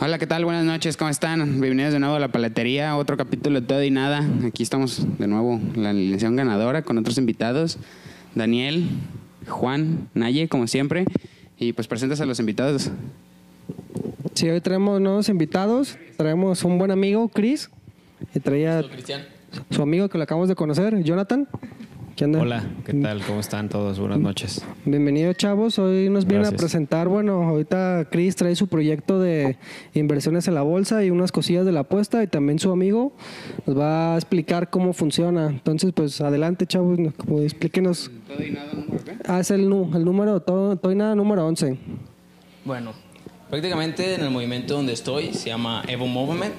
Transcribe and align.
Hola, 0.00 0.18
¿qué 0.18 0.26
tal? 0.26 0.44
Buenas 0.44 0.64
noches, 0.64 0.96
¿cómo 0.96 1.08
están? 1.08 1.38
Bienvenidos 1.60 1.92
de 1.92 2.00
nuevo 2.00 2.16
a 2.16 2.18
la 2.18 2.32
paletería, 2.32 2.96
otro 2.96 3.16
capítulo 3.16 3.60
de 3.60 3.66
todo 3.66 3.84
y 3.84 3.92
nada. 3.92 4.28
Aquí 4.44 4.64
estamos 4.64 5.06
de 5.18 5.28
nuevo, 5.28 5.60
la 5.76 5.90
alineación 5.90 6.34
ganadora 6.34 6.82
con 6.82 6.98
otros 6.98 7.16
invitados. 7.16 7.78
Daniel, 8.34 8.88
Juan, 9.46 10.08
Naye, 10.14 10.48
como 10.48 10.66
siempre. 10.66 11.04
Y 11.58 11.74
pues 11.74 11.86
presentas 11.86 12.20
a 12.20 12.26
los 12.26 12.40
invitados. 12.40 12.90
Sí, 14.34 14.48
hoy 14.48 14.60
traemos 14.60 15.00
nuevos 15.00 15.28
invitados. 15.28 15.96
Traemos 16.16 16.64
un 16.64 16.78
buen 16.78 16.90
amigo, 16.90 17.28
Chris. 17.28 17.70
Y 18.34 18.40
traía 18.40 18.82
su 19.70 19.80
amigo 19.80 20.08
que 20.08 20.18
lo 20.18 20.24
acabamos 20.24 20.48
de 20.48 20.56
conocer, 20.56 21.04
Jonathan. 21.04 21.46
¿Qué 22.18 22.24
onda? 22.24 22.40
Hola, 22.40 22.64
¿qué 22.84 22.94
tal? 22.94 23.22
¿Cómo 23.24 23.38
están 23.38 23.68
todos? 23.68 24.00
Buenas 24.00 24.18
noches. 24.18 24.64
Bienvenidos, 24.84 25.36
chavos. 25.36 25.78
Hoy 25.78 26.08
nos 26.10 26.26
vienen 26.26 26.48
a 26.48 26.50
presentar, 26.50 27.06
bueno, 27.06 27.44
ahorita 27.44 28.08
Chris 28.10 28.34
trae 28.34 28.56
su 28.56 28.66
proyecto 28.66 29.20
de 29.20 29.56
inversiones 29.94 30.48
en 30.48 30.54
la 30.56 30.62
bolsa 30.62 31.04
y 31.04 31.10
unas 31.10 31.30
cosillas 31.30 31.64
de 31.64 31.70
la 31.70 31.80
apuesta 31.80 32.20
y 32.24 32.26
también 32.26 32.58
su 32.58 32.72
amigo 32.72 33.12
nos 33.66 33.78
va 33.78 34.14
a 34.14 34.16
explicar 34.16 34.68
cómo 34.68 34.94
funciona. 34.94 35.46
Entonces, 35.46 35.92
pues 35.94 36.20
adelante, 36.20 36.66
chavos, 36.66 36.98
como 37.18 37.40
explíquenos. 37.40 38.10
Todo 38.26 38.44
y 38.44 38.50
nada, 38.50 38.72
¿número 38.74 39.04
qué? 39.04 39.12
Ah, 39.24 39.38
es 39.38 39.52
el, 39.52 39.68
nu- 39.68 39.88
el 39.94 40.04
número, 40.04 40.40
todo, 40.40 40.74
todo 40.74 40.90
y 40.90 40.96
nada, 40.96 41.14
número 41.14 41.46
11. 41.46 41.78
Bueno, 42.64 42.94
prácticamente 43.48 44.16
en 44.16 44.22
el 44.22 44.30
movimiento 44.30 44.74
donde 44.74 44.92
estoy 44.92 45.34
se 45.34 45.50
llama 45.50 45.84
Evo 45.86 46.08
Movement. 46.08 46.54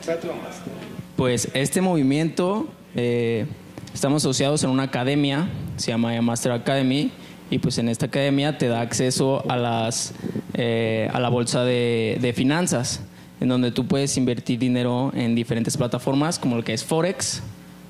Pues 1.17 1.49
este 1.53 1.81
movimiento 1.81 2.69
eh, 2.95 3.45
estamos 3.93 4.23
asociados 4.23 4.63
en 4.63 4.69
una 4.69 4.83
academia, 4.83 5.49
se 5.77 5.91
llama 5.91 6.19
Master 6.21 6.51
Academy, 6.51 7.11
y 7.49 7.59
pues 7.59 7.77
en 7.77 7.89
esta 7.89 8.07
academia 8.07 8.57
te 8.57 8.67
da 8.67 8.81
acceso 8.81 9.43
a 9.49 9.57
las 9.57 10.13
eh, 10.53 11.09
a 11.13 11.19
la 11.19 11.29
bolsa 11.29 11.63
de, 11.63 12.17
de 12.21 12.33
finanzas, 12.33 13.01
en 13.39 13.47
donde 13.47 13.71
tú 13.71 13.87
puedes 13.87 14.17
invertir 14.17 14.59
dinero 14.59 15.11
en 15.15 15.35
diferentes 15.35 15.77
plataformas 15.77 16.37
como 16.37 16.57
lo 16.57 16.63
que 16.63 16.73
es 16.73 16.83
Forex, 16.83 17.41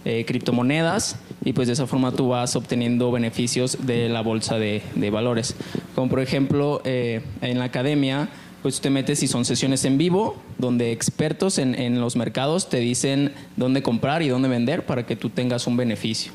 eh, 0.06 0.24
criptomonedas 0.26 1.18
y 1.44 1.52
pues 1.52 1.68
de 1.68 1.74
esa 1.74 1.86
forma 1.86 2.14
tú 2.14 2.30
vas 2.30 2.56
obteniendo 2.56 3.12
beneficios 3.12 3.86
de 3.86 4.08
la 4.08 4.22
bolsa 4.22 4.58
de, 4.58 4.82
de 4.96 5.10
valores. 5.10 5.56
Como 5.94 6.10
por 6.10 6.22
ejemplo 6.22 6.82
eh, 6.86 7.22
en 7.42 7.60
la 7.60 7.66
academia, 7.66 8.30
pues 8.62 8.82
te 8.82 8.90
metes 8.90 9.24
y 9.24 9.28
son 9.28 9.46
sesiones 9.46 9.86
en 9.86 9.98
vivo 9.98 10.36
donde 10.58 10.92
expertos 10.92 11.58
en, 11.58 11.76
en 11.76 12.02
los 12.02 12.16
mercados 12.16 12.70
te 12.70 12.78
dicen 12.80 13.34
dónde 13.56 13.82
comprar 13.82 14.22
y 14.22 14.30
dónde 14.30 14.50
vender 14.50 14.86
para 14.86 15.06
que 15.06 15.16
tú 15.16 15.30
tengas 15.30 15.68
un 15.68 15.78
beneficio. 15.78 16.32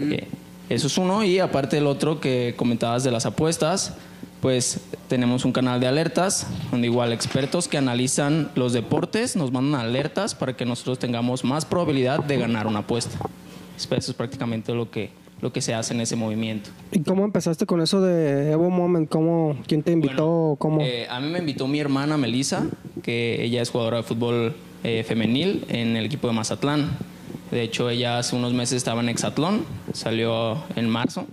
Eh, 0.00 0.26
eso 0.68 0.86
es 0.86 0.98
uno 0.98 1.24
y 1.24 1.38
aparte 1.38 1.78
el 1.78 1.86
otro 1.86 2.20
que 2.20 2.54
comentabas 2.56 3.02
de 3.02 3.10
las 3.10 3.26
apuestas, 3.26 3.94
pues 4.40 4.80
tenemos 5.08 5.44
un 5.44 5.52
canal 5.52 5.80
de 5.80 5.86
alertas 5.86 6.46
donde 6.70 6.86
igual 6.86 7.12
expertos 7.12 7.66
que 7.66 7.78
analizan 7.78 8.50
los 8.54 8.72
deportes 8.72 9.34
nos 9.34 9.50
mandan 9.50 9.80
alertas 9.80 10.34
para 10.34 10.56
que 10.56 10.64
nosotros 10.64 10.98
tengamos 10.98 11.42
más 11.42 11.64
probabilidad 11.64 12.22
de 12.22 12.36
ganar 12.36 12.66
una 12.66 12.80
apuesta. 12.80 13.18
Eso 13.76 13.94
es 13.96 14.12
prácticamente 14.14 14.74
lo 14.74 14.90
que, 14.90 15.10
lo 15.40 15.52
que 15.52 15.60
se 15.60 15.74
hace 15.74 15.94
en 15.94 16.00
ese 16.00 16.16
movimiento. 16.16 16.70
¿Y 16.92 17.00
cómo 17.00 17.24
empezaste 17.24 17.66
con 17.66 17.80
eso 17.80 18.00
de 18.00 18.52
Evo 18.52 18.70
Moment? 18.70 19.08
¿Cómo, 19.08 19.56
¿Quién 19.66 19.82
te 19.82 19.92
invitó? 19.92 20.56
¿Cómo? 20.58 20.80
Eh, 20.82 21.06
a 21.08 21.20
mí 21.20 21.28
me 21.28 21.38
invitó 21.38 21.68
mi 21.68 21.80
hermana 21.80 22.16
Melissa, 22.16 22.66
que 23.02 23.42
ella 23.44 23.62
es 23.62 23.70
jugadora 23.70 23.98
de 23.98 24.02
fútbol 24.02 24.56
eh, 24.84 25.04
femenil 25.06 25.64
en 25.68 25.96
el 25.96 26.06
equipo 26.06 26.28
de 26.28 26.34
Mazatlán. 26.34 26.96
De 27.50 27.62
hecho, 27.62 27.88
ella 27.88 28.18
hace 28.18 28.36
unos 28.36 28.52
meses 28.52 28.76
estaba 28.76 29.00
en 29.00 29.08
Hexatlón, 29.08 29.64
salió 29.92 30.62
en 30.76 30.88
marzo 30.88 31.26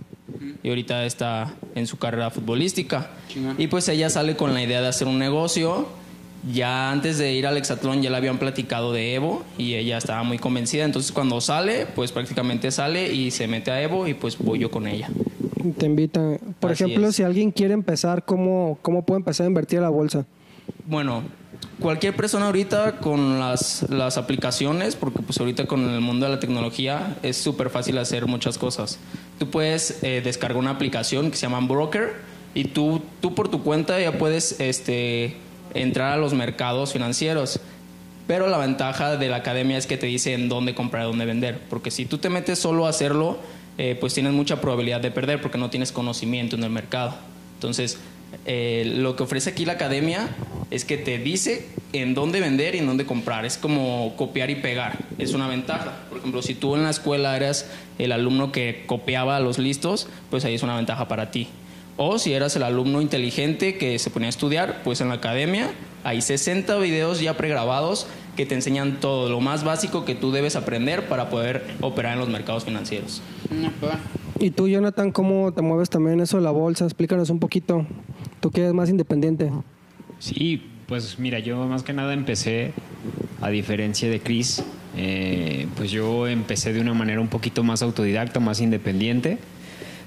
y 0.62 0.68
ahorita 0.68 1.04
está 1.04 1.54
en 1.74 1.86
su 1.86 1.98
carrera 1.98 2.30
futbolística. 2.30 3.10
Y 3.58 3.66
pues 3.66 3.88
ella 3.88 4.08
sale 4.10 4.36
con 4.36 4.54
la 4.54 4.62
idea 4.62 4.80
de 4.80 4.88
hacer 4.88 5.08
un 5.08 5.18
negocio. 5.18 5.86
Ya 6.52 6.92
antes 6.92 7.18
de 7.18 7.32
ir 7.32 7.46
al 7.46 7.56
Hexatlón 7.56 8.02
ya 8.02 8.10
le 8.10 8.16
habían 8.16 8.38
platicado 8.38 8.92
de 8.92 9.14
Evo 9.14 9.42
y 9.58 9.74
ella 9.74 9.98
estaba 9.98 10.22
muy 10.22 10.38
convencida. 10.38 10.84
Entonces 10.84 11.10
cuando 11.12 11.40
sale, 11.40 11.86
pues 11.94 12.12
prácticamente 12.12 12.70
sale 12.70 13.12
y 13.12 13.30
se 13.30 13.48
mete 13.48 13.70
a 13.70 13.82
Evo 13.82 14.06
y 14.06 14.14
pues 14.14 14.38
voy 14.38 14.60
yo 14.60 14.70
con 14.70 14.86
ella. 14.86 15.08
Te 15.76 15.86
invitan. 15.86 16.38
Por 16.60 16.72
Así 16.72 16.84
ejemplo, 16.84 17.08
es. 17.08 17.16
si 17.16 17.24
alguien 17.24 17.50
quiere 17.50 17.74
empezar, 17.74 18.24
¿cómo, 18.24 18.78
¿cómo 18.82 19.04
puede 19.04 19.18
empezar 19.18 19.44
a 19.44 19.48
invertir 19.48 19.80
a 19.80 19.82
la 19.82 19.88
bolsa? 19.88 20.24
Bueno, 20.86 21.24
cualquier 21.80 22.14
persona 22.14 22.46
ahorita 22.46 22.98
con 22.98 23.40
las, 23.40 23.84
las 23.90 24.16
aplicaciones, 24.16 24.94
porque 24.94 25.20
pues 25.20 25.38
ahorita 25.40 25.66
con 25.66 25.88
el 25.88 26.00
mundo 26.00 26.26
de 26.26 26.32
la 26.32 26.40
tecnología 26.40 27.16
es 27.24 27.36
súper 27.36 27.70
fácil 27.70 27.98
hacer 27.98 28.26
muchas 28.26 28.58
cosas. 28.58 28.98
Tú 29.40 29.50
puedes 29.50 30.02
eh, 30.02 30.20
descargar 30.22 30.58
una 30.58 30.70
aplicación 30.70 31.30
que 31.30 31.36
se 31.36 31.46
llama 31.48 31.66
Broker 31.66 32.14
y 32.54 32.64
tú, 32.64 33.02
tú 33.20 33.34
por 33.34 33.48
tu 33.48 33.62
cuenta 33.62 34.00
ya 34.00 34.16
puedes 34.16 34.60
este, 34.60 35.36
entrar 35.74 36.12
a 36.12 36.16
los 36.16 36.34
mercados 36.34 36.92
financieros. 36.92 37.60
Pero 38.26 38.48
la 38.48 38.58
ventaja 38.58 39.16
de 39.16 39.28
la 39.28 39.36
academia 39.36 39.78
es 39.78 39.86
que 39.86 39.96
te 39.96 40.06
dice 40.06 40.34
en 40.34 40.48
dónde 40.48 40.74
comprar 40.74 41.04
y 41.04 41.06
dónde 41.06 41.26
vender. 41.26 41.60
Porque 41.70 41.90
si 41.90 42.06
tú 42.06 42.18
te 42.18 42.28
metes 42.28 42.58
solo 42.58 42.86
a 42.86 42.90
hacerlo, 42.90 43.38
eh, 43.78 43.96
pues 43.98 44.14
tienes 44.14 44.32
mucha 44.32 44.60
probabilidad 44.60 45.00
de 45.00 45.10
perder 45.10 45.40
porque 45.40 45.58
no 45.58 45.70
tienes 45.70 45.92
conocimiento 45.92 46.56
en 46.56 46.64
el 46.64 46.70
mercado. 46.70 47.14
Entonces, 47.54 47.98
eh, 48.44 48.92
lo 48.96 49.16
que 49.16 49.22
ofrece 49.22 49.50
aquí 49.50 49.64
la 49.64 49.74
academia 49.74 50.28
es 50.70 50.84
que 50.84 50.96
te 50.96 51.18
dice 51.18 51.68
en 51.92 52.14
dónde 52.14 52.40
vender 52.40 52.74
y 52.74 52.78
en 52.78 52.86
dónde 52.86 53.06
comprar. 53.06 53.44
Es 53.44 53.56
como 53.56 54.14
copiar 54.16 54.50
y 54.50 54.56
pegar. 54.56 54.98
Es 55.18 55.32
una 55.32 55.46
ventaja. 55.46 55.92
Por 56.08 56.18
ejemplo, 56.18 56.42
si 56.42 56.54
tú 56.54 56.74
en 56.74 56.82
la 56.82 56.90
escuela 56.90 57.36
eras 57.36 57.70
el 57.98 58.12
alumno 58.12 58.50
que 58.50 58.84
copiaba 58.86 59.36
a 59.36 59.40
los 59.40 59.58
listos, 59.58 60.08
pues 60.30 60.44
ahí 60.44 60.54
es 60.54 60.62
una 60.62 60.76
ventaja 60.76 61.06
para 61.06 61.30
ti. 61.30 61.48
O 61.96 62.18
si 62.18 62.34
eras 62.34 62.54
el 62.56 62.62
alumno 62.62 63.00
inteligente 63.00 63.78
que 63.78 63.98
se 63.98 64.10
ponía 64.10 64.26
a 64.26 64.30
estudiar, 64.30 64.82
pues 64.84 65.00
en 65.00 65.08
la 65.08 65.14
academia 65.14 65.70
hay 66.04 66.20
60 66.20 66.76
videos 66.78 67.20
ya 67.20 67.36
pregrabados 67.36 68.06
que 68.36 68.44
te 68.44 68.54
enseñan 68.54 69.00
todo 69.00 69.30
lo 69.30 69.40
más 69.40 69.64
básico 69.64 70.04
que 70.04 70.14
tú 70.14 70.30
debes 70.30 70.56
aprender 70.56 71.08
para 71.08 71.30
poder 71.30 71.64
operar 71.80 72.12
en 72.12 72.18
los 72.18 72.28
mercados 72.28 72.64
financieros. 72.64 73.22
Pues, 73.80 73.92
Y 74.38 74.50
tú, 74.50 74.68
Jonathan, 74.68 75.10
¿cómo 75.10 75.52
te 75.52 75.62
mueves 75.62 75.88
también 75.88 76.14
en 76.14 76.20
eso 76.20 76.36
de 76.36 76.42
la 76.42 76.50
bolsa? 76.50 76.84
Explícanos 76.84 77.30
un 77.30 77.38
poquito. 77.38 77.86
Tú 78.40 78.50
que 78.50 78.60
eres 78.60 78.74
más 78.74 78.90
independiente. 78.90 79.50
Sí, 80.18 80.62
pues 80.86 81.18
mira, 81.18 81.38
yo 81.38 81.64
más 81.66 81.82
que 81.82 81.94
nada 81.94 82.12
empecé, 82.12 82.72
a 83.40 83.48
diferencia 83.48 84.08
de 84.10 84.20
Chris, 84.20 84.62
eh, 84.96 85.66
pues 85.76 85.90
yo 85.90 86.28
empecé 86.28 86.72
de 86.72 86.80
una 86.80 86.94
manera 86.94 87.20
un 87.20 87.28
poquito 87.28 87.64
más 87.64 87.82
autodidacta, 87.82 88.38
más 88.38 88.60
independiente, 88.60 89.38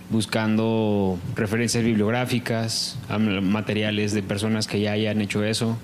buscando 0.09 1.19
referencias 1.35 1.83
bibliográficas, 1.83 2.97
materiales 3.41 4.13
de 4.13 4.23
personas 4.23 4.67
que 4.67 4.79
ya 4.79 4.93
hayan 4.93 5.21
hecho 5.21 5.43
eso, 5.43 5.77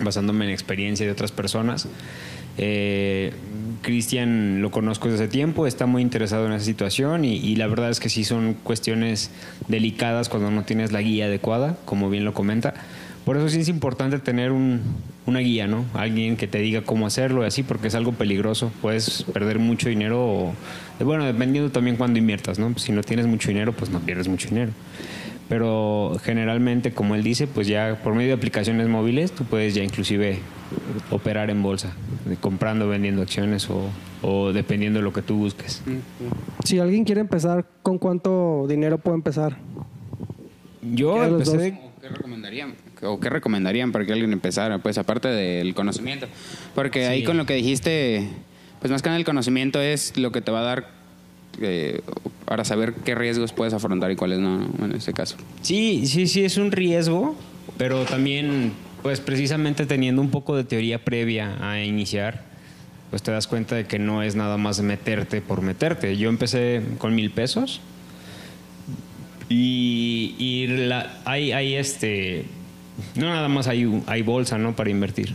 basándome 0.00 0.44
en 0.46 0.50
experiencia 0.50 1.06
de 1.06 1.12
otras 1.12 1.32
personas. 1.32 1.88
Eh, 2.58 3.32
Cristian 3.82 4.60
lo 4.60 4.70
conozco 4.70 5.08
desde 5.08 5.24
hace 5.24 5.32
tiempo, 5.32 5.66
está 5.66 5.86
muy 5.86 6.02
interesado 6.02 6.46
en 6.46 6.52
esa 6.52 6.64
situación 6.64 7.24
y, 7.24 7.36
y 7.36 7.56
la 7.56 7.66
verdad 7.66 7.90
es 7.90 7.98
que 7.98 8.08
sí 8.08 8.24
son 8.24 8.54
cuestiones 8.62 9.30
delicadas 9.68 10.28
cuando 10.28 10.50
no 10.50 10.64
tienes 10.64 10.92
la 10.92 11.00
guía 11.00 11.26
adecuada, 11.26 11.76
como 11.84 12.10
bien 12.10 12.24
lo 12.24 12.34
comenta. 12.34 12.74
Por 13.24 13.36
eso 13.36 13.48
sí 13.48 13.60
es 13.60 13.68
importante 13.68 14.18
tener 14.18 14.50
un- 14.50 14.80
una 15.26 15.38
guía, 15.38 15.68
¿no? 15.68 15.84
Alguien 15.94 16.36
que 16.36 16.48
te 16.48 16.58
diga 16.58 16.82
cómo 16.82 17.06
hacerlo 17.06 17.44
y 17.44 17.46
así, 17.46 17.62
porque 17.62 17.86
es 17.88 17.94
algo 17.94 18.12
peligroso. 18.12 18.72
Puedes 18.82 19.22
perder 19.32 19.60
mucho 19.60 19.88
dinero 19.88 20.24
o, 20.24 20.54
eh, 20.98 21.04
bueno, 21.04 21.24
dependiendo 21.24 21.70
también 21.70 21.96
cuando 21.96 22.18
inviertas, 22.18 22.58
¿no? 22.58 22.76
Si 22.78 22.90
no 22.90 23.02
tienes 23.02 23.26
mucho 23.26 23.48
dinero, 23.48 23.72
pues 23.72 23.90
no 23.90 24.00
pierdes 24.00 24.26
mucho 24.26 24.48
dinero. 24.48 24.72
Pero 25.48 26.16
generalmente, 26.24 26.92
como 26.92 27.14
él 27.14 27.22
dice, 27.22 27.46
pues 27.46 27.66
ya 27.68 28.00
por 28.02 28.14
medio 28.14 28.28
de 28.28 28.34
aplicaciones 28.34 28.88
móviles 28.88 29.32
tú 29.32 29.44
puedes 29.44 29.74
ya 29.74 29.84
inclusive 29.84 30.38
operar 31.10 31.50
en 31.50 31.62
bolsa, 31.62 31.92
de 32.24 32.36
comprando, 32.36 32.88
vendiendo 32.88 33.22
acciones 33.22 33.68
o, 33.68 33.88
o 34.22 34.52
dependiendo 34.52 34.98
de 34.98 35.04
lo 35.04 35.12
que 35.12 35.20
tú 35.22 35.36
busques. 35.36 35.82
Si 36.64 36.78
alguien 36.78 37.04
quiere 37.04 37.20
empezar, 37.20 37.66
¿con 37.82 37.98
cuánto 37.98 38.66
dinero 38.68 38.98
puede 38.98 39.16
empezar? 39.16 39.58
Yo 40.80 41.14
¿Qué 41.14 41.20
de 41.20 41.30
los 41.30 41.48
empecé... 41.48 41.78
¿Qué 42.00 42.08
recomendarían? 42.08 42.74
¿O 43.02 43.18
qué 43.20 43.28
recomendarían 43.30 43.90
para 43.92 44.04
que 44.06 44.12
alguien 44.12 44.32
empezara? 44.32 44.78
Pues 44.78 44.96
aparte 44.98 45.28
del 45.28 45.74
conocimiento. 45.74 46.26
Porque 46.74 47.06
ahí 47.06 47.20
Sí. 47.20 47.24
con 47.26 47.36
lo 47.36 47.46
que 47.46 47.54
dijiste, 47.54 48.28
pues 48.80 48.90
más 48.90 49.02
que 49.02 49.08
nada 49.08 49.18
el 49.18 49.24
conocimiento 49.24 49.80
es 49.80 50.16
lo 50.16 50.30
que 50.32 50.40
te 50.40 50.52
va 50.52 50.60
a 50.60 50.62
dar 50.62 51.02
eh, 51.60 52.00
para 52.46 52.64
saber 52.64 52.94
qué 53.04 53.14
riesgos 53.14 53.52
puedes 53.52 53.74
afrontar 53.74 54.10
y 54.10 54.16
cuáles 54.16 54.38
no, 54.38 54.58
¿no? 54.78 54.84
en 54.86 54.92
este 54.94 55.12
caso. 55.12 55.36
Sí, 55.60 56.06
sí, 56.06 56.26
sí, 56.26 56.44
es 56.44 56.56
un 56.56 56.72
riesgo, 56.72 57.36
pero 57.76 58.04
también, 58.04 58.72
pues 59.02 59.20
precisamente 59.20 59.84
teniendo 59.84 60.22
un 60.22 60.30
poco 60.30 60.56
de 60.56 60.64
teoría 60.64 61.04
previa 61.04 61.56
a 61.60 61.82
iniciar, 61.84 62.44
pues 63.10 63.22
te 63.22 63.30
das 63.32 63.46
cuenta 63.48 63.74
de 63.74 63.84
que 63.84 63.98
no 63.98 64.22
es 64.22 64.34
nada 64.36 64.56
más 64.56 64.80
meterte 64.80 65.42
por 65.42 65.60
meterte. 65.60 66.16
Yo 66.16 66.30
empecé 66.30 66.80
con 66.98 67.14
mil 67.14 67.30
pesos 67.30 67.80
y, 69.48 70.34
y 70.38 70.66
la- 70.68 71.20
hay, 71.26 71.52
hay 71.52 71.74
este, 71.74 72.46
no 73.14 73.28
nada 73.28 73.48
más 73.48 73.68
hay, 73.68 74.02
hay 74.06 74.22
bolsa, 74.22 74.58
¿no? 74.58 74.74
Para 74.74 74.90
invertir. 74.90 75.32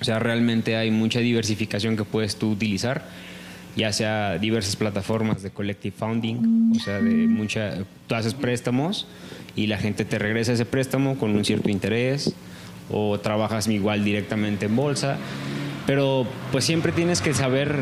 O 0.00 0.04
sea, 0.04 0.18
realmente 0.18 0.76
hay 0.76 0.90
mucha 0.90 1.20
diversificación 1.20 1.96
que 1.96 2.04
puedes 2.04 2.36
tú 2.36 2.50
utilizar, 2.50 3.08
ya 3.76 3.92
sea 3.92 4.38
diversas 4.38 4.76
plataformas 4.76 5.42
de 5.42 5.50
collective 5.50 5.94
founding, 5.96 6.72
o 6.76 6.80
sea, 6.80 7.00
de 7.00 7.26
mucha, 7.26 7.78
tú 8.06 8.14
haces 8.14 8.34
préstamos 8.34 9.06
y 9.54 9.66
la 9.68 9.78
gente 9.78 10.04
te 10.04 10.18
regresa 10.18 10.52
ese 10.52 10.66
préstamo 10.66 11.16
con 11.16 11.34
un 11.34 11.44
cierto 11.44 11.70
interés, 11.70 12.34
o 12.90 13.18
trabajas 13.18 13.68
igual 13.68 14.04
directamente 14.04 14.66
en 14.66 14.76
bolsa. 14.76 15.16
Pero 15.86 16.26
pues 16.50 16.64
siempre 16.64 16.92
tienes 16.92 17.20
que 17.20 17.32
saber 17.32 17.76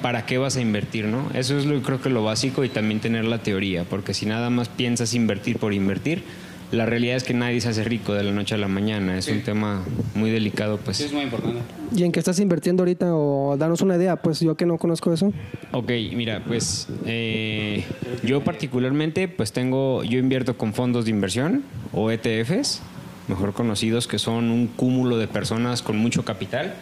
para 0.00 0.26
qué 0.26 0.38
vas 0.38 0.56
a 0.56 0.60
invertir, 0.60 1.06
¿no? 1.06 1.28
Eso 1.34 1.58
es 1.58 1.66
lo, 1.66 1.82
creo 1.82 2.00
que 2.00 2.08
lo 2.08 2.22
básico 2.22 2.64
y 2.64 2.68
también 2.68 3.00
tener 3.00 3.24
la 3.24 3.38
teoría, 3.42 3.84
porque 3.84 4.14
si 4.14 4.26
nada 4.26 4.48
más 4.48 4.68
piensas 4.68 5.12
invertir 5.14 5.58
por 5.58 5.74
invertir, 5.74 6.22
la 6.70 6.84
realidad 6.84 7.16
es 7.16 7.24
que 7.24 7.32
nadie 7.32 7.60
se 7.60 7.68
hace 7.68 7.82
rico 7.84 8.12
de 8.12 8.22
la 8.22 8.32
noche 8.32 8.54
a 8.54 8.58
la 8.58 8.68
mañana. 8.68 9.16
Es 9.16 9.28
un 9.28 9.42
tema 9.42 9.82
muy 10.14 10.30
delicado, 10.30 10.78
pues. 10.78 10.98
Sí, 10.98 11.04
es 11.04 11.12
muy 11.12 11.22
importante. 11.22 11.60
¿Y 11.96 12.04
en 12.04 12.12
qué 12.12 12.18
estás 12.18 12.38
invirtiendo 12.40 12.82
ahorita? 12.82 13.14
O 13.14 13.56
danos 13.56 13.80
una 13.80 13.96
idea, 13.96 14.16
pues 14.16 14.40
yo 14.40 14.54
que 14.54 14.66
no 14.66 14.76
conozco 14.76 15.12
eso. 15.12 15.32
Ok, 15.72 15.90
mira, 16.14 16.42
pues 16.46 16.88
eh, 17.06 17.84
yo 18.22 18.44
particularmente, 18.44 19.28
pues 19.28 19.52
tengo, 19.52 20.04
yo 20.04 20.18
invierto 20.18 20.58
con 20.58 20.74
fondos 20.74 21.06
de 21.06 21.10
inversión 21.10 21.64
o 21.92 22.10
ETFs, 22.10 22.82
mejor 23.28 23.54
conocidos, 23.54 24.06
que 24.06 24.18
son 24.18 24.50
un 24.50 24.66
cúmulo 24.66 25.16
de 25.16 25.26
personas 25.26 25.80
con 25.80 25.96
mucho 25.96 26.24
capital, 26.24 26.74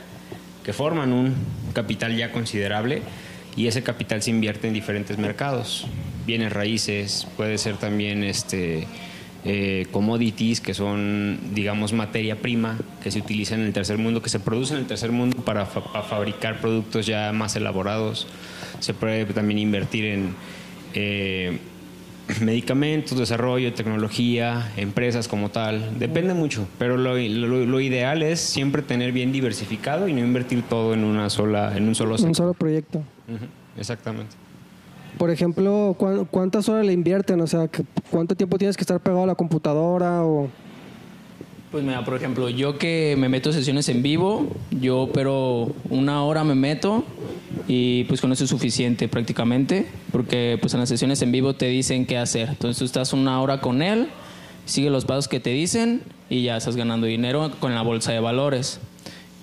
que 0.65 0.73
forman 0.73 1.13
un 1.13 1.35
capital 1.75 2.17
ya 2.17 2.33
considerable 2.33 3.03
y 3.57 3.69
ese 3.69 3.83
capital 3.83 4.21
se 4.21 4.31
invierte 4.31 4.67
en 4.67 4.75
diferentes 4.75 5.17
mercados, 5.17 5.87
bienes 6.27 6.53
raíces, 6.53 7.27
puede 7.37 7.57
ser 7.57 7.77
también 7.77 8.25
este 8.25 8.87
eh, 9.49 9.87
commodities, 9.93 10.61
que 10.61 10.75
son, 10.75 11.39
digamos, 11.55 11.93
materia 11.93 12.37
prima 12.43 12.77
que 13.03 13.11
se 13.13 13.21
utiliza 13.21 13.55
en 13.55 13.61
el 13.63 13.73
tercer 13.73 13.97
mundo, 13.97 14.21
que 14.21 14.29
se 14.29 14.41
produce 14.41 14.75
en 14.75 14.81
el 14.81 14.87
tercer 14.87 15.13
mundo 15.13 15.37
para, 15.45 15.67
fa- 15.67 15.85
para 15.93 16.03
fabricar 16.05 16.61
productos 16.61 17.07
ya 17.07 17.33
más 17.33 17.55
elaborados. 17.55 18.27
Se 18.81 18.93
puede 18.93 19.25
también 19.27 19.59
invertir 19.59 20.05
en 20.07 20.35
eh, 20.95 21.59
medicamentos, 22.41 23.17
desarrollo, 23.17 23.73
tecnología, 23.73 24.73
empresas 24.77 25.29
como 25.29 25.51
tal. 25.51 25.97
Depende 25.99 26.35
mucho, 26.35 26.67
pero 26.79 26.97
lo, 26.97 27.17
lo- 27.17 27.67
lo 27.67 27.81
ideal 27.81 28.23
es 28.23 28.41
siempre 28.41 28.83
tener 28.83 29.13
bien 29.13 29.31
diversificado 29.31 30.09
y 30.09 30.13
no 30.13 30.21
invertir 30.21 30.63
todo 30.63 30.93
en 30.93 31.05
una 31.05 31.31
sola, 31.31 31.77
en 31.77 31.87
un 31.87 31.95
solo 31.95 32.13
Un 32.13 32.19
sector. 32.19 32.35
solo 32.37 32.55
proyecto. 32.55 33.01
Exactamente. 33.79 34.35
Por 35.19 35.31
ejemplo, 35.31 35.95
¿cuán- 35.99 36.27
¿cuántas 36.27 36.69
horas 36.69 36.85
le 36.85 36.93
invierten? 36.93 37.41
O 37.41 37.47
sea, 37.47 37.69
¿qué- 37.69 37.85
¿cuánto 38.11 38.35
tiempo 38.35 38.59
tienes 38.59 38.77
que 38.77 38.83
estar 38.83 39.01
pegado 39.01 39.23
a 39.23 39.27
la 39.27 39.35
computadora? 39.35 40.23
O... 40.25 40.49
Pues 41.73 41.83
mira, 41.85 42.05
por 42.05 42.15
ejemplo, 42.15 42.49
yo 42.51 42.79
que 42.79 43.17
me 43.19 43.29
meto 43.29 43.53
sesiones 43.53 43.89
en 43.89 44.03
vivo, 44.03 44.47
yo 44.71 45.09
pero 45.13 45.73
una 45.91 46.23
hora 46.23 46.45
me 46.45 46.55
meto 46.55 47.05
y 47.67 48.05
pues 48.05 48.21
con 48.21 48.31
eso 48.33 48.45
es 48.45 48.51
suficiente 48.51 49.09
prácticamente, 49.09 49.87
porque 50.13 50.59
pues 50.61 50.75
en 50.75 50.81
las 50.81 50.89
sesiones 50.89 51.21
en 51.23 51.33
vivo 51.33 51.55
te 51.55 51.67
dicen 51.67 52.07
qué 52.07 52.19
hacer. 52.19 52.51
Entonces 52.51 52.79
tú 52.79 52.85
estás 52.85 53.13
una 53.13 53.41
hora 53.41 53.61
con 53.61 53.83
él, 53.83 54.09
sigue 54.65 54.91
los 54.91 55.05
pasos 55.07 55.29
que 55.29 55.41
te 55.41 55.51
dicen 55.51 56.03
y 56.31 56.43
ya 56.45 56.57
estás 56.57 56.77
ganando 56.77 57.07
dinero 57.07 57.51
con 57.59 57.75
la 57.75 57.83
bolsa 57.83 58.13
de 58.13 58.21
valores. 58.21 58.81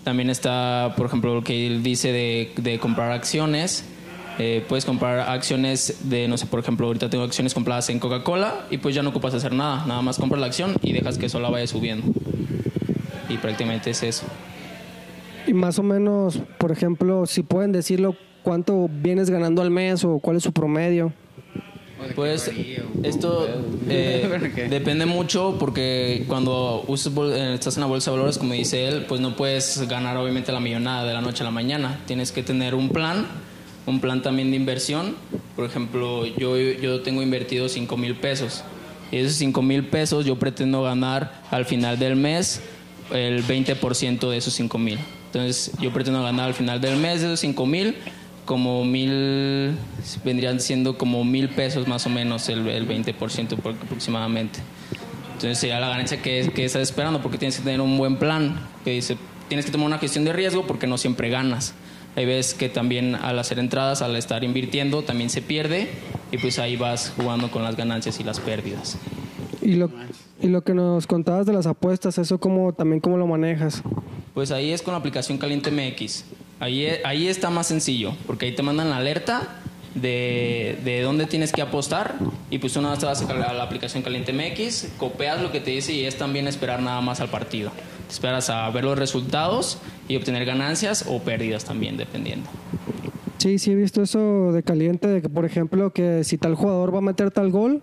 También 0.04 0.30
está, 0.30 0.94
por 0.98 1.08
ejemplo, 1.08 1.34
lo 1.36 1.44
que 1.44 1.66
él 1.68 1.82
dice 1.84 2.12
de 2.56 2.80
comprar 2.80 3.12
acciones. 3.12 3.86
Eh, 4.40 4.66
puedes 4.68 4.86
comprar 4.86 5.20
acciones 5.30 5.98
de, 6.10 6.28
no 6.28 6.38
sé, 6.38 6.46
por 6.48 6.60
ejemplo, 6.60 6.88
ahorita 6.88 7.10
tengo 7.10 7.24
acciones 7.24 7.54
compradas 7.54 7.90
en 7.90 8.00
Coca-Cola 8.00 8.66
y 8.72 8.78
pues 8.78 8.96
ya 8.96 9.04
no 9.04 9.10
ocupas 9.10 9.34
hacer 9.34 9.54
nada, 9.54 9.86
nada 9.86 10.02
más 10.02 10.18
compras 10.18 10.40
la 10.42 10.48
acción 10.48 10.76
y 10.82 10.92
dejas 10.94 11.18
que 11.18 11.30
sola 11.30 11.50
vaya 11.50 11.68
subiendo. 11.68 12.08
Y 13.30 13.38
prácticamente 13.38 13.92
es 13.92 14.02
eso. 14.04 14.26
Y 15.46 15.54
más 15.54 15.78
o 15.80 15.84
menos, 15.84 16.40
por 16.58 16.72
ejemplo, 16.72 17.26
si 17.26 17.44
pueden 17.44 17.72
decirlo, 17.72 18.16
¿cuánto 18.44 18.90
vienes 18.90 19.30
ganando 19.30 19.62
al 19.62 19.70
mes 19.70 20.04
o 20.04 20.20
cuál 20.20 20.38
es 20.38 20.44
su 20.44 20.52
promedio? 20.54 21.14
Pues 22.16 22.52
esto 23.04 23.48
eh, 23.90 24.68
depende 24.70 25.06
mucho 25.06 25.56
porque 25.58 26.26
cuando 26.28 26.84
usas 26.88 27.14
bol- 27.14 27.32
eh, 27.34 27.54
estás 27.54 27.78
en 27.78 27.82
la 27.82 27.88
bolsa 27.88 28.12
de 28.12 28.18
valores, 28.18 28.38
como 28.38 28.54
dice 28.54 28.88
él, 28.88 29.06
pues 29.08 29.22
no 29.22 29.36
puedes 29.38 29.88
ganar 29.88 30.18
obviamente 30.18 30.52
la 30.52 30.60
millonada 30.60 31.06
de 31.06 31.14
la 31.14 31.22
noche 31.22 31.44
a 31.44 31.46
la 31.46 31.52
mañana. 31.52 32.00
Tienes 32.06 32.32
que 32.34 32.44
tener 32.44 32.76
un 32.76 32.90
plan, 32.90 33.26
un 33.86 34.00
plan 34.00 34.22
también 34.22 34.50
de 34.52 34.58
inversión. 34.58 35.16
Por 35.56 35.66
ejemplo, 35.66 36.26
yo, 36.26 36.58
yo 36.58 37.02
tengo 37.02 37.22
invertido 37.22 37.70
5 37.70 37.98
mil 37.98 38.16
pesos. 38.16 38.64
Y 39.12 39.18
esos 39.18 39.34
5 39.36 39.62
mil 39.62 39.86
pesos 39.86 40.26
yo 40.26 40.38
pretendo 40.40 40.82
ganar 40.84 41.44
al 41.52 41.66
final 41.66 42.00
del 42.00 42.16
mes 42.16 42.62
el 43.12 43.44
20% 43.44 44.30
de 44.30 44.38
esos 44.38 44.54
5 44.54 44.78
mil. 44.78 44.98
Entonces 45.28 45.72
yo 45.80 45.92
pretendo 45.92 46.24
ganar 46.24 46.48
al 46.48 46.54
final 46.54 46.80
del 46.82 46.98
mes 46.98 47.22
esos 47.22 47.40
5 47.40 47.66
mil 47.66 47.96
como 48.46 48.84
mil, 48.84 49.72
vendrían 50.26 50.60
siendo 50.60 50.98
como 50.98 51.24
mil 51.24 51.48
pesos 51.50 51.88
más 51.88 52.06
o 52.06 52.10
menos 52.10 52.50
el, 52.50 52.68
el 52.68 52.88
20% 52.88 53.56
por- 53.58 53.74
aproximadamente. 53.74 54.60
Entonces 55.34 55.58
sería 55.60 55.80
la 55.80 55.90
ganancia 55.90 56.22
que, 56.22 56.52
que 56.54 56.66
estás 56.66 56.82
esperando 56.82 57.22
porque 57.22 57.38
tienes 57.38 57.58
que 57.58 57.64
tener 57.64 57.82
un 57.82 57.98
buen 57.98 58.18
plan, 58.18 58.60
que 58.84 58.92
dice, 58.92 59.18
tienes 59.48 59.66
que 59.66 59.72
tomar 59.72 59.88
una 59.88 59.98
gestión 60.00 60.26
de 60.26 60.34
riesgo 60.34 60.66
porque 60.68 60.88
no 60.88 60.98
siempre 60.98 61.30
ganas. 61.30 61.74
Hay 62.16 62.26
veces 62.26 62.54
que 62.54 62.70
también 62.70 63.16
al 63.16 63.40
hacer 63.40 63.60
entradas, 63.60 64.02
al 64.02 64.16
estar 64.16 64.44
invirtiendo, 64.44 65.04
también 65.04 65.30
se 65.30 65.42
pierde 65.42 65.90
y 66.32 66.38
pues 66.38 66.60
ahí 66.60 66.76
vas 66.76 67.14
jugando 67.16 67.50
con 67.50 67.64
las 67.64 67.76
ganancias 67.76 68.20
y 68.20 68.24
las 68.24 68.40
pérdidas. 68.40 68.98
Y 69.62 69.76
lo, 69.76 69.90
y 70.42 70.48
lo 70.48 70.62
que 70.64 70.74
nos 70.74 71.08
contabas 71.08 71.46
de 71.46 71.54
las 71.54 71.66
apuestas, 71.66 72.18
eso 72.18 72.38
cómo, 72.40 72.74
también 72.74 73.00
cómo 73.00 73.18
lo 73.18 73.26
manejas. 73.26 73.82
Pues 74.34 74.52
ahí 74.52 74.72
es 74.72 74.82
con 74.82 74.94
la 74.94 75.00
aplicación 75.00 75.38
Caliente 75.38 75.72
MX. 75.72 76.26
Ahí, 76.60 76.88
ahí 77.04 77.28
está 77.28 77.50
más 77.50 77.68
sencillo, 77.68 78.14
porque 78.28 78.46
ahí 78.46 78.56
te 78.56 78.62
mandan 78.62 78.90
la 78.90 78.98
alerta 78.98 79.60
de, 79.96 80.80
de 80.84 81.02
dónde 81.02 81.26
tienes 81.26 81.52
que 81.52 81.62
apostar 81.62 82.16
y 82.50 82.58
pues 82.60 82.76
una 82.76 82.92
vez 82.92 83.00
te 83.00 83.06
vas 83.06 83.22
a 83.22 83.34
la, 83.34 83.54
la 83.54 83.64
aplicación 83.64 84.04
Caliente 84.04 84.34
MX, 84.34 84.94
copias 84.98 85.42
lo 85.42 85.52
que 85.52 85.60
te 85.60 85.72
dice 85.72 85.94
y 85.94 86.06
es 86.06 86.18
también 86.18 86.48
esperar 86.48 86.82
nada 86.82 87.02
más 87.02 87.20
al 87.20 87.30
partido. 87.30 87.72
Te 88.08 88.14
esperas 88.14 88.50
a 88.50 88.70
ver 88.70 88.84
los 88.84 88.98
resultados 88.98 89.78
y 90.08 90.16
obtener 90.16 90.46
ganancias 90.46 91.06
o 91.08 91.20
pérdidas 91.20 91.66
también, 91.66 91.98
dependiendo. 91.98 92.50
Sí, 93.38 93.60
sí 93.60 93.72
he 93.72 93.76
visto 93.76 94.02
eso 94.02 94.52
de 94.54 94.64
caliente, 94.64 95.08
de 95.08 95.22
que 95.22 95.30
por 95.30 95.46
ejemplo 95.46 95.92
que 95.92 96.24
si 96.24 96.38
tal 96.38 96.56
jugador 96.56 96.94
va 96.94 97.00
a 97.00 97.02
meter 97.02 97.30
tal 97.30 97.52
gol, 97.52 97.82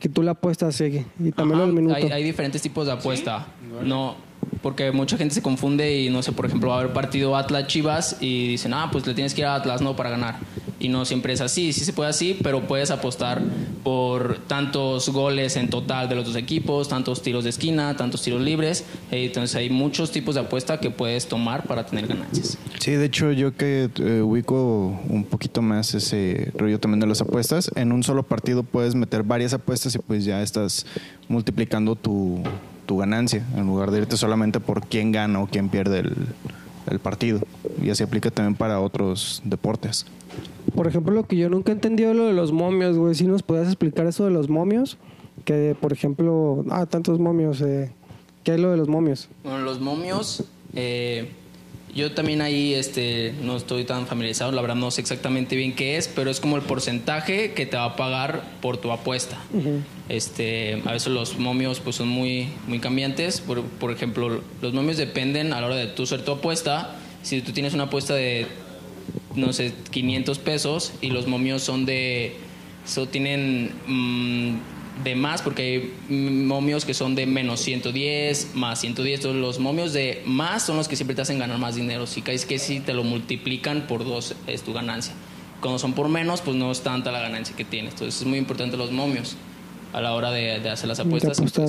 que 0.00 0.08
tú 0.08 0.22
le 0.22 0.30
apuestas 0.30 0.74
sí, 0.74 1.04
y 1.20 1.32
también 1.32 1.60
Ajá, 1.60 1.66
del 1.66 1.74
minuto. 1.74 1.94
Hay, 1.94 2.04
hay 2.04 2.24
diferentes 2.24 2.62
tipos 2.62 2.86
de 2.86 2.92
apuesta. 2.92 3.46
No, 3.84 4.16
porque 4.62 4.92
mucha 4.92 5.16
gente 5.16 5.34
se 5.34 5.42
confunde 5.42 6.00
y 6.00 6.08
no 6.08 6.22
sé, 6.22 6.32
por 6.32 6.46
ejemplo, 6.46 6.70
va 6.70 6.76
a 6.76 6.80
haber 6.80 6.92
partido 6.92 7.36
Atlas 7.36 7.66
Chivas 7.66 8.16
y 8.20 8.48
dicen, 8.48 8.72
ah, 8.72 8.88
pues 8.90 9.06
le 9.06 9.14
tienes 9.14 9.34
que 9.34 9.40
ir 9.40 9.46
a 9.46 9.56
Atlas, 9.56 9.82
no, 9.82 9.96
para 9.96 10.10
ganar. 10.10 10.38
Y 10.78 10.88
no 10.88 11.04
siempre 11.04 11.32
es 11.32 11.40
así, 11.40 11.72
sí 11.72 11.84
se 11.84 11.92
puede 11.92 12.10
así, 12.10 12.38
pero 12.42 12.66
puedes 12.66 12.90
apostar 12.90 13.40
por 13.84 14.38
tantos 14.46 15.08
goles 15.10 15.56
en 15.56 15.70
total 15.70 16.08
de 16.08 16.16
los 16.16 16.26
dos 16.26 16.36
equipos, 16.36 16.88
tantos 16.88 17.22
tiros 17.22 17.44
de 17.44 17.50
esquina, 17.50 17.96
tantos 17.96 18.22
tiros 18.22 18.40
libres. 18.40 18.84
Eh, 19.10 19.26
Entonces 19.26 19.54
hay 19.54 19.70
muchos 19.70 20.10
tipos 20.10 20.34
de 20.34 20.40
apuesta 20.40 20.80
que 20.80 20.90
puedes 20.90 21.26
tomar 21.26 21.66
para 21.66 21.86
tener 21.86 22.06
ganancias. 22.08 22.58
Sí, 22.80 22.92
de 22.92 23.04
hecho 23.04 23.30
yo 23.30 23.56
que 23.56 23.90
eh, 23.96 24.22
ubico 24.22 25.00
un 25.08 25.24
poquito 25.24 25.62
más 25.62 25.94
ese 25.94 26.50
rollo 26.56 26.80
también 26.80 27.00
de 27.00 27.06
las 27.06 27.20
apuestas, 27.20 27.70
en 27.76 27.92
un 27.92 28.02
solo 28.02 28.24
partido 28.24 28.64
puedes 28.64 28.96
meter 28.96 29.22
varias 29.22 29.52
apuestas 29.54 29.94
y 29.94 29.98
pues 29.98 30.24
ya 30.24 30.42
estás 30.42 30.84
multiplicando 31.28 31.94
tu, 31.94 32.42
tu 32.92 32.98
ganancia 32.98 33.42
en 33.56 33.66
lugar 33.66 33.90
de 33.90 34.00
irte 34.00 34.18
solamente 34.18 34.60
por 34.60 34.86
quién 34.86 35.12
gana 35.12 35.40
o 35.40 35.46
quién 35.46 35.70
pierde 35.70 36.00
el, 36.00 36.14
el 36.90 36.98
partido. 36.98 37.40
Y 37.82 37.88
así 37.88 38.02
aplica 38.02 38.30
también 38.30 38.54
para 38.54 38.80
otros 38.80 39.40
deportes. 39.46 40.04
Por 40.74 40.86
ejemplo, 40.86 41.14
lo 41.14 41.26
que 41.26 41.36
yo 41.36 41.48
nunca 41.48 41.72
he 41.72 41.74
entendido 41.74 42.12
lo 42.12 42.26
de 42.26 42.34
los 42.34 42.52
momios, 42.52 42.98
güey. 42.98 43.14
Si 43.14 43.26
nos 43.26 43.42
podías 43.42 43.66
explicar 43.68 44.06
eso 44.06 44.26
de 44.26 44.30
los 44.30 44.50
momios, 44.50 44.98
que 45.46 45.74
por 45.80 45.94
ejemplo, 45.94 46.66
ah, 46.68 46.84
tantos 46.84 47.18
momios, 47.18 47.62
eh, 47.62 47.90
¿qué 48.44 48.56
es 48.56 48.60
lo 48.60 48.70
de 48.70 48.76
los 48.76 48.88
momios? 48.88 49.30
Bueno, 49.42 49.60
los 49.60 49.80
momios, 49.80 50.44
eh, 50.74 51.32
yo 51.94 52.12
también 52.12 52.40
ahí 52.40 52.72
este, 52.72 53.34
no 53.42 53.56
estoy 53.56 53.84
tan 53.84 54.06
familiarizado, 54.06 54.50
la 54.52 54.62
verdad 54.62 54.76
no 54.76 54.90
sé 54.90 55.02
exactamente 55.02 55.56
bien 55.56 55.74
qué 55.74 55.96
es, 55.96 56.08
pero 56.08 56.30
es 56.30 56.40
como 56.40 56.56
el 56.56 56.62
porcentaje 56.62 57.52
que 57.52 57.66
te 57.66 57.76
va 57.76 57.84
a 57.84 57.96
pagar 57.96 58.42
por 58.60 58.78
tu 58.78 58.92
apuesta. 58.92 59.38
este, 60.08 60.82
a 60.86 60.92
veces 60.92 61.12
los 61.12 61.38
momios 61.38 61.80
pues, 61.80 61.96
son 61.96 62.08
muy, 62.08 62.48
muy 62.66 62.78
cambiantes, 62.78 63.40
por, 63.40 63.62
por 63.62 63.90
ejemplo, 63.92 64.40
los 64.62 64.72
momios 64.72 64.96
dependen 64.96 65.52
a 65.52 65.60
la 65.60 65.66
hora 65.66 65.76
de 65.76 65.86
tú 65.86 66.04
hacer 66.04 66.24
tu 66.24 66.32
apuesta, 66.32 66.96
si 67.22 67.42
tú 67.42 67.52
tienes 67.52 67.74
una 67.74 67.84
apuesta 67.84 68.14
de, 68.14 68.46
no 69.34 69.52
sé, 69.52 69.74
500 69.90 70.38
pesos 70.38 70.92
y 71.02 71.10
los 71.10 71.26
momios 71.26 71.62
son 71.62 71.84
de, 71.84 72.36
so, 72.86 73.06
tienen... 73.06 73.72
mm, 73.86 74.71
de 75.04 75.14
más 75.14 75.42
porque 75.42 75.62
hay 76.08 76.14
momios 76.14 76.84
que 76.84 76.94
son 76.94 77.14
de 77.14 77.26
menos 77.26 77.60
110, 77.60 78.54
más 78.54 78.80
110. 78.80 79.20
Entonces, 79.20 79.40
los 79.40 79.58
momios 79.58 79.92
de 79.92 80.22
más 80.26 80.64
son 80.64 80.76
los 80.76 80.88
que 80.88 80.96
siempre 80.96 81.14
te 81.14 81.22
hacen 81.22 81.38
ganar 81.38 81.58
más 81.58 81.74
dinero. 81.74 82.06
Si 82.06 82.22
caes 82.22 82.46
que 82.46 82.58
si 82.58 82.80
te 82.80 82.94
lo 82.94 83.04
multiplican 83.04 83.86
por 83.86 84.04
dos 84.04 84.34
es 84.46 84.62
tu 84.62 84.72
ganancia. 84.72 85.14
Cuando 85.60 85.78
son 85.78 85.92
por 85.92 86.08
menos, 86.08 86.40
pues 86.40 86.56
no 86.56 86.70
es 86.70 86.82
tanta 86.82 87.12
la 87.12 87.20
ganancia 87.20 87.56
que 87.56 87.64
tienes. 87.64 87.94
Entonces 87.94 88.20
es 88.20 88.26
muy 88.26 88.38
importante 88.38 88.76
los 88.76 88.90
momios 88.90 89.36
a 89.92 90.00
la 90.00 90.14
hora 90.14 90.30
de, 90.30 90.60
de 90.60 90.70
hacer 90.70 90.88
las 90.88 91.00
apuestas. 91.00 91.38
apostar. 91.38 91.68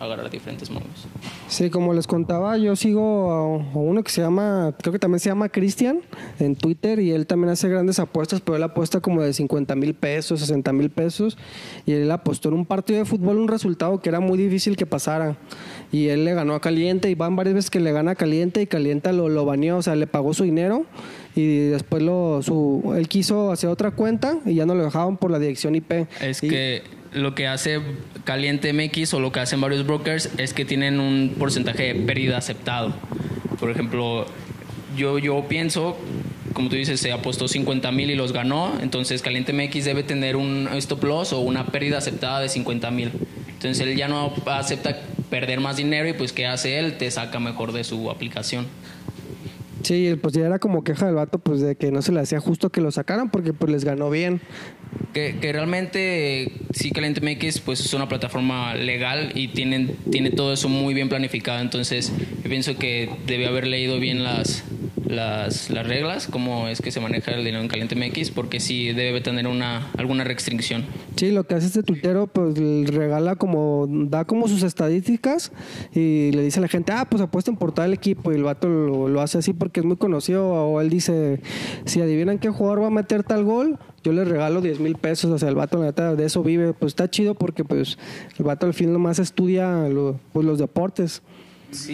Agarrar 0.00 0.28
diferentes 0.30 0.68
movios. 0.68 1.06
Sí, 1.48 1.70
como 1.70 1.94
les 1.94 2.08
contaba, 2.08 2.56
yo 2.58 2.74
sigo 2.74 3.30
a 3.32 3.78
uno 3.78 4.02
que 4.02 4.10
se 4.10 4.20
llama, 4.20 4.74
creo 4.82 4.92
que 4.92 4.98
también 4.98 5.20
se 5.20 5.28
llama 5.28 5.48
Cristian 5.48 6.00
en 6.40 6.56
Twitter 6.56 6.98
y 6.98 7.12
él 7.12 7.26
también 7.26 7.50
hace 7.50 7.68
grandes 7.68 8.00
apuestas, 8.00 8.40
pero 8.40 8.56
él 8.56 8.62
apuesta 8.64 8.98
como 9.00 9.22
de 9.22 9.32
50 9.32 9.76
mil 9.76 9.94
pesos, 9.94 10.40
60 10.40 10.72
mil 10.72 10.90
pesos 10.90 11.38
y 11.86 11.92
él 11.92 12.10
apostó 12.10 12.48
en 12.48 12.54
un 12.56 12.66
partido 12.66 12.98
de 12.98 13.04
fútbol 13.04 13.38
un 13.38 13.46
resultado 13.46 14.00
que 14.00 14.08
era 14.08 14.18
muy 14.18 14.38
difícil 14.38 14.76
que 14.76 14.86
pasara 14.86 15.36
y 15.92 16.08
él 16.08 16.24
le 16.24 16.34
ganó 16.34 16.54
a 16.54 16.60
Caliente 16.60 17.08
y 17.08 17.14
van 17.14 17.36
varias 17.36 17.54
veces 17.54 17.70
que 17.70 17.78
le 17.78 17.92
gana 17.92 18.12
a 18.12 18.14
Caliente 18.16 18.60
y 18.60 18.66
Caliente 18.66 19.12
lo, 19.12 19.28
lo 19.28 19.44
baneó, 19.44 19.76
o 19.76 19.82
sea, 19.82 19.94
le 19.94 20.08
pagó 20.08 20.34
su 20.34 20.42
dinero 20.42 20.84
y 21.36 21.68
después 21.68 22.02
lo, 22.02 22.42
su, 22.42 22.92
él 22.96 23.06
quiso 23.08 23.52
hacer 23.52 23.70
otra 23.70 23.92
cuenta 23.92 24.38
y 24.44 24.54
ya 24.54 24.66
no 24.66 24.74
lo 24.74 24.82
dejaban 24.84 25.16
por 25.16 25.30
la 25.30 25.38
dirección 25.38 25.74
IP. 25.76 26.08
Es 26.20 26.42
Y- 26.42 26.48
que 26.48 26.82
lo 27.14 27.34
que 27.34 27.46
hace 27.46 27.80
Caliente 28.24 28.72
MX 28.72 29.14
o 29.14 29.20
lo 29.20 29.32
que 29.32 29.40
hacen 29.40 29.60
varios 29.60 29.86
brokers 29.86 30.30
es 30.38 30.54
que 30.54 30.64
tienen 30.64 31.00
un 31.00 31.34
porcentaje 31.38 31.92
de 31.92 31.94
pérdida 31.94 32.38
aceptado. 32.38 32.94
Por 33.58 33.70
ejemplo, 33.70 34.26
yo, 34.96 35.18
yo 35.18 35.46
pienso, 35.48 35.98
como 36.52 36.68
tú 36.68 36.76
dices, 36.76 37.00
se 37.00 37.12
apostó 37.12 37.48
50 37.48 37.90
mil 37.92 38.10
y 38.10 38.14
los 38.14 38.32
ganó, 38.32 38.72
entonces 38.80 39.22
Caliente 39.22 39.52
MX 39.52 39.84
debe 39.84 40.02
tener 40.02 40.36
un 40.36 40.68
stop 40.74 41.04
loss 41.04 41.32
o 41.32 41.40
una 41.40 41.66
pérdida 41.66 41.98
aceptada 41.98 42.40
de 42.40 42.48
50 42.48 42.90
mil. 42.90 43.12
Entonces 43.48 43.86
él 43.86 43.96
ya 43.96 44.08
no 44.08 44.34
acepta 44.46 44.98
perder 45.30 45.60
más 45.60 45.76
dinero 45.76 46.08
y 46.08 46.12
pues 46.12 46.32
¿qué 46.32 46.46
hace 46.46 46.78
él? 46.78 46.98
Te 46.98 47.10
saca 47.10 47.38
mejor 47.38 47.72
de 47.72 47.84
su 47.84 48.10
aplicación. 48.10 48.66
Sí, 49.82 50.16
pues 50.20 50.34
ya 50.34 50.46
era 50.46 50.58
como 50.58 50.84
queja 50.84 51.06
del 51.06 51.16
vato, 51.16 51.38
pues 51.38 51.60
de 51.60 51.76
que 51.76 51.90
no 51.90 52.02
se 52.02 52.12
le 52.12 52.20
hacía 52.20 52.40
justo 52.40 52.70
que 52.70 52.80
lo 52.80 52.90
sacaran 52.90 53.30
porque 53.30 53.52
pues 53.52 53.70
les 53.70 53.84
ganó 53.84 54.10
bien. 54.10 54.40
Que, 55.12 55.38
que 55.40 55.52
realmente 55.52 56.52
sí 56.72 56.90
Caliente 56.90 57.20
MX 57.20 57.60
pues 57.60 57.80
es 57.80 57.92
una 57.94 58.08
plataforma 58.08 58.74
legal 58.74 59.32
y 59.34 59.48
tienen, 59.48 59.96
tiene 60.10 60.30
todo 60.30 60.52
eso 60.52 60.68
muy 60.68 60.94
bien 60.94 61.08
planificado. 61.08 61.60
Entonces 61.60 62.12
yo 62.42 62.48
pienso 62.48 62.76
que 62.76 63.10
debe 63.26 63.46
haber 63.46 63.66
leído 63.66 63.98
bien 63.98 64.22
las, 64.22 64.64
las, 65.12 65.70
las 65.70 65.86
reglas, 65.86 66.26
cómo 66.26 66.68
es 66.68 66.80
que 66.80 66.90
se 66.90 67.00
maneja 67.00 67.32
el 67.32 67.44
dinero 67.44 67.62
en 67.62 67.68
Caliente 67.68 67.94
MX, 67.94 68.30
porque 68.30 68.60
sí 68.60 68.92
debe 68.92 69.20
tener 69.20 69.46
una, 69.46 69.90
alguna 69.96 70.24
restricción. 70.24 70.84
Sí, 71.16 71.30
lo 71.30 71.44
que 71.44 71.54
hace 71.54 71.66
este 71.66 71.82
tuitero, 71.82 72.26
pues 72.26 72.56
regala 72.88 73.36
como, 73.36 73.86
da 73.88 74.24
como 74.24 74.48
sus 74.48 74.62
estadísticas 74.62 75.52
y 75.94 76.32
le 76.32 76.42
dice 76.42 76.58
a 76.58 76.62
la 76.62 76.68
gente, 76.68 76.92
ah, 76.92 77.06
pues 77.08 77.22
apuesten 77.22 77.56
por 77.56 77.72
tal 77.72 77.92
equipo 77.92 78.32
y 78.32 78.36
el 78.36 78.42
vato 78.42 78.68
lo, 78.68 79.08
lo 79.08 79.20
hace 79.20 79.38
así 79.38 79.52
porque 79.52 79.71
es 79.80 79.86
muy 79.86 79.96
conocido 79.96 80.46
o 80.48 80.80
él 80.80 80.88
dice, 80.90 81.40
si 81.84 82.00
adivinan 82.00 82.38
qué 82.38 82.48
jugador 82.48 82.82
va 82.82 82.86
a 82.88 82.90
meter 82.90 83.22
tal 83.22 83.44
gol, 83.44 83.78
yo 84.04 84.12
le 84.12 84.24
regalo 84.24 84.60
10 84.60 84.80
mil 84.80 84.96
pesos, 84.96 85.30
o 85.30 85.38
sea, 85.38 85.48
el 85.48 85.54
vato 85.54 85.78
la 85.78 85.86
neta 85.86 86.14
de 86.14 86.24
eso 86.26 86.42
vive, 86.42 86.72
pues 86.72 86.90
está 86.90 87.08
chido 87.10 87.34
porque 87.34 87.64
pues 87.64 87.98
el 88.38 88.44
vato 88.44 88.66
al 88.66 88.74
fin 88.74 88.92
nomás 88.92 89.18
estudia 89.18 89.88
lo- 89.88 90.18
pues, 90.32 90.44
los 90.46 90.58
deportes. 90.58 91.22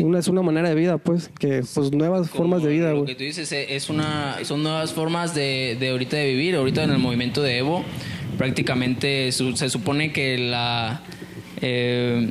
Una, 0.01 0.19
es 0.19 0.27
una 0.27 0.43
manera 0.43 0.69
de 0.71 0.75
vida, 0.75 0.99
pues, 0.99 1.31
que 1.39 1.63
pues 1.73 1.93
nuevas 1.93 2.29
Como 2.31 2.39
formas 2.45 2.65
de 2.65 2.71
vida, 2.71 2.93
Lo 2.95 3.05
que 3.05 3.15
tú 3.15 3.23
dices 3.23 3.53
eh, 3.53 3.77
es 3.77 3.89
una, 3.89 4.37
son 4.43 4.65
nuevas 4.65 4.93
formas 4.93 5.37
de, 5.37 5.77
de 5.79 5.91
ahorita 5.91 6.17
de 6.17 6.27
vivir. 6.33 6.57
Ahorita 6.57 6.83
en 6.83 6.91
el 6.91 6.99
movimiento 6.99 7.43
de 7.43 7.59
Evo, 7.59 7.85
prácticamente 8.39 9.31
su- 9.31 9.57
se 9.57 9.69
supone 9.69 10.13
que 10.13 10.37
la, 10.39 11.03
eh, 11.61 12.29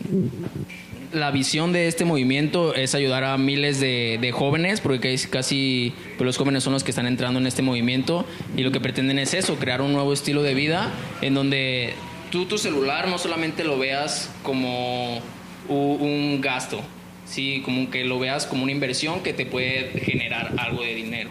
la 1.18 1.32
visión 1.32 1.74
de 1.74 1.88
este 1.88 2.06
movimiento 2.06 2.74
es 2.74 2.96
ayudar 2.96 3.24
a 3.24 3.38
miles 3.38 3.80
de, 3.80 4.18
de 4.22 4.32
jóvenes, 4.32 4.82
porque 4.82 5.18
casi 5.30 5.94
pues 6.18 6.26
los 6.26 6.38
jóvenes 6.38 6.64
son 6.64 6.74
los 6.74 6.84
que 6.84 6.92
están 6.92 7.08
entrando 7.08 7.40
en 7.40 7.48
este 7.48 7.62
movimiento 7.62 8.26
y 8.56 8.64
lo 8.64 8.72
que 8.72 8.80
pretenden 8.80 9.20
es 9.20 9.34
eso, 9.34 9.56
crear 9.56 9.82
un 9.82 9.94
nuevo 9.94 10.14
estilo 10.14 10.44
de 10.44 10.54
vida 10.54 10.92
en 11.22 11.34
donde 11.34 11.94
tú 12.32 12.46
tu 12.46 12.58
celular 12.58 13.08
no 13.08 13.18
solamente 13.18 13.64
lo 13.64 13.78
veas 13.78 14.30
como 14.44 15.22
un 15.70 16.40
gasto, 16.42 16.82
sí, 17.26 17.62
como 17.66 17.90
que 17.90 18.06
lo 18.06 18.20
veas 18.20 18.46
como 18.46 18.64
una 18.64 18.72
inversión 18.72 19.22
que 19.22 19.34
te 19.34 19.46
puede 19.46 19.92
generar 20.00 20.54
algo 20.58 20.84
de 20.84 20.96
dinero. 20.96 21.30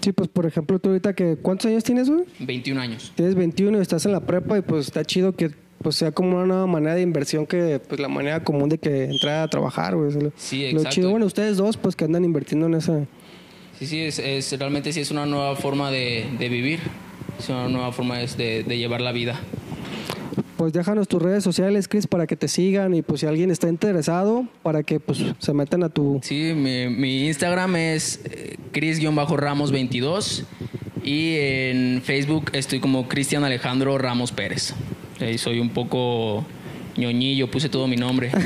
Sí, 0.00 0.12
pues 0.12 0.28
por 0.28 0.46
ejemplo, 0.46 0.78
tú 0.78 0.88
ahorita 0.88 1.14
que, 1.14 1.36
¿cuántos 1.36 1.66
años 1.66 1.84
tienes, 1.84 2.08
güey? 2.08 2.24
21 2.38 2.80
años. 2.80 3.12
tienes 3.14 3.34
21 3.34 3.78
y 3.78 3.82
estás 3.82 4.06
en 4.06 4.12
la 4.12 4.20
prepa 4.20 4.56
y 4.56 4.62
pues 4.62 4.86
está 4.86 5.04
chido 5.04 5.36
que 5.36 5.50
pues 5.82 5.96
sea 5.96 6.12
como 6.12 6.36
una 6.36 6.46
nueva 6.46 6.66
manera 6.66 6.94
de 6.94 7.02
inversión 7.02 7.46
que 7.46 7.80
pues 7.88 8.00
la 8.00 8.08
manera 8.08 8.42
común 8.44 8.68
de 8.68 8.78
que 8.78 9.04
entrar 9.04 9.42
a 9.44 9.48
trabajar, 9.48 9.96
güey. 9.96 10.12
Lo- 10.12 10.32
Sí, 10.36 10.62
Lo 10.72 10.78
exacto. 10.78 10.90
chido, 10.90 11.10
bueno, 11.10 11.26
ustedes 11.26 11.56
dos 11.56 11.76
pues 11.76 11.96
que 11.96 12.04
andan 12.04 12.24
invirtiendo 12.24 12.66
en 12.66 12.74
esa... 12.74 13.06
Sí, 13.78 13.86
sí, 13.86 14.00
es, 14.00 14.18
es- 14.18 14.58
realmente 14.58 14.92
sí 14.92 15.00
es 15.00 15.10
una 15.10 15.24
nueva 15.26 15.56
forma 15.56 15.90
de, 15.90 16.26
de 16.38 16.48
vivir, 16.50 16.80
es 17.38 17.48
una 17.48 17.68
nueva 17.68 17.92
forma 17.92 18.18
de, 18.18 18.62
de- 18.64 18.78
llevar 18.78 19.00
la 19.00 19.12
vida. 19.12 19.40
Pues 20.58 20.74
déjanos 20.74 21.08
tus 21.08 21.22
redes 21.22 21.42
sociales, 21.42 21.88
Chris, 21.88 22.06
para 22.06 22.26
que 22.26 22.36
te 22.36 22.46
sigan 22.46 22.92
y 22.92 23.00
pues 23.00 23.20
si 23.20 23.26
alguien 23.26 23.50
está 23.50 23.66
interesado, 23.70 24.44
para 24.62 24.82
que 24.82 25.00
pues 25.00 25.24
se 25.38 25.52
metan 25.54 25.82
a 25.82 25.88
tu... 25.88 26.20
Sí, 26.22 26.52
mi, 26.54 26.88
mi 26.90 27.26
Instagram 27.28 27.76
es 27.76 28.20
eh, 28.26 28.56
Cris-Ramos22 28.70 30.44
y 31.02 31.36
en 31.38 32.02
Facebook 32.04 32.50
estoy 32.52 32.80
como 32.80 33.08
Cristian 33.08 33.44
Alejandro 33.44 33.96
Ramos 33.96 34.32
Pérez. 34.32 34.74
Soy 35.38 35.60
un 35.60 35.70
poco 35.70 36.44
ñoñillo, 36.96 37.50
puse 37.50 37.68
todo 37.68 37.86
mi 37.86 37.96
nombre. 37.96 38.30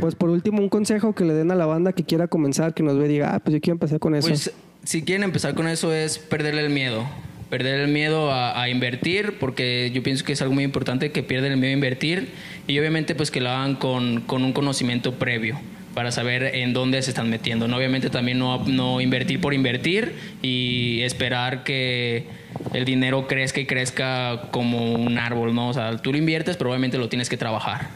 Pues 0.00 0.14
por 0.14 0.30
último, 0.30 0.60
un 0.60 0.68
consejo 0.68 1.14
que 1.14 1.24
le 1.24 1.34
den 1.34 1.50
a 1.50 1.54
la 1.54 1.66
banda 1.66 1.92
que 1.92 2.04
quiera 2.04 2.26
comenzar, 2.26 2.74
que 2.74 2.82
nos 2.82 2.98
ve 2.98 3.04
y 3.04 3.08
diga, 3.08 3.34
ah, 3.34 3.38
pues 3.38 3.54
yo 3.54 3.60
quiero 3.60 3.74
empezar 3.74 3.98
con 3.98 4.14
eso. 4.14 4.28
Pues 4.28 4.50
si 4.82 5.02
quieren 5.02 5.22
empezar 5.22 5.54
con 5.54 5.68
eso 5.68 5.92
es 5.92 6.18
perderle 6.18 6.62
el 6.62 6.70
miedo. 6.70 7.04
Perder 7.50 7.80
el 7.80 7.88
miedo 7.88 8.32
a, 8.32 8.60
a 8.60 8.68
invertir, 8.68 9.38
porque 9.38 9.90
yo 9.94 10.02
pienso 10.02 10.24
que 10.24 10.32
es 10.32 10.42
algo 10.42 10.54
muy 10.54 10.64
importante 10.64 11.12
que 11.12 11.22
pierdan 11.22 11.52
el 11.52 11.58
miedo 11.58 11.70
a 11.70 11.74
invertir 11.74 12.30
y 12.66 12.78
obviamente 12.78 13.14
pues 13.14 13.30
que 13.30 13.40
lo 13.40 13.50
hagan 13.50 13.76
con, 13.76 14.22
con 14.22 14.42
un 14.42 14.52
conocimiento 14.52 15.14
previo 15.14 15.58
para 15.94 16.10
saber 16.10 16.42
en 16.56 16.72
dónde 16.72 17.00
se 17.02 17.10
están 17.10 17.30
metiendo. 17.30 17.68
¿no? 17.68 17.76
Obviamente 17.76 18.10
también 18.10 18.38
no, 18.38 18.64
no 18.66 19.00
invertir 19.00 19.40
por 19.40 19.54
invertir 19.54 20.12
y 20.42 21.00
esperar 21.02 21.62
que 21.62 22.26
el 22.72 22.84
dinero 22.84 23.26
crezca 23.26 23.60
y 23.60 23.66
crezca 23.66 24.48
como 24.50 24.94
un 24.94 25.18
árbol, 25.18 25.54
¿no? 25.54 25.68
O 25.68 25.72
sea, 25.72 25.96
tú 25.98 26.12
lo 26.12 26.18
inviertes, 26.18 26.56
pero 26.56 26.70
obviamente 26.70 26.98
lo 26.98 27.08
tienes 27.08 27.28
que 27.28 27.36
trabajar. 27.36 27.88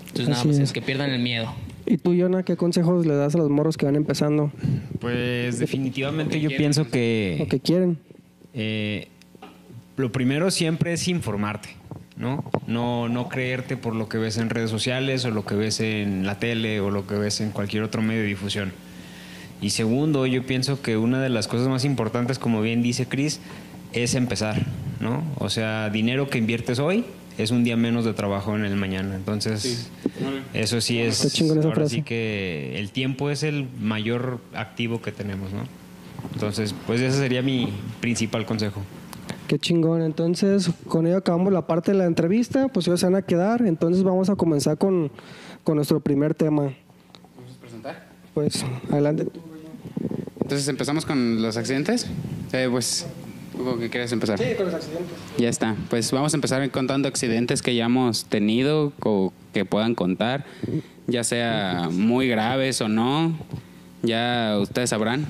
Entonces 0.00 0.28
nada 0.28 0.40
Así 0.40 0.48
más 0.48 0.56
es. 0.58 0.64
es 0.64 0.72
que 0.72 0.82
pierdan 0.82 1.10
el 1.10 1.20
miedo. 1.20 1.54
¿Y 1.86 1.96
tú, 1.98 2.14
Yona, 2.14 2.42
qué 2.42 2.56
consejos 2.56 3.06
le 3.06 3.14
das 3.14 3.34
a 3.34 3.38
los 3.38 3.48
morros 3.48 3.78
que 3.78 3.86
van 3.86 3.96
empezando 3.96 4.52
Pues 5.00 5.58
definitivamente 5.58 6.38
yo 6.38 6.50
pienso 6.50 6.88
que... 6.90 7.38
o 7.40 7.48
que 7.48 7.60
quieren? 7.60 7.98
Eh, 8.52 9.08
lo 9.96 10.12
primero 10.12 10.50
siempre 10.50 10.92
es 10.92 11.08
informarte, 11.08 11.70
¿no? 12.16 12.44
¿no? 12.66 13.08
No 13.08 13.28
creerte 13.28 13.76
por 13.76 13.94
lo 13.94 14.08
que 14.08 14.18
ves 14.18 14.36
en 14.36 14.50
redes 14.50 14.70
sociales 14.70 15.24
o 15.24 15.30
lo 15.30 15.46
que 15.46 15.54
ves 15.54 15.80
en 15.80 16.26
la 16.26 16.38
tele 16.38 16.80
o 16.80 16.90
lo 16.90 17.06
que 17.06 17.14
ves 17.14 17.40
en 17.40 17.52
cualquier 17.52 17.82
otro 17.84 18.02
medio 18.02 18.20
de 18.20 18.28
difusión. 18.28 18.72
Y 19.60 19.70
segundo, 19.70 20.26
yo 20.26 20.44
pienso 20.44 20.82
que 20.82 20.96
una 20.96 21.20
de 21.20 21.30
las 21.30 21.48
cosas 21.48 21.68
más 21.68 21.84
importantes, 21.84 22.38
como 22.38 22.60
bien 22.60 22.82
dice 22.82 23.06
Chris, 23.06 23.40
es 23.92 24.14
empezar, 24.14 24.66
¿no? 25.00 25.22
O 25.38 25.50
sea, 25.50 25.90
dinero 25.90 26.28
que 26.28 26.38
inviertes 26.38 26.78
hoy 26.78 27.04
es 27.38 27.52
un 27.52 27.62
día 27.62 27.76
menos 27.76 28.04
de 28.04 28.14
trabajo 28.14 28.56
en 28.56 28.64
el 28.64 28.74
mañana. 28.76 29.14
Entonces, 29.14 29.90
eso 30.54 30.80
sí 30.80 31.00
es... 31.00 31.24
Está 31.24 31.36
chingón 31.36 31.58
esa 31.58 31.68
ahora 31.68 31.80
frase. 31.80 31.96
sí 31.96 32.02
que 32.02 32.78
el 32.78 32.90
tiempo 32.90 33.30
es 33.30 33.44
el 33.44 33.68
mayor 33.80 34.40
activo 34.54 35.00
que 35.00 35.12
tenemos, 35.12 35.52
¿no? 35.52 35.62
Entonces, 36.34 36.74
pues 36.86 37.00
ese 37.00 37.16
sería 37.16 37.42
mi 37.42 37.72
principal 38.00 38.44
consejo. 38.44 38.82
Qué 39.46 39.58
chingón. 39.58 40.02
Entonces, 40.02 40.70
con 40.88 41.06
ello 41.06 41.18
acabamos 41.18 41.52
la 41.52 41.66
parte 41.66 41.92
de 41.92 41.98
la 41.98 42.06
entrevista. 42.06 42.68
Pues 42.68 42.88
ellos 42.88 43.00
se 43.00 43.06
van 43.06 43.14
a 43.14 43.22
quedar. 43.22 43.62
Entonces, 43.62 44.02
vamos 44.02 44.28
a 44.28 44.34
comenzar 44.34 44.76
con, 44.76 45.10
con 45.62 45.76
nuestro 45.76 46.00
primer 46.00 46.34
tema. 46.34 46.62
¿Vamos 46.64 47.56
a 47.56 47.60
presentar? 47.60 48.08
Pues, 48.34 48.64
adelante 48.90 49.24
tú. 49.24 49.40
Entonces 50.40 50.66
empezamos 50.68 51.04
con 51.04 51.40
los 51.40 51.56
accidentes. 51.56 52.06
Eh, 52.52 52.68
pues, 52.70 53.06
Hugo, 53.58 53.78
¿qué 53.78 53.90
quieres 53.90 54.12
empezar? 54.12 54.38
con 54.56 54.66
los 54.66 54.74
accidentes. 54.74 55.16
Ya 55.36 55.48
está. 55.48 55.76
Pues 55.90 56.10
vamos 56.12 56.32
a 56.32 56.36
empezar 56.36 56.70
contando 56.70 57.08
accidentes 57.08 57.62
que 57.62 57.74
ya 57.74 57.86
hemos 57.86 58.24
tenido 58.26 58.92
o 59.00 59.32
que 59.52 59.64
puedan 59.64 59.94
contar, 59.94 60.44
ya 61.06 61.24
sea 61.24 61.88
muy 61.90 62.28
graves 62.28 62.80
o 62.80 62.88
no. 62.88 63.36
Ya 64.02 64.56
ustedes 64.60 64.90
sabrán. 64.90 65.26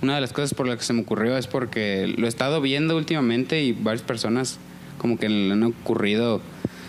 Una 0.00 0.14
de 0.16 0.20
las 0.20 0.32
cosas 0.32 0.54
por 0.54 0.66
las 0.66 0.78
que 0.78 0.84
se 0.84 0.92
me 0.92 1.02
ocurrió 1.02 1.36
es 1.36 1.46
porque 1.46 2.12
lo 2.16 2.26
he 2.26 2.28
estado 2.28 2.60
viendo 2.60 2.96
últimamente 2.96 3.62
y 3.62 3.72
varias 3.72 4.02
personas 4.02 4.58
como 4.98 5.18
que 5.18 5.28
le 5.28 5.52
han 5.52 5.62
ocurrido, 5.62 6.40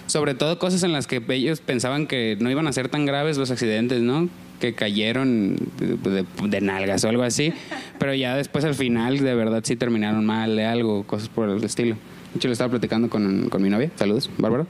sobre 0.07 0.35
todo 0.35 0.59
cosas 0.59 0.83
en 0.83 0.91
las 0.91 1.07
que 1.07 1.23
ellos 1.29 1.61
pensaban 1.61 2.07
que 2.07 2.37
no 2.39 2.49
iban 2.49 2.67
a 2.67 2.73
ser 2.73 2.89
tan 2.89 3.05
graves 3.05 3.37
los 3.37 3.51
accidentes, 3.51 4.01
¿no? 4.01 4.29
Que 4.63 4.73
cayeron 4.73 5.57
de, 5.77 5.97
de- 6.09 6.25
de 6.47 6.61
nalgas 6.61 7.03
o 7.03 7.09
algo 7.09 7.23
así, 7.23 7.51
pero 7.99 8.13
ya 8.13 8.37
después 8.37 8.63
al 8.63 8.75
final 8.75 9.17
de 9.19 9.35
verdad 9.35 9.59
sí 9.65 9.75
terminaron 9.75 10.25
mal 10.25 10.55
de 10.55 10.63
algo, 10.63 11.03
cosas 11.03 11.27
por 11.27 11.49
el 11.49 11.61
estilo. 11.65 11.95
De 12.31 12.37
hecho, 12.37 12.47
lo 12.47 12.53
estaba 12.53 12.69
platicando 12.69 13.09
con, 13.09 13.49
con 13.49 13.61
mi 13.61 13.69
novia, 13.69 13.91
saludos, 13.97 14.29
Bárbara, 14.37 14.65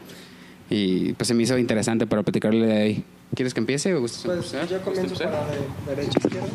y 0.67 1.13
pues 1.13 1.27
se 1.27 1.35
me 1.35 1.43
hizo 1.43 1.59
interesante 1.59 2.07
para 2.07 2.23
platicarle 2.23 2.65
de 2.65 2.73
ahí. 2.81 3.03
¿Quieres 3.35 3.53
que 3.53 3.59
empiece 3.59 3.93
o 3.93 4.01
gustas 4.01 4.23
Pues 4.25 4.37
empezar? 4.51 4.67
yo 4.67 4.81
comienzo 4.81 5.09
¿Gustas 5.11 5.27
para 5.27 5.45
de 5.45 5.95
derecha 5.95 6.19
a 6.23 6.25
izquierda. 6.27 6.47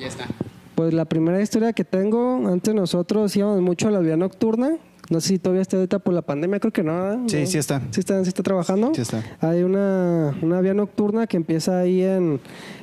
Ya 0.00 0.06
está. 0.06 0.26
Pues 0.74 0.94
la 0.94 1.04
primera 1.04 1.42
historia 1.42 1.74
que 1.74 1.84
tengo, 1.84 2.48
antes 2.48 2.72
nosotros 2.74 3.36
íbamos 3.36 3.60
mucho 3.60 3.88
a 3.88 3.90
la 3.90 3.98
vía 3.98 4.16
nocturna 4.16 4.76
No 5.10 5.20
sé 5.20 5.28
si 5.28 5.38
todavía 5.38 5.62
está 5.62 5.76
ahorita 5.78 5.98
por 6.00 6.12
la 6.14 6.22
pandemia, 6.22 6.60
creo 6.60 6.72
que 6.72 6.82
no. 6.82 6.92
¿verdad? 6.92 7.18
Sí, 7.28 7.40
No. 7.40 7.46
sí 7.46 7.58
está. 7.58 7.82
¿Sí 7.90 8.00
está, 8.00 8.22
sí 8.22 8.28
está 8.28 8.42
trabajando? 8.42 8.92
Sí 8.94 9.00
está. 9.00 9.22
Hay 9.40 9.62
una, 9.62 10.36
una 10.42 10.60
vía 10.60 10.74
nocturna 10.74 11.26
que 11.26 11.36
empieza 11.38 11.78
ahí 11.80 12.02
en, 12.02 12.40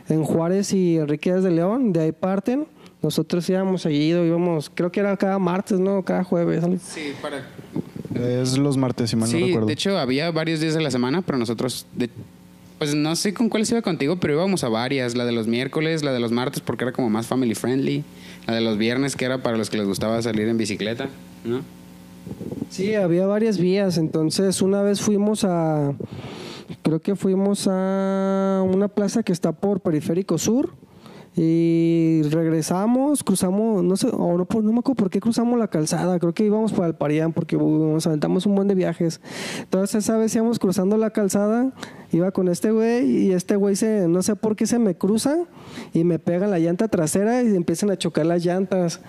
en 0.09 0.23
Juárez 0.23 0.73
y 0.73 0.97
Enrique 0.97 1.31
Díaz 1.31 1.43
de 1.43 1.51
León, 1.51 1.93
de 1.93 2.01
ahí 2.01 2.11
parten. 2.11 2.65
Nosotros 3.01 3.47
íbamos 3.49 3.81
seguido, 3.83 4.25
íbamos, 4.25 4.71
creo 4.73 4.91
que 4.91 4.99
era 4.99 5.15
cada 5.17 5.37
martes, 5.39 5.79
¿no? 5.79 6.03
Cada 6.03 6.23
jueves. 6.23 6.63
Sí, 6.83 7.11
para... 7.21 7.43
Es 8.15 8.57
los 8.57 8.77
martes, 8.77 9.09
si 9.09 9.15
mal 9.15 9.29
no 9.29 9.37
Sí, 9.37 9.43
recuerdo. 9.45 9.67
de 9.67 9.73
hecho 9.73 9.97
había 9.97 10.31
varios 10.31 10.59
días 10.61 10.73
de 10.73 10.81
la 10.81 10.89
semana, 10.89 11.21
pero 11.21 11.37
nosotros, 11.37 11.85
de- 11.95 12.09
pues 12.77 12.95
no 12.95 13.15
sé 13.15 13.33
con 13.33 13.49
cuáles 13.49 13.69
iba 13.71 13.81
contigo, 13.81 14.17
pero 14.19 14.33
íbamos 14.33 14.63
a 14.63 14.69
varias. 14.69 15.15
La 15.15 15.25
de 15.25 15.31
los 15.33 15.47
miércoles, 15.47 16.03
la 16.03 16.13
de 16.13 16.19
los 16.19 16.31
martes, 16.31 16.61
porque 16.61 16.83
era 16.85 16.93
como 16.93 17.09
más 17.09 17.27
family 17.27 17.55
friendly. 17.55 18.03
La 18.47 18.53
de 18.55 18.61
los 18.61 18.77
viernes, 18.77 19.15
que 19.15 19.25
era 19.25 19.41
para 19.43 19.57
los 19.57 19.69
que 19.69 19.77
les 19.77 19.85
gustaba 19.87 20.21
salir 20.21 20.47
en 20.47 20.57
bicicleta, 20.57 21.09
¿no? 21.43 21.61
Sí, 22.69 22.95
había 22.95 23.25
varias 23.27 23.57
vías. 23.59 23.97
Entonces, 23.97 24.61
una 24.61 24.81
vez 24.81 25.01
fuimos 25.01 25.43
a. 25.43 25.93
Creo 26.81 26.99
que 26.99 27.15
fuimos 27.15 27.67
a 27.69 28.63
una 28.65 28.87
plaza 28.87 29.23
que 29.23 29.33
está 29.33 29.51
por 29.51 29.81
Periférico 29.81 30.37
Sur. 30.37 30.73
Y 31.37 32.21
regresamos, 32.29 33.21
cruzamos, 33.21 33.83
no 33.83 33.97
sé, 33.97 34.07
o 34.07 34.37
no, 34.37 34.47
no 34.49 34.71
me 34.71 34.79
acuerdo 34.79 34.95
por 34.95 35.09
qué 35.09 35.19
cruzamos 35.19 35.59
la 35.59 35.67
calzada. 35.67 36.17
Creo 36.17 36.33
que 36.33 36.45
íbamos 36.45 36.71
para 36.71 36.87
el 36.87 36.95
Parián 36.95 37.33
porque 37.33 37.57
uh, 37.57 37.93
nos 37.93 38.07
aventamos 38.07 38.45
un 38.45 38.55
buen 38.55 38.69
de 38.69 38.75
viajes. 38.75 39.19
Entonces, 39.59 40.05
esa 40.05 40.15
vez 40.15 40.33
íbamos 40.33 40.59
cruzando 40.59 40.95
la 40.95 41.09
calzada, 41.09 41.73
iba 42.13 42.31
con 42.31 42.47
este 42.47 42.71
güey 42.71 43.25
y 43.25 43.31
este 43.33 43.57
güey 43.57 43.75
se, 43.75 44.07
no 44.07 44.23
sé 44.23 44.37
por 44.37 44.55
qué 44.55 44.65
se 44.65 44.79
me 44.79 44.95
cruza 44.95 45.39
y 45.93 46.05
me 46.05 46.19
pega 46.19 46.47
la 46.47 46.57
llanta 46.57 46.87
trasera 46.87 47.43
y 47.43 47.53
empiezan 47.53 47.91
a 47.91 47.97
chocar 47.97 48.25
las 48.25 48.45
llantas. 48.45 49.01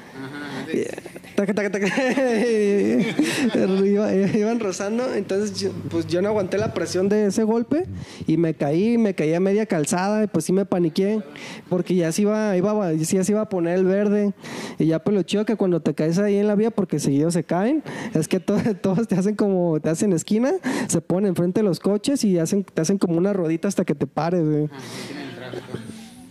Taca, 1.37 1.53
taca, 1.53 1.71
taca. 1.71 1.87
Iba- 3.85 4.15
iban 4.15 4.59
rozando, 4.59 5.15
entonces 5.15 5.71
pues 5.91 6.07
yo 6.07 6.23
no 6.23 6.29
aguanté 6.29 6.57
la 6.59 6.73
presión 6.73 7.09
de 7.09 7.27
ese 7.27 7.43
golpe 7.45 7.85
y 8.27 8.37
me 8.39 8.55
caí, 8.55 8.97
me 8.99 9.15
caí 9.15 9.35
a 9.35 9.41
media 9.41 9.67
calzada 9.67 10.25
y 10.25 10.27
pues 10.29 10.47
sí 10.47 10.53
me 10.53 10.65
paniqué 10.65 11.21
porque 11.69 11.95
ya 11.95 12.11
se 12.13 12.23
iba, 12.23 12.57
iba, 12.57 12.93
ya 12.95 13.23
se 13.25 13.33
iba 13.33 13.43
a 13.43 13.49
poner 13.49 13.79
el 13.79 13.85
verde 13.85 14.33
y 14.79 14.87
ya 14.87 14.99
pues 15.05 15.15
lo 15.15 15.23
chido 15.23 15.45
que 15.45 15.57
cuando 15.57 15.81
te 15.81 15.95
caes 15.95 16.19
ahí 16.19 16.37
en 16.37 16.47
la 16.49 16.55
vía 16.55 16.71
porque 16.71 16.99
seguido 16.99 17.31
se 17.31 17.45
caen, 17.45 17.83
es 18.15 18.29
que 18.29 18.41
to- 18.41 18.57
todos 18.81 19.07
te 19.07 19.15
hacen 19.17 19.37
como, 19.37 19.79
te 19.81 19.91
hacen 19.91 20.13
esquina, 20.15 20.53
se 20.89 21.01
ponen 21.01 21.29
enfrente 21.29 21.61
de 21.61 21.65
los 21.65 21.79
coches 21.81 22.25
y 22.25 22.39
hacen, 22.39 22.65
te 22.65 22.81
hacen 22.81 22.97
como 22.99 23.17
una 23.19 23.33
rodita 23.35 23.69
hasta 23.69 23.85
que 23.85 23.95
te 23.95 24.07
pares, 24.07 24.43
güey. 24.45 24.69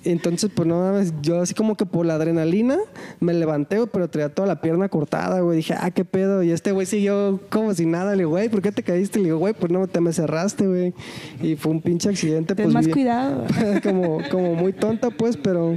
Entonces, 0.05 0.51
pues 0.53 0.67
no 0.67 0.79
mames, 0.79 1.13
yo 1.21 1.41
así 1.41 1.53
como 1.53 1.75
que 1.75 1.85
por 1.85 2.05
la 2.05 2.13
adrenalina 2.15 2.77
me 3.19 3.33
levanté, 3.33 3.77
güey, 3.77 3.89
pero 3.91 4.07
traía 4.07 4.29
toda 4.29 4.47
la 4.47 4.61
pierna 4.61 4.87
cortada, 4.87 5.41
güey. 5.41 5.57
Dije, 5.57 5.73
ah, 5.77 5.89
qué 5.91 6.05
pedo. 6.05 6.43
Y 6.43 6.51
este 6.51 6.71
güey 6.71 6.85
siguió 6.85 7.39
como 7.49 7.73
si 7.73 7.85
nada. 7.85 8.11
Le 8.11 8.19
digo, 8.19 8.29
güey, 8.29 8.47
¿por 8.49 8.61
qué 8.61 8.71
te 8.71 8.83
caíste? 8.83 9.19
Le 9.19 9.25
digo, 9.25 9.37
güey, 9.39 9.53
pues 9.53 9.71
no, 9.71 9.87
te 9.87 9.99
me 10.01 10.13
cerraste, 10.13 10.67
güey. 10.67 10.93
Y 11.41 11.55
fue 11.55 11.71
un 11.71 11.81
pinche 11.81 12.07
accidente, 12.09 12.53
Ten 12.55 12.65
pues. 12.65 12.73
más 12.73 12.85
bien- 12.85 12.93
cuidado. 12.93 13.45
como, 13.83 14.19
como 14.29 14.53
muy 14.55 14.73
tonta, 14.73 15.09
pues, 15.09 15.37
pero. 15.37 15.75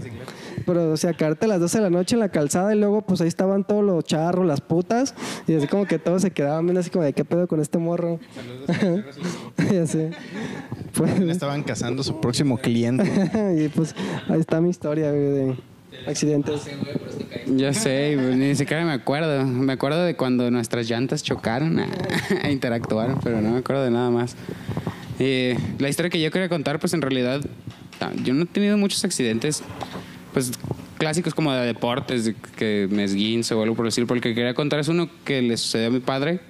Pero, 0.69 0.93
o 0.93 0.97
sea, 0.99 1.15
caerte 1.15 1.47
a 1.47 1.49
las 1.49 1.61
12 1.61 1.79
de 1.79 1.85
la 1.85 1.89
noche 1.89 2.15
en 2.15 2.21
la 2.21 2.29
calzada 2.29 2.75
y 2.75 2.79
luego, 2.79 3.01
pues 3.01 3.23
ahí 3.23 3.29
estaban 3.29 3.65
todos 3.65 3.83
los 3.83 4.05
charros, 4.05 4.45
las 4.45 4.61
putas. 4.61 5.15
Y 5.47 5.55
así 5.55 5.67
como 5.67 5.87
que 5.87 5.99
todos 5.99 6.21
se 6.21 6.31
quedaban 6.31 6.67
viendo 6.67 6.81
así 6.81 6.91
como 6.91 7.05
de 7.05 7.15
qué 7.15 7.25
pedo 7.25 7.49
con 7.49 7.59
este 7.61 7.79
morro. 7.79 8.21
ya 9.73 9.87
sé. 9.87 10.11
Pues, 10.93 11.19
Estaban 11.21 11.63
cazando 11.63 12.03
su 12.03 12.21
próximo 12.21 12.59
cliente. 12.59 13.11
y 13.59 13.69
pues 13.69 13.95
ahí 14.29 14.41
está 14.41 14.61
mi 14.61 14.69
historia 14.69 15.11
güey, 15.11 15.23
de 15.23 15.57
accidentes. 16.07 16.69
Ya 17.47 17.73
sé, 17.73 18.15
ni 18.17 18.55
siquiera 18.55 18.85
me 18.85 18.93
acuerdo. 18.93 19.47
Me 19.47 19.73
acuerdo 19.73 20.05
de 20.05 20.17
cuando 20.17 20.51
nuestras 20.51 20.87
llantas 20.87 21.23
chocaron, 21.23 21.81
interactuaron, 22.51 23.19
pero 23.25 23.41
no 23.41 23.53
me 23.53 23.59
acuerdo 23.61 23.85
de 23.85 23.91
nada 23.91 24.11
más. 24.11 24.37
Eh, 25.19 25.57
la 25.79 25.89
historia 25.89 26.11
que 26.11 26.21
yo 26.21 26.31
quería 26.31 26.51
contar, 26.51 26.79
pues 26.79 26.93
en 26.93 27.01
realidad, 27.01 27.41
yo 28.23 28.35
no 28.35 28.43
he 28.43 28.47
tenido 28.47 28.77
muchos 28.77 29.03
accidentes, 29.03 29.63
pues 30.33 30.53
clásicos 30.99 31.35
como 31.35 31.53
de 31.53 31.67
deportes, 31.67 32.25
de 32.25 32.35
que 32.57 32.89
me 32.91 33.05
esguinzo 33.05 33.59
o 33.59 33.63
algo 33.63 33.75
por 33.75 33.85
decir, 33.85 34.07
porque 34.07 34.35
quería 34.35 34.55
contar 34.55 34.81
es 34.81 34.89
uno 34.89 35.09
que 35.25 35.43
le 35.43 35.57
sucedió 35.57 35.89
a 35.89 35.91
mi 35.91 36.01
padre 36.01 36.41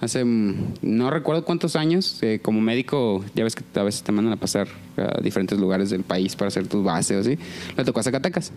hace, 0.00 0.24
mm, 0.24 0.74
no 0.82 1.10
recuerdo 1.10 1.44
cuántos 1.44 1.76
años, 1.76 2.18
eh, 2.22 2.40
como 2.42 2.60
médico, 2.60 3.24
ya 3.34 3.44
ves 3.44 3.54
que 3.54 3.64
a 3.78 3.82
veces 3.82 4.02
te 4.02 4.12
mandan 4.12 4.32
a 4.32 4.36
pasar 4.36 4.68
a 4.96 5.20
diferentes 5.22 5.58
lugares 5.58 5.90
del 5.90 6.02
país 6.02 6.36
para 6.36 6.48
hacer 6.48 6.66
tus 6.66 6.84
bases 6.84 7.16
o 7.16 7.20
así, 7.20 7.38
le 7.76 7.84
tocó 7.84 8.00
a 8.00 8.02
Zacatecas. 8.02 8.52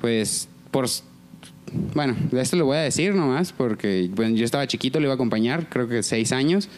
Pues 0.00 0.48
por 0.70 0.86
bueno, 1.94 2.16
esto 2.32 2.56
lo 2.56 2.64
voy 2.64 2.78
a 2.78 2.80
decir 2.80 3.14
nomás 3.14 3.52
porque 3.52 4.10
bueno, 4.14 4.34
yo 4.34 4.44
estaba 4.44 4.66
chiquito, 4.66 4.98
le 4.98 5.04
iba 5.04 5.12
a 5.12 5.14
acompañar, 5.14 5.68
creo 5.68 5.88
que 5.88 6.02
seis 6.02 6.32
años, 6.32 6.68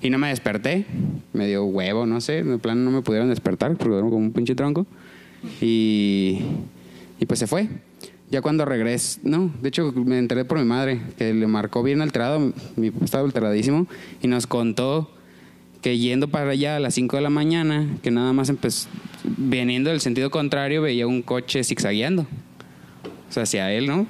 y 0.00 0.10
no 0.10 0.18
me 0.18 0.28
desperté, 0.28 0.86
me 1.32 1.46
dio 1.46 1.64
huevo, 1.64 2.06
no 2.06 2.20
sé, 2.20 2.44
de 2.44 2.58
plano 2.58 2.82
no 2.82 2.90
me 2.90 3.02
pudieron 3.02 3.28
despertar 3.30 3.76
porque 3.76 3.92
duermo 3.94 4.10
como 4.10 4.24
un 4.26 4.32
pinche 4.32 4.54
tronco, 4.54 4.86
y, 5.60 6.38
y 7.18 7.26
pues 7.26 7.40
se 7.40 7.46
fue. 7.46 7.68
Ya 8.30 8.42
cuando 8.42 8.66
regresé, 8.66 9.20
no, 9.22 9.50
de 9.62 9.70
hecho 9.70 9.92
me 9.92 10.18
enteré 10.18 10.44
por 10.44 10.58
mi 10.58 10.64
madre, 10.64 11.00
que 11.16 11.32
le 11.32 11.46
marcó 11.46 11.82
bien 11.82 12.02
alterado, 12.02 12.52
mi 12.76 12.92
estaba 13.02 13.24
alteradísimo, 13.24 13.86
y 14.20 14.28
nos 14.28 14.46
contó 14.46 15.10
que 15.80 15.96
yendo 15.96 16.28
para 16.28 16.50
allá 16.50 16.76
a 16.76 16.80
las 16.80 16.94
5 16.94 17.16
de 17.16 17.22
la 17.22 17.30
mañana, 17.30 17.86
que 18.02 18.10
nada 18.10 18.32
más 18.32 18.48
empezó, 18.50 18.88
viniendo 19.24 19.90
del 19.90 20.00
sentido 20.00 20.30
contrario, 20.30 20.82
veía 20.82 21.06
un 21.06 21.22
coche 21.22 21.64
zigzagueando. 21.64 22.26
O 23.28 23.32
sea, 23.32 23.44
hacia 23.44 23.72
él, 23.72 23.86
¿no? 23.86 24.06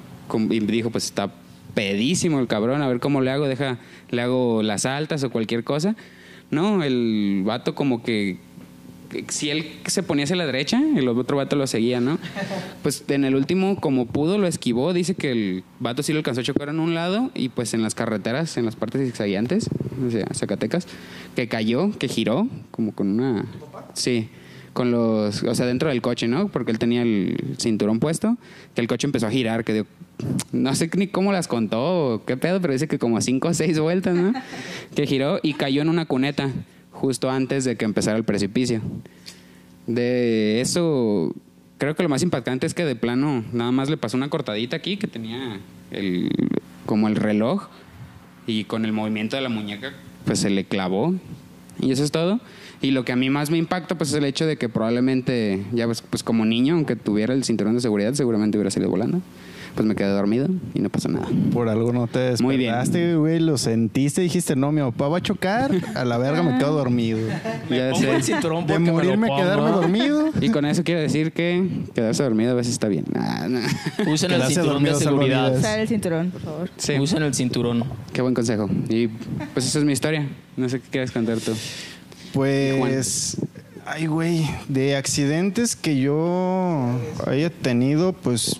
Y 0.49 0.59
dijo, 0.59 0.89
pues 0.89 1.05
está 1.05 1.31
pedísimo 1.73 2.39
el 2.39 2.47
cabrón, 2.47 2.81
a 2.81 2.87
ver 2.87 2.99
cómo 2.99 3.21
le 3.21 3.31
hago, 3.31 3.47
deja, 3.47 3.77
le 4.09 4.21
hago 4.21 4.63
las 4.63 4.85
altas 4.85 5.23
o 5.23 5.29
cualquier 5.29 5.63
cosa. 5.63 5.95
No, 6.51 6.83
el 6.83 7.43
vato 7.45 7.75
como 7.75 8.01
que 8.03 8.37
si 9.29 9.49
él 9.49 9.79
se 9.85 10.03
ponía 10.03 10.23
hacia 10.23 10.35
la 10.35 10.45
derecha, 10.45 10.81
el 10.95 11.07
otro 11.07 11.37
vato 11.37 11.55
lo 11.55 11.67
seguía, 11.67 11.99
¿no? 11.99 12.19
Pues 12.83 13.03
en 13.07 13.25
el 13.25 13.35
último, 13.35 13.79
como 13.79 14.05
pudo, 14.05 14.37
lo 14.37 14.47
esquivó. 14.47 14.93
Dice 14.93 15.15
que 15.15 15.31
el 15.31 15.63
vato 15.79 16.03
sí 16.03 16.13
lo 16.13 16.19
alcanzó 16.19 16.41
a 16.41 16.43
chocar 16.43 16.69
en 16.69 16.79
un 16.79 16.93
lado 16.93 17.31
y 17.33 17.49
pues 17.49 17.73
en 17.73 17.81
las 17.81 17.95
carreteras, 17.95 18.57
en 18.57 18.65
las 18.65 18.75
partes 18.75 19.01
zigzagueantes, 19.05 19.69
o 20.05 20.11
sea, 20.11 20.27
Zacatecas, 20.33 20.87
que 21.35 21.47
cayó, 21.47 21.91
que 21.97 22.07
giró, 22.07 22.47
como 22.71 22.93
con 22.93 23.07
una... 23.07 23.45
Sí, 23.93 24.29
con 24.73 24.91
los... 24.91 25.43
O 25.43 25.55
sea, 25.55 25.65
dentro 25.65 25.89
del 25.89 26.01
coche, 26.01 26.27
¿no? 26.27 26.49
Porque 26.49 26.71
él 26.71 26.79
tenía 26.79 27.01
el 27.01 27.55
cinturón 27.57 27.99
puesto, 27.99 28.37
que 28.75 28.81
el 28.81 28.87
coche 28.87 29.07
empezó 29.07 29.27
a 29.27 29.31
girar, 29.31 29.63
que 29.63 29.73
dio... 29.73 29.87
No 30.51 30.75
sé 30.75 30.89
ni 30.95 31.07
cómo 31.07 31.31
las 31.31 31.47
contó 31.47 32.13
o 32.13 32.25
qué 32.25 32.37
pedo, 32.37 32.59
pero 32.61 32.73
dice 32.73 32.87
que 32.87 32.99
como 32.99 33.21
cinco 33.21 33.47
o 33.47 33.53
seis 33.53 33.79
vueltas, 33.79 34.15
¿no? 34.15 34.33
Que 34.93 35.07
giró 35.07 35.39
y 35.41 35.53
cayó 35.53 35.81
en 35.81 35.89
una 35.89 36.05
cuneta 36.05 36.51
justo 36.99 37.31
antes 37.31 37.63
de 37.63 37.77
que 37.77 37.85
empezara 37.85 38.17
el 38.17 38.23
precipicio. 38.23 38.81
De 39.87 40.61
eso, 40.61 41.33
creo 41.77 41.95
que 41.95 42.03
lo 42.03 42.09
más 42.09 42.21
impactante 42.21 42.67
es 42.67 42.73
que 42.73 42.85
de 42.85 42.95
plano 42.95 43.43
nada 43.53 43.71
más 43.71 43.89
le 43.89 43.97
pasó 43.97 44.17
una 44.17 44.29
cortadita 44.29 44.75
aquí 44.75 44.97
que 44.97 45.07
tenía 45.07 45.59
el, 45.91 46.29
como 46.85 47.07
el 47.07 47.15
reloj 47.15 47.67
y 48.45 48.65
con 48.65 48.85
el 48.85 48.91
movimiento 48.91 49.35
de 49.35 49.41
la 49.41 49.49
muñeca 49.49 49.93
pues 50.25 50.39
se 50.39 50.49
le 50.49 50.65
clavó 50.65 51.15
y 51.79 51.91
eso 51.91 52.03
es 52.03 52.11
todo. 52.11 52.39
Y 52.81 52.91
lo 52.91 53.03
que 53.03 53.11
a 53.11 53.15
mí 53.15 53.29
más 53.29 53.49
me 53.49 53.57
impacta 53.57 53.97
pues 53.97 54.09
es 54.09 54.15
el 54.15 54.25
hecho 54.25 54.45
de 54.45 54.57
que 54.57 54.69
probablemente 54.69 55.65
ya 55.71 55.85
pues, 55.85 56.01
pues 56.01 56.23
como 56.23 56.45
niño, 56.45 56.75
aunque 56.75 56.95
tuviera 56.95 57.33
el 57.33 57.43
cinturón 57.43 57.75
de 57.75 57.81
seguridad, 57.81 58.13
seguramente 58.13 58.57
hubiera 58.57 58.71
salido 58.71 58.91
volando. 58.91 59.21
Pues 59.79 59.87
me 59.87 59.95
quedé 59.95 60.09
dormido 60.09 60.49
y 60.73 60.81
no 60.81 60.89
pasó 60.89 61.07
nada. 61.07 61.25
Por 61.53 61.69
algo 61.69 61.93
no 61.93 62.05
te 62.07 62.33
Muy 62.43 62.57
bien. 62.57 62.73
despertaste, 62.73 63.15
güey. 63.15 63.39
Lo 63.39 63.57
sentiste 63.57 64.19
y 64.19 64.25
dijiste, 64.25 64.57
no, 64.57 64.73
mi 64.73 64.81
papá 64.81 65.07
va 65.07 65.19
a 65.19 65.21
chocar. 65.21 65.71
A 65.95 66.03
la 66.03 66.17
verga 66.17 66.43
me 66.43 66.57
quedo 66.57 66.73
dormido. 66.73 67.17
Ya 67.69 67.91
Pongo 67.91 68.01
sé. 68.03 68.15
el 68.17 68.23
cinturón 68.23 68.67
De 68.67 68.77
me 68.77 68.91
morirme, 68.91 69.27
pongo. 69.27 69.41
quedarme 69.41 69.69
dormido. 69.69 70.31
Y 70.41 70.49
con 70.49 70.65
eso 70.65 70.83
quiero 70.83 70.99
decir 70.99 71.31
que 71.31 71.65
quedarse 71.95 72.23
dormido 72.23 72.51
a 72.51 72.55
veces 72.55 72.73
está 72.73 72.89
bien. 72.89 73.05
Ah, 73.15 73.47
no. 73.49 73.61
Usen 74.11 74.31
el 74.31 74.43
cinturón 74.43 74.83
de 74.83 74.95
seguridad. 74.95 75.55
Usar 75.57 75.79
el 75.79 75.87
cinturón, 75.87 76.31
por 76.31 76.41
favor. 76.41 76.69
Sí. 76.75 76.99
Usen 76.99 77.23
el 77.23 77.33
cinturón. 77.33 77.85
Qué 78.11 78.21
buen 78.21 78.33
consejo. 78.33 78.69
Y 78.89 79.07
pues 79.53 79.65
esa 79.65 79.79
es 79.79 79.85
mi 79.85 79.93
historia. 79.93 80.27
No 80.57 80.67
sé 80.67 80.81
qué 80.81 80.89
quieres 80.91 81.11
contar 81.11 81.37
tú. 81.39 81.53
Pues, 82.33 83.37
ay, 83.85 84.07
güey, 84.07 84.45
de 84.67 84.97
accidentes 84.97 85.77
que 85.77 85.97
yo 85.97 86.85
haya 87.25 87.49
tenido, 87.49 88.11
pues, 88.11 88.59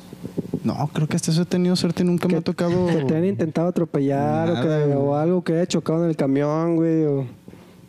no, 0.78 0.88
creo 0.94 1.08
que 1.08 1.16
hasta 1.16 1.32
eso 1.32 1.42
he 1.42 1.46
tenido 1.46 1.76
suerte 1.76 2.04
y 2.04 2.06
nunca 2.06 2.28
me 2.28 2.38
ha 2.38 2.42
tocado. 2.42 2.88
Que 2.88 3.04
te 3.08 3.16
han 3.16 3.26
intentado 3.26 3.68
atropellar 3.70 4.50
o, 4.52 4.62
que- 4.62 4.94
o 4.96 5.16
algo 5.16 5.44
que 5.44 5.54
haya 5.54 5.66
chocado 5.68 6.04
en 6.04 6.10
el 6.10 6.16
camión, 6.16 6.76
güey. 6.76 7.04
O... 7.06 7.26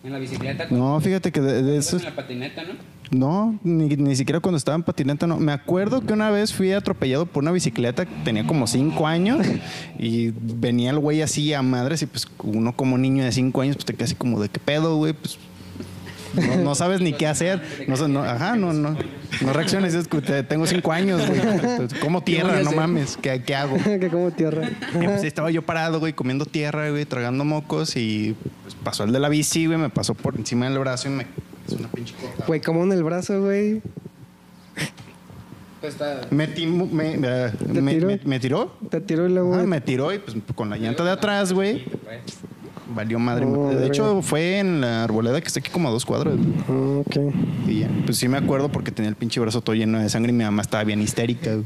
En 0.04 0.12
la 0.12 0.18
bicicleta. 0.18 0.66
No, 0.70 0.98
fíjate 1.00 1.30
que 1.32 1.40
de, 1.40 1.62
de 1.62 1.76
eso. 1.76 1.96
En 1.98 2.04
la 2.04 2.16
patineta, 2.16 2.62
¿no? 2.64 2.90
No, 3.12 3.58
ni, 3.64 3.88
ni 3.96 4.14
siquiera 4.14 4.38
cuando 4.38 4.56
estaba 4.56 4.76
en 4.76 4.84
patineta, 4.84 5.26
no. 5.26 5.36
Me 5.38 5.50
acuerdo 5.50 6.00
que 6.00 6.12
una 6.12 6.30
vez 6.30 6.54
fui 6.54 6.70
atropellado 6.72 7.26
por 7.26 7.42
una 7.42 7.50
bicicleta, 7.50 8.06
tenía 8.24 8.46
como 8.46 8.68
cinco 8.68 9.06
años, 9.08 9.44
y 9.98 10.30
venía 10.30 10.90
el 10.90 11.00
güey 11.00 11.20
así 11.20 11.52
a 11.52 11.60
madres, 11.60 12.02
y 12.02 12.06
pues 12.06 12.28
uno 12.44 12.72
como 12.76 12.96
niño 12.98 13.24
de 13.24 13.32
cinco 13.32 13.62
años, 13.62 13.74
pues 13.74 13.84
te 13.84 13.94
quedas 13.94 14.10
así 14.10 14.14
como 14.14 14.40
de 14.40 14.48
qué 14.48 14.60
pedo, 14.60 14.96
güey, 14.96 15.12
pues 15.12 15.38
no, 16.34 16.56
no 16.56 16.74
sabes 16.74 17.00
ni 17.00 17.12
qué 17.12 17.26
hacer. 17.26 17.60
No, 17.86 18.08
no- 18.08 18.22
ajá, 18.22 18.56
no, 18.56 18.72
no. 18.72 18.96
No 19.42 19.52
reacciones, 19.52 19.94
es 19.94 20.08
que 20.08 20.20
te- 20.20 20.42
tengo 20.42 20.66
cinco 20.66 20.92
años, 20.92 21.22
güey. 21.26 21.40
Como 22.00 22.22
tierra, 22.22 22.60
no 22.62 22.72
mames, 22.72 23.16
¿qué, 23.16 23.42
qué 23.42 23.54
hago? 23.54 23.76
que 23.84 24.08
como 24.10 24.30
tierra. 24.30 24.68
Y 24.94 25.04
pues 25.04 25.24
estaba 25.24 25.50
yo 25.50 25.62
parado, 25.62 25.98
güey, 26.00 26.12
comiendo 26.12 26.44
tierra, 26.46 26.90
güey, 26.90 27.04
tragando 27.06 27.44
mocos 27.44 27.96
y 27.96 28.34
pues, 28.62 28.74
pasó 28.74 29.04
el 29.04 29.12
de 29.12 29.20
la 29.20 29.28
bici, 29.28 29.66
güey, 29.66 29.78
me 29.78 29.88
pasó 29.90 30.14
por 30.14 30.36
encima 30.36 30.68
del 30.68 30.78
brazo 30.78 31.08
y 31.08 31.12
me 31.12 31.26
hizo 31.66 31.76
una 31.76 31.88
pinche. 31.90 32.14
Güey, 32.46 32.60
como 32.60 32.82
en 32.84 32.92
el 32.92 33.02
brazo, 33.04 33.40
güey. 33.40 33.80
Pues 35.80 35.94
está- 35.94 36.20
Me, 36.30 36.46
timo- 36.46 36.90
me, 36.90 37.16
me- 37.16 37.80
me- 37.80 37.92
tiró? 37.94 38.06
me- 38.08 38.20
me 38.24 38.40
tiró. 38.40 38.76
Te 38.90 39.00
tiró 39.00 39.26
y 39.26 39.32
luego. 39.32 39.54
Ah, 39.54 39.62
me 39.62 39.80
tiró 39.80 40.12
y 40.12 40.18
pues 40.18 40.36
con 40.54 40.68
la 40.68 40.76
llanta 40.76 41.02
de 41.04 41.10
atrás, 41.10 41.52
güey. 41.54 41.84
Valió 42.94 43.18
madre. 43.18 43.46
Oh, 43.46 43.68
de 43.68 43.74
verga. 43.74 43.86
hecho, 43.88 44.22
fue 44.22 44.58
en 44.58 44.80
la 44.80 45.04
arboleda 45.04 45.40
que 45.40 45.46
está 45.48 45.60
aquí 45.60 45.70
como 45.70 45.88
a 45.88 45.92
dos 45.92 46.04
cuadros. 46.04 46.36
güey. 46.36 46.48
Ah, 46.68 47.00
ok. 47.00 47.16
Y 47.68 47.80
ya, 47.80 47.88
pues 48.04 48.18
sí 48.18 48.28
me 48.28 48.36
acuerdo 48.38 48.68
porque 48.70 48.90
tenía 48.90 49.08
el 49.08 49.16
pinche 49.16 49.40
brazo 49.40 49.60
todo 49.60 49.76
lleno 49.76 49.98
de 50.00 50.08
sangre 50.08 50.30
y 50.32 50.34
mi 50.34 50.44
mamá 50.44 50.62
estaba 50.62 50.84
bien 50.84 51.00
histérica. 51.00 51.58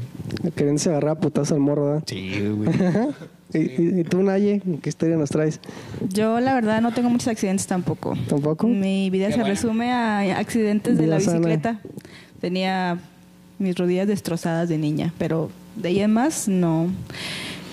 Querían 0.55 0.77
agarrar 0.85 1.17
a 1.17 1.19
putazo 1.19 1.55
al 1.55 1.61
morro, 1.61 1.85
¿verdad? 1.85 2.03
Sí, 2.05 2.39
güey. 2.49 2.69
¿Y, 3.53 3.57
y, 3.59 3.99
y 4.01 4.03
tú, 4.03 4.21
Naye? 4.21 4.61
¿Qué 4.81 4.89
historia 4.89 5.15
nos 5.17 5.29
traes? 5.29 5.59
Yo, 6.09 6.39
la 6.41 6.53
verdad, 6.53 6.81
no 6.81 6.91
tengo 6.93 7.09
muchos 7.09 7.27
accidentes 7.29 7.67
tampoco. 7.67 8.15
¿Tampoco? 8.27 8.67
Mi 8.67 9.09
vida 9.09 9.31
se 9.31 9.43
resume 9.43 9.91
a 9.91 10.37
accidentes 10.39 10.97
de 10.97 11.07
la 11.07 11.19
sana. 11.19 11.37
bicicleta. 11.37 11.79
Tenía 12.41 12.99
mis 13.59 13.75
rodillas 13.77 14.07
destrozadas 14.07 14.67
de 14.67 14.77
niña, 14.77 15.13
pero 15.17 15.49
de 15.75 15.89
ahí 15.89 15.99
en 16.01 16.11
más, 16.13 16.47
no. 16.47 16.89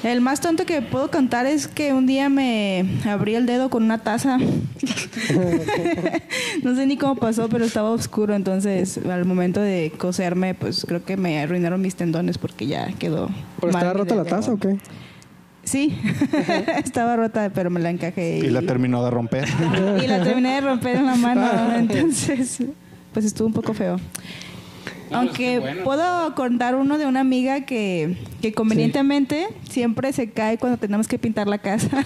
El 0.03 0.21
más 0.21 0.41
tonto 0.41 0.67
que 0.67 0.83
puedo 0.83 1.11
contar 1.11 1.47
es 1.47 1.69
que 1.69 1.93
un 1.93 2.07
día 2.07 2.29
me 2.29 2.85
abrí 3.09 3.37
el 3.37 3.47
dedo 3.47 3.71
con 3.71 3.85
una 3.85 3.99
taza. 3.99 4.39
no 6.63 6.75
sé 6.75 6.87
ni 6.87 6.97
cómo 6.97 7.15
pasó, 7.15 7.49
pero 7.49 7.65
estaba 7.65 7.91
oscuro. 7.91 8.35
Entonces, 8.35 8.99
al 9.09 9.25
momento 9.25 9.61
de 9.61 9.93
coserme, 9.97 10.55
pues 10.55 10.85
creo 10.89 11.05
que 11.05 11.17
me 11.17 11.41
arruinaron 11.41 11.81
mis 11.81 11.95
tendones 11.95 12.37
porque 12.37 12.67
ya 12.67 12.89
quedó. 12.99 13.29
¿Pero 13.61 13.73
mal 13.73 13.83
estaba 13.83 13.93
rota 13.93 14.15
la 14.17 14.25
taza 14.25 14.53
o 14.53 14.59
qué? 14.59 14.77
Sí, 15.63 15.97
estaba 16.85 17.15
rota, 17.15 17.53
pero 17.55 17.71
me 17.71 17.79
la 17.79 17.91
encajé. 17.91 18.39
Y 18.39 18.51
la 18.51 18.63
terminó 18.63 19.05
de 19.05 19.11
romper. 19.11 19.47
y 20.03 20.07
la 20.09 20.25
terminé 20.25 20.55
de 20.55 20.63
romper 20.63 20.97
en 20.97 21.07
la 21.07 21.15
mano. 21.15 21.77
Entonces, 21.77 22.59
pues 23.13 23.25
estuvo 23.25 23.47
un 23.47 23.55
poco 23.55 23.73
feo. 23.73 24.01
Aunque 25.13 25.81
puedo 25.85 26.35
contar 26.35 26.75
uno 26.75 26.99
de 26.99 27.07
una 27.07 27.21
amiga 27.21 27.63
que, 27.63 28.17
que 28.41 28.53
convenientemente 28.53 29.49
siempre 29.69 30.13
se 30.13 30.31
cae 30.31 30.59
cuando 30.59 30.79
tenemos 30.79 31.09
que 31.09 31.19
pintar 31.19 31.49
la 31.49 31.59
casa. 31.59 31.89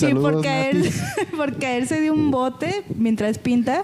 y 0.00 0.14
por 0.14 0.42
caer, 0.42 0.76
por 1.36 1.58
caerse 1.58 2.00
de 2.00 2.10
un 2.10 2.30
bote 2.30 2.84
mientras 2.94 3.38
pinta, 3.38 3.82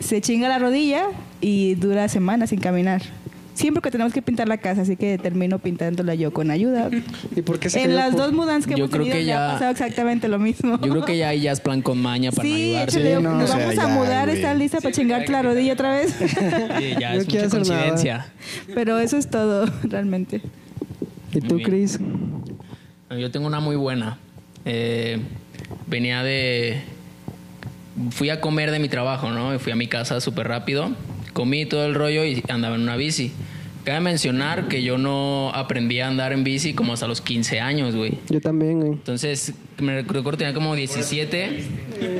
se 0.00 0.20
chinga 0.20 0.48
la 0.48 0.58
rodilla 0.58 1.06
y 1.40 1.74
dura 1.76 2.08
semanas 2.08 2.50
sin 2.50 2.60
caminar. 2.60 3.02
Siempre 3.54 3.82
que 3.82 3.90
tenemos 3.90 4.12
que 4.14 4.22
pintar 4.22 4.48
la 4.48 4.56
casa, 4.56 4.80
así 4.82 4.96
que 4.96 5.18
termino 5.18 5.58
pintándola 5.58 6.14
yo 6.14 6.32
con 6.32 6.50
ayuda. 6.50 6.88
¿Y 7.36 7.42
por 7.42 7.58
qué 7.58 7.68
se 7.68 7.82
En 7.82 7.94
las 7.94 8.12
Por- 8.12 8.20
dos 8.22 8.32
mudanzas 8.32 8.66
que 8.66 8.72
Yo 8.78 8.84
hemos 8.84 8.90
creo 8.90 9.02
tenido 9.04 9.18
que 9.18 9.24
me 9.26 9.32
ha 9.32 9.36
ya- 9.48 9.52
pasado 9.52 9.70
exactamente 9.72 10.26
lo 10.28 10.38
mismo. 10.38 10.80
Yo 10.80 10.90
creo 10.90 11.04
que 11.04 11.18
ya 11.18 11.28
ahí 11.28 11.42
ya 11.42 11.52
es 11.52 11.60
plan 11.60 11.82
con 11.82 12.00
maña 12.00 12.32
para 12.32 12.48
no 12.48 12.54
Sí, 12.54 12.74
no, 13.20 13.20
nos 13.20 13.44
o 13.44 13.46
sea, 13.52 13.56
vamos 13.66 13.78
a 13.78 13.88
ya, 13.88 13.94
mudar, 13.94 14.24
güey. 14.26 14.36
¿estás 14.38 14.56
lista 14.58 14.80
para 14.80 14.94
chingarte 14.94 15.30
la 15.30 15.42
rodilla 15.42 15.74
otra 15.74 15.92
vez? 15.92 16.14
Sí, 16.18 16.94
ya 16.98 17.10
No 17.14 17.20
es 17.20 17.26
mucha 17.26 17.38
hacer 17.38 17.38
nada. 17.38 17.50
coincidencia. 17.50 18.26
Pero 18.74 18.98
eso 18.98 19.18
es 19.18 19.28
todo, 19.28 19.66
realmente. 19.82 20.40
¿Y 21.34 21.40
tú. 21.42 21.60
Chris? 21.62 21.98
Yo 23.10 23.30
tengo 23.30 23.46
una 23.46 23.60
muy 23.60 23.76
buena. 23.76 24.18
Eh, 24.64 25.18
venía 25.86 26.22
de... 26.22 26.80
Fui 28.10 28.30
a 28.30 28.40
comer 28.40 28.70
de 28.70 28.78
mi 28.78 28.88
trabajo, 28.88 29.28
¿no? 29.30 29.54
Y 29.54 29.58
Fui 29.58 29.72
a 29.72 29.76
mi 29.76 29.86
casa 29.86 30.20
súper 30.22 30.48
rápido. 30.48 30.90
Comí 31.32 31.66
todo 31.66 31.86
el 31.86 31.94
rollo 31.94 32.24
y 32.24 32.42
andaba 32.48 32.74
en 32.76 32.82
una 32.82 32.96
bici. 32.96 33.32
Cabe 33.84 33.98
mencionar 34.00 34.68
que 34.68 34.82
yo 34.84 34.96
no 34.96 35.50
aprendí 35.52 35.98
a 35.98 36.06
andar 36.06 36.32
en 36.32 36.44
bici 36.44 36.72
como 36.72 36.92
hasta 36.92 37.08
los 37.08 37.20
15 37.20 37.58
años, 37.60 37.96
güey. 37.96 38.18
Yo 38.28 38.40
también, 38.40 38.78
güey. 38.78 38.92
Entonces, 38.92 39.54
me 39.78 39.94
recuerdo 40.02 40.38
tenía 40.38 40.54
como 40.54 40.76
17. 40.76 41.64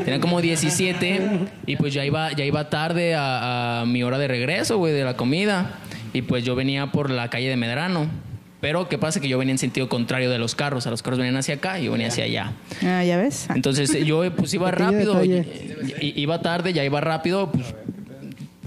Tenía 0.05 0.21
como 0.21 0.41
17 0.41 1.21
y 1.67 1.77
pues 1.77 1.95
ya 1.95 2.05
iba, 2.05 2.33
ya 2.33 2.45
iba 2.45 2.69
tarde 2.69 3.15
a, 3.15 3.83
a 3.83 3.87
mi 3.87 4.03
hora 4.03 4.19
de 4.19 4.27
regreso, 4.27 4.79
güey, 4.79 4.93
de 4.93 5.05
la 5.05 5.17
comida. 5.17 5.79
Y 6.13 6.23
pues 6.23 6.43
yo 6.45 6.57
venía 6.57 6.91
por 6.91 7.11
la 7.11 7.31
calle 7.31 7.49
de 7.49 7.57
Medrano. 7.57 8.07
Pero, 8.61 8.89
¿qué 8.89 8.97
pasa? 8.97 9.19
Que 9.21 9.29
yo 9.29 9.39
venía 9.39 9.53
en 9.53 9.59
sentido 9.59 9.89
contrario 9.89 10.31
de 10.31 10.39
los 10.39 10.55
carros. 10.55 10.87
A 10.87 10.91
los 10.91 11.03
carros 11.03 11.19
venían 11.19 11.37
hacia 11.37 11.55
acá 11.57 11.81
y 11.81 11.85
yo 11.87 11.93
venía 11.93 12.09
hacia 12.09 12.25
allá. 12.25 12.53
Ah, 12.85 13.03
¿ya 13.05 13.17
ves? 13.17 13.49
Entonces, 13.55 14.05
yo 14.05 14.23
pues 14.37 14.55
iba 14.55 14.71
rápido. 14.71 15.15
detalle. 15.15 15.47
y- 16.01 16.07
y- 16.07 16.23
Iba 16.23 16.43
tarde, 16.43 16.73
ya 16.73 16.85
iba 16.85 17.01
rápido. 17.01 17.51
Pues, 17.51 17.75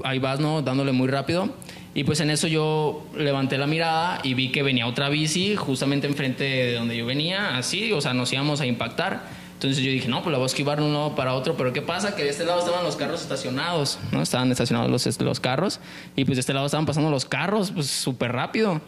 ahí 0.04 0.20
vas, 0.20 0.40
¿no? 0.40 0.62
Dándole 0.62 0.92
muy 0.92 1.08
rápido. 1.08 1.50
Y 1.94 2.04
pues 2.04 2.20
en 2.20 2.30
eso 2.30 2.48
yo 2.48 3.06
levanté 3.16 3.58
la 3.58 3.68
mirada 3.68 4.20
y 4.22 4.34
vi 4.34 4.52
que 4.52 4.64
venía 4.64 4.86
otra 4.86 5.08
bici 5.08 5.56
justamente 5.56 6.08
enfrente 6.08 6.44
de 6.44 6.74
donde 6.74 6.98
yo 6.98 7.06
venía, 7.06 7.58
así, 7.58 7.94
o 7.94 8.02
sea, 8.02 8.14
nos 8.14 8.34
íbamos 8.34 8.60
a 8.60 8.66
impactar. 8.66 9.24
Entonces 9.54 9.82
yo 9.82 9.90
dije, 9.90 10.10
no, 10.10 10.22
pues 10.22 10.34
la 10.34 10.38
voy 10.38 10.44
a 10.44 10.48
esquivar 10.48 10.80
de 10.80 10.86
un 10.86 10.92
lado 10.92 11.16
para 11.16 11.34
otro, 11.34 11.56
pero 11.56 11.72
¿qué 11.72 11.82
pasa? 11.82 12.14
Que 12.14 12.24
de 12.24 12.30
este 12.30 12.44
lado 12.44 12.60
estaban 12.60 12.84
los 12.84 12.98
carros 12.98 13.22
estacionados, 13.22 13.98
¿no? 14.12 14.22
Estaban 14.22 14.52
estacionados 14.52 14.92
los, 14.92 15.22
los 15.22 15.40
carros 15.40 15.80
y 16.18 16.26
pues 16.26 16.36
de 16.36 16.42
este 16.42 16.54
lado 16.54 16.66
estaban 16.66 16.86
pasando 16.86 17.10
los 17.10 17.24
carros, 17.24 17.72
pues 17.72 17.88
súper 17.88 18.34
rápido. 18.34 18.82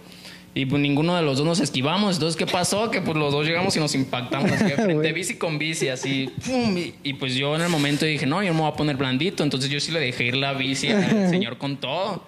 Y 0.57 0.65
pues 0.65 0.81
ninguno 0.81 1.15
de 1.15 1.21
los 1.21 1.37
dos 1.37 1.45
nos 1.45 1.59
esquivamos. 1.59 2.15
Entonces, 2.15 2.35
¿qué 2.35 2.47
pasó? 2.47 2.89
Que 2.89 2.99
pues 2.99 3.15
los 3.15 3.31
dos 3.31 3.45
llegamos 3.45 3.77
y 3.77 3.79
nos 3.79 3.93
impactamos 3.93 4.51
así 4.51 4.63
de 4.63 4.71
frente, 4.75 5.13
bici 5.13 5.35
con 5.35 5.59
bici, 5.59 5.87
así. 5.89 6.31
¡pum! 6.43 6.75
Y, 6.75 6.95
y, 7.03 7.13
pues 7.13 7.35
yo 7.35 7.55
en 7.55 7.61
el 7.61 7.69
momento 7.69 8.05
dije, 8.05 8.25
no, 8.25 8.41
yo 8.41 8.49
no 8.49 8.55
me 8.55 8.61
voy 8.61 8.71
a 8.71 8.73
poner 8.73 8.97
blandito. 8.97 9.43
Entonces 9.43 9.69
yo 9.69 9.79
sí 9.79 9.91
le 9.91 9.99
dejé 9.99 10.23
ir 10.23 10.35
la 10.35 10.53
bici 10.53 10.87
al 10.87 11.29
señor 11.29 11.59
con 11.59 11.77
todo. 11.77 12.23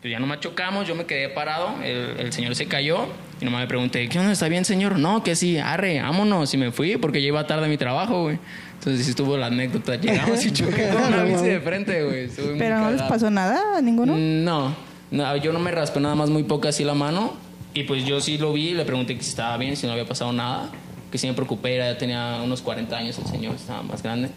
Pues 0.00 0.10
ya 0.12 0.18
nomás 0.18 0.40
chocamos, 0.40 0.88
yo 0.88 0.94
me 0.94 1.04
quedé 1.04 1.28
parado, 1.28 1.82
el, 1.82 2.20
el 2.20 2.32
señor 2.32 2.54
se 2.54 2.66
cayó 2.66 3.06
y 3.40 3.44
nomás 3.44 3.60
me 3.60 3.66
pregunté, 3.66 4.08
¿qué 4.08 4.18
onda? 4.18 4.32
¿Está 4.32 4.48
bien, 4.48 4.64
señor? 4.64 4.98
No, 4.98 5.22
que 5.22 5.36
sí, 5.36 5.58
arre, 5.58 6.00
vámonos. 6.00 6.54
Y 6.54 6.56
me 6.56 6.72
fui 6.72 6.96
porque 6.96 7.20
ya 7.20 7.28
iba 7.28 7.46
tarde 7.46 7.66
a 7.66 7.68
mi 7.68 7.76
trabajo, 7.76 8.22
güey. 8.22 8.38
Entonces 8.78 9.04
sí 9.04 9.10
estuvo 9.10 9.36
la 9.36 9.46
anécdota. 9.46 9.96
Llegamos 10.00 10.42
y 10.46 10.52
choqué 10.52 10.88
con 10.88 11.04
una 11.04 11.24
bici 11.24 11.44
de 11.44 11.60
frente, 11.60 12.02
güey. 12.02 12.30
Pero 12.58 12.78
no 12.78 12.90
les 12.92 13.02
pasó 13.02 13.30
nada 13.30 13.76
a 13.76 13.82
ninguno. 13.82 14.16
No, 14.16 14.74
no, 15.10 15.36
yo 15.36 15.52
no 15.52 15.58
me 15.58 15.70
raspé 15.70 16.00
nada 16.00 16.14
más 16.14 16.30
muy 16.30 16.44
poco 16.44 16.66
así 16.66 16.82
la 16.82 16.94
mano. 16.94 17.44
Y 17.74 17.82
pues 17.82 18.04
yo 18.04 18.20
sí 18.20 18.38
lo 18.38 18.52
vi, 18.52 18.72
le 18.72 18.84
pregunté 18.84 19.14
si 19.20 19.28
estaba 19.28 19.56
bien, 19.56 19.76
si 19.76 19.86
no 19.86 19.92
había 19.92 20.06
pasado 20.06 20.32
nada. 20.32 20.70
Que 21.10 21.18
sí 21.18 21.26
me 21.26 21.34
preocupé, 21.34 21.74
era, 21.76 21.92
ya 21.92 21.98
tenía 21.98 22.40
unos 22.42 22.62
40 22.62 22.96
años 22.96 23.18
el 23.18 23.26
señor, 23.26 23.54
estaba 23.54 23.82
más 23.82 24.02
grande. 24.02 24.30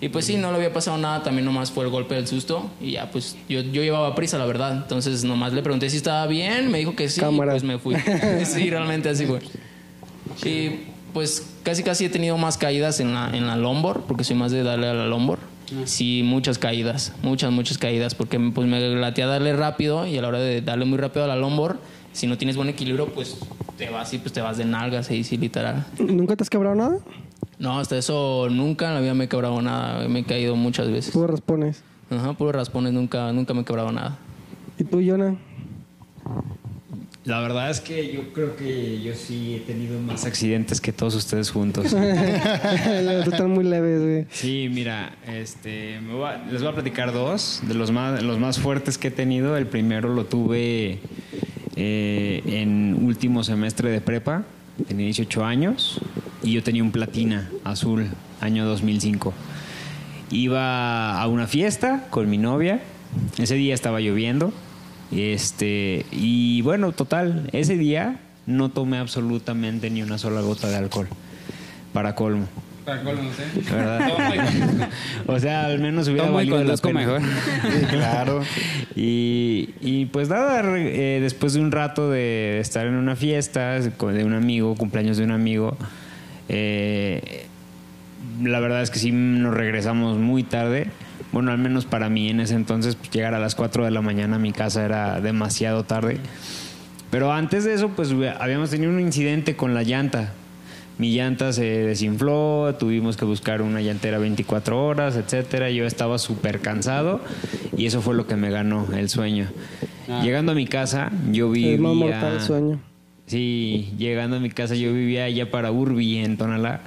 Y 0.00 0.08
pues 0.08 0.26
sí, 0.26 0.36
no 0.36 0.50
le 0.50 0.56
había 0.58 0.72
pasado 0.72 0.98
nada, 0.98 1.22
también 1.22 1.44
nomás 1.44 1.70
fue 1.70 1.84
el 1.84 1.90
golpe 1.90 2.14
del 2.14 2.26
susto. 2.26 2.70
Y 2.80 2.92
ya, 2.92 3.10
pues 3.10 3.36
yo, 3.48 3.60
yo 3.60 3.82
llevaba 3.82 4.14
prisa, 4.14 4.36
la 4.38 4.46
verdad. 4.46 4.72
Entonces 4.72 5.24
nomás 5.24 5.52
le 5.52 5.62
pregunté 5.62 5.88
si 5.88 5.96
estaba 5.96 6.26
bien, 6.26 6.70
me 6.70 6.78
dijo 6.78 6.94
que 6.94 7.08
sí, 7.08 7.20
Cámara. 7.20 7.52
y 7.52 7.54
pues 7.54 7.64
me 7.64 7.78
fui. 7.78 7.96
sí, 8.44 8.70
realmente 8.70 9.08
así 9.08 9.26
fue. 9.26 9.40
Y 10.44 10.80
pues 11.12 11.54
casi 11.62 11.82
casi 11.82 12.04
he 12.04 12.08
tenido 12.10 12.36
más 12.36 12.58
caídas 12.58 13.00
en 13.00 13.14
la, 13.14 13.30
en 13.34 13.46
la 13.46 13.56
lombor, 13.56 14.04
porque 14.06 14.22
soy 14.22 14.36
más 14.36 14.52
de 14.52 14.62
darle 14.62 14.88
a 14.88 14.94
la 14.94 15.06
lombor. 15.06 15.38
Sí, 15.84 16.22
muchas 16.24 16.58
caídas, 16.58 17.12
muchas, 17.22 17.50
muchas 17.50 17.78
caídas, 17.78 18.14
porque 18.14 18.38
pues 18.38 18.68
me 18.68 18.78
latea 18.78 19.26
darle 19.26 19.52
rápido 19.56 20.06
y 20.06 20.16
a 20.16 20.22
la 20.22 20.28
hora 20.28 20.38
de 20.38 20.60
darle 20.60 20.84
muy 20.84 20.98
rápido 20.98 21.24
a 21.24 21.28
la 21.28 21.34
lombor, 21.36 21.80
si 22.16 22.26
no 22.26 22.38
tienes 22.38 22.56
buen 22.56 22.68
equilibrio, 22.68 23.06
pues 23.12 23.36
te 23.76 23.90
vas 23.90 24.12
y 24.14 24.18
pues 24.18 24.32
te 24.32 24.40
vas 24.40 24.56
de 24.56 24.64
nalgas 24.64 25.10
ahí, 25.10 25.22
sí, 25.22 25.36
literal. 25.36 25.84
¿Nunca 25.98 26.34
te 26.36 26.42
has 26.42 26.50
quebrado 26.50 26.74
nada? 26.74 26.98
No, 27.58 27.78
hasta 27.78 27.96
eso 27.96 28.48
nunca 28.50 28.88
en 28.88 28.94
la 28.94 29.00
vida 29.00 29.14
me 29.14 29.24
he 29.24 29.28
quebrado 29.28 29.60
nada, 29.62 30.08
me 30.08 30.20
he 30.20 30.24
caído 30.24 30.56
muchas 30.56 30.90
veces. 30.90 31.12
Tú 31.12 31.26
respondes. 31.26 31.82
Ajá, 32.10 32.32
puro 32.34 32.52
raspones, 32.52 32.92
nunca, 32.92 33.32
nunca 33.32 33.52
me 33.54 33.60
he 33.62 33.64
quebrado 33.64 33.92
nada. 33.92 34.16
¿Y 34.78 34.84
tú, 34.84 35.02
Jonah? 35.06 35.34
La 37.24 37.40
verdad 37.40 37.70
es 37.70 37.80
que 37.80 38.12
yo 38.12 38.32
creo 38.32 38.54
que 38.54 39.02
yo 39.02 39.12
sí 39.14 39.56
he 39.56 39.60
tenido 39.60 39.98
más 40.00 40.24
accidentes 40.24 40.80
que 40.80 40.92
todos 40.92 41.14
ustedes 41.16 41.50
juntos. 41.50 41.86
Están 41.92 43.50
muy 43.50 43.64
leves, 43.64 44.00
güey. 44.00 44.26
Sí, 44.30 44.68
mira, 44.72 45.12
este, 45.26 46.00
me 46.00 46.14
voy 46.14 46.28
a- 46.28 46.44
les 46.50 46.62
voy 46.62 46.70
a 46.70 46.74
platicar 46.74 47.12
dos 47.12 47.62
de 47.66 47.74
los 47.74 47.90
más, 47.90 48.22
los 48.22 48.38
más 48.38 48.60
fuertes 48.60 48.96
que 48.96 49.08
he 49.08 49.10
tenido. 49.10 49.56
El 49.56 49.66
primero 49.66 50.14
lo 50.14 50.24
tuve 50.26 51.00
eh, 51.76 52.42
en 52.46 53.04
último 53.04 53.44
semestre 53.44 53.90
de 53.90 54.00
prepa, 54.00 54.44
tenía 54.88 55.04
18 55.04 55.44
años 55.44 56.00
y 56.42 56.52
yo 56.52 56.62
tenía 56.62 56.82
un 56.82 56.90
platina 56.90 57.50
azul, 57.64 58.08
año 58.40 58.64
2005. 58.66 59.32
Iba 60.30 61.20
a 61.20 61.28
una 61.28 61.46
fiesta 61.46 62.06
con 62.10 62.28
mi 62.28 62.38
novia, 62.38 62.80
ese 63.38 63.54
día 63.54 63.74
estaba 63.74 64.00
lloviendo, 64.00 64.52
este, 65.12 66.04
y 66.10 66.62
bueno, 66.62 66.92
total, 66.92 67.48
ese 67.52 67.76
día 67.76 68.20
no 68.46 68.70
tomé 68.70 68.98
absolutamente 68.98 69.90
ni 69.90 70.02
una 70.02 70.18
sola 70.18 70.40
gota 70.40 70.68
de 70.68 70.76
alcohol, 70.76 71.08
para 71.92 72.14
colmo. 72.14 72.48
Para 72.86 73.02
colmo, 73.02 73.30
¿sí? 73.36 73.62
¿verdad? 73.68 74.88
o 75.26 75.40
sea, 75.40 75.66
al 75.66 75.80
menos 75.80 76.06
hubiera 76.06 76.26
Tomo 76.26 76.40
y 76.40 76.48
valido 76.48 76.72
la 76.72 76.76
pena. 76.76 77.00
mejor. 77.00 77.20
Sí, 77.62 77.86
claro. 77.90 78.42
Y, 78.94 79.70
y 79.80 80.06
pues 80.06 80.28
nada, 80.28 80.62
eh, 80.76 81.18
después 81.20 81.54
de 81.54 81.60
un 81.60 81.72
rato 81.72 82.08
de 82.10 82.60
estar 82.60 82.86
en 82.86 82.94
una 82.94 83.16
fiesta 83.16 83.80
de 83.80 84.24
un 84.24 84.34
amigo, 84.34 84.76
cumpleaños 84.76 85.16
de 85.16 85.24
un 85.24 85.32
amigo, 85.32 85.76
eh, 86.48 87.46
la 88.40 88.60
verdad 88.60 88.82
es 88.82 88.90
que 88.92 89.00
sí 89.00 89.10
nos 89.10 89.52
regresamos 89.52 90.16
muy 90.16 90.44
tarde. 90.44 90.86
Bueno, 91.32 91.50
al 91.50 91.58
menos 91.58 91.86
para 91.86 92.08
mí 92.08 92.30
en 92.30 92.38
ese 92.38 92.54
entonces, 92.54 92.94
pues, 92.94 93.10
llegar 93.10 93.34
a 93.34 93.40
las 93.40 93.56
4 93.56 93.84
de 93.84 93.90
la 93.90 94.00
mañana 94.00 94.36
a 94.36 94.38
mi 94.38 94.52
casa 94.52 94.84
era 94.84 95.20
demasiado 95.20 95.82
tarde. 95.82 96.18
Pero 97.10 97.32
antes 97.32 97.64
de 97.64 97.74
eso, 97.74 97.88
pues 97.88 98.14
habíamos 98.38 98.70
tenido 98.70 98.92
un 98.92 99.00
incidente 99.00 99.56
con 99.56 99.74
la 99.74 99.82
llanta. 99.82 100.32
Mi 100.98 101.14
llanta 101.14 101.52
se 101.52 101.64
desinfló, 101.64 102.74
tuvimos 102.78 103.16
que 103.18 103.26
buscar 103.26 103.60
una 103.60 103.82
llantera 103.82 104.18
24 104.18 104.82
horas, 104.82 105.16
etcétera. 105.16 105.70
Yo 105.70 105.84
estaba 105.84 106.18
súper 106.18 106.60
cansado 106.60 107.20
y 107.76 107.86
eso 107.86 108.00
fue 108.00 108.14
lo 108.14 108.26
que 108.26 108.36
me 108.36 108.50
ganó 108.50 108.86
el 108.96 109.10
sueño. 109.10 109.48
Ah. 110.08 110.22
Llegando 110.22 110.52
a 110.52 110.54
mi 110.54 110.66
casa, 110.66 111.12
yo 111.30 111.54
Es 111.54 111.78
más 111.78 111.94
mortal 111.94 112.20
vivía. 112.20 112.34
el 112.34 112.40
sueño. 112.40 112.80
Sí, 113.26 113.92
llegando 113.98 114.36
a 114.36 114.40
mi 114.40 114.50
casa, 114.50 114.74
yo 114.74 114.92
vivía 114.92 115.24
allá 115.24 115.50
para 115.50 115.70
Urbi, 115.70 116.18
en 116.18 116.36
Tonalá. 116.38 116.80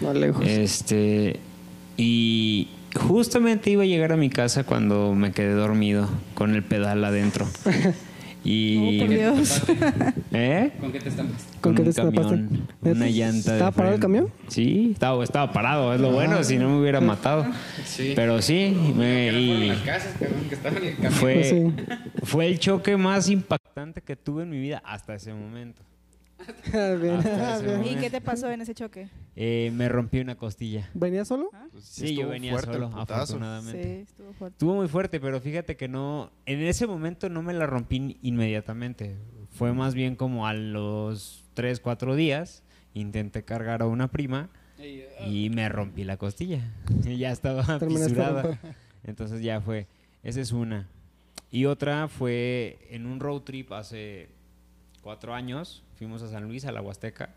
Más 0.00 0.16
lejos. 0.16 0.44
Este. 0.46 1.38
Y 1.96 2.68
justamente 2.96 3.70
iba 3.70 3.82
a 3.82 3.86
llegar 3.86 4.12
a 4.12 4.16
mi 4.16 4.30
casa 4.30 4.64
cuando 4.64 5.14
me 5.14 5.32
quedé 5.32 5.52
dormido 5.52 6.08
con 6.34 6.54
el 6.54 6.62
pedal 6.64 7.04
adentro. 7.04 7.46
Y. 8.44 9.00
Oh, 9.00 9.06
por 9.06 9.08
Dios. 9.16 9.62
¿Eh? 10.32 10.72
¿Con 10.78 10.92
qué 10.92 11.00
te 11.00 11.08
estampas? 11.08 11.46
¿Con 11.62 11.74
qué 11.74 11.80
un 11.80 11.84
te 11.84 11.90
estampaste? 11.90 12.30
camión, 12.30 12.68
Una 12.82 13.06
llanta. 13.08 13.50
de 13.52 13.56
¿Estaba 13.56 13.70
parado 13.70 13.94
el 13.94 14.00
camión? 14.00 14.28
Sí, 14.48 14.90
estaba, 14.92 15.24
estaba 15.24 15.52
parado, 15.52 15.94
es 15.94 16.00
lo 16.00 16.12
bueno, 16.12 16.44
si 16.44 16.58
no 16.58 16.68
me 16.68 16.80
hubiera 16.80 17.00
matado. 17.00 17.46
Sí. 17.86 18.12
Pero 18.16 18.42
sí, 18.42 18.76
me- 18.96 19.30
y 19.32 19.72
fue, 21.10 21.44
Sí. 21.44 21.72
fue 22.24 22.46
el 22.46 22.58
choque 22.58 22.96
más 22.96 23.28
impactante 23.28 24.00
que 24.00 24.16
tuve 24.16 24.42
en 24.42 24.50
mi 24.50 24.58
vida 24.58 24.82
hasta 24.84 25.14
ese 25.14 25.32
momento. 25.32 25.82
Bien, 26.72 27.14
Hasta 27.16 27.56
ese 27.56 27.64
bien. 27.66 27.74
¿Y 27.76 27.82
momento. 27.84 28.00
qué 28.00 28.10
te 28.10 28.20
pasó 28.20 28.50
en 28.50 28.60
ese 28.62 28.74
choque? 28.74 29.08
Eh, 29.36 29.70
me 29.74 29.88
rompí 29.88 30.20
una 30.20 30.36
costilla. 30.36 30.90
¿Venía 30.94 31.24
solo? 31.24 31.50
Sí, 31.80 32.02
yo 32.14 32.22
estuvo 32.22 32.28
venía 32.30 32.52
fuerte 32.52 32.70
el 32.70 32.76
solo, 32.76 32.90
putazo. 32.90 33.14
afortunadamente. 33.14 33.82
Sí, 33.82 34.00
estuvo 34.02 34.32
fuerte. 34.34 34.54
Estuvo 34.54 34.74
muy 34.74 34.88
fuerte, 34.88 35.20
pero 35.20 35.40
fíjate 35.40 35.76
que 35.76 35.88
no, 35.88 36.30
en 36.46 36.60
ese 36.62 36.86
momento 36.86 37.28
no 37.28 37.42
me 37.42 37.52
la 37.52 37.66
rompí 37.66 38.18
inmediatamente. 38.22 39.16
Fue 39.50 39.72
más 39.72 39.94
bien 39.94 40.16
como 40.16 40.46
a 40.46 40.54
los 40.54 41.44
3, 41.54 41.80
4 41.80 42.16
días, 42.16 42.62
intenté 42.94 43.44
cargar 43.44 43.82
a 43.82 43.86
una 43.86 44.08
prima 44.10 44.50
y 45.26 45.50
me 45.50 45.68
rompí 45.68 46.04
la 46.04 46.16
costilla. 46.16 46.60
Ya 47.18 47.30
estaba 47.32 47.62
Terminaste 47.78 48.10
fisurada. 48.10 48.42
romper. 48.42 48.74
Entonces 49.04 49.42
ya 49.42 49.60
fue, 49.60 49.86
esa 50.22 50.40
es 50.40 50.52
una. 50.52 50.88
Y 51.50 51.66
otra 51.66 52.08
fue 52.08 52.78
en 52.90 53.06
un 53.06 53.20
road 53.20 53.42
trip 53.42 53.70
hace 53.72 54.28
cuatro 55.04 55.34
años, 55.34 55.84
fuimos 55.96 56.22
a 56.22 56.28
San 56.28 56.44
Luis, 56.48 56.64
a 56.64 56.72
la 56.72 56.80
Huasteca, 56.82 57.30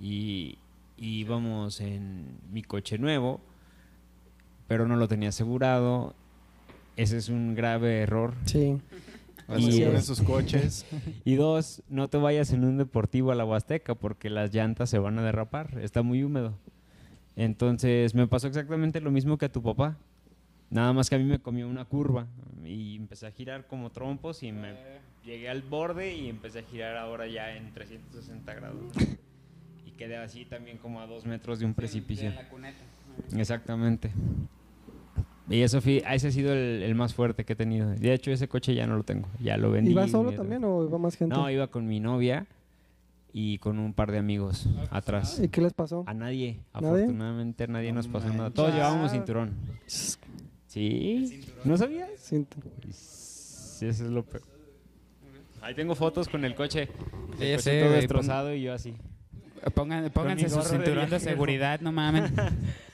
y, 0.00 0.58
y 0.96 1.20
íbamos 1.20 1.80
en 1.80 2.38
mi 2.50 2.62
coche 2.62 2.98
nuevo, 2.98 3.40
pero 4.66 4.88
no 4.88 4.96
lo 4.96 5.06
tenía 5.06 5.28
asegurado. 5.28 6.14
Ese 6.96 7.18
es 7.18 7.28
un 7.28 7.54
grave 7.54 8.00
error. 8.00 8.34
Sí. 8.46 8.78
Y- 9.58 10.00
sus 10.00 10.22
coches. 10.22 10.86
Y 11.24 11.34
dos, 11.34 11.82
no 11.88 12.06
te 12.08 12.18
vayas 12.18 12.52
en 12.52 12.64
un 12.64 12.78
deportivo 12.78 13.32
a 13.32 13.34
la 13.34 13.44
Huasteca 13.44 13.96
porque 13.96 14.30
las 14.30 14.54
llantas 14.54 14.88
se 14.88 15.00
van 15.00 15.18
a 15.18 15.22
derrapar, 15.24 15.76
está 15.80 16.02
muy 16.02 16.22
húmedo. 16.22 16.54
Entonces 17.34 18.14
me 18.14 18.28
pasó 18.28 18.46
exactamente 18.46 19.00
lo 19.00 19.10
mismo 19.10 19.38
que 19.38 19.46
a 19.46 19.52
tu 19.52 19.60
papá. 19.60 19.96
Nada 20.70 20.92
más 20.92 21.10
que 21.10 21.16
a 21.16 21.18
mí 21.18 21.24
me 21.24 21.40
comió 21.40 21.66
una 21.68 21.84
curva 21.84 22.28
y 22.64 22.94
empecé 22.94 23.26
a 23.26 23.32
girar 23.32 23.66
como 23.66 23.90
trompos 23.90 24.44
y 24.44 24.52
me 24.52 24.76
llegué 25.24 25.48
al 25.48 25.62
borde 25.62 26.14
y 26.14 26.28
empecé 26.28 26.60
a 26.60 26.62
girar 26.62 26.96
ahora 26.96 27.26
ya 27.26 27.56
en 27.56 27.72
360 27.72 28.54
grados. 28.54 28.92
Y 29.86 29.92
quedé 29.92 30.16
así 30.16 30.44
también 30.44 30.78
como 30.78 31.00
a 31.00 31.06
dos 31.06 31.26
metros 31.26 31.58
de 31.58 31.66
un 31.66 31.74
precipicio. 31.74 32.28
En 32.28 32.36
la 32.36 32.48
cuneta. 32.48 32.78
Exactamente. 33.36 34.10
Y 35.48 35.62
eso 35.62 35.80
fui, 35.80 36.02
ese 36.08 36.28
ha 36.28 36.30
sido 36.30 36.52
el, 36.52 36.82
el 36.82 36.94
más 36.94 37.12
fuerte 37.12 37.44
que 37.44 37.54
he 37.54 37.56
tenido. 37.56 37.90
De 37.90 38.14
hecho, 38.14 38.30
ese 38.30 38.46
coche 38.46 38.74
ya 38.74 38.86
no 38.86 38.96
lo 38.96 39.02
tengo. 39.02 39.28
Ya 39.40 39.56
lo 39.56 39.70
vendí. 39.72 39.90
¿Iba 39.90 40.06
solo 40.06 40.32
también 40.32 40.62
o 40.64 40.84
iba 40.84 40.96
más 40.98 41.16
gente? 41.16 41.34
No, 41.34 41.50
iba 41.50 41.66
con 41.66 41.86
mi 41.86 41.98
novia 41.98 42.46
y 43.32 43.58
con 43.58 43.78
un 43.78 43.92
par 43.92 44.12
de 44.12 44.18
amigos 44.18 44.68
atrás. 44.90 45.40
¿Y 45.42 45.48
qué 45.48 45.60
les 45.60 45.72
pasó? 45.72 46.04
A 46.06 46.14
nadie, 46.14 46.60
¿Nadie? 46.72 46.88
afortunadamente 46.88 47.66
nadie 47.68 47.92
nos 47.92 48.06
pasó 48.06 48.28
nada. 48.28 48.50
Todos 48.50 48.72
llevábamos 48.72 49.10
cinturón. 49.10 49.54
¿Sí? 50.66 51.42
¿No 51.64 51.76
sabías? 51.76 52.10
Siento. 52.16 52.58
Sí, 52.90 53.86
eso 53.86 54.04
es 54.04 54.10
lo 54.10 54.24
peor. 54.24 54.44
Ahí 55.62 55.74
tengo 55.74 55.94
fotos 55.94 56.28
con 56.28 56.44
el 56.44 56.54
coche. 56.54 56.88
Sí, 57.38 57.44
El 57.44 57.56
coche 57.56 57.58
sé, 57.58 57.82
todo 57.82 57.92
destrozado 57.92 58.54
y 58.54 58.62
yo 58.62 58.72
así. 58.72 58.96
Pongan, 59.74 60.10
pónganse 60.10 60.48
su 60.48 60.56
de 60.56 60.64
cinturón 60.64 61.10
de, 61.10 61.20
seguridad, 61.20 61.80
no 61.80 61.92
mamen. 61.92 62.32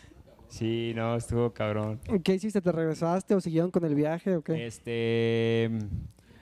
Sí, 0.49 0.93
no, 0.95 1.17
estuvo 1.17 1.53
cabrón. 1.53 2.01
¿Qué 2.25 2.35
hiciste? 2.35 2.63
¿Te 2.63 2.73
regresaste 2.73 3.35
o 3.35 3.41
siguieron 3.43 3.71
con 3.71 3.85
el 3.85 3.95
viaje 3.95 4.37
o 4.37 4.43
qué? 4.43 4.67
Este. 4.67 5.71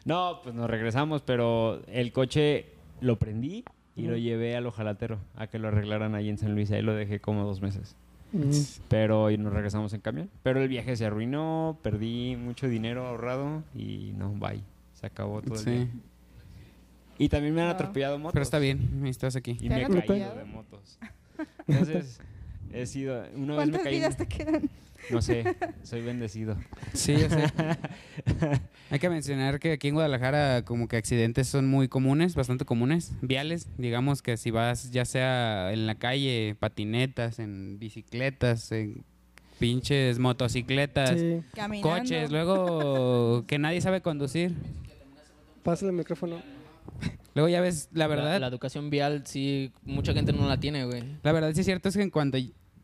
No, 0.05 0.41
pues 0.43 0.55
nos 0.55 0.71
regresamos, 0.71 1.23
pero 1.23 1.83
el 1.89 2.13
coche 2.13 2.67
lo 3.01 3.19
prendí 3.19 3.65
y 3.97 4.03
lo 4.03 4.17
llevé 4.17 4.55
al 4.55 4.67
ojalatero 4.67 5.19
a 5.35 5.49
que 5.49 5.59
lo 5.59 5.69
arreglaran 5.69 6.15
ahí 6.15 6.29
en 6.29 6.39
San 6.39 6.55
Luis. 6.55 6.71
Ahí 6.71 6.83
lo 6.83 6.95
dejé 6.95 7.19
como 7.19 7.45
dos 7.45 7.61
meses. 7.61 7.97
Ujú. 8.33 8.51
Pero 8.89 9.23
hoy 9.23 9.39
nos 9.39 9.53
regresamos 9.53 9.93
en 9.95 10.01
camión. 10.01 10.31
Pero 10.43 10.61
el 10.61 10.69
viaje 10.69 10.95
se 10.97 11.07
arruinó, 11.07 11.79
perdí 11.83 12.37
mucho 12.37 12.69
dinero 12.69 13.07
ahorrado 13.07 13.63
y 13.75 14.13
no, 14.17 14.31
bye. 14.31 14.63
Se 14.93 15.07
acabó 15.07 15.43
todo 15.43 15.55
el 15.55 15.61
Sí. 15.61 15.89
Y 17.19 17.29
también 17.29 17.55
me 17.55 17.61
han 17.63 17.69
Wow. 17.69 17.75
atropellado 17.77 18.19
motos. 18.19 18.33
Pero 18.33 18.43
está 18.43 18.59
bien, 18.59 19.07
estás 19.07 19.37
aquí. 19.37 19.53
Y 19.53 19.69
¿Te 19.69 19.69
me 19.69 19.77
he 19.77 19.83
caído 19.85 19.99
atropellado? 19.99 20.37
de 20.39 20.45
motos. 20.45 20.99
Entonces, 21.69 22.19
he 22.73 22.87
sido. 22.87 23.25
Una 23.35 23.57
vez 23.57 23.67
me 23.67 23.73
¿Cuántas 23.73 23.83
caí. 23.83 23.95
vidas 23.97 24.17
te 24.17 24.27
quedan? 24.27 24.71
No 25.11 25.21
sé, 25.21 25.45
soy 25.83 26.01
bendecido. 26.01 26.57
Sí, 26.95 27.13
yo 27.13 27.29
sé. 27.29 27.45
Hay 28.91 28.99
que 28.99 29.11
mencionar 29.11 29.61
que 29.61 29.73
aquí 29.73 29.89
en 29.89 29.95
Guadalajara 29.95 30.63
como 30.65 30.89
que 30.89 30.97
accidentes 30.97 31.47
son 31.47 31.69
muy 31.69 31.89
comunes, 31.89 32.35
bastante 32.35 32.65
comunes, 32.65 33.13
viales, 33.21 33.69
digamos 33.77 34.23
que 34.23 34.39
si 34.39 34.51
vas 34.51 34.93
ya 34.93 35.05
sea 35.05 35.73
en 35.75 35.87
la 35.87 35.97
calle, 35.97 36.57
patinetas, 36.59 37.39
en 37.39 37.79
bicicletas, 37.79 38.73
en 38.73 39.05
pinches 39.59 40.19
motocicletas, 40.19 41.21
Sí. 41.21 41.43
Coches, 41.83 42.31
luego 42.31 43.45
que 43.47 43.59
nadie 43.59 43.83
sabe 43.83 44.01
conducir. 44.01 44.55
Pásale 45.63 45.91
el 45.91 45.97
micrófono. 45.99 46.37
Luego 47.35 47.49
ya 47.49 47.61
ves, 47.61 47.89
la 47.93 48.07
verdad, 48.07 48.25
La, 48.25 48.31
la, 48.33 48.39
la 48.41 48.47
educación 48.47 48.91
vial, 48.91 49.23
sí, 49.27 49.73
mucha 49.83 50.13
gente 50.13 50.33
no 50.33 50.47
la 50.49 50.59
tiene, 50.61 50.85
güey. 50.85 51.03
verdad 51.23 51.53
sí 51.53 51.61
es 51.61 51.67
cierto 51.67 51.89
es 51.89 51.97
que 51.97 52.03
en 52.03 52.11
cuanto, 52.11 52.39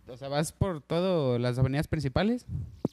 o 0.09 0.17
sea, 0.17 0.29
vas 0.29 0.51
por 0.53 0.81
todas 0.81 1.41
las 1.41 1.57
avenidas 1.59 1.87
principales, 1.87 2.47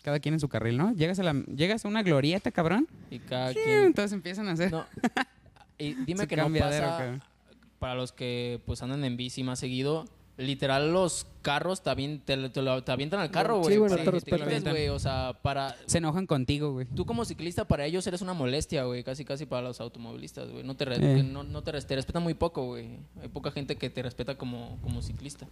cada 0.03 0.19
quien 0.19 0.35
en 0.35 0.39
su 0.39 0.49
carril, 0.49 0.77
¿no? 0.77 0.93
Llegas 0.93 1.17
a 1.19 1.23
la, 1.23 1.33
llegas 1.33 1.83
a 1.83 1.87
una 1.87 2.03
glorieta, 2.03 2.51
cabrón, 2.51 2.87
Y 3.09 3.19
cada 3.19 3.51
y 3.51 3.55
quien... 3.55 3.85
entonces 3.85 4.13
empiezan 4.13 4.47
a 4.49 4.51
hacer 4.51 4.71
No. 4.71 4.85
Y 5.79 5.93
dime 6.05 6.27
que 6.27 6.35
no 6.37 6.47
pasa 6.53 6.79
cabrón. 6.97 7.23
para 7.79 7.95
los 7.95 8.11
que 8.11 8.61
pues 8.65 8.81
andan 8.83 9.03
en 9.03 9.17
bici 9.17 9.43
más 9.43 9.57
seguido. 9.59 10.05
Literal, 10.37 10.93
los 10.93 11.25
carros 11.47 11.81
te, 11.81 11.95
te, 12.25 12.49
te 12.49 12.61
lo- 12.61 12.83
te 12.83 12.91
avientan 12.91 13.21
al 13.21 13.31
carro, 13.31 13.63
Sí, 13.63 13.77
güey. 13.77 13.77
güey, 13.77 13.89
no 13.91 13.95
para 13.97 14.03
te 14.03 14.11
respetan. 14.11 14.73
güey. 14.73 14.89
O 14.89 14.99
sea, 14.99 15.39
para... 15.41 15.75
Se 15.85 15.99
enojan 15.99 16.27
contigo, 16.27 16.73
güey. 16.73 16.87
Tú 16.93 17.05
como 17.05 17.23
ciclista, 17.23 17.65
para 17.65 17.85
ellos 17.85 18.05
eres 18.05 18.21
una 18.21 18.33
molestia, 18.33 18.83
güey. 18.83 19.03
Casi, 19.03 19.23
casi 19.23 19.45
para 19.45 19.61
los 19.61 19.79
automovilistas, 19.79 20.51
güey. 20.51 20.63
No 20.65 20.75
te, 20.75 20.83
re- 20.83 21.19
Eh. 21.19 21.23
no, 21.23 21.43
no 21.43 21.63
te, 21.63 21.71
res- 21.71 21.87
te 21.87 21.95
respetan 21.95 22.21
muy 22.23 22.33
poco, 22.33 22.65
güey. 22.65 22.99
Hay 23.21 23.29
poca 23.29 23.51
gente 23.51 23.77
que 23.77 23.89
te 23.89 24.01
respeta 24.03 24.37
como, 24.37 24.77
como 24.81 25.01
ciclista. 25.01 25.47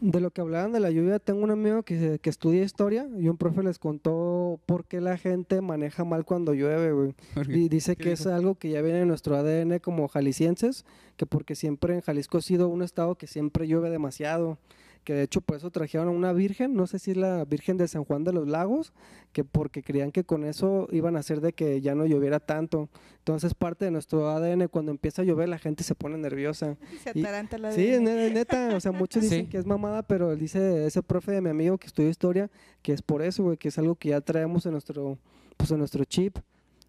De 0.00 0.20
lo 0.20 0.30
que 0.30 0.40
hablaban 0.40 0.70
de 0.72 0.78
la 0.80 0.90
lluvia, 0.90 1.18
tengo 1.18 1.42
un 1.42 1.50
amigo 1.50 1.82
que, 1.82 2.18
que 2.22 2.30
estudia 2.30 2.62
historia 2.62 3.06
y 3.18 3.28
un 3.28 3.36
profe 3.36 3.62
les 3.64 3.78
contó 3.80 4.60
por 4.64 4.84
qué 4.84 5.00
la 5.00 5.16
gente 5.18 5.60
maneja 5.60 6.04
mal 6.04 6.24
cuando 6.24 6.54
llueve, 6.54 6.92
güey. 6.92 7.14
Y 7.48 7.68
dice 7.68 7.96
que 7.96 8.12
es 8.12 8.26
algo 8.26 8.54
que 8.54 8.70
ya 8.70 8.80
viene 8.80 9.00
en 9.00 9.08
nuestro 9.08 9.36
ADN 9.36 9.80
como 9.80 10.06
jaliscienses, 10.06 10.84
que 11.16 11.26
porque 11.26 11.56
siempre 11.56 11.94
en 11.94 12.00
Jalisco 12.00 12.38
ha 12.38 12.42
sido 12.42 12.68
un 12.68 12.82
estado 12.82 13.16
que 13.16 13.26
siempre 13.26 13.66
llueve 13.66 13.90
demasiado, 13.90 14.56
que 15.04 15.14
de 15.14 15.22
hecho 15.22 15.40
por 15.40 15.56
eso 15.56 15.70
trajeron 15.70 16.08
a 16.08 16.10
una 16.12 16.32
virgen, 16.32 16.74
no 16.74 16.86
sé 16.86 16.98
si 16.98 17.10
es 17.12 17.16
la 17.16 17.44
Virgen 17.44 17.76
de 17.76 17.88
San 17.88 18.04
Juan 18.04 18.24
de 18.24 18.32
los 18.32 18.46
Lagos, 18.48 18.92
que 19.32 19.42
porque 19.44 19.82
creían 19.82 20.12
que 20.12 20.24
con 20.24 20.44
eso 20.44 20.86
iban 20.92 21.16
a 21.16 21.20
hacer 21.20 21.40
de 21.40 21.52
que 21.52 21.80
ya 21.80 21.94
no 21.94 22.06
lloviera 22.06 22.38
tanto. 22.40 22.88
Entonces 23.18 23.54
parte 23.54 23.84
de 23.84 23.90
nuestro 23.90 24.28
ADN, 24.30 24.68
cuando 24.68 24.90
empieza 24.92 25.22
a 25.22 25.24
llover 25.24 25.48
la 25.48 25.58
gente 25.58 25.82
se 25.84 25.94
pone 25.94 26.16
nerviosa. 26.18 26.76
Se 27.02 27.12
Y- 27.14 27.20
ataranta 27.22 27.58
la 27.58 27.72
Sí, 27.72 27.88
neta, 28.00 28.76
o 28.76 28.80
sea, 28.80 28.92
muchos 28.92 29.22
dicen 29.22 29.44
Sí. 29.46 29.50
que 29.50 29.58
es 29.58 29.66
mamada, 29.66 30.02
pero 30.02 30.32
él 30.32 30.38
dice 30.38 30.86
ese 30.86 31.02
profe 31.02 31.32
de 31.32 31.40
mi 31.40 31.50
amigo 31.50 31.78
que 31.78 31.86
estudia 31.88 32.08
historia, 32.08 32.50
que 32.82 32.92
es 32.92 33.02
por 33.02 33.22
eso, 33.22 33.42
güey, 33.42 33.56
que 33.56 33.68
es 33.68 33.78
algo 33.78 33.94
que 33.96 34.10
ya 34.10 34.20
traemos 34.20 34.66
en 34.66 34.72
nuestro, 34.72 35.18
pues 35.56 35.70
en 35.70 35.78
nuestro 35.78 36.04
chip. 36.04 36.38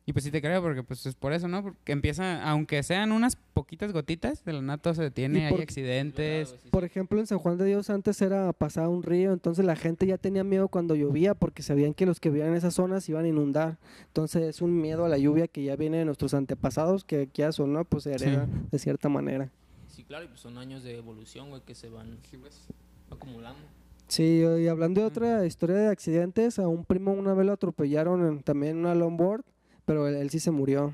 Y 0.06 0.12
pues 0.12 0.26
sí 0.26 0.32
te 0.32 0.42
creo, 0.42 0.62
porque 0.62 0.84
pues 0.84 1.06
es 1.06 1.16
por 1.16 1.32
eso, 1.32 1.48
¿no? 1.48 1.63
Porque 1.63 1.94
empieza, 1.94 2.44
aunque 2.50 2.84
sean 2.84 3.13
unas 3.13 3.38
poquitas 3.54 3.94
gotitas, 3.94 4.44
de 4.44 4.52
la 4.52 4.62
nada 4.62 4.78
todo 4.78 4.94
se 4.94 5.02
detiene, 5.04 5.46
hay 5.48 5.62
accidentes. 5.62 6.56
Por 6.72 6.84
ejemplo, 6.84 7.22
en 7.22 7.28
San 7.28 7.39
Juan 7.39 7.58
de 7.58 7.63
Dios 7.63 7.89
antes 7.89 8.22
era 8.22 8.52
pasar 8.52 8.89
un 8.89 9.02
río, 9.02 9.32
entonces 9.32 9.63
la 9.63 9.78
gente 9.78 10.06
ya 10.06 10.18
tenía 10.18 10.44
miedo 10.44 10.68
cuando 10.68 10.96
llovía 10.96 11.36
porque 11.36 11.63
sabían 11.63 11.94
que 11.94 12.06
los 12.06 12.20
que 12.20 12.30
vivían 12.30 12.50
en 12.50 12.56
esas 12.56 12.74
zonas 12.74 13.08
iban 13.08 13.24
a 13.24 13.30
inundar. 13.30 13.78
Entonces 14.08 14.44
es 14.44 14.62
un 14.62 14.76
miedo 14.82 15.06
a 15.06 15.10
la 15.10 15.18
lluvia 15.18 15.48
que 15.48 15.63
ya 15.63 15.78
viene 15.78 16.00
de 16.00 16.06
nuestros 16.06 16.34
antepasados, 16.34 17.06
que 17.06 17.30
ya 17.34 17.54
son, 17.54 17.72
¿no? 17.72 17.86
Pues 17.86 18.04
se 18.04 18.13
hereda 18.13 18.46
de 18.72 18.80
cierta 18.80 19.08
manera. 19.08 19.50
Sí, 19.88 20.04
claro, 20.04 20.26
y 20.26 20.28
pues 20.28 20.42
son 20.42 20.58
años 20.58 20.84
de 20.84 20.98
evolución, 20.98 21.50
güey, 21.50 21.62
que 21.62 21.76
se 21.76 21.88
van 21.88 22.18
acumulando. 23.10 23.60
Sí, 24.08 24.44
y 24.60 24.68
hablando 24.68 25.02
de 25.02 25.08
otra 25.08 25.46
historia 25.46 25.76
de 25.78 25.88
accidentes, 25.88 26.60
a 26.60 26.68
un 26.68 26.84
primo 26.84 27.13
una 27.13 27.34
vez 27.34 27.46
lo 27.46 27.54
atropellaron 27.54 28.28
en- 28.28 28.44
también 28.44 28.74
en 28.74 28.80
una 28.80 28.96
longboard, 28.96 29.44
pero 29.86 30.08
él, 30.08 30.15
él 30.15 30.30
sí 30.30 30.39
se 30.39 30.52
murió. 30.52 30.93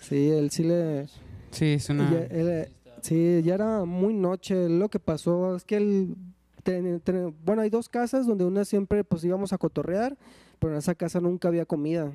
Sí, 0.00 0.30
él 0.30 0.50
sí 0.50 0.64
le... 0.64 1.06
Sí, 1.50 1.72
es 1.74 1.88
una... 1.88 2.10
ya- 2.10 2.26
él- 2.26 2.68
sí, 3.00 3.40
ya 3.44 3.54
era 3.54 3.84
muy 3.84 4.12
noche. 4.14 4.68
Lo 4.68 4.88
que 4.88 4.98
pasó 4.98 5.56
es 5.56 5.64
que 5.64 5.76
él... 5.76 6.14
ten- 6.62 7.00
ten- 7.00 7.34
bueno, 7.44 7.62
hay 7.62 7.70
dos 7.70 7.88
casas 7.88 8.26
donde 8.26 8.44
una 8.44 8.64
siempre 8.64 9.04
pues 9.04 9.24
íbamos 9.24 9.52
a 9.52 9.58
cotorrear, 9.58 10.16
pero 10.58 10.72
en 10.72 10.78
esa 10.78 10.94
casa 10.94 11.20
nunca 11.20 11.48
había 11.48 11.64
comida. 11.64 12.12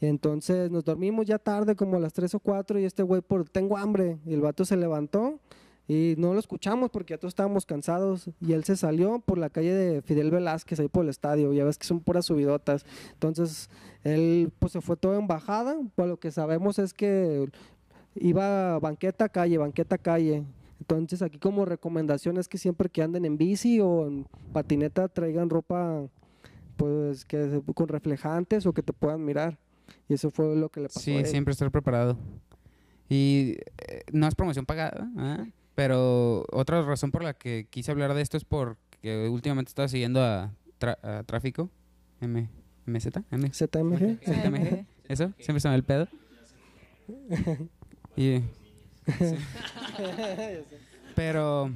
Entonces 0.00 0.70
nos 0.70 0.84
dormimos 0.84 1.26
ya 1.26 1.38
tarde, 1.38 1.76
como 1.76 1.96
a 1.96 2.00
las 2.00 2.12
3 2.14 2.34
o 2.34 2.40
4, 2.40 2.78
y 2.78 2.84
este 2.84 3.02
güey, 3.02 3.20
por 3.20 3.48
tengo 3.48 3.76
hambre. 3.76 4.18
Y 4.24 4.32
el 4.32 4.40
vato 4.40 4.64
se 4.64 4.76
levantó 4.76 5.38
y 5.90 6.14
no 6.18 6.32
lo 6.34 6.38
escuchamos 6.38 6.88
porque 6.90 7.14
ya 7.14 7.18
todos 7.18 7.32
estábamos 7.32 7.66
cansados. 7.66 8.30
Y 8.40 8.52
él 8.52 8.62
se 8.62 8.76
salió 8.76 9.18
por 9.18 9.38
la 9.38 9.50
calle 9.50 9.74
de 9.74 10.02
Fidel 10.02 10.30
Velázquez, 10.30 10.78
ahí 10.78 10.86
por 10.86 11.02
el 11.02 11.10
estadio. 11.10 11.52
Ya 11.52 11.64
ves 11.64 11.78
que 11.78 11.84
son 11.84 11.98
puras 11.98 12.26
subidotas. 12.26 12.86
Entonces 13.14 13.68
él 14.04 14.52
pues 14.60 14.70
se 14.70 14.80
fue 14.80 14.96
todo 14.96 15.18
en 15.18 15.26
bajada. 15.26 15.76
Por 15.96 16.06
lo 16.06 16.20
que 16.20 16.30
sabemos 16.30 16.78
es 16.78 16.94
que 16.94 17.50
iba 18.14 18.78
banqueta 18.78 19.28
calle, 19.30 19.58
banqueta 19.58 19.98
calle. 19.98 20.44
Entonces 20.78 21.22
aquí 21.22 21.40
como 21.40 21.64
recomendación 21.64 22.36
es 22.38 22.46
que 22.46 22.56
siempre 22.56 22.88
que 22.88 23.02
anden 23.02 23.24
en 23.24 23.36
bici 23.36 23.80
o 23.80 24.06
en 24.06 24.26
patineta 24.52 25.08
traigan 25.08 25.50
ropa 25.50 26.06
pues 26.76 27.24
que 27.24 27.62
con 27.74 27.88
reflejantes 27.88 28.64
o 28.64 28.72
que 28.72 28.84
te 28.84 28.92
puedan 28.92 29.24
mirar. 29.24 29.58
Y 30.08 30.14
eso 30.14 30.30
fue 30.30 30.54
lo 30.54 30.68
que 30.68 30.82
le 30.82 30.86
pasó. 30.86 31.00
a 31.00 31.02
Sí, 31.02 31.16
él. 31.16 31.26
siempre 31.26 31.50
estar 31.50 31.68
preparado. 31.72 32.16
Y 33.08 33.56
eh, 33.88 34.02
no 34.12 34.28
es 34.28 34.36
promoción 34.36 34.64
pagada, 34.64 35.10
¿ah? 35.16 35.46
Pero 35.80 36.44
otra 36.52 36.82
razón 36.82 37.10
por 37.10 37.24
la 37.24 37.32
que 37.32 37.66
quise 37.70 37.90
hablar 37.90 38.12
de 38.12 38.20
esto 38.20 38.36
es 38.36 38.44
porque 38.44 39.26
últimamente 39.30 39.70
estaba 39.70 39.88
siguiendo 39.88 40.22
a, 40.22 40.52
Tráfico, 41.24 41.70
M, 42.20 42.50
MZ, 42.84 43.06
M, 43.30 43.50
ZMG. 43.50 44.18
ZMG, 44.22 44.84
eso, 45.08 45.32
siempre 45.38 45.60
se 45.60 45.68
me 45.70 45.74
el 45.74 45.82
pedo. 45.82 46.06
Y, 48.14 48.40
sí. 49.06 49.36
Pero, 51.16 51.70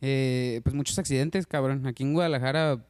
eh, 0.00 0.60
pues 0.64 0.74
muchos 0.74 0.98
accidentes, 0.98 1.46
cabrón. 1.46 1.86
Aquí 1.86 2.02
en 2.02 2.14
Guadalajara 2.14 2.84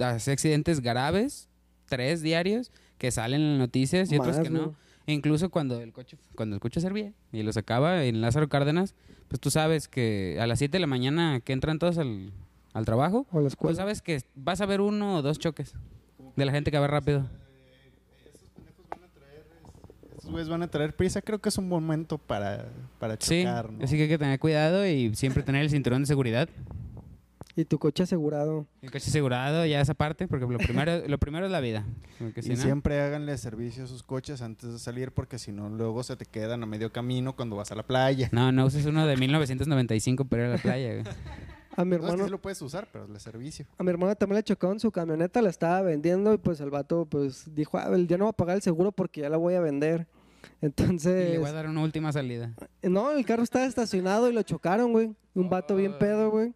hace 0.00 0.32
accidentes 0.32 0.80
graves, 0.80 1.48
tres 1.86 2.20
diarios, 2.20 2.70
que 2.98 3.10
salen 3.10 3.40
en 3.40 3.50
las 3.52 3.58
noticias 3.58 4.12
y 4.12 4.18
otros 4.18 4.38
que 4.40 4.50
no. 4.50 4.74
Incluso 5.06 5.50
cuando 5.50 5.80
el 5.80 5.92
coche 5.92 6.16
cuando 6.34 6.56
el 6.56 6.60
coche 6.60 6.80
servía 6.80 7.12
y 7.32 7.42
lo 7.42 7.52
sacaba 7.52 8.04
en 8.04 8.20
Lázaro 8.20 8.48
Cárdenas, 8.48 8.94
pues 9.28 9.40
tú 9.40 9.50
sabes 9.50 9.88
que 9.88 10.38
a 10.40 10.46
las 10.46 10.58
7 10.58 10.72
de 10.72 10.80
la 10.80 10.86
mañana 10.86 11.40
que 11.40 11.52
entran 11.52 11.78
todos 11.78 11.98
al, 11.98 12.32
al 12.72 12.84
trabajo, 12.84 13.26
O 13.30 13.36
la 13.36 13.42
pues 13.42 13.52
escuela. 13.52 13.76
sabes 13.76 14.00
que 14.02 14.22
vas 14.34 14.60
a 14.60 14.66
ver 14.66 14.80
uno 14.80 15.16
o 15.16 15.22
dos 15.22 15.38
choques 15.38 15.74
de 16.36 16.44
la 16.44 16.52
gente 16.52 16.70
que 16.70 16.78
va 16.78 16.86
rápido. 16.86 17.28
Estos 20.16 20.30
güeyes 20.30 20.48
van 20.48 20.62
a 20.62 20.68
traer 20.68 20.94
prisa. 20.96 21.20
Creo 21.20 21.38
que 21.38 21.48
es 21.50 21.58
un 21.58 21.68
momento 21.68 22.16
para, 22.18 22.66
para 22.98 23.16
Sí, 23.20 23.42
chocar, 23.42 23.70
¿no? 23.72 23.84
así 23.84 23.96
que 23.96 24.04
hay 24.04 24.08
que 24.08 24.18
tener 24.18 24.38
cuidado 24.38 24.86
y 24.86 25.14
siempre 25.14 25.42
tener 25.42 25.62
el 25.62 25.70
cinturón 25.70 26.02
de 26.02 26.06
seguridad. 26.06 26.48
Y 27.56 27.64
tu 27.66 27.78
coche 27.78 28.02
asegurado. 28.02 28.66
El 28.82 28.90
coche 28.90 29.08
asegurado, 29.08 29.64
ya 29.64 29.80
esa 29.80 29.94
parte, 29.94 30.26
porque 30.26 30.44
lo 30.46 30.58
primero, 30.58 30.92
lo 31.06 31.18
primero 31.18 31.46
es 31.46 31.52
la 31.52 31.60
vida. 31.60 31.86
Porque 32.18 32.42
si 32.42 32.52
y 32.52 32.56
no- 32.56 32.62
siempre 32.62 33.00
háganle 33.00 33.38
servicio 33.38 33.84
a 33.84 33.86
sus 33.86 34.02
coches 34.02 34.42
antes 34.42 34.72
de 34.72 34.78
salir 34.80 35.12
porque 35.12 35.38
si 35.38 35.52
no 35.52 35.68
luego 35.68 36.02
se 36.02 36.16
te 36.16 36.24
quedan 36.26 36.62
a 36.64 36.66
medio 36.66 36.90
camino 36.92 37.36
cuando 37.36 37.54
vas 37.56 37.70
a 37.70 37.76
la 37.76 37.84
playa. 37.84 38.28
No, 38.32 38.50
no 38.50 38.66
uses 38.66 38.84
uno 38.86 39.06
de 39.06 39.16
1995 39.16 40.24
para 40.24 40.42
ir 40.44 40.48
a 40.48 40.52
la 40.56 40.58
playa. 40.62 40.92
güey. 40.94 41.04
A 41.76 41.84
mi 41.84 41.90
No, 41.90 41.96
es 41.96 42.00
que 42.02 42.06
hermano, 42.06 42.24
sí 42.24 42.30
lo 42.30 42.40
puedes 42.40 42.62
usar, 42.62 42.88
pero 42.92 43.04
es 43.04 43.10
el 43.10 43.20
servicio. 43.20 43.66
a 43.78 43.82
mi 43.84 43.90
hermano 43.90 44.14
también 44.16 44.36
le 44.36 44.42
chocó 44.44 44.70
en 44.72 44.78
su 44.80 44.90
camioneta, 44.92 45.42
la 45.42 45.50
estaba 45.50 45.82
vendiendo 45.82 46.32
y 46.32 46.38
pues 46.38 46.60
el 46.60 46.70
vato 46.70 47.04
pues 47.06 47.52
dijo, 47.54 47.78
ah, 47.78 47.88
ya 48.06 48.16
no 48.18 48.24
va 48.24 48.30
a 48.30 48.34
pagar 48.34 48.56
el 48.56 48.62
seguro 48.62 48.92
porque 48.92 49.20
ya 49.22 49.28
la 49.28 49.36
voy 49.36 49.54
a 49.54 49.60
vender. 49.60 50.06
Y 50.60 50.66
Entonces, 50.66 51.30
le 51.30 51.38
voy 51.38 51.48
a 51.48 51.52
dar 51.52 51.68
una 51.68 51.82
última 51.82 52.12
salida. 52.12 52.52
no, 52.82 53.10
el 53.12 53.24
carro 53.24 53.42
estaba 53.42 53.64
estacionado 53.64 54.28
y 54.30 54.32
lo 54.32 54.42
chocaron, 54.42 54.92
güey. 54.92 55.14
Un 55.34 55.48
vato 55.48 55.74
bien 55.76 55.98
pedo, 55.98 56.30
güey. 56.30 56.52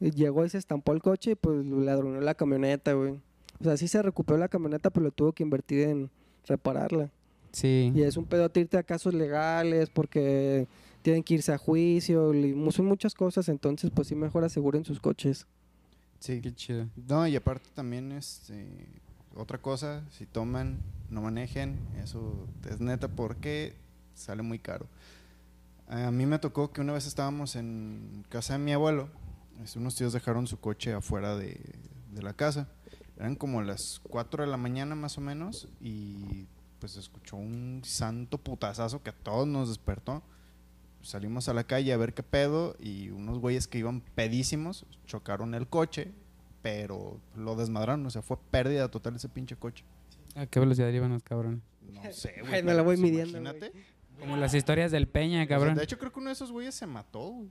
Llegó 0.00 0.44
y 0.44 0.48
se 0.48 0.58
estampó 0.58 0.92
el 0.92 1.02
coche 1.02 1.32
y 1.32 1.34
pues 1.34 1.64
le 1.64 1.84
ladronó 1.84 2.20
la 2.20 2.34
camioneta, 2.34 2.92
güey. 2.92 3.20
O 3.60 3.64
sea, 3.64 3.76
sí 3.76 3.88
se 3.88 4.00
recuperó 4.02 4.38
la 4.38 4.48
camioneta, 4.48 4.90
pero 4.90 5.04
lo 5.04 5.10
tuvo 5.10 5.32
que 5.32 5.42
invertir 5.42 5.88
en 5.88 6.10
repararla. 6.46 7.10
Sí. 7.52 7.92
Y 7.94 8.02
es 8.02 8.16
un 8.16 8.26
pedo 8.26 8.50
irte 8.54 8.78
a 8.78 8.82
casos 8.82 9.14
legales 9.14 9.90
porque 9.90 10.68
tienen 11.02 11.22
que 11.22 11.34
irse 11.34 11.52
a 11.52 11.58
juicio, 11.58 12.34
y 12.34 12.70
son 12.70 12.86
muchas 12.86 13.14
cosas, 13.14 13.48
entonces 13.48 13.90
pues 13.94 14.08
sí 14.08 14.14
mejor 14.14 14.44
aseguren 14.44 14.84
sus 14.84 15.00
coches. 15.00 15.46
Sí. 16.20 16.40
Qué 16.40 16.54
chido. 16.54 16.88
No, 17.08 17.26
y 17.26 17.34
aparte 17.36 17.68
también 17.74 18.12
este 18.12 18.86
otra 19.34 19.58
cosa, 19.58 20.04
si 20.10 20.26
toman, 20.26 20.80
no 21.10 21.22
manejen, 21.22 21.78
eso 22.02 22.48
es 22.68 22.80
neta 22.80 23.08
porque 23.08 23.74
sale 24.14 24.42
muy 24.42 24.58
caro. 24.58 24.86
A 25.86 26.10
mí 26.10 26.26
me 26.26 26.38
tocó 26.38 26.72
que 26.72 26.80
una 26.80 26.92
vez 26.92 27.06
estábamos 27.06 27.56
en 27.56 28.24
casa 28.28 28.54
de 28.54 28.58
mi 28.58 28.72
abuelo, 28.72 29.08
unos 29.76 29.94
tíos 29.96 30.12
dejaron 30.12 30.46
su 30.46 30.58
coche 30.60 30.92
afuera 30.92 31.36
de, 31.36 31.60
de 32.12 32.22
la 32.22 32.34
casa. 32.34 32.68
Eran 33.16 33.34
como 33.34 33.62
las 33.62 34.00
4 34.08 34.44
de 34.44 34.50
la 34.50 34.56
mañana 34.56 34.94
más 34.94 35.18
o 35.18 35.20
menos 35.20 35.68
y 35.80 36.46
pues 36.78 36.92
se 36.92 37.00
escuchó 37.00 37.36
un 37.36 37.80
santo 37.84 38.38
putazazo 38.38 39.02
que 39.02 39.10
a 39.10 39.16
todos 39.16 39.46
nos 39.48 39.68
despertó. 39.68 40.22
Salimos 41.02 41.48
a 41.48 41.54
la 41.54 41.64
calle 41.64 41.92
a 41.92 41.96
ver 41.96 42.14
qué 42.14 42.22
pedo 42.22 42.76
y 42.78 43.10
unos 43.10 43.38
güeyes 43.38 43.66
que 43.66 43.78
iban 43.78 44.00
pedísimos 44.00 44.86
chocaron 45.06 45.54
el 45.54 45.68
coche, 45.68 46.12
pero 46.62 47.20
lo 47.36 47.56
desmadraron, 47.56 48.04
o 48.06 48.10
sea, 48.10 48.22
fue 48.22 48.36
pérdida 48.50 48.88
total 48.90 49.16
ese 49.16 49.28
pinche 49.28 49.56
coche. 49.56 49.84
¿A 50.36 50.46
qué 50.46 50.60
velocidad 50.60 50.88
iban 50.90 51.12
los 51.12 51.22
cabrones? 51.22 51.60
No 51.92 52.02
sé, 52.12 52.34
Ay, 52.36 52.40
güey. 52.42 52.52
me 52.52 52.62
pero 52.62 52.76
la 52.76 52.82
voy 52.82 52.96
pues 52.96 53.00
midiendo, 53.00 53.38
Imagínate. 53.38 53.72
Como 54.20 54.36
las 54.36 54.52
historias 54.54 54.90
del 54.90 55.06
Peña, 55.08 55.38
O 55.42 55.46
sea, 55.46 55.48
cabrón. 55.48 55.74
de 55.76 55.84
hecho, 55.84 55.98
creo 55.98 56.12
que 56.12 56.18
uno 56.18 56.28
de 56.28 56.32
esos 56.34 56.50
güeyes 56.50 56.74
se 56.74 56.86
mató, 56.88 57.20
güey. 57.30 57.50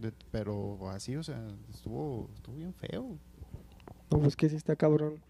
De- 0.00 0.12
pero 0.30 0.90
así, 0.90 1.16
o 1.16 1.22
sea, 1.22 1.40
estuvo, 1.72 2.30
estuvo 2.34 2.56
bien 2.56 2.72
feo. 2.74 3.16
No, 4.10 4.18
pues 4.20 4.36
que 4.36 4.48
sí 4.48 4.56
está 4.56 4.76
cabrón. 4.76 5.20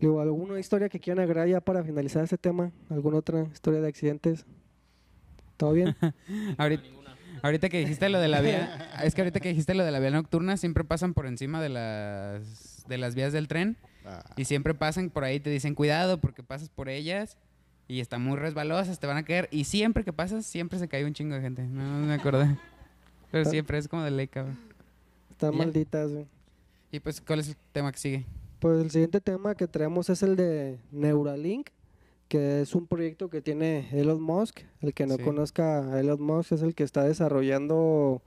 Luego, 0.00 0.20
¿alguna 0.20 0.58
historia 0.58 0.88
que 0.88 1.00
quieran 1.00 1.22
agregar 1.24 1.48
ya 1.48 1.60
para 1.60 1.82
finalizar 1.82 2.22
este 2.22 2.36
tema? 2.38 2.70
¿Alguna 2.90 3.16
otra 3.18 3.44
historia 3.52 3.80
de 3.80 3.88
accidentes? 3.88 4.44
¿Todo 5.56 5.72
bien? 5.72 5.94
Ahorita, 6.58 6.82
ahorita 7.42 7.68
que 7.68 7.78
dijiste 7.78 8.08
lo 8.08 8.18
de 8.18 8.28
la 8.28 8.40
vía, 8.40 8.90
es 9.04 9.14
que 9.14 9.22
ahorita 9.22 9.40
que 9.40 9.48
dijiste 9.50 9.74
lo 9.74 9.84
de 9.84 9.90
la 9.90 9.98
vía 10.00 10.10
nocturna, 10.10 10.56
siempre 10.56 10.84
pasan 10.84 11.14
por 11.14 11.26
encima 11.26 11.60
de 11.62 11.68
las 11.70 12.84
de 12.88 12.98
las 12.98 13.14
vías 13.14 13.32
del 13.32 13.46
tren 13.48 13.76
Ah, 14.04 14.24
y 14.36 14.46
siempre 14.46 14.74
pasan 14.74 15.10
por 15.10 15.24
ahí 15.24 15.40
te 15.40 15.50
dicen 15.50 15.74
cuidado 15.74 16.18
porque 16.18 16.42
pasas 16.42 16.70
por 16.70 16.88
ellas 16.88 17.36
y 17.86 18.00
están 18.00 18.22
muy 18.22 18.36
resbalosas, 18.38 18.98
te 18.98 19.06
van 19.06 19.18
a 19.18 19.24
caer 19.24 19.46
y 19.52 19.64
siempre 19.64 20.04
que 20.04 20.12
pasas 20.12 20.46
siempre 20.46 20.78
se 20.78 20.88
cae 20.88 21.04
un 21.04 21.12
chingo 21.12 21.34
de 21.34 21.42
gente. 21.42 21.62
No, 21.64 21.82
no 22.00 22.06
me 22.06 22.14
acordé. 22.14 22.56
Pero 23.30 23.44
siempre 23.48 23.78
es 23.78 23.88
como 23.88 24.02
de 24.02 24.10
ley, 24.10 24.28
cabrón. 24.28 24.58
Están 25.30 25.56
malditas, 25.56 26.10
güey. 26.12 26.26
Y 26.92 27.00
pues, 27.00 27.20
¿cuál 27.20 27.40
es 27.40 27.48
el 27.48 27.56
tema 27.72 27.92
que 27.92 27.98
sigue? 27.98 28.24
Pues 28.58 28.82
el 28.82 28.90
siguiente 28.90 29.20
tema 29.20 29.54
que 29.54 29.66
traemos 29.66 30.10
es 30.10 30.22
el 30.22 30.36
de 30.36 30.78
Neuralink, 30.90 31.68
que 32.28 32.60
es 32.60 32.74
un 32.74 32.86
proyecto 32.86 33.30
que 33.30 33.40
tiene 33.40 33.88
Elon 33.92 34.20
Musk. 34.20 34.60
El 34.80 34.92
que 34.92 35.06
no 35.06 35.16
Sí. 35.16 35.22
conozca 35.22 35.92
a 35.94 36.00
Elon 36.00 36.20
Musk 36.22 36.52
es 36.52 36.62
el 36.62 36.74
que 36.74 36.82
está 36.84 37.04
desarrollando 37.04 38.20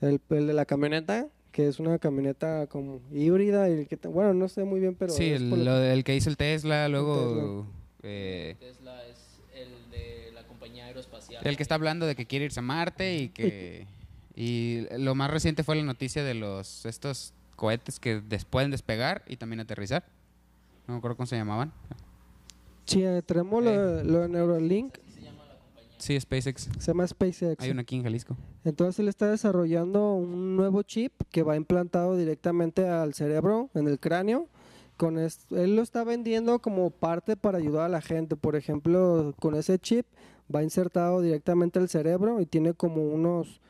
el, 0.00 0.20
el 0.30 0.46
de 0.46 0.52
la 0.52 0.66
camioneta, 0.66 1.26
que 1.52 1.66
es 1.68 1.80
una 1.80 1.98
camioneta 1.98 2.66
como 2.66 3.00
híbrida. 3.12 3.68
Y 3.70 3.72
el 3.72 3.88
que, 3.88 3.96
bueno, 4.08 4.34
no 4.34 4.48
sé 4.48 4.64
muy 4.64 4.78
bien, 4.78 4.94
pero... 4.94 5.12
sí, 5.12 5.30
el, 5.30 5.50
lo- 5.50 5.56
lo 5.56 5.76
del 5.78 6.04
que 6.04 6.14
hizo 6.14 6.28
el 6.30 6.36
Tesla, 6.36 6.88
luego 6.88 7.66
eh, 8.02 8.56
Tesla 8.60 9.04
es 9.06 9.40
el 9.54 9.90
de 9.90 10.30
la 10.32 10.42
compañía 10.46 10.84
aeroespacial. 10.84 11.44
el 11.46 11.56
que 11.56 11.62
está 11.62 11.74
hablando 11.74 12.06
de 12.06 12.14
que 12.14 12.26
quiere 12.26 12.44
irse 12.44 12.60
a 12.60 12.62
Marte 12.62 13.16
y 13.16 13.28
que 13.30 13.86
y 14.36 14.86
lo 14.98 15.14
más 15.14 15.30
reciente 15.30 15.64
fue 15.64 15.74
la 15.76 15.82
noticia 15.82 16.22
de 16.22 16.34
los 16.34 16.84
estos 16.86 17.32
cohetes 17.56 17.98
que 17.98 18.20
des- 18.20 18.44
pueden 18.44 18.70
despegar 18.70 19.24
y 19.26 19.36
también 19.38 19.60
aterrizar. 19.60 20.04
No 20.86 20.94
me 20.94 20.98
acuerdo 20.98 21.16
cómo 21.16 21.26
se 21.26 21.36
llamaban. 21.36 21.72
Sí, 22.84 23.02
eh, 23.02 23.22
tenemos 23.26 23.64
lo, 23.64 23.70
de- 23.70 24.04
lo 24.04 24.20
de 24.20 24.28
Neuralink, 24.28 24.98
Sí, 25.98 26.20
SpaceX. 26.20 26.68
se 26.78 26.86
llama 26.86 27.06
SpaceX. 27.06 27.60
Hay 27.62 27.70
uno 27.70 27.80
aquí 27.80 27.96
en 27.96 28.02
Jalisco. 28.02 28.36
Entonces 28.64 28.98
él 29.00 29.08
está 29.08 29.30
desarrollando 29.30 30.12
un 30.14 30.54
nuevo 30.56 30.82
chip 30.82 31.12
que 31.30 31.42
va 31.42 31.56
implantado 31.56 32.16
directamente 32.16 32.86
al 32.86 33.14
cerebro, 33.14 33.70
en 33.74 33.88
el 33.88 33.98
cráneo. 33.98 34.48
Con 34.98 35.18
es- 35.18 35.46
él 35.50 35.74
lo 35.76 35.82
está 35.82 36.04
vendiendo 36.04 36.58
como 36.60 36.90
parte 36.90 37.36
para 37.36 37.58
ayudar 37.58 37.86
a 37.86 37.88
la 37.88 38.00
gente. 38.02 38.36
Por 38.36 38.56
ejemplo, 38.56 39.34
con 39.40 39.54
ese 39.54 39.78
chip 39.78 40.06
va 40.54 40.62
insertado 40.62 41.20
directamente 41.22 41.78
al 41.78 41.88
cerebro 41.88 42.40
y 42.40 42.46
tiene 42.46 42.74
como 42.74 43.02
unos 43.08 43.60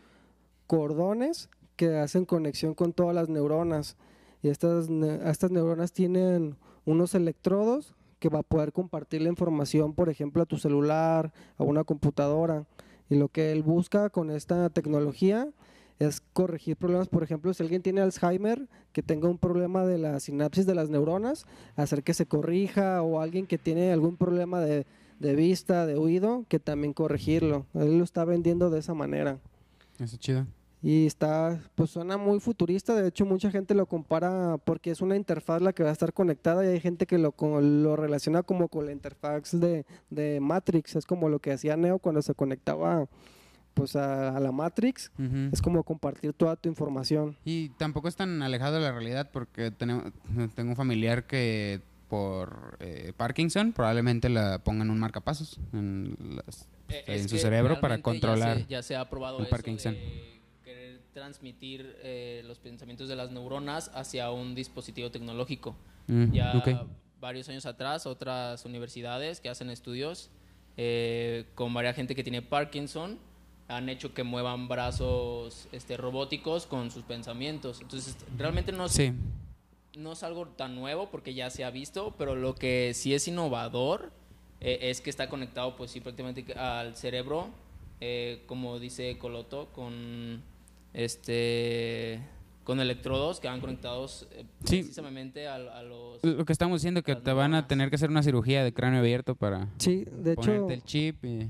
cordones 0.67 1.49
que 1.77 1.97
hacen 1.97 2.25
conexión 2.25 2.75
con 2.75 2.93
todas 2.93 3.15
las 3.15 3.29
neuronas. 3.29 3.97
Y 4.43 4.49
estas, 4.49 4.89
estas 4.89 5.51
neuronas 5.51 5.93
tienen 5.93 6.57
unos 6.85 7.15
electrodos 7.15 7.95
que 8.19 8.29
va 8.29 8.41
a 8.41 8.43
poder 8.43 8.73
compartir 8.73 9.23
la 9.23 9.29
información, 9.29 9.93
por 9.93 10.09
ejemplo, 10.09 10.43
a 10.43 10.47
tu 10.47 10.59
celular, 10.59 11.33
a 11.59 11.65
una 11.65 11.85
computadora. 11.85 12.67
Y 13.09 13.17
lo 13.17 13.29
que 13.29 13.53
él 13.53 13.63
busca 13.63 14.11
con 14.11 14.31
esta 14.31 14.71
tecnología 14.71 15.49
es 15.99 16.23
corregir 16.33 16.77
problemas. 16.77 17.09
Por 17.09 17.23
ejemplo, 17.23 17.53
si 17.55 17.63
alguien 17.63 17.83
tiene 17.83 18.01
Alzheimer, 18.01 18.69
que 18.93 19.03
tenga 19.03 19.29
un 19.29 19.39
problema 19.39 19.85
de 19.85 19.99
la 19.99 20.21
sinapsis 20.21 20.67
de 20.67 20.75
las 20.75 20.91
neuronas, 20.91 21.47
hacer 21.77 22.03
que 22.03 22.15
se 22.15 22.27
corrija, 22.27 23.03
o 23.03 23.21
alguien 23.21 23.47
que 23.47 23.59
tiene 23.59 23.93
algún 23.93 24.17
problema 24.17 24.61
de, 24.61 24.87
de 25.19 25.35
vista, 25.35 25.87
de 25.87 25.97
oído, 25.97 26.45
que 26.49 26.59
también 26.59 26.93
corregirlo. 26.93 27.67
Él 27.75 27.99
lo 27.99 28.05
está 28.05 28.25
vendiendo 28.25 28.71
de 28.71 28.81
esa 28.81 28.95
manera. 28.95 29.39
Eso 29.99 30.15
es 30.17 30.19
chido. 30.19 30.47
Y 30.83 31.07
está, 31.07 31.59
pues 31.75 31.91
suena 31.91 32.17
muy 32.17 32.39
futurista, 32.39 32.95
de 32.95 33.09
hecho 33.09 33.25
mucha 33.25 33.51
gente 33.51 33.75
lo 33.75 33.87
compara 33.87 34.57
porque 34.59 34.91
es 34.91 35.01
una 35.01 35.17
interfaz 35.17 35.63
la 35.63 35.73
que 35.73 35.83
va 35.83 35.89
a 35.89 35.93
estar 35.93 36.13
conectada 36.13 36.65
y 36.65 36.69
hay 36.69 36.81
gente 36.81 37.07
que 37.07 37.19
lo, 37.19 37.35
lo 37.61 37.97
relaciona 37.97 38.43
como 38.43 38.69
con 38.69 38.87
la 38.87 38.93
interfaz 38.93 39.59
de, 39.59 39.87
de 40.11 40.39
Matrix, 40.39 40.97
es 40.97 41.07
como 41.07 41.29
lo 41.29 41.41
que 41.41 41.53
hacía 41.53 41.77
Neo 41.77 41.99
cuando 41.99 42.23
se 42.23 42.35
conectaba 42.35 43.09
pues 43.75 43.97
a, 43.97 44.37
a 44.37 44.41
la 44.41 44.53
Matrix, 44.53 45.11
es 45.53 45.61
como 45.61 45.83
compartir 45.83 46.33
toda 46.33 46.57
tu 46.57 46.69
información. 46.69 47.37
Y 47.45 47.71
tampoco 47.71 48.09
es 48.09 48.17
tan 48.17 48.43
alejado 48.43 48.77
de 48.77 48.81
la 48.83 48.93
realidad 48.93 49.31
porque 49.31 49.71
tenemos, 49.71 50.13
tengo 50.55 50.71
un 50.71 50.77
familiar 50.77 51.27
que 51.27 51.83
por 52.09 52.77
eh, 52.81 53.13
Parkinson 53.17 53.73
probablemente 53.73 54.29
la 54.29 54.59
pongan 54.63 54.91
un 54.91 54.99
marcapasos 54.99 55.59
en, 55.73 56.17
las- 56.47 56.69
Eh, 56.89 57.03
en 57.09 57.29
su 57.29 57.37
cerebro 57.39 57.81
para 57.81 58.01
controlar. 58.01 58.59
Ya 58.59 58.63
se, 58.65 58.71
ya 58.71 58.83
se 58.83 58.97
ha 58.97 59.09
probado 59.11 59.39
el 59.39 59.45
eso 59.47 59.51
Parkinson. 59.51 59.95
de 59.95 60.41
querer 60.65 61.01
transmitir 61.13 61.97
eh, 62.03 62.43
los 62.47 62.59
pensamientos 62.59 63.09
de 63.09 63.17
las 63.17 63.31
neuronas 63.33 63.91
hacia 63.95 64.31
un 64.31 64.55
dispositivo 64.55 65.11
tecnológico. 65.11 65.75
Mm, 66.07 66.33
ya 66.33 66.87
varios 67.21 67.49
años 67.49 67.67
atrás, 67.67 68.07
otras 68.07 68.65
universidades 68.65 69.41
que 69.41 69.49
hacen 69.49 69.71
estudios 69.71 70.31
eh, 70.77 71.47
con 71.55 71.73
varias 71.75 71.97
gente 71.97 72.15
que 72.15 72.23
tiene 72.23 72.43
Parkinson 72.43 73.19
han 73.69 73.89
hecho 73.89 74.15
que 74.15 74.23
muevan 74.23 74.69
brazos 74.69 75.67
este, 75.73 75.97
robóticos 75.97 76.67
con 76.67 76.91
sus 76.93 77.03
pensamientos. 77.03 77.81
Entonces, 77.81 78.17
realmente 78.39 78.71
no 78.71 78.89
Sí. 78.89 79.13
No 79.97 80.13
es 80.13 80.23
algo 80.23 80.47
tan 80.49 80.75
nuevo 80.77 81.09
porque 81.11 81.35
ya 81.35 81.51
se 81.51 81.65
ha 81.65 81.71
visto, 81.71 82.15
pero 82.19 82.37
lo 82.37 82.55
que 82.55 82.93
sí 82.95 83.15
es 83.15 83.27
innovador 83.29 84.13
eh, 84.61 84.79
es 84.83 85.01
que 85.01 85.11
está 85.11 85.29
conectado, 85.29 85.77
pues 85.77 85.91
sí, 85.91 86.01
prácticamente 86.01 86.53
al 86.55 86.95
cerebro, 86.97 87.49
eh, 88.01 88.43
como 88.47 88.79
dice 88.79 89.17
Coloto, 89.19 89.69
con 89.73 90.43
este 90.95 92.21
con 92.65 92.81
electrodos 92.81 93.39
que 93.39 93.47
van 93.47 93.61
conectados 93.61 94.27
eh, 94.33 94.45
Sí. 94.65 94.79
precisamente 94.79 95.47
a, 95.47 95.55
a 95.55 95.83
los 95.85 96.23
Lo 96.25 96.45
que 96.45 96.53
estamos 96.53 96.81
diciendo 96.81 97.03
que 97.05 97.15
te 97.15 97.33
van 97.33 97.55
a 97.55 97.69
tener 97.69 97.91
que 97.91 97.95
hacer 97.97 98.11
una 98.11 98.25
cirugía 98.25 98.65
de 98.65 98.73
cráneo 98.75 98.99
abierto 99.01 99.37
para 99.37 99.69
Sí, 99.79 100.05
de 100.11 100.33
hecho 100.33 100.41
ponerte 100.43 100.75
el 100.75 100.83
chip 100.83 101.25
y... 101.25 101.49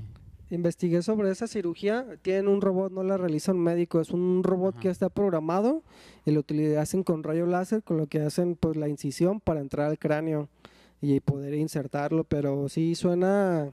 investigué 0.49 1.01
sobre 1.01 1.29
esa 1.29 1.47
cirugía, 1.47 2.05
tienen 2.21 2.47
un 2.47 2.61
robot, 2.61 2.91
no 2.91 3.03
la 3.03 3.17
realiza 3.17 3.51
un 3.51 3.59
médico, 3.59 3.99
es 3.99 4.11
un 4.11 4.43
robot 4.43 4.75
Ajá. 4.75 4.81
que 4.81 4.89
está 4.89 5.09
programado 5.09 5.83
y 6.25 6.31
lo 6.31 6.43
hacen 6.79 7.03
con 7.03 7.23
rayo 7.23 7.45
láser, 7.45 7.83
con 7.83 7.97
lo 7.97 8.07
que 8.07 8.21
hacen 8.21 8.55
pues 8.55 8.77
la 8.77 8.87
incisión 8.87 9.39
para 9.39 9.59
entrar 9.59 9.87
al 9.87 9.99
cráneo 9.99 10.49
y 11.01 11.19
poder 11.19 11.53
insertarlo, 11.53 12.23
pero 12.23 12.69
sí 12.69 12.95
suena 12.95 13.71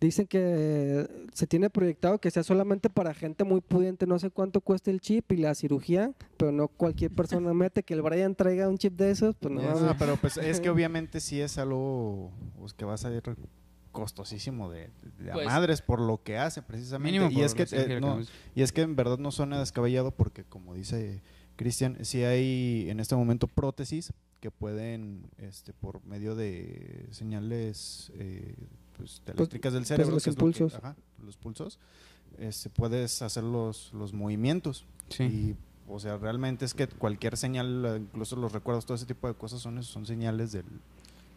dicen 0.00 0.26
que 0.26 1.06
se 1.34 1.46
tiene 1.46 1.68
proyectado 1.68 2.18
que 2.18 2.30
sea 2.30 2.42
solamente 2.42 2.88
para 2.88 3.12
gente 3.12 3.44
muy 3.44 3.60
pudiente, 3.60 4.06
no 4.06 4.18
sé 4.18 4.30
cuánto 4.30 4.60
cuesta 4.62 4.90
el 4.90 5.00
chip 5.00 5.30
y 5.32 5.36
la 5.36 5.54
cirugía, 5.54 6.12
pero 6.36 6.52
no 6.52 6.68
cualquier 6.68 7.10
persona 7.10 7.52
mete 7.54 7.82
que 7.82 7.94
el 7.94 8.02
Brian 8.02 8.34
traiga 8.34 8.68
un 8.68 8.78
chip 8.78 8.94
de 8.94 9.10
esos, 9.10 9.36
pues 9.36 9.52
no. 9.52 9.60
No, 9.60 9.78
no, 9.78 9.98
pero 9.98 10.16
pues 10.16 10.38
es 10.38 10.60
que 10.60 10.70
obviamente 10.70 11.20
sí 11.20 11.40
es 11.40 11.58
algo 11.58 12.32
pues, 12.58 12.72
que 12.72 12.84
va 12.84 12.94
a 12.94 12.98
salir 12.98 13.22
costosísimo 13.92 14.70
de, 14.70 14.90
de 15.18 15.30
a 15.30 15.34
Pues- 15.34 15.46
madres 15.46 15.82
por 15.82 16.00
lo 16.00 16.22
que 16.22 16.38
hace 16.38 16.62
precisamente. 16.62 17.28
Y 17.32 17.40
es 17.42 17.54
que 17.54 17.66
eh, 17.72 18.00
no, 18.00 18.20
y 18.54 18.62
es 18.62 18.72
que 18.72 18.82
en 18.82 18.96
verdad 18.96 19.18
no 19.18 19.30
suena 19.32 19.58
descabellado 19.58 20.10
porque 20.10 20.44
como 20.44 20.74
dice 20.74 21.22
Cristian, 21.56 21.98
sí 22.04 22.22
hay 22.24 22.86
en 22.88 23.00
este 23.00 23.16
momento 23.16 23.46
prótesis 23.48 24.12
que 24.40 24.50
pueden 24.50 25.28
este 25.38 25.72
por 25.74 26.04
medio 26.06 26.34
de 26.34 27.06
señales 27.10 28.10
eh, 28.14 28.54
pues, 28.96 29.22
eléctricas 29.26 29.72
del 29.72 29.80
pues, 29.82 29.88
cerebro, 29.88 30.14
los 30.14 30.24
que 30.24 30.30
es 30.30 30.36
lo 30.36 30.40
que- 30.40 30.46
impulsos. 30.46 30.74
ajá, 30.76 30.96
los 31.24 31.36
pulsos, 31.36 31.78
este, 32.38 32.70
puedes 32.70 33.20
hacer 33.22 33.44
los, 33.44 33.92
los 33.92 34.12
movimientos. 34.14 34.86
Sí. 35.10 35.24
Y, 35.24 35.56
o 35.88 35.98
sea, 35.98 36.16
realmente 36.16 36.64
es 36.64 36.72
que 36.72 36.86
cualquier 36.86 37.36
señal, 37.36 37.98
incluso 38.00 38.36
los 38.36 38.52
recuerdos, 38.52 38.86
todo 38.86 38.94
ese 38.94 39.06
tipo 39.06 39.26
de 39.28 39.34
cosas 39.34 39.60
son, 39.60 39.82
son 39.82 40.06
señales 40.06 40.52
del, 40.52 40.64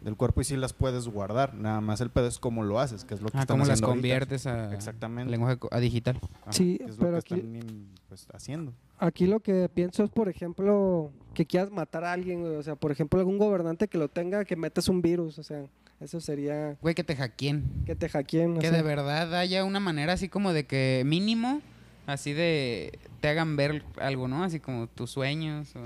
del 0.04 0.16
cuerpo 0.16 0.40
y 0.42 0.44
sí 0.44 0.56
las 0.56 0.72
puedes 0.72 1.08
guardar. 1.08 1.54
Nada 1.54 1.80
más 1.80 2.00
el 2.00 2.10
pedo 2.10 2.26
es 2.28 2.38
cómo 2.38 2.62
lo 2.62 2.78
haces, 2.78 3.04
que 3.04 3.14
es 3.14 3.22
lo 3.22 3.30
que 3.30 3.38
Ah, 3.38 3.40
están 3.40 3.56
¿cómo 3.56 3.66
las 3.66 3.80
ahorita. 3.80 3.86
conviertes 3.86 4.46
a, 4.46 4.72
Exactamente. 4.74 5.30
lenguaje 5.30 5.58
a 5.70 5.80
digital? 5.80 6.20
Ajá, 6.42 6.52
Sí, 6.52 6.78
lo 6.86 6.94
pero 6.96 7.12
que 7.22 7.34
aquí- 7.34 7.34
están 7.34 7.86
pues, 8.08 8.28
haciendo. 8.32 8.72
Aquí 8.98 9.26
lo 9.26 9.40
que 9.40 9.68
pienso 9.72 10.04
es, 10.04 10.10
por 10.10 10.28
ejemplo, 10.28 11.10
que 11.34 11.46
quieras 11.46 11.70
matar 11.70 12.04
a 12.04 12.12
alguien, 12.12 12.42
güey. 12.42 12.54
o 12.56 12.62
sea, 12.62 12.76
por 12.76 12.92
ejemplo, 12.92 13.18
algún 13.18 13.38
gobernante 13.38 13.88
que 13.88 13.98
lo 13.98 14.08
tenga, 14.08 14.44
que 14.44 14.54
metas 14.56 14.88
un 14.88 15.02
virus, 15.02 15.38
o 15.38 15.42
sea, 15.42 15.64
eso 16.00 16.20
sería 16.20 16.76
Güey, 16.82 16.94
que 16.94 17.02
te 17.04 17.16
hackeen. 17.16 17.64
que 17.86 17.96
te 17.96 18.08
hackeen. 18.08 18.56
o 18.56 18.60
Que 18.60 18.68
sea. 18.68 18.76
de 18.76 18.82
verdad 18.82 19.34
haya 19.34 19.64
una 19.64 19.80
manera 19.80 20.12
así 20.12 20.28
como 20.28 20.52
de 20.52 20.64
que 20.66 21.02
mínimo, 21.06 21.60
así 22.06 22.32
de 22.34 22.98
te 23.20 23.28
hagan 23.28 23.56
ver 23.56 23.82
algo, 24.00 24.28
¿no? 24.28 24.44
Así 24.44 24.60
como 24.60 24.86
tus 24.86 25.10
sueños 25.10 25.74
o, 25.76 25.80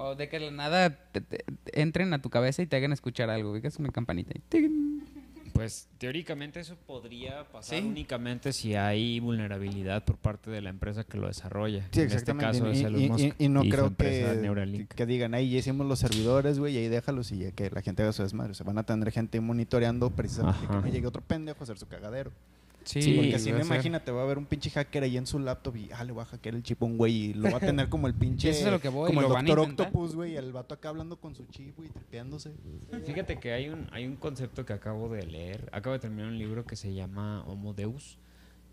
o 0.00 0.14
de 0.14 0.28
que 0.28 0.38
de 0.38 0.46
la 0.46 0.52
nada 0.52 0.90
te- 1.12 1.20
te- 1.20 1.44
te 1.64 1.80
entren 1.82 2.12
a 2.14 2.22
tu 2.22 2.30
cabeza 2.30 2.62
y 2.62 2.66
te 2.66 2.76
hagan 2.76 2.92
escuchar 2.92 3.28
algo, 3.30 3.60
que 3.60 3.66
es 3.68 3.76
una 3.78 3.90
campanita. 3.90 4.32
Pues 5.52 5.88
teóricamente 5.98 6.60
eso 6.60 6.76
podría 6.86 7.42
pasar 7.50 7.80
Sí. 7.80 7.84
únicamente 7.84 8.52
si 8.52 8.76
hay 8.76 9.18
vulnerabilidad 9.18 10.04
por 10.04 10.16
parte 10.16 10.50
de 10.52 10.60
la 10.62 10.70
empresa 10.70 11.02
que 11.02 11.18
lo 11.18 11.26
desarrolla. 11.26 11.84
Sí, 11.90 12.02
en 12.02 12.12
este 12.12 12.36
caso 12.36 12.68
es 12.68 12.80
y, 12.80 12.84
Elon 12.84 13.00
y- 13.00 13.08
Musk 13.08 13.24
y- 13.38 13.44
y 13.44 13.48
no 13.48 13.62
creo 13.62 13.96
que, 13.96 15.06
digan, 15.06 15.34
ahí 15.34 15.50
ya 15.50 15.58
hicimos 15.58 15.84
los 15.88 15.98
servidores, 15.98 16.60
güey, 16.60 16.74
y 16.74 16.78
ahí 16.78 16.88
déjalos 16.88 17.32
y 17.32 17.38
ya 17.38 17.50
que 17.50 17.70
la 17.70 17.82
gente 17.82 18.04
haga 18.04 18.12
su 18.12 18.22
desmadre. 18.22 18.54
Se 18.54 18.62
van 18.62 18.78
a 18.78 18.84
tener 18.84 19.10
gente 19.10 19.40
monitoreando 19.40 20.10
precisamente 20.10 20.64
Ajá. 20.64 20.76
que 20.80 20.86
no 20.86 20.92
llegue 20.94 21.06
otro 21.08 21.22
pendejo 21.22 21.58
a 21.58 21.62
hacer 21.64 21.76
su 21.78 21.88
cagadero. 21.88 22.30
Sí, 22.84 23.02
Sí, 23.02 23.14
Porque 23.16 23.38
si 23.38 23.52
no, 23.52 23.60
imagínate, 23.60 24.10
va 24.10 24.20
a 24.20 24.24
haber 24.24 24.38
un 24.38 24.46
pinche 24.46 24.70
hacker 24.70 25.02
ahí 25.02 25.16
en 25.16 25.26
su 25.26 25.38
laptop 25.38 25.76
y 25.76 25.90
ah, 25.92 26.04
le 26.04 26.12
va 26.12 26.22
a 26.22 26.26
hackear 26.26 26.54
el 26.54 26.62
chip 26.62 26.82
a 26.82 26.86
un 26.86 26.96
güey 26.96 27.14
y 27.14 27.34
lo 27.34 27.50
va 27.50 27.58
a 27.58 27.60
tener 27.60 27.88
como 27.88 28.06
el 28.06 28.14
pinche. 28.18 28.48
Eso 28.50 28.66
es 28.66 28.72
lo 28.72 28.80
que 28.80 28.88
voy, 28.88 29.08
como 29.08 29.20
el 29.20 29.26
van 29.28 29.44
doctor. 29.44 29.68
Octopus, 29.68 30.14
güey, 30.14 30.32
y 30.32 30.36
el 30.36 30.52
vato 30.52 30.74
acá 30.74 30.88
hablando 30.88 31.16
con 31.16 31.34
su 31.34 31.44
chip, 31.46 31.76
güey, 31.76 31.90
tripeándose. 31.90 32.52
Fíjate 33.04 33.38
que 33.38 33.52
hay 33.52 33.68
un, 33.68 33.88
hay 33.92 34.06
un 34.06 34.16
concepto 34.16 34.64
que 34.64 34.72
acabo 34.72 35.08
de 35.08 35.26
leer. 35.26 35.68
Acabo 35.72 35.92
de 35.92 35.98
terminar 35.98 36.28
un 36.28 36.38
libro 36.38 36.64
que 36.64 36.76
se 36.76 36.94
llama 36.94 37.44
Homo 37.46 37.74
Deus, 37.74 38.18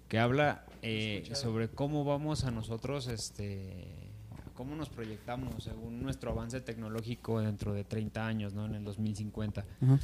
que 0.07 0.17
habla 0.19 0.65
eh, 0.81 1.29
sobre 1.33 1.67
cómo 1.67 2.05
vamos 2.05 2.45
a 2.45 2.51
nosotros, 2.51 3.07
este, 3.07 4.05
cómo 4.53 4.75
nos 4.75 4.89
proyectamos 4.89 5.63
según 5.63 6.01
nuestro 6.01 6.31
avance 6.31 6.61
tecnológico 6.61 7.41
dentro 7.41 7.73
de 7.73 7.83
30 7.83 8.25
años, 8.25 8.53
¿no? 8.53 8.65
En 8.65 8.75
el 8.75 8.83
2050. 8.85 9.65
Ajá. 9.81 9.99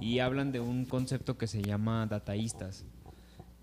Y 0.00 0.20
hablan 0.20 0.52
de 0.52 0.60
un 0.60 0.84
concepto 0.84 1.36
que 1.36 1.46
se 1.46 1.62
llama 1.62 2.06
dataístas. 2.06 2.84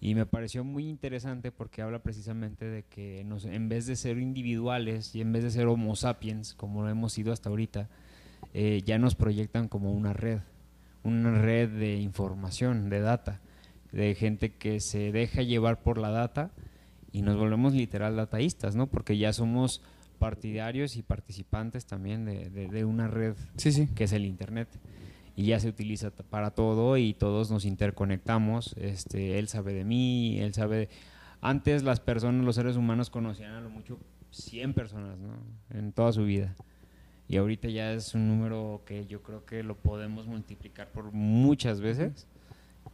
Y 0.06 0.16
me 0.16 0.26
pareció 0.26 0.66
muy 0.66 0.90
interesante 0.90 1.54
porque 1.54 1.82
habla 1.82 2.00
precisamente 2.04 2.66
de 2.66 2.84
que 2.84 3.24
nos, 3.24 3.46
en 3.46 3.70
vez 3.70 3.86
de 3.86 3.96
ser 3.96 4.18
individuales 4.18 5.16
y 5.16 5.22
en 5.22 5.32
vez 5.32 5.44
de 5.44 5.52
ser 5.52 5.68
homo 5.68 5.96
sapiens, 5.96 6.54
como 6.56 6.82
lo 6.84 6.90
hemos 6.90 7.14
sido 7.14 7.32
hasta 7.32 7.48
ahorita, 7.48 7.88
eh, 8.54 8.82
ya 8.86 8.98
nos 8.98 9.16
proyectan 9.16 9.70
como 9.70 9.94
una 9.94 10.12
red, 10.12 10.40
una 11.04 11.32
red 11.42 11.70
de 11.70 11.96
información, 12.02 12.90
de 12.90 13.00
data, 13.00 13.40
de 13.94 14.14
gente 14.16 14.52
que 14.56 14.82
se 14.82 15.14
deja 15.14 15.42
llevar 15.42 15.82
por 15.84 15.98
la 15.98 16.10
data 16.10 16.52
y 17.14 17.22
nos 17.22 17.38
volvemos 17.38 17.74
literal 17.74 18.18
dataístas, 18.18 18.76
¿no? 18.76 18.88
Porque 18.88 19.18
ya 19.18 19.32
somos 19.32 19.82
partidarios 20.20 20.98
y 20.98 21.04
participantes 21.04 21.86
también 21.86 22.26
de, 22.26 22.50
de- 22.50 22.68
de 22.68 22.84
una 22.84 23.08
red 23.08 23.36
Sí, 23.56 23.72
sí. 23.72 23.88
que 23.96 24.04
es 24.04 24.12
el 24.12 24.26
internet 24.26 24.68
y 25.36 25.46
ya 25.46 25.60
se 25.60 25.70
utiliza 25.70 26.12
para 26.12 26.52
todo 26.52 26.98
y 26.98 27.14
todos 27.14 27.50
nos 27.52 27.66
interconectamos 27.66 28.76
este 28.78 29.40
él 29.40 29.48
sabe 29.48 29.74
de 29.74 29.84
mí 29.84 30.40
él 30.40 30.54
sabe 30.54 30.78
de- 30.78 30.90
antes 31.42 31.84
las 31.84 32.00
personas 32.00 32.46
los 32.46 32.56
seres 32.56 32.76
humanos 32.78 33.10
conocían 33.10 33.54
a 33.54 33.62
lo 33.62 33.70
mucho 33.70 33.98
100 34.32 34.74
personas 34.74 35.18
¿no? 35.20 35.34
en 35.78 35.92
toda 35.92 36.12
su 36.12 36.24
vida. 36.24 36.56
Y 37.28 37.38
ahorita 37.38 37.70
ya 37.70 37.94
es 37.94 38.14
un 38.16 38.28
número 38.28 38.82
que 38.86 39.06
yo 39.08 39.22
creo 39.24 39.46
que 39.46 39.64
lo 39.64 39.76
podemos 39.78 40.28
multiplicar 40.28 40.92
por 40.92 41.12
muchas 41.14 41.82
veces 41.82 42.28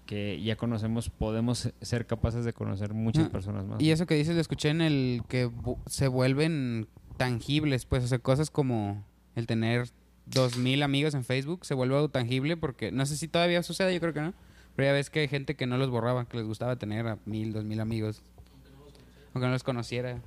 que 0.05 0.41
ya 0.41 0.55
conocemos 0.55 1.09
podemos 1.09 1.71
ser 1.81 2.05
capaces 2.07 2.43
de 2.45 2.53
conocer 2.53 2.93
muchas 2.93 3.25
Ah, 3.27 3.29
personas 3.31 3.65
más 3.65 3.81
Y 3.81 3.91
eso 3.91 4.05
que 4.05 4.15
dices 4.15 4.35
lo 4.35 4.41
escuché 4.41 4.69
en 4.69 4.81
el 4.81 5.21
que 5.27 5.49
se 5.87 6.07
vuelven 6.07 6.87
tangibles, 7.17 7.85
pues, 7.85 8.03
o 8.03 8.07
sea, 8.07 8.19
cosas 8.19 8.49
como 8.49 9.03
el 9.35 9.45
tener 9.47 9.89
dos 10.31 10.57
mil 10.57 10.83
amigos 10.83 11.13
en 11.13 11.23
Facebook 11.23 11.65
se 11.65 11.73
vuelve 11.73 11.95
algo 11.95 12.09
tangible 12.09 12.57
porque 12.57 12.91
no 12.91 13.05
sé 13.05 13.17
si 13.17 13.27
todavía 13.27 13.63
sucede, 13.63 13.93
yo 13.93 13.99
creo 13.99 14.13
que 14.13 14.21
no. 14.21 14.33
Pero 14.75 14.87
ya 14.89 14.93
ves 14.93 15.09
que 15.09 15.21
hay 15.21 15.27
gente 15.27 15.55
que 15.55 15.65
no 15.67 15.77
los 15.77 15.89
borraba, 15.89 16.25
que 16.25 16.37
les 16.37 16.45
gustaba 16.45 16.75
tener 16.77 17.07
a 17.07 17.17
mil, 17.25 17.51
dos 17.51 17.65
mil 17.65 17.79
amigos, 17.81 18.21
aunque 19.33 19.47
no 19.47 19.51
los 19.51 19.63
conociera. 19.63 20.21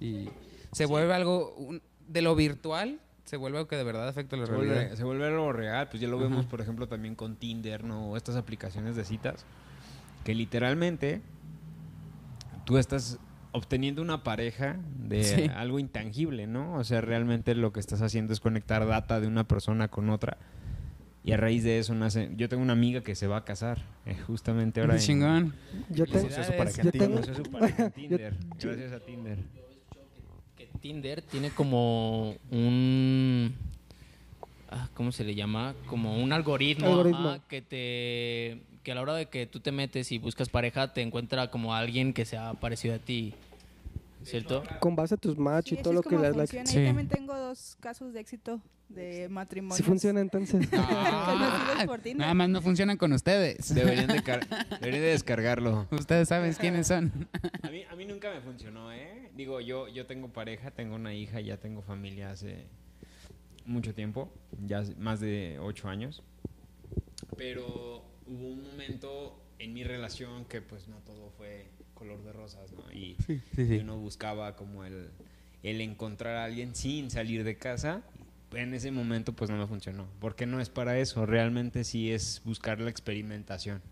Y 0.00 0.28
se 0.72 0.86
vuelve 0.86 1.14
algo 1.14 1.54
un- 1.54 1.80
de 2.08 2.20
lo 2.22 2.34
virtual, 2.34 3.00
se 3.24 3.36
vuelve 3.36 3.58
algo 3.58 3.68
que 3.68 3.76
de 3.76 3.84
verdad 3.84 4.08
afecta 4.08 4.34
a 4.36 4.38
la 4.40 4.46
se 4.46 4.52
realidad. 4.52 4.74
vuelve, 4.74 4.96
se 4.96 5.04
vuelve 5.04 5.26
algo 5.26 5.52
real, 5.52 5.88
pues 5.88 6.00
ya 6.00 6.08
lo 6.08 6.16
Ajá. 6.16 6.24
vemos, 6.28 6.46
por 6.46 6.60
ejemplo, 6.60 6.88
también 6.88 7.14
con 7.14 7.36
Tinder, 7.36 7.84
¿no? 7.84 8.10
O 8.10 8.16
estas 8.16 8.36
aplicaciones 8.36 8.96
de 8.96 9.04
citas, 9.04 9.44
que 10.24 10.34
literalmente 10.34 11.20
tú 12.64 12.78
estás 12.78 13.18
obteniendo 13.54 14.02
una 14.02 14.22
pareja 14.22 14.76
de 14.98 15.24
Sí. 15.24 15.42
algo 15.54 15.78
intangible, 15.78 16.46
¿no? 16.46 16.74
O 16.74 16.84
sea, 16.84 17.00
realmente 17.00 17.54
lo 17.54 17.72
que 17.72 17.80
estás 17.80 18.02
haciendo 18.02 18.32
es 18.32 18.40
conectar 18.40 18.86
data 18.86 19.20
de 19.20 19.26
una 19.26 19.44
persona 19.48 19.88
con 19.88 20.10
otra. 20.10 20.36
Y 21.22 21.32
a 21.32 21.38
raíz 21.38 21.64
de 21.64 21.78
eso 21.78 21.94
nace. 21.94 22.30
Yo 22.36 22.50
tengo 22.50 22.62
una 22.62 22.74
amiga 22.74 23.00
que 23.02 23.14
se 23.14 23.26
va 23.26 23.38
a 23.38 23.44
casar, 23.44 23.82
eh, 24.04 24.14
justamente 24.26 24.80
ahora. 24.82 24.94
en- 24.94 25.00
Chingón. 25.00 25.54
Yo, 25.88 26.04
te- 26.04 26.12
Conoció 26.18 26.42
a 26.42 26.44
su 26.44 26.52
pareja 26.52 26.82
yo 26.82 26.88
en 26.90 26.98
tengo- 26.98 27.14
Conoció 27.14 27.32
a 27.32 27.36
su 27.36 27.42
pareja 27.50 27.84
en 27.86 27.92
Tinder. 27.92 28.36
Gracias 28.60 28.92
a 28.92 29.00
Tinder. 29.00 29.38
que 30.56 30.66
Tinder 30.80 31.22
tiene 31.22 31.50
como 31.50 32.36
un 32.50 33.54
ah, 34.70 34.88
¿cómo 34.94 35.12
se 35.12 35.24
le 35.24 35.34
llama? 35.34 35.74
Como 35.86 36.22
un 36.22 36.32
algoritmo, 36.32 36.88
Algoritmo. 36.88 37.28
ajá, 37.30 37.40
que 37.48 37.62
te 37.62 38.60
que 38.84 38.92
a 38.92 38.94
la 38.94 39.02
hora 39.02 39.14
de 39.14 39.26
que 39.26 39.46
tú 39.46 39.58
te 39.58 39.72
metes 39.72 40.12
y 40.12 40.18
buscas 40.18 40.48
pareja 40.48 40.92
te 40.92 41.00
encuentra 41.00 41.50
como 41.50 41.74
alguien 41.74 42.12
que 42.12 42.24
sea 42.24 42.54
parecido 42.54 42.94
a 42.94 42.98
ti. 42.98 43.34
¿Cierto? 44.22 44.62
con 44.80 44.96
base 44.96 45.16
a 45.16 45.16
tus 45.18 45.36
match 45.36 45.68
Sí, 45.68 45.74
y 45.74 45.82
todo 45.82 45.90
es 45.90 45.96
lo 45.96 46.02
que 46.02 46.16
das 46.16 46.34
like. 46.34 46.66
Sí. 46.66 46.78
Yo 46.78 46.86
también 46.86 47.08
tengo 47.08 47.36
dos 47.36 47.76
casos 47.80 48.14
de 48.14 48.20
éxito 48.20 48.58
de 48.88 49.28
matrimonio. 49.28 49.76
Si 49.76 49.82
funciona 49.82 50.20
entonces. 50.20 50.66
Tinder. 52.02 52.16
Nada 52.16 52.32
más 52.32 52.48
no 52.48 52.62
funcionan 52.62 52.96
con 52.96 53.12
ustedes. 53.12 53.74
Deberían 53.74 54.06
de, 54.06 54.22
deberían 54.80 55.02
de 55.02 55.08
descargarlo. 55.08 55.86
Ustedes 55.90 56.28
saben 56.28 56.54
quiénes 56.54 56.86
son. 56.86 57.28
A 57.62 57.68
mí, 57.68 57.84
a 57.90 57.94
mí 57.96 58.06
nunca 58.06 58.30
me 58.32 58.40
funcionó, 58.40 58.92
¿eh? 58.92 59.30
Digo, 59.36 59.60
yo, 59.60 59.88
yo 59.88 60.06
tengo 60.06 60.28
pareja, 60.28 60.70
tengo 60.70 60.94
una 60.94 61.12
hija, 61.12 61.40
ya 61.40 61.58
tengo 61.58 61.82
familia 61.82 62.30
hace 62.30 62.64
mucho 63.66 63.94
tiempo, 63.94 64.32
ya 64.66 64.78
hace 64.78 64.94
más 64.94 65.20
de 65.20 65.58
ocho 65.60 65.88
años. 65.88 66.22
Pero 67.36 68.13
hubo 68.26 68.48
un 68.48 68.62
momento 68.62 69.40
en 69.58 69.72
mi 69.74 69.84
relación 69.84 70.44
que 70.46 70.60
pues 70.62 70.88
no 70.88 70.96
todo 70.98 71.30
fue 71.36 71.66
color 71.94 72.22
de 72.24 72.32
rosas, 72.32 72.72
¿no? 72.72 72.90
Y, 72.92 73.16
sí, 73.26 73.40
sí. 73.54 73.62
y 73.62 73.78
uno 73.78 73.96
buscaba 73.98 74.56
como 74.56 74.84
el, 74.84 75.10
el 75.62 75.80
encontrar 75.80 76.36
a 76.36 76.44
alguien 76.44 76.74
sin 76.74 77.10
salir 77.10 77.44
de 77.44 77.56
casa. 77.56 78.02
En 78.52 78.72
ese 78.74 78.90
momento 78.92 79.32
pues 79.32 79.50
no 79.50 79.56
me 79.56 79.66
funcionó, 79.66 80.06
porque 80.20 80.46
no 80.46 80.60
es 80.60 80.68
para 80.70 80.96
eso, 80.98 81.26
realmente 81.26 81.82
sí 81.82 82.12
es 82.12 82.40
buscar 82.44 82.80
la 82.80 82.88
experimentación 82.90 83.82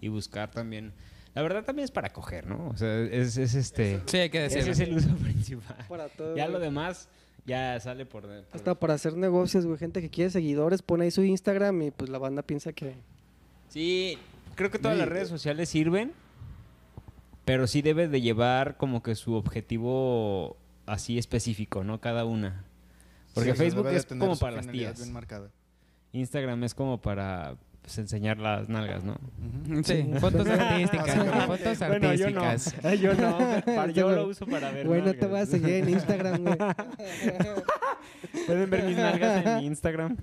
y 0.00 0.08
buscar 0.08 0.50
también... 0.50 0.92
La 1.34 1.42
verdad 1.42 1.64
también 1.64 1.84
es 1.84 1.90
para 1.90 2.14
coger, 2.14 2.46
¿no? 2.46 2.68
O 2.68 2.76
sea, 2.78 2.98
es, 3.02 3.36
es 3.36 3.54
este... 3.54 4.00
Sí, 4.06 4.16
hay 4.16 4.30
que 4.30 4.46
Ese 4.46 4.62
decirlo. 4.64 4.72
es 4.72 4.80
el 4.80 4.96
uso 4.96 5.16
principal. 5.22 5.84
Para 5.86 6.08
todo, 6.08 6.34
ya 6.34 6.48
lo 6.48 6.58
demás 6.58 7.10
ya 7.44 7.78
sale 7.78 8.06
por... 8.06 8.22
por- 8.22 8.46
Hasta 8.52 8.74
para 8.74 8.94
hacer 8.94 9.18
negocios, 9.18 9.66
güey. 9.66 9.76
Gente 9.78 10.00
que 10.00 10.08
quiere 10.08 10.30
seguidores 10.30 10.80
pone 10.80 11.04
ahí 11.04 11.10
su 11.10 11.22
Instagram 11.22 11.82
y 11.82 11.90
pues 11.90 12.08
la 12.08 12.16
banda 12.18 12.42
piensa 12.42 12.72
que... 12.72 12.94
Sí, 13.76 14.16
creo 14.54 14.70
que 14.70 14.78
todas 14.78 14.96
Sí. 14.96 15.00
las 15.00 15.08
redes 15.10 15.28
sociales 15.28 15.68
sirven, 15.68 16.12
pero 17.44 17.66
sí 17.66 17.82
debe 17.82 18.08
de 18.08 18.22
llevar 18.22 18.78
como 18.78 19.02
que 19.02 19.14
su 19.14 19.34
objetivo 19.34 20.56
así 20.86 21.18
específico, 21.18 21.84
¿no? 21.84 22.00
Cada 22.00 22.24
una. 22.24 22.64
Porque 23.34 23.50
Sí, 23.52 23.56
Facebook 23.58 23.88
es 23.88 24.06
como 24.06 24.38
para 24.38 24.56
las 24.56 24.68
tías. 24.68 24.96
bien 24.98 25.12
marcada. 25.12 25.50
Instagram 26.12 26.64
es 26.64 26.72
como 26.74 27.02
para 27.02 27.56
pues, 27.82 27.98
enseñar 27.98 28.38
las 28.38 28.70
nalgas, 28.70 29.04
¿no? 29.04 29.18
Sí, 29.84 30.10
fotos 30.20 30.46
artísticas. 30.48 31.46
fotos 31.46 31.78
Bueno, 31.80 32.14
yo 32.14 32.30
no. 32.30 32.42
Yo 32.98 33.12
no. 33.14 33.38
para- 33.66 33.90
yo 33.92 34.10
lo 34.10 34.26
uso 34.28 34.46
para 34.46 34.70
ver 34.72 34.86
Güey, 34.86 35.02
no 35.02 35.12
te 35.12 35.26
voy 35.26 35.40
a 35.40 35.44
seguir 35.44 35.74
en 35.74 35.90
Instagram, 35.90 36.42
güey. 36.44 36.56
Pueden 38.46 38.70
ver 38.70 38.84
mis 38.84 38.96
nalgas 38.96 39.44
en 39.44 39.56
mi 39.58 39.66
Instagram. 39.66 40.16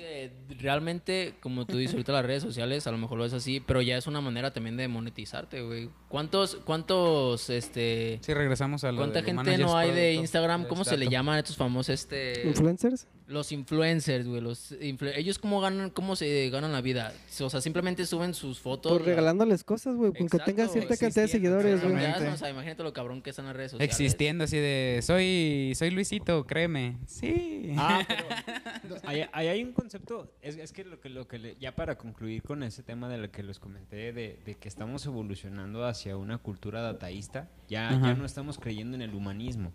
Que 0.00 0.32
realmente, 0.60 1.34
como 1.40 1.66
tú 1.66 1.76
dices 1.76 1.92
ahorita 1.92 2.12
las 2.12 2.24
redes 2.24 2.42
sociales, 2.42 2.86
a 2.86 2.90
lo 2.90 2.96
mejor 2.96 3.18
lo 3.18 3.26
es 3.26 3.34
así, 3.34 3.60
pero 3.60 3.82
ya 3.82 3.98
es 3.98 4.06
una 4.06 4.22
manera 4.22 4.50
también 4.50 4.78
de 4.78 4.88
monetizarte, 4.88 5.60
güey. 5.60 5.90
¿Cuántos, 6.08 6.56
cuántos, 6.64 7.50
este... 7.50 8.18
Sí, 8.22 8.32
regresamos 8.32 8.82
a 8.84 8.92
lo 8.92 8.96
¿Cuánta 8.96 9.20
de 9.20 9.26
gente 9.26 9.58
no 9.58 9.76
hay 9.76 9.90
de. 9.90 10.14
Instagram? 10.14 10.68
¿Cómo 10.68 10.84
se 10.86 10.96
le 10.96 11.08
llaman 11.08 11.36
a 11.36 11.40
estos 11.40 11.58
famosos, 11.58 11.90
este... 11.90 12.48
¿Influencers? 12.48 13.08
Los 13.30 13.52
influencers, 13.52 14.26
güey. 14.26 14.40
Los 14.40 14.72
influ- 14.72 15.12
Ellos 15.14 15.38
cómo 15.38 15.60
ganan, 15.60 15.90
cómo 15.90 16.16
se 16.16 16.50
ganan 16.50 16.72
la 16.72 16.80
vida. 16.80 17.12
O 17.40 17.48
sea, 17.48 17.60
simplemente 17.60 18.04
suben 18.04 18.34
sus 18.34 18.58
fotos. 18.58 18.92
Pues 18.92 19.04
regalándoles 19.04 19.62
cosas, 19.64 19.94
güey. 19.96 20.12
Con 20.12 20.28
que 20.28 20.38
tengas 20.40 20.72
cierta 20.72 20.96
cantidad 20.96 21.22
de 21.22 21.28
seguidores, 21.28 21.82
güey. 21.82 21.94
O 21.94 22.36
sea, 22.36 22.50
imagínate 22.50 22.82
lo 22.82 22.92
cabrón 22.92 23.22
que 23.22 23.30
están 23.30 23.46
las 23.46 23.54
redes 23.56 23.70
sociales. 23.70 23.90
Existiendo 23.92 24.44
así 24.44 24.56
de 24.56 25.00
soy 25.02 25.72
soy 25.76 25.90
Luisito, 25.90 26.44
créeme. 26.44 26.96
Sí. 27.06 27.72
Ah, 27.76 28.04
pero 28.82 28.96
ahí, 29.04 29.24
ahí 29.32 29.48
hay 29.48 29.62
un 29.62 29.72
concepto, 29.72 30.32
es, 30.42 30.56
es 30.56 30.72
que 30.72 30.84
lo 30.84 31.00
que, 31.00 31.08
lo 31.08 31.28
que 31.28 31.38
le- 31.38 31.56
ya 31.60 31.74
para 31.76 31.96
concluir 31.96 32.42
con 32.42 32.62
ese 32.62 32.82
tema 32.82 33.08
de 33.08 33.18
lo 33.18 33.30
que 33.30 33.42
les 33.42 33.58
comenté, 33.60 34.12
de, 34.12 34.38
de 34.44 34.54
que 34.56 34.68
estamos 34.68 35.06
evolucionando 35.06 35.84
hacia 35.86 36.16
una 36.16 36.38
cultura 36.38 36.82
dataísta, 36.82 37.48
ya, 37.68 37.88
Ajá. 37.90 38.08
ya 38.08 38.14
no 38.14 38.24
estamos 38.24 38.58
creyendo 38.58 38.96
en 38.96 39.02
el 39.02 39.14
humanismo, 39.14 39.72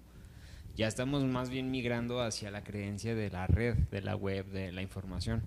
ya 0.75 0.87
estamos 0.87 1.23
más 1.23 1.49
bien 1.49 1.71
migrando 1.71 2.21
hacia 2.21 2.51
la 2.51 2.63
creencia 2.63 3.15
de 3.15 3.29
la 3.29 3.47
red, 3.47 3.75
de 3.91 4.01
la 4.01 4.15
web, 4.15 4.45
de 4.47 4.71
la 4.71 4.81
información 4.81 5.41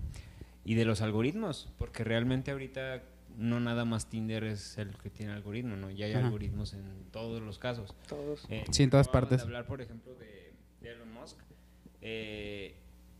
y 0.65 0.75
de 0.75 0.85
los 0.85 1.01
algoritmos, 1.01 1.69
porque 1.77 2.03
realmente 2.03 2.51
ahorita 2.51 3.03
no 3.37 3.59
nada 3.59 3.85
más 3.85 4.07
Tinder 4.09 4.43
es 4.43 4.77
el 4.77 4.95
que 4.97 5.09
tiene 5.09 5.31
algoritmo, 5.31 5.75
¿no? 5.75 5.89
Ya 5.91 6.07
hay 6.07 6.13
Ajá. 6.13 6.25
algoritmos 6.25 6.73
en 6.73 6.83
todos 7.11 7.41
los 7.41 7.57
casos. 7.59 7.95
Todos. 8.07 8.45
Eh, 8.49 8.65
Sí, 8.71 8.83
en 8.83 8.89
todas 8.89 9.07
partes. 9.07 9.41
Hablar, 9.41 9.65
por 9.65 9.81
ejemplo, 9.81 10.13
de, 10.15 10.51
de 10.81 10.91
Elon 10.91 11.13
Musk, 11.13 11.37
eh, 12.01 12.75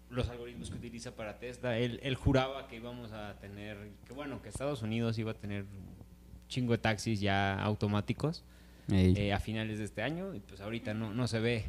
los 0.10 0.28
algoritmos 0.30 0.70
que 0.72 0.78
utiliza 0.78 1.16
para 1.16 1.38
Tesla. 1.40 1.78
Él, 1.78 2.00
él 2.04 2.16
juraba 2.16 2.68
que 2.68 2.78
íbamos 2.78 3.12
a 3.12 3.38
tener, 3.40 3.78
que 4.06 4.14
bueno, 4.14 4.42
que 4.42 4.50
Estados 4.50 4.82
Unidos 4.82 5.18
iba 5.20 5.32
a 5.32 5.36
tener 5.36 5.64
un 5.64 6.48
chingo 6.48 6.72
de 6.74 6.80
taxis 6.80 7.20
ya 7.20 7.62
automáticos 7.62 8.44
eh, 8.92 9.32
a 9.34 9.40
finales 9.40 9.78
de 9.78 9.86
este 9.86 10.02
año 10.02 10.34
y 10.34 10.40
pues 10.40 10.62
ahorita 10.62 10.96
no, 10.96 11.14
no 11.14 11.28
se 11.28 11.40
ve 11.40 11.66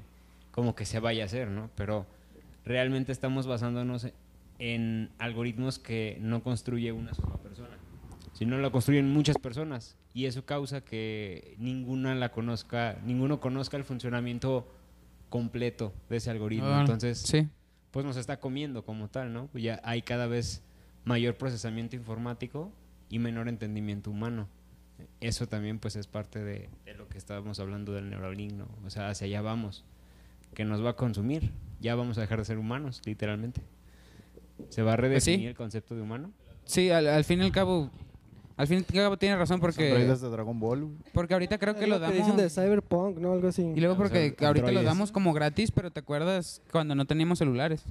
como 0.51 0.75
que 0.75 0.85
se 0.85 1.01
vaya 1.01 1.23
a 1.23 1.27
hacer, 1.27 1.49
¿no? 1.49 1.71
Pero 1.75 2.07
realmente 2.65 3.13
estamos 3.13 3.47
basándonos 3.47 4.09
en 4.59 5.11
algoritmos 5.19 5.79
que 5.79 6.19
no 6.21 6.43
construye 6.43 6.93
una 6.93 7.15
sola 7.15 7.37
persona, 7.37 7.79
sino 8.33 8.59
lo 8.59 8.71
construyen 8.71 9.11
muchas 9.13 9.39
personas 9.39 9.97
y 10.13 10.27
eso 10.27 10.45
causa 10.45 10.83
que 10.83 11.55
ninguna 11.59 12.15
la 12.15 12.31
conozca, 12.31 12.99
ninguno 13.05 13.41
conozca 13.41 13.77
el 13.77 13.85
funcionamiento 13.85 14.71
completo 15.29 15.93
de 16.09 16.17
ese 16.17 16.31
algoritmo. 16.31 16.67
Ah, 16.69 16.81
Entonces, 16.81 17.19
sí. 17.19 17.49
pues 17.91 18.05
nos 18.05 18.17
está 18.17 18.39
comiendo 18.39 18.85
como 18.85 19.09
tal, 19.09 19.33
¿no? 19.33 19.47
Pues 19.47 19.65
ya 19.65 19.81
hay 19.85 20.03
cada 20.03 20.27
vez 20.27 20.63
mayor 21.05 21.37
procesamiento 21.37 21.97
informático 21.97 22.73
y 23.09 23.19
menor 23.19 23.49
entendimiento 23.49 24.11
humano. 24.11 24.49
Eso 25.21 25.47
también 25.47 25.79
pues 25.79 25.97
es 25.97 26.07
parte 26.07 26.41
de, 26.41 26.69
de 26.85 26.95
lo 26.95 27.09
que 27.09 27.17
estábamos 27.17 27.59
hablando 27.61 27.93
del 27.93 28.11
Neuralink, 28.11 28.53
¿no? 28.53 28.69
O 28.85 28.91
sea, 28.91 29.09
hacia 29.09 29.27
allá 29.27 29.41
vamos, 29.41 29.85
que 30.55 30.65
nos 30.65 30.85
va 30.85 30.91
a 30.91 30.97
consumir. 30.97 31.51
Ya 31.81 31.95
vamos 31.95 32.19
a 32.19 32.21
dejar 32.23 32.39
de 32.39 32.45
ser 32.45 32.59
humanos, 32.59 33.01
literalmente. 33.05 33.61
Se 34.69 34.83
va 34.83 34.93
a 34.93 34.97
Pues 34.97 35.25
sí. 35.25 35.31
redefinir 35.33 35.49
el 35.51 35.57
concepto 35.57 35.95
de 35.95 36.03
humano. 36.03 36.31
Sí, 36.65 36.91
al, 36.91 37.07
al 37.09 37.25
fin 37.25 37.41
y 37.41 37.45
al 37.45 37.53
cabo 37.53 37.91
al 38.57 38.67
fin 38.67 38.85
y 38.93 38.99
al 38.99 39.05
cabo 39.05 39.17
tiene 39.17 39.37
razón 39.39 39.59
porque 39.59 39.87
Androides 39.89 40.21
de 40.21 40.29
Dragon 40.29 40.61
Ball. 40.61 40.91
porque 41.15 41.33
ahorita 41.33 41.57
creo 41.57 41.75
que 41.77 41.87
lo 41.87 41.99
que 41.99 42.09
dicen 42.09 42.37
damos 42.37 42.37
de 42.43 42.51
Cyberpunk, 42.51 43.17
¿no? 43.19 43.33
Algo 43.33 43.49
así. 43.49 43.63
y 43.63 43.81
luego 43.81 43.97
porque 43.97 44.35
O 44.37 44.39
sea, 44.39 44.49
ahorita 44.49 44.71
lo 44.71 44.83
damos 44.83 45.11
como 45.13 45.33
gratis, 45.33 45.71
pero 45.71 45.91
te 45.91 46.01
acuerdas 46.01 46.61
cuando 46.71 46.95
no 46.95 47.07
teníamos 47.07 47.39
celulares. 47.39 47.83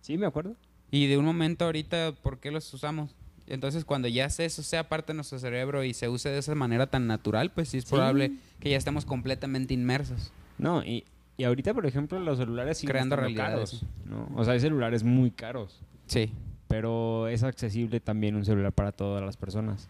Sí, 0.00 0.16
me 0.16 0.26
acuerdo. 0.26 0.54
Y 0.92 1.08
de 1.08 1.18
un 1.18 1.24
momento 1.24 1.64
ahorita, 1.64 2.12
¿por 2.22 2.38
qué 2.38 2.52
los 2.52 2.72
usamos? 2.72 3.16
Entonces, 3.48 3.84
cuando 3.84 4.06
ya 4.06 4.30
se- 4.30 4.44
eso 4.44 4.62
sea 4.62 4.88
parte 4.88 5.12
de 5.12 5.16
nuestro 5.16 5.40
cerebro 5.40 5.82
y 5.82 5.92
se 5.92 6.08
use 6.08 6.28
de 6.28 6.38
esa 6.38 6.54
manera 6.54 6.86
tan 6.86 7.08
natural, 7.08 7.50
pues 7.50 7.70
sí 7.70 7.78
es 7.78 7.84
probable 7.86 8.30
que 8.60 8.70
ya 8.70 8.76
estemos 8.76 9.04
completamente 9.04 9.74
inmersos. 9.74 10.30
No, 10.56 10.84
y, 10.84 11.02
y 11.36 11.44
ahorita, 11.44 11.72
por 11.74 11.86
ejemplo, 11.86 12.18
los 12.20 12.38
celulares 12.38 12.78
siguen 12.78 12.92
Creando 12.92 13.14
estando 13.16 13.34
realidades. 13.36 13.80
caros, 13.80 13.86
¿no? 14.04 14.28
O 14.36 14.44
sea, 14.44 14.54
hay 14.54 14.60
celulares 14.60 15.02
muy 15.04 15.30
caros. 15.30 15.80
Sí. 16.06 16.32
pero 16.68 17.28
es 17.28 17.42
accesible 17.42 18.00
también 18.00 18.34
un 18.34 18.44
celular 18.44 18.72
para 18.72 18.92
todas 18.92 19.22
las 19.22 19.36
personas. 19.36 19.88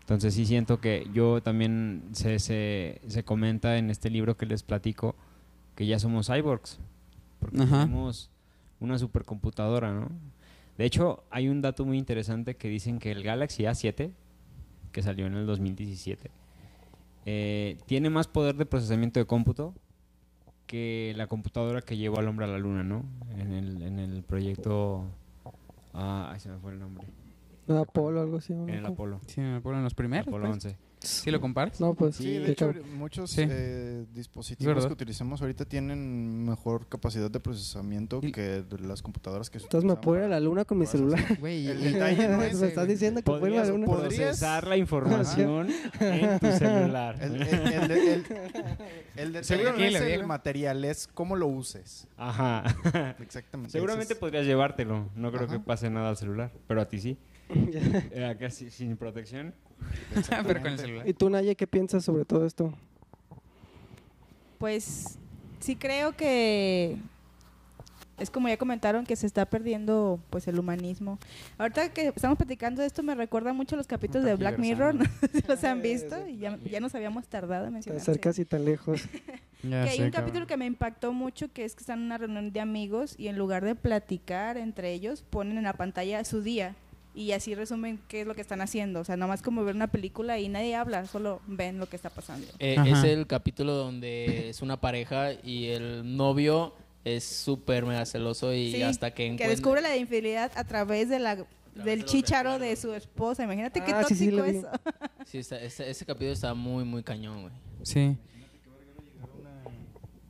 Entonces 0.00 0.34
sí 0.34 0.46
siento 0.46 0.80
que 0.80 1.06
yo 1.12 1.40
también 1.42 2.02
se, 2.12 2.38
se, 2.40 3.00
se 3.06 3.22
comenta 3.24 3.78
en 3.78 3.88
este 3.90 4.10
libro 4.10 4.36
que 4.36 4.46
les 4.46 4.62
platico 4.62 5.14
que 5.76 5.86
ya 5.86 5.98
somos 6.00 6.26
cyborgs, 6.28 6.80
porque 7.38 7.60
Ajá. 7.62 7.82
tenemos 7.84 8.30
una 8.80 8.98
supercomputadora, 8.98 9.92
¿no? 9.92 10.08
De 10.76 10.84
hecho, 10.86 11.24
hay 11.30 11.48
un 11.48 11.60
dato 11.60 11.84
muy 11.84 11.98
interesante 11.98 12.56
que 12.56 12.68
dicen 12.68 12.98
que 12.98 13.12
el 13.12 13.22
Galaxy 13.22 13.64
A7, 13.64 14.10
que 14.92 15.02
salió 15.02 15.26
en 15.26 15.34
el 15.34 15.46
2017, 15.46 16.30
eh, 17.26 17.76
tiene 17.86 18.10
más 18.10 18.26
poder 18.28 18.56
de 18.56 18.66
procesamiento 18.66 19.20
de 19.20 19.26
cómputo 19.26 19.74
que 20.68 21.14
la 21.16 21.26
computadora 21.26 21.80
que 21.80 21.96
llevó 21.96 22.20
al 22.20 22.28
hombre 22.28 22.44
a 22.44 22.48
la 22.48 22.58
luna, 22.58 22.84
¿no? 22.84 23.04
En 23.36 23.52
el, 23.52 23.82
en 23.82 23.98
el 23.98 24.22
proyecto... 24.22 25.04
Ah, 25.94 26.30
ay, 26.32 26.38
se 26.38 26.50
me 26.50 26.58
fue 26.58 26.72
el 26.72 26.78
nombre. 26.78 27.04
Apolo, 27.68 28.20
algo 28.20 28.36
así. 28.36 28.54
¿no? 28.54 28.68
En 28.68 28.74
el 28.74 28.86
Apolo. 28.86 29.20
Sí, 29.26 29.40
me 29.40 29.60
ponen 29.60 29.82
los 29.82 29.94
primeros. 29.94 30.28
Apolo 30.28 30.44
pues. 30.44 30.64
11. 30.64 30.78
¿Sí 31.00 31.30
lo 31.30 31.40
compartes? 31.40 31.80
No, 31.80 31.94
pues 31.94 32.16
Sí, 32.16 32.38
de 32.38 32.52
hecho, 32.52 32.66
cabrón. 32.72 32.96
muchos 32.98 33.30
Sí. 33.30 33.42
eh, 33.48 34.04
dispositivos 34.12 34.74
verdad. 34.74 34.88
que 34.88 34.94
utilizamos 34.94 35.40
ahorita 35.40 35.64
tienen 35.64 36.44
mejor 36.44 36.88
capacidad 36.88 37.30
de 37.30 37.38
procesamiento 37.40 38.18
Y- 38.22 38.32
que 38.32 38.64
las 38.80 39.00
computadoras 39.02 39.48
que 39.48 39.58
Entonces 39.58 39.88
me 39.88 39.94
puedo 39.96 40.18
ir 40.20 40.24
a 40.24 40.28
la 40.28 40.40
luna 40.40 40.64
con 40.64 40.78
mi 40.78 40.86
celular. 40.86 41.38
Güey, 41.38 41.68
El 41.68 41.80
detalle 41.92 42.28
no 42.28 42.42
es 42.42 42.60
me 42.60 42.66
estás 42.68 42.88
diciendo 42.88 43.20
que 43.20 43.24
puedo 43.24 43.46
ir 43.46 43.58
a 43.60 43.64
la 43.64 43.70
luna. 43.70 43.86
procesar 43.86 44.66
la 44.66 44.76
información 44.76 45.68
en 46.00 46.38
tu 46.40 46.50
celular. 46.52 47.16
El, 47.22 47.42
el- 47.42 47.48
el- 47.48 47.90
el- 47.90 48.24
el 49.16 49.32
detalle 49.32 49.64
no 49.64 49.78
es 49.84 49.94
el 50.00 50.26
material, 50.26 50.84
es 50.84 51.06
cómo 51.06 51.36
lo 51.36 51.46
uses. 51.46 52.08
Ajá. 52.16 52.64
Exactamente. 53.20 53.72
Seguramente 53.72 54.14
podrías 54.16 54.46
llevártelo. 54.46 55.08
No 55.14 55.30
creo 55.32 55.46
que 55.48 55.58
pase 55.60 55.90
nada 55.90 56.08
al 56.10 56.16
celular, 56.16 56.52
pero 56.66 56.80
a 56.80 56.88
ti 56.88 57.00
sí. 57.00 57.18
Eh, 57.50 58.24
acá 58.24 58.50
sí, 58.50 58.70
sin 58.70 58.96
protección. 58.96 59.54
pero 60.46 60.60
con 60.60 60.72
el 60.72 60.78
celular. 60.78 61.08
¿Y 61.08 61.12
tú, 61.14 61.30
Naye, 61.30 61.54
qué 61.56 61.66
piensas 61.66 62.04
sobre 62.04 62.24
todo 62.24 62.44
esto? 62.44 62.72
Pues 64.58 65.18
sí 65.60 65.76
creo 65.76 66.16
que 66.16 66.98
es 68.18 68.30
como 68.30 68.48
ya 68.48 68.56
comentaron 68.56 69.06
que 69.06 69.14
se 69.14 69.26
está 69.26 69.46
perdiendo 69.46 70.20
pues 70.30 70.48
el 70.48 70.58
humanismo. 70.58 71.18
Ahorita 71.56 71.90
que 71.90 72.08
estamos 72.08 72.36
platicando 72.36 72.80
de 72.80 72.88
esto 72.88 73.02
me 73.02 73.14
recuerda 73.14 73.52
mucho 73.52 73.76
los 73.76 73.86
capítulos 73.86 74.24
de 74.24 74.34
Black 74.34 74.58
Mirror, 74.58 74.96
no 74.96 75.04
sé 75.04 75.28
si 75.40 75.46
los 75.46 75.62
han 75.64 75.80
visto 75.82 76.26
y 76.26 76.38
ya, 76.38 76.58
ya 76.64 76.80
nos 76.80 76.94
habíamos 76.96 77.28
tardado 77.28 77.66
en 77.66 77.68
Tan 77.68 77.74
mencionar. 77.74 78.02
cerca 78.02 78.32
y 78.36 78.44
tan 78.44 78.64
lejos. 78.64 79.02
Que 79.62 79.74
hay 79.74 80.00
un 80.02 80.10
capítulo 80.10 80.46
que 80.46 80.56
me 80.56 80.66
impactó 80.66 81.12
mucho 81.12 81.52
que 81.52 81.64
es 81.64 81.74
que 81.74 81.80
están 81.80 82.00
en 82.00 82.06
una 82.06 82.18
reunión 82.18 82.52
de 82.52 82.60
amigos 82.60 83.14
y 83.18 83.28
en 83.28 83.38
lugar 83.38 83.64
de 83.64 83.74
platicar 83.74 84.56
entre 84.56 84.92
ellos 84.92 85.22
ponen 85.22 85.58
en 85.58 85.64
la 85.64 85.72
pantalla 85.74 86.24
su 86.24 86.42
día 86.42 86.74
y 87.18 87.32
así 87.32 87.54
resumen 87.54 87.98
qué 88.08 88.20
es 88.20 88.26
lo 88.26 88.34
que 88.34 88.40
están 88.40 88.60
haciendo. 88.60 89.00
O 89.00 89.04
sea, 89.04 89.16
nomás 89.16 89.42
como 89.42 89.64
ver 89.64 89.74
una 89.74 89.88
película 89.88 90.38
y 90.38 90.48
nadie 90.48 90.76
habla, 90.76 91.04
solo 91.06 91.40
ven 91.46 91.78
lo 91.78 91.88
que 91.88 91.96
está 91.96 92.10
pasando. 92.10 92.46
Eh, 92.60 92.76
es 92.86 93.02
el 93.04 93.26
capítulo 93.26 93.74
donde 93.74 94.48
es 94.50 94.62
una 94.62 94.80
pareja 94.80 95.32
y 95.42 95.66
el 95.66 96.16
novio 96.16 96.74
es 97.04 97.24
súper 97.24 97.84
mega 97.86 98.04
celoso 98.06 98.52
y 98.52 98.72
Sí, 98.72 98.82
hasta 98.82 99.10
que 99.10 99.16
que 99.16 99.26
encuentra... 99.26 99.48
descubre 99.48 99.80
la 99.80 99.96
infidelidad 99.96 100.52
a 100.54 100.64
través 100.64 101.08
de 101.08 101.18
la 101.18 101.36
de 101.36 101.44
del 101.84 102.00
los 102.00 102.10
chícharo 102.10 102.58
de 102.58 102.74
su 102.76 102.92
esposa. 102.94 103.44
Imagínate 103.44 103.82
qué 103.84 103.92
Ah, 103.92 104.04
sí, 104.04 104.14
sí, 104.14 104.30
tóxico 104.30 104.36
lo 104.36 104.52
vi. 104.52 104.58
eso. 104.58 104.68
Sí, 105.26 105.38
está- 105.38 105.60
ese, 105.60 105.90
ese 105.90 106.06
capítulo 106.06 106.32
está 106.32 106.54
muy, 106.54 106.84
muy 106.84 107.02
cañón, 107.02 107.42
güey. 107.42 107.52
Sí. 107.82 108.16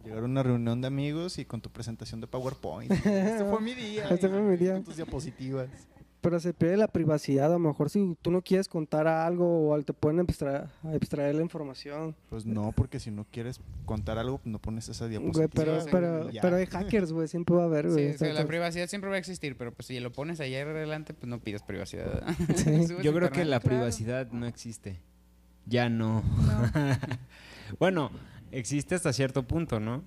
Llegar 0.05 0.23
a 0.23 0.25
una 0.25 0.43
reunión 0.43 0.81
de 0.81 0.87
amigos 0.87 1.39
y 1.39 1.45
con 1.45 1.61
tu 1.61 1.71
presentación 1.71 2.21
de 2.21 2.27
PowerPoint. 2.27 2.91
este 3.05 3.45
fue 3.45 3.61
mi 3.61 3.75
día. 3.75 4.09
Este 4.09 4.29
fue 4.29 4.41
mi 4.41 4.57
día. 4.57 4.73
Con 4.75 4.85
tus 4.85 4.97
diapositivas. 4.97 5.69
Pero 6.21 6.41
se 6.41 6.53
pierde 6.53 6.77
la 6.77 6.89
privacidad. 6.89 7.47
A 7.47 7.51
lo 7.51 7.59
mejor 7.61 7.91
si 7.91 8.17
tú 8.23 8.33
no 8.33 8.43
quieres 8.43 8.67
contar 8.67 9.07
algo 9.07 9.71
o 9.71 9.83
te 9.83 9.93
pueden 9.93 10.19
extraer, 10.21 10.69
extraer 10.93 11.37
la 11.37 11.43
información. 11.43 12.17
Pues 12.29 12.45
no, 12.45 12.73
porque 12.73 12.99
si 12.99 13.13
no 13.13 13.25
quieres 13.31 13.61
contar 13.85 14.19
algo, 14.19 14.41
no 14.45 14.59
pones 14.59 14.89
esa 14.89 15.07
diapositiva. 15.07 15.47
Güey, 15.47 15.91
pero, 15.91 16.29
sí, 16.31 16.39
pero, 16.43 16.57
hay 16.57 16.67
hackers, 16.67 17.13
güey. 17.13 17.29
Siempre 17.29 17.55
va 17.55 17.63
a 17.63 17.67
haber, 17.67 17.87
Sí, 17.87 17.93
güey. 17.93 18.15
o 18.15 18.19
sea, 18.19 18.33
la 18.33 18.47
privacidad 18.47 18.89
siempre 18.89 19.11
va 19.11 19.17
a 19.17 19.21
existir, 19.21 19.57
pero 19.57 19.73
pues 19.73 19.87
si 19.87 20.01
lo 20.01 20.11
pones 20.11 20.41
ahí 20.41 20.57
adelante, 20.57 21.15
pues 21.15 21.29
no 21.31 21.39
pidas 21.41 21.63
privacidad. 21.63 22.25
Sí. 22.57 22.87
Yo 23.03 23.13
creo 23.15 23.31
que 23.31 23.45
la 23.45 23.61
Claro. 23.61 23.77
privacidad 23.77 24.31
no 24.33 24.47
existe. 24.47 25.01
Ya 25.67 25.89
no. 25.89 26.23
bueno, 27.79 28.11
existe 28.51 28.95
hasta 28.95 29.13
cierto 29.13 29.47
punto, 29.47 29.81
¿no? 29.81 30.03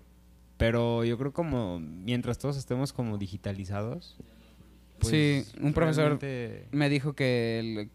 Pero 0.57 1.03
yo 1.03 1.17
creo 1.17 1.33
como 1.33 1.79
mientras 1.79 2.37
todos 2.37 2.55
estemos 2.57 2.93
como 2.93 3.17
digitalizados. 3.17 4.17
Pues, 5.01 5.11
Sí, 5.47 5.59
un 5.61 5.73
profesor 5.73 6.17
realmente- 6.19 6.67
me 6.71 6.89
dijo 6.89 7.13
que 7.13 7.59
el- 7.59 7.89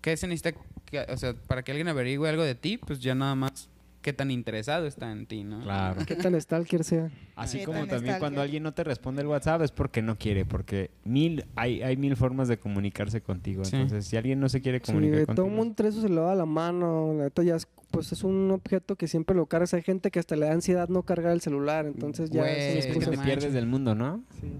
que 0.00 0.16
se 0.16 0.26
necesita 0.26 0.58
que, 0.84 1.00
o 1.10 1.16
sea, 1.16 1.34
para 1.34 1.62
que 1.62 1.72
alguien 1.72 1.88
averigüe 1.88 2.28
algo 2.28 2.42
de 2.42 2.54
ti, 2.54 2.76
pues 2.78 3.00
ya 3.00 3.14
nada 3.14 3.34
más 3.34 3.70
qué 4.02 4.12
tan 4.12 4.30
interesado 4.30 4.86
está 4.86 5.10
en 5.12 5.24
ti, 5.24 5.44
¿no? 5.44 5.62
Claro. 5.62 6.04
¿Qué 6.06 6.14
tan 6.14 6.38
stalker 6.38 6.84
sea? 6.84 7.10
Así 7.36 7.60
Sí, 7.60 7.64
como 7.64 7.78
también 7.78 8.00
stalker. 8.00 8.20
cuando 8.20 8.42
alguien 8.42 8.62
no 8.62 8.74
te 8.74 8.84
responde 8.84 9.22
el 9.22 9.28
WhatsApp 9.28 9.62
es 9.62 9.70
porque 9.72 10.02
no 10.02 10.18
quiere, 10.18 10.44
porque 10.44 10.90
mil 11.04 11.46
hay, 11.56 11.80
hay 11.82 11.96
mil 11.96 12.14
formas 12.14 12.48
de 12.48 12.58
comunicarse 12.58 13.22
contigo. 13.22 13.64
Sí. 13.64 13.76
Entonces, 13.76 14.04
si 14.06 14.18
alguien 14.18 14.40
no 14.40 14.50
se 14.50 14.60
quiere 14.60 14.78
Sí, 14.80 14.92
comunicar 14.92 15.20
contigo, 15.24 15.34
todo 15.36 15.46
el 15.46 15.52
mundo 15.52 15.74
trae 15.74 15.90
su 15.90 16.02
celular 16.02 16.28
a 16.32 16.34
la 16.34 16.44
mano. 16.44 17.14
La 17.16 17.24
neta 17.24 17.42
ya 17.42 17.56
es, 17.56 17.66
pues 17.90 18.12
es 18.12 18.22
un 18.24 18.50
objeto 18.50 18.94
que 18.96 19.08
siempre 19.08 19.34
lo 19.34 19.46
cargas. 19.46 19.72
Hay 19.72 19.80
gente 19.82 20.10
que 20.10 20.18
hasta 20.18 20.36
le 20.36 20.44
da 20.44 20.52
ansiedad 20.52 20.90
no 20.90 21.02
cargar 21.04 21.32
el 21.32 21.40
celular. 21.40 21.86
Entonces 21.86 22.28
ya 22.30 22.44
se 22.44 22.78
es 22.80 22.86
que 22.88 22.98
te 23.06 23.16
pierdes 23.16 23.54
del 23.54 23.66
mundo, 23.66 23.94
¿no? 23.94 24.22
Sí. 24.38 24.52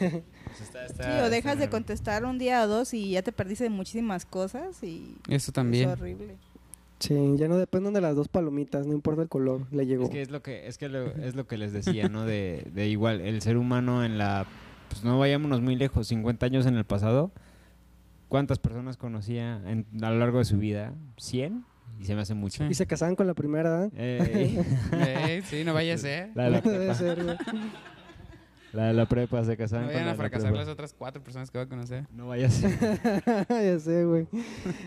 Pues 0.58 0.74
está- 0.74 0.88
Sí, 0.88 1.24
o 1.24 1.30
dejas 1.30 1.54
está- 1.54 1.64
de 1.64 1.70
contestar 1.70 2.24
un 2.24 2.38
día 2.38 2.62
o 2.64 2.66
dos 2.68 2.94
y 2.94 3.10
ya 3.10 3.22
te 3.22 3.32
perdiste 3.32 3.64
de 3.64 3.70
muchísimas 3.70 4.24
cosas 4.26 4.82
y 4.82 5.16
Eso 5.28 5.52
también. 5.52 5.88
es 5.90 5.98
horrible. 5.98 6.36
Sí, 6.98 7.14
ya 7.36 7.46
no 7.46 7.58
dependen 7.58 7.92
de 7.92 8.00
las 8.00 8.16
dos 8.16 8.28
palomitas, 8.28 8.86
no 8.86 8.94
importa 8.94 9.20
el 9.22 9.28
color, 9.28 9.66
le 9.70 9.84
llegó. 9.86 10.04
Es 10.04 10.10
que 10.10 10.22
es 10.22 10.30
lo 10.30 10.42
que 10.42 10.66
es 10.66 10.78
que 10.78 10.88
lo, 10.88 11.04
es 11.06 11.34
lo 11.34 11.46
que 11.46 11.58
les 11.58 11.72
decía, 11.72 12.08
¿no? 12.08 12.24
De, 12.24 12.66
de 12.72 12.88
igual 12.88 13.20
el 13.20 13.42
ser 13.42 13.58
humano 13.58 14.02
en 14.04 14.16
la 14.16 14.46
pues 14.88 15.04
no 15.04 15.18
vayámonos 15.18 15.60
muy 15.60 15.76
lejos, 15.76 16.08
50 16.08 16.46
años 16.46 16.64
en 16.64 16.76
el 16.76 16.84
pasado, 16.84 17.32
¿cuántas 18.28 18.58
personas 18.58 18.96
conocía 18.96 19.60
en- 19.66 19.84
a 20.02 20.10
lo 20.10 20.18
largo 20.18 20.38
de 20.38 20.44
su 20.46 20.56
vida? 20.58 20.94
¿100? 21.18 21.64
Y 22.00 22.04
se 22.04 22.14
me 22.14 22.22
hace 22.22 22.34
mucho. 22.34 22.64
Y 22.64 22.74
se 22.74 22.86
casaban 22.86 23.14
con 23.14 23.26
la 23.26 23.34
primera, 23.34 23.84
¿eh? 23.86 23.90
Eh, 23.94 24.64
Eh, 24.92 25.42
sí, 25.50 25.64
no 25.64 25.74
vaya 25.74 25.94
a 25.94 25.98
ser. 25.98 26.30
la, 26.34 26.44
de 26.44 26.50
la 26.50 26.60
Debe 26.62 26.76
prepa, 26.78 26.94
ser, 26.94 27.22
güey. 27.24 27.36
La 28.76 28.84
de 28.88 28.92
la 28.92 29.06
prepa 29.06 29.42
se 29.44 29.52
No 29.52 29.56
casaban 29.56 29.86
con 29.86 29.94
vayan 29.94 30.04
la 30.06 30.10
a 30.10 30.14
la 30.14 30.18
fracasar 30.18 30.52
las 30.52 30.68
otras 30.68 30.92
cuatro 30.92 31.22
personas 31.22 31.50
que 31.50 31.58
voy 31.58 31.66
a 31.66 31.68
conocer. 31.68 32.06
No 32.12 32.28
vaya 32.28 32.46
a 32.46 32.50
ser. 32.50 32.78
ya 33.48 33.78
sé, 33.80 34.04
güey. 34.04 34.26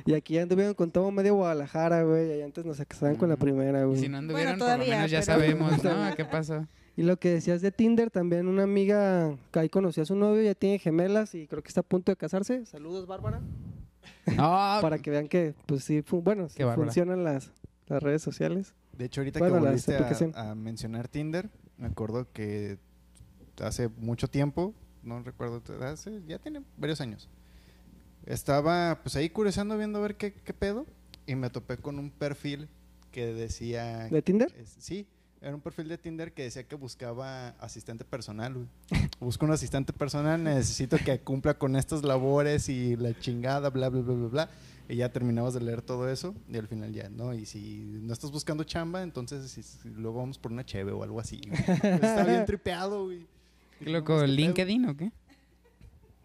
Y 0.05 0.13
aquí 0.13 0.35
ya 0.35 0.43
anduvieron 0.43 0.73
con 0.75 0.91
todo 0.91 1.09
medio 1.11 1.35
Guadalajara, 1.35 2.03
güey. 2.03 2.37
Y 2.39 2.41
antes 2.41 2.65
nos 2.65 2.77
casaban 2.77 3.15
con 3.15 3.29
la 3.29 3.35
primera, 3.35 3.81
Y 3.81 3.85
güey. 3.85 3.99
si 3.99 4.07
no 4.09 4.17
anduvieron, 4.19 4.53
por 4.53 4.59
todavía, 4.59 4.85
lo 4.85 4.95
menos 4.95 5.11
ya 5.11 5.19
pero- 5.21 5.33
sabemos, 5.39 5.83
¿no? 5.83 6.15
¿Qué 6.15 6.25
pasó? 6.25 6.67
Y 6.95 7.03
lo 7.03 7.17
que 7.17 7.29
decías 7.29 7.61
de 7.61 7.71
Tinder, 7.71 8.11
también 8.11 8.47
una 8.47 8.63
amiga 8.63 9.33
que 9.51 9.59
ahí 9.59 9.69
conocía 9.69 10.03
a 10.03 10.05
su 10.05 10.15
novio, 10.15 10.41
ya 10.43 10.53
tiene 10.53 10.79
gemelas 10.79 11.33
y 11.33 11.47
creo 11.47 11.61
que 11.63 11.69
está 11.69 11.79
a 11.79 11.83
punto 11.83 12.11
de 12.11 12.15
casarse. 12.17 12.65
Saludos, 12.65 13.07
Bárbara. 13.07 13.39
No, 14.35 14.35
Para 14.81 14.99
que 14.99 15.09
vean 15.09 15.27
que, 15.27 15.53
pues 15.65 15.83
sí, 15.83 16.03
bueno, 16.11 16.49
sí 16.49 16.61
funcionan 16.75 17.23
las, 17.23 17.51
las 17.87 18.03
redes 18.03 18.21
sociales. 18.21 18.73
De 18.97 19.05
hecho, 19.05 19.21
ahorita 19.21 19.39
Bueno, 19.39 19.55
que 19.55 19.61
volviste 19.61 19.95
a, 19.95 20.51
a 20.51 20.55
mencionar 20.55 21.07
Tinder, 21.07 21.49
me 21.77 21.87
acuerdo 21.87 22.27
que 22.33 22.77
hace 23.61 23.87
mucho 23.89 24.27
tiempo, 24.27 24.73
no 25.03 25.21
recuerdo, 25.23 25.61
hace, 25.83 26.21
ya 26.27 26.39
tiene 26.39 26.61
varios 26.77 27.01
años, 27.01 27.29
estaba 28.25 28.99
pues 29.03 29.15
ahí 29.15 29.29
curioseando 29.29 29.77
viendo 29.77 29.99
a 29.99 30.01
ver 30.01 30.15
qué, 30.17 30.33
qué 30.33 30.53
pedo 30.53 30.85
y 31.25 31.35
me 31.35 31.49
topé 31.49 31.77
con 31.77 31.99
un 31.99 32.09
perfil 32.11 32.67
que 33.11 33.33
decía... 33.33 34.07
¿De 34.09 34.21
Tinder? 34.21 34.53
es- 34.57 34.75
sí, 34.79 35.07
era 35.41 35.55
un 35.55 35.61
perfil 35.61 35.87
de 35.87 35.97
Tinder 35.97 36.33
que 36.33 36.43
decía 36.43 36.67
que 36.67 36.75
buscaba 36.75 37.49
asistente 37.59 38.03
personal, 38.03 38.53
güey. 38.53 38.67
Busco 39.19 39.45
un 39.45 39.51
asistente 39.51 39.93
personal, 39.93 40.43
necesito 40.43 40.97
que 40.97 41.19
cumpla 41.21 41.53
con 41.57 41.75
estas 41.75 42.03
labores 42.03 42.67
y 42.69 42.95
la 42.97 43.17
chingada, 43.17 43.69
bla, 43.69 43.89
bla, 43.89 44.01
bla, 44.01 44.13
bla, 44.15 44.27
bla. 44.27 44.49
Y 44.89 44.95
ya 44.97 45.11
terminamos 45.11 45.53
de 45.53 45.61
leer 45.61 45.81
todo 45.83 46.09
eso 46.09 46.35
y 46.47 46.57
al 46.57 46.67
final 46.67 46.91
ya, 46.93 47.09
¿no? 47.09 47.33
Y 47.33 47.45
si 47.45 47.79
no 48.01 48.11
estás 48.11 48.31
buscando 48.31 48.63
chamba, 48.63 49.01
entonces 49.03 49.49
si- 49.51 49.63
si 49.63 49.89
luego 49.89 50.17
vamos 50.19 50.37
por 50.37 50.51
una 50.51 50.65
cheve 50.65 50.91
o 50.91 51.03
algo 51.03 51.19
así. 51.19 51.39
güey. 51.47 51.61
Está 51.95 52.23
bien 52.25 52.45
tripeado, 52.45 53.05
güey. 53.05 53.25
Qué 53.79 53.89
loco, 53.89 54.23
¿LinkedIn 54.25 54.85
o 54.87 54.95
qué? 54.97 55.11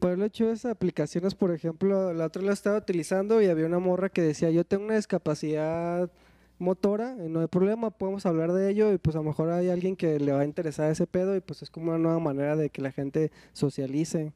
El 0.03 0.23
hecho 0.23 0.51
esas 0.53 0.73
aplicaciones, 0.73 1.35
por 1.35 1.51
ejemplo, 1.51 2.13
la 2.13 2.27
otra 2.27 2.43
la 2.43 2.53
estaba 2.53 2.77
utilizando 2.77 3.41
y 3.41 3.47
había 3.47 3.65
una 3.65 3.79
morra 3.79 4.11
que 4.11 4.21
decía, 4.21 4.51
yo 4.51 4.63
tengo 4.65 4.85
una 4.85 4.97
discapacidad 4.97 6.11
motora, 6.59 7.17
y 7.25 7.29
no 7.31 7.41
hay 7.41 7.47
problema, 7.47 7.91
podemos 7.91 8.27
hablar 8.27 8.53
de 8.53 8.71
ello 8.71 8.93
y 8.93 8.99
pues 8.99 9.17
a 9.17 9.21
lo 9.21 9.25
mejor 9.25 9.51
hay 9.51 9.71
alguien 9.71 9.97
que 9.97 10.21
le 10.21 10.31
va 10.33 10.41
a 10.41 10.45
interesar 10.45 10.91
ese 10.91 11.07
pedo 11.07 11.35
y 11.35 11.41
pues 11.41 11.63
es 11.63 11.71
como 11.71 11.89
una 11.89 11.99
nueva 11.99 12.19
manera 12.19 12.55
de 12.55 12.69
que 12.69 12.83
la 12.83 12.93
gente 12.93 13.33
socialice. 13.55 14.33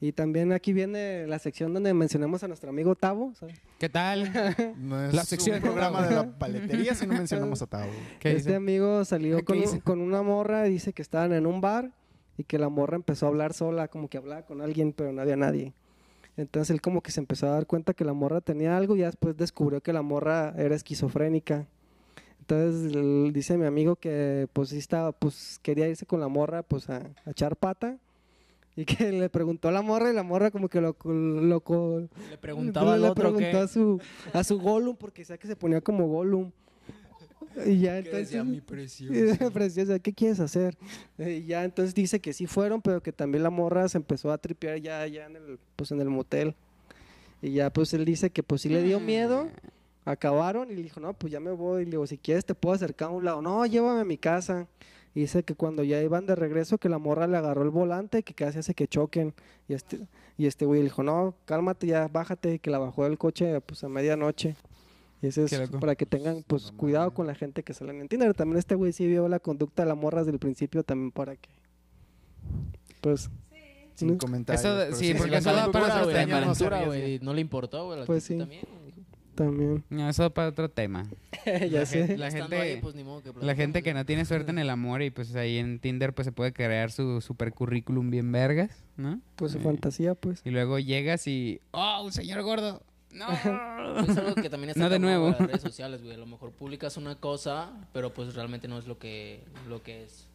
Y 0.00 0.12
también 0.12 0.52
aquí 0.52 0.72
viene 0.72 1.26
la 1.26 1.38
sección 1.38 1.74
donde 1.74 1.92
mencionamos 1.92 2.42
a 2.42 2.48
nuestro 2.48 2.70
amigo 2.70 2.94
Tavo, 2.94 3.34
¿sabes? 3.34 3.60
¿Qué 3.78 3.90
tal? 3.90 4.22
No 4.78 5.04
es 5.04 5.12
La 5.12 5.24
sección 5.24 5.56
un 5.56 5.62
programa 5.62 6.00
de 6.08 6.14
la 6.14 6.30
paletería 6.38 6.94
si 6.94 7.06
no 7.06 7.12
mencionamos 7.12 7.60
a 7.60 7.66
Tavo. 7.66 7.92
¿Qué 8.18 8.32
este 8.32 8.54
amigo 8.54 9.04
salió 9.04 9.36
¿Qué 9.36 9.44
con, 9.44 9.58
un- 9.58 9.80
con 9.80 10.00
una 10.00 10.22
morra 10.22 10.66
y 10.66 10.70
dice 10.70 10.94
que 10.94 11.02
estaban 11.02 11.34
en 11.34 11.44
un 11.46 11.60
bar 11.60 11.92
y 12.40 12.44
que 12.44 12.58
la 12.58 12.68
morra 12.70 12.96
empezó 12.96 13.26
a 13.26 13.28
hablar 13.28 13.52
sola, 13.52 13.88
como 13.88 14.08
que 14.08 14.16
hablaba 14.18 14.42
con 14.42 14.60
alguien, 14.62 14.92
pero 14.92 15.12
no 15.12 15.20
había 15.20 15.36
nadie. 15.36 15.72
Entonces 16.36 16.70
él 16.70 16.80
como 16.80 17.02
que 17.02 17.10
se 17.12 17.20
empezó 17.20 17.46
a 17.46 17.50
dar 17.50 17.66
cuenta 17.66 17.92
que 17.92 18.04
la 18.04 18.14
morra 18.14 18.40
tenía 18.40 18.76
algo 18.76 18.96
y 18.96 19.00
después 19.00 19.36
descubrió 19.36 19.82
que 19.82 19.92
la 19.92 20.00
morra 20.02 20.54
era 20.56 20.74
esquizofrénica. 20.74 21.66
Entonces 22.40 22.92
él- 22.94 23.30
dice 23.34 23.58
mi 23.58 23.66
amigo 23.66 23.96
que 23.96 24.48
pues 24.52 24.70
sí 24.70 24.78
estaba, 24.78 25.12
pues 25.12 25.60
quería 25.62 25.86
irse 25.88 26.06
con 26.06 26.18
la 26.20 26.28
morra 26.28 26.62
pues 26.62 26.88
a, 26.88 26.96
a 27.26 27.30
echar 27.30 27.56
pata 27.56 27.98
y 28.74 28.84
que 28.86 29.12
le 29.12 29.28
preguntó 29.28 29.68
a 29.68 29.72
la 29.72 29.82
morra 29.82 30.10
y 30.10 30.14
la 30.14 30.22
morra 30.22 30.50
como 30.50 30.68
que 30.68 30.80
lo, 30.80 30.96
lo, 31.04 31.62
lo- 31.68 32.00
Le 32.30 32.38
preguntaba 32.40 32.94
al 32.94 33.02
le 33.02 33.08
otro 33.10 33.24
preguntó 33.34 33.50
que... 33.50 33.56
a 33.58 33.68
su 33.68 34.00
a 34.32 34.42
su 34.44 34.58
Gollum 34.58 34.96
porque 34.96 35.22
decía 35.22 35.36
que 35.36 35.46
se 35.46 35.56
ponía 35.56 35.80
como 35.82 36.06
Gollum. 36.08 36.50
Y 37.66 37.80
ya 37.80 37.98
entonces 37.98 38.28
decía, 38.28 38.44
"Mi 38.44 38.60
precioso"? 38.60 39.50
preciosa, 39.52 39.98
¿qué 39.98 40.12
quieres 40.12 40.40
hacer? 40.40 40.76
Y 41.18 41.44
ya 41.44 41.64
entonces 41.64 41.94
dice 41.94 42.20
que 42.20 42.32
sí 42.32 42.46
fueron, 42.46 42.80
pero 42.82 43.02
que 43.02 43.12
también 43.12 43.42
la 43.42 43.50
morra 43.50 43.88
se 43.88 43.98
empezó 43.98 44.32
a 44.32 44.38
tripear 44.38 44.78
ya 44.80 45.06
ya 45.06 45.26
en 45.26 45.36
el 45.36 45.58
pues 45.76 45.90
en 45.90 46.00
el 46.00 46.08
motel. 46.08 46.54
Y 47.42 47.52
ya 47.52 47.70
pues 47.70 47.92
él 47.94 48.04
dice 48.04 48.30
que 48.30 48.42
pues 48.42 48.62
sí 48.62 48.68
le 48.68 48.82
dio 48.82 49.00
miedo 49.00 49.48
Acabaron 50.04 50.70
y 50.70 50.74
le 50.74 50.82
dijo, 50.82 50.98
no, 50.98 51.12
pues 51.12 51.32
ya 51.32 51.40
me 51.40 51.50
voy. 51.50 51.82
Y 51.82 51.84
le 51.84 51.92
digo, 51.92 52.06
si 52.06 52.16
quieres 52.16 52.44
te 52.44 52.54
puedo 52.54 52.74
acercar 52.74 53.08
a 53.08 53.12
un 53.12 53.24
lado. 53.24 53.42
No, 53.42 53.64
llévame 53.66 54.00
a 54.00 54.04
mi 54.04 54.16
casa. 54.16 54.66
Y 55.14 55.20
dice 55.20 55.42
que 55.42 55.54
cuando 55.54 55.82
ya 55.82 56.00
iban 56.02 56.26
de 56.26 56.34
regreso, 56.34 56.78
que 56.78 56.88
la 56.88 56.98
morra 56.98 57.26
le 57.26 57.36
agarró 57.36 57.62
el 57.62 57.70
volante, 57.70 58.22
que 58.22 58.32
casi 58.32 58.60
hace 58.60 58.74
que 58.74 58.88
choquen. 58.88 59.34
Y 59.68 59.74
este, 59.74 60.00
y 60.38 60.46
este 60.46 60.64
güey 60.64 60.80
le 60.80 60.84
dijo, 60.84 61.02
no, 61.02 61.34
cálmate 61.44 61.86
ya, 61.86 62.08
bájate, 62.08 62.60
que 62.60 62.70
la 62.70 62.78
bajó 62.78 63.04
del 63.04 63.18
coche 63.18 63.60
pues 63.60 63.84
a 63.84 63.88
medianoche. 63.88 64.56
Y 65.22 65.28
Qué 65.30 65.42
es 65.44 65.70
para 65.80 65.94
que 65.96 66.06
tengan 66.06 66.42
pues 66.46 66.72
cuidado 66.72 67.12
con 67.12 67.26
la 67.26 67.34
gente 67.34 67.62
que 67.62 67.74
salen 67.74 68.00
en 68.00 68.08
Tinder. 68.08 68.32
También 68.34 68.58
este 68.58 68.74
güey 68.74 68.92
sí 68.92 69.06
vio 69.06 69.28
la 69.28 69.38
conducta 69.38 69.82
de 69.82 69.88
la 69.88 69.94
morra 69.94 70.20
desde 70.20 70.32
el 70.32 70.38
principio 70.38 70.82
también 70.82 71.10
para 71.12 71.36
que 71.36 71.48
pues 73.00 73.30
Sin 73.94 74.08
¿no? 74.12 74.18
comentarios. 74.18 74.64
Eso, 74.64 74.96
sí, 74.96 75.14
porque 75.14 75.36
eso 75.36 75.52
da 75.52 75.70
para 75.70 76.00
otro 76.02 76.12
tema. 76.12 76.40
no 76.40 76.46
Aventura, 76.46 76.86
le 77.34 77.40
importó, 77.40 77.86
güey. 77.86 78.06
Pues 78.06 78.24
sí. 78.24 78.38
También. 79.34 79.84
No, 79.88 80.08
eso 80.08 80.28
para 80.34 80.48
otro 80.48 80.70
tema. 80.70 81.06
ya 81.46 81.66
La 81.80 81.86
sé. 81.86 81.98
gente- 82.00 82.18
la 82.18 82.28
Estando 82.28 82.48
gente, 82.56 82.72
ahí, 82.74 82.80
pues, 82.80 82.94
ni 82.94 83.04
modo 83.04 83.22
que 83.22 83.32
la 83.40 83.54
gente 83.54 83.82
que 83.82 83.94
no 83.94 84.04
tiene 84.04 84.24
suerte 84.26 84.50
en 84.50 84.58
el 84.58 84.68
amor 84.68 85.00
y 85.02 85.10
pues 85.10 85.34
ahí 85.34 85.56
en 85.58 85.78
Tinder 85.78 86.12
pues 86.14 86.26
se 86.26 86.32
puede 86.32 86.52
crear 86.52 86.90
su 86.90 87.20
super 87.22 87.52
currículum 87.52 88.10
bien 88.10 88.30
vergas, 88.32 88.84
¿no? 88.96 89.20
Pues 89.36 89.52
su 89.52 89.58
Eh, 89.58 89.62
fantasía 89.62 90.14
pues. 90.14 90.42
Y 90.44 90.50
luego 90.50 90.78
llegas 90.78 91.26
y, 91.26 91.60
oh, 91.70 92.02
un 92.04 92.12
señor 92.12 92.42
gordo. 92.42 92.82
No. 93.12 93.26
Es 94.08 94.16
algo 94.16 94.34
que 94.36 94.48
también 94.48 94.70
está 94.70 94.80
No 94.80 94.88
de 94.88 94.98
nuevo. 94.98 95.30
las 95.30 95.38
redes 95.40 95.60
sociales, 95.62 96.02
güey. 96.02 96.14
A 96.14 96.18
lo 96.18 96.26
mejor 96.26 96.52
publicas 96.52 96.96
una 96.96 97.16
cosa, 97.16 97.70
pero 97.92 98.12
pues 98.14 98.34
realmente 98.34 98.68
no 98.68 98.78
es 98.78 98.86
lo 98.86 98.98
que, 98.98 99.42
lo 99.68 99.82
que 99.82 100.04
es. 100.04 100.26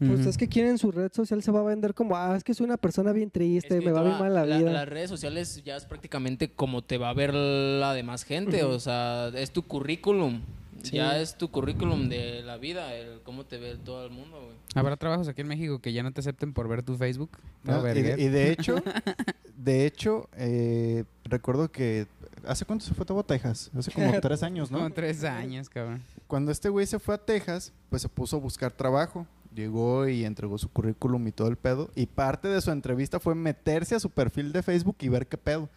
¿no? 0.00 0.08
Pues 0.08 0.26
es 0.26 0.36
que 0.36 0.48
quieren 0.48 0.78
su 0.78 0.90
red 0.90 1.12
social 1.12 1.42
se 1.42 1.52
va 1.52 1.60
a 1.60 1.64
vender 1.64 1.94
como, 1.94 2.16
ah, 2.16 2.34
es 2.36 2.42
que 2.42 2.54
soy 2.54 2.64
una 2.64 2.76
persona 2.78 3.12
bien 3.12 3.30
triste, 3.30 3.74
Es 3.74 3.80
que 3.80 3.86
me 3.86 3.92
va 3.92 4.02
bien 4.02 4.18
mal 4.18 4.34
la 4.34 4.44
vida. 4.44 4.72
Las 4.72 4.88
redes 4.88 5.10
sociales 5.10 5.62
ya 5.64 5.76
es 5.76 5.84
prácticamente 5.84 6.50
como 6.50 6.82
te 6.82 6.98
va 6.98 7.10
a 7.10 7.14
ver 7.14 7.34
la 7.34 7.92
demás 7.92 8.24
gente. 8.24 8.64
O 8.64 8.80
sea, 8.80 9.28
es 9.34 9.50
tu 9.50 9.62
currículum. 9.62 10.40
Sí. 10.84 10.96
Ya 10.96 11.18
es 11.18 11.36
tu 11.36 11.50
currículum 11.50 12.08
de 12.08 12.42
la 12.42 12.56
vida, 12.56 12.94
el 12.94 13.20
cómo 13.22 13.44
te 13.44 13.58
ve 13.58 13.76
todo 13.76 14.04
el 14.04 14.10
mundo, 14.12 14.40
güey. 14.44 14.56
Habrá 14.74 14.96
trabajos 14.96 15.28
aquí 15.28 15.40
en 15.40 15.48
México 15.48 15.80
que 15.80 15.92
ya 15.92 16.02
no 16.02 16.12
te 16.12 16.20
acepten 16.20 16.52
por 16.52 16.68
ver 16.68 16.82
tu 16.82 16.96
Facebook. 16.96 17.30
No, 17.62 17.80
Todo 17.80 17.90
y, 17.90 18.02
de 18.02 18.50
hecho, 18.52 18.76
de 19.56 19.86
hecho, 19.86 20.28
eh, 20.36 21.04
recuerdo 21.24 21.72
que 21.72 22.06
¿hace 22.46 22.64
cuánto 22.64 22.84
se 22.84 22.94
fue 22.94 23.06
a 23.18 23.22
Texas? 23.22 23.70
Hace 23.76 23.90
como 23.90 24.12
tres 24.20 24.42
años, 24.42 24.70
¿no? 24.70 24.78
Como 24.78 24.90
tres 24.90 25.24
años, 25.24 25.68
cabrón. 25.68 26.02
Cuando 26.26 26.52
este 26.52 26.68
güey 26.68 26.86
se 26.86 26.98
fue 26.98 27.14
a 27.14 27.18
Texas, 27.18 27.72
pues 27.90 28.02
se 28.02 28.08
puso 28.08 28.36
a 28.36 28.40
buscar 28.40 28.72
trabajo. 28.72 29.26
Llegó 29.54 30.08
y 30.08 30.24
entregó 30.24 30.58
su 30.58 30.68
currículum 30.68 31.28
y 31.28 31.32
todo 31.32 31.48
el 31.48 31.56
pedo. 31.56 31.90
Y 31.94 32.06
parte 32.06 32.48
de 32.48 32.60
su 32.60 32.72
entrevista 32.72 33.20
fue 33.20 33.34
meterse 33.36 33.94
a 33.94 34.00
su 34.00 34.10
perfil 34.10 34.52
de 34.52 34.62
Facebook 34.62 34.96
y 35.00 35.08
ver 35.08 35.28
qué 35.28 35.38
pedo. 35.38 35.68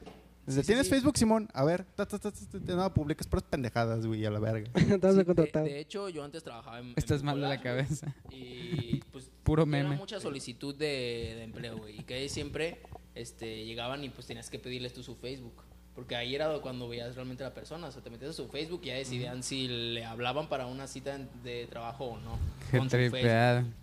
¿Tienes 0.66 0.90
Facebook, 0.90 1.18
Simón? 1.18 1.50
A 1.54 1.66
ver, 1.66 1.84
ta, 1.96 2.06
ta, 2.06 2.18
ta, 2.18 2.32
ta, 2.32 2.40
ta, 2.66 2.76
no, 2.76 2.94
publicas 2.94 3.28
puras 3.28 3.44
pendejadas, 3.44 4.06
güey, 4.06 4.26
a 4.26 4.32
la 4.32 4.40
verga. 4.40 4.70
Sí. 4.78 4.88
De, 4.90 5.62
de 5.64 5.80
hecho, 5.80 6.10
yo 6.10 6.24
antes 6.24 6.44
trabajaba 6.44 6.80
en. 6.80 6.88
en 6.88 6.94
Estás 6.96 7.24
mal 7.24 7.40
de 7.40 7.48
la 7.48 7.62
cabeza. 7.62 8.14
Y 8.32 9.02
pues. 9.12 9.30
Puro 9.44 9.64
Era 9.64 9.72
meme. 9.72 9.96
mucha 9.98 10.20
solicitud 10.20 10.76
de, 10.76 11.34
de 11.36 11.44
empleo, 11.44 11.78
güey. 11.78 12.00
Y 12.00 12.04
que 12.04 12.16
ahí 12.16 12.30
siempre 12.30 12.82
este, 13.16 13.66
llegaban 13.66 14.04
y 14.04 14.10
pues 14.10 14.28
tenías 14.28 14.50
que 14.50 14.60
pedirles 14.60 14.94
tú 14.94 15.04
su 15.04 15.16
Facebook. 15.16 15.64
Porque 15.96 16.16
ahí 16.16 16.36
era 16.36 16.60
cuando 16.60 16.88
veías 16.88 17.16
realmente 17.16 17.44
a 17.44 17.50
la 17.50 17.54
persona. 17.54 17.88
O 17.88 17.92
sea, 17.92 18.04
te 18.04 18.10
metías 18.10 18.32
a 18.32 18.34
su 18.34 18.48
Facebook 18.50 18.82
y 18.84 18.88
ya 18.88 18.96
decidían 18.96 19.42
si 19.44 19.68
le 19.68 20.06
hablaban 20.06 20.48
para 20.48 20.68
una 20.68 20.86
cita 20.88 21.18
de 21.44 21.66
trabajo 21.68 22.06
o 22.06 22.20
no. 22.20 22.38
Qué 22.72 22.78
con 22.78 22.90
su 22.90 22.98
Facebook. 22.98 23.74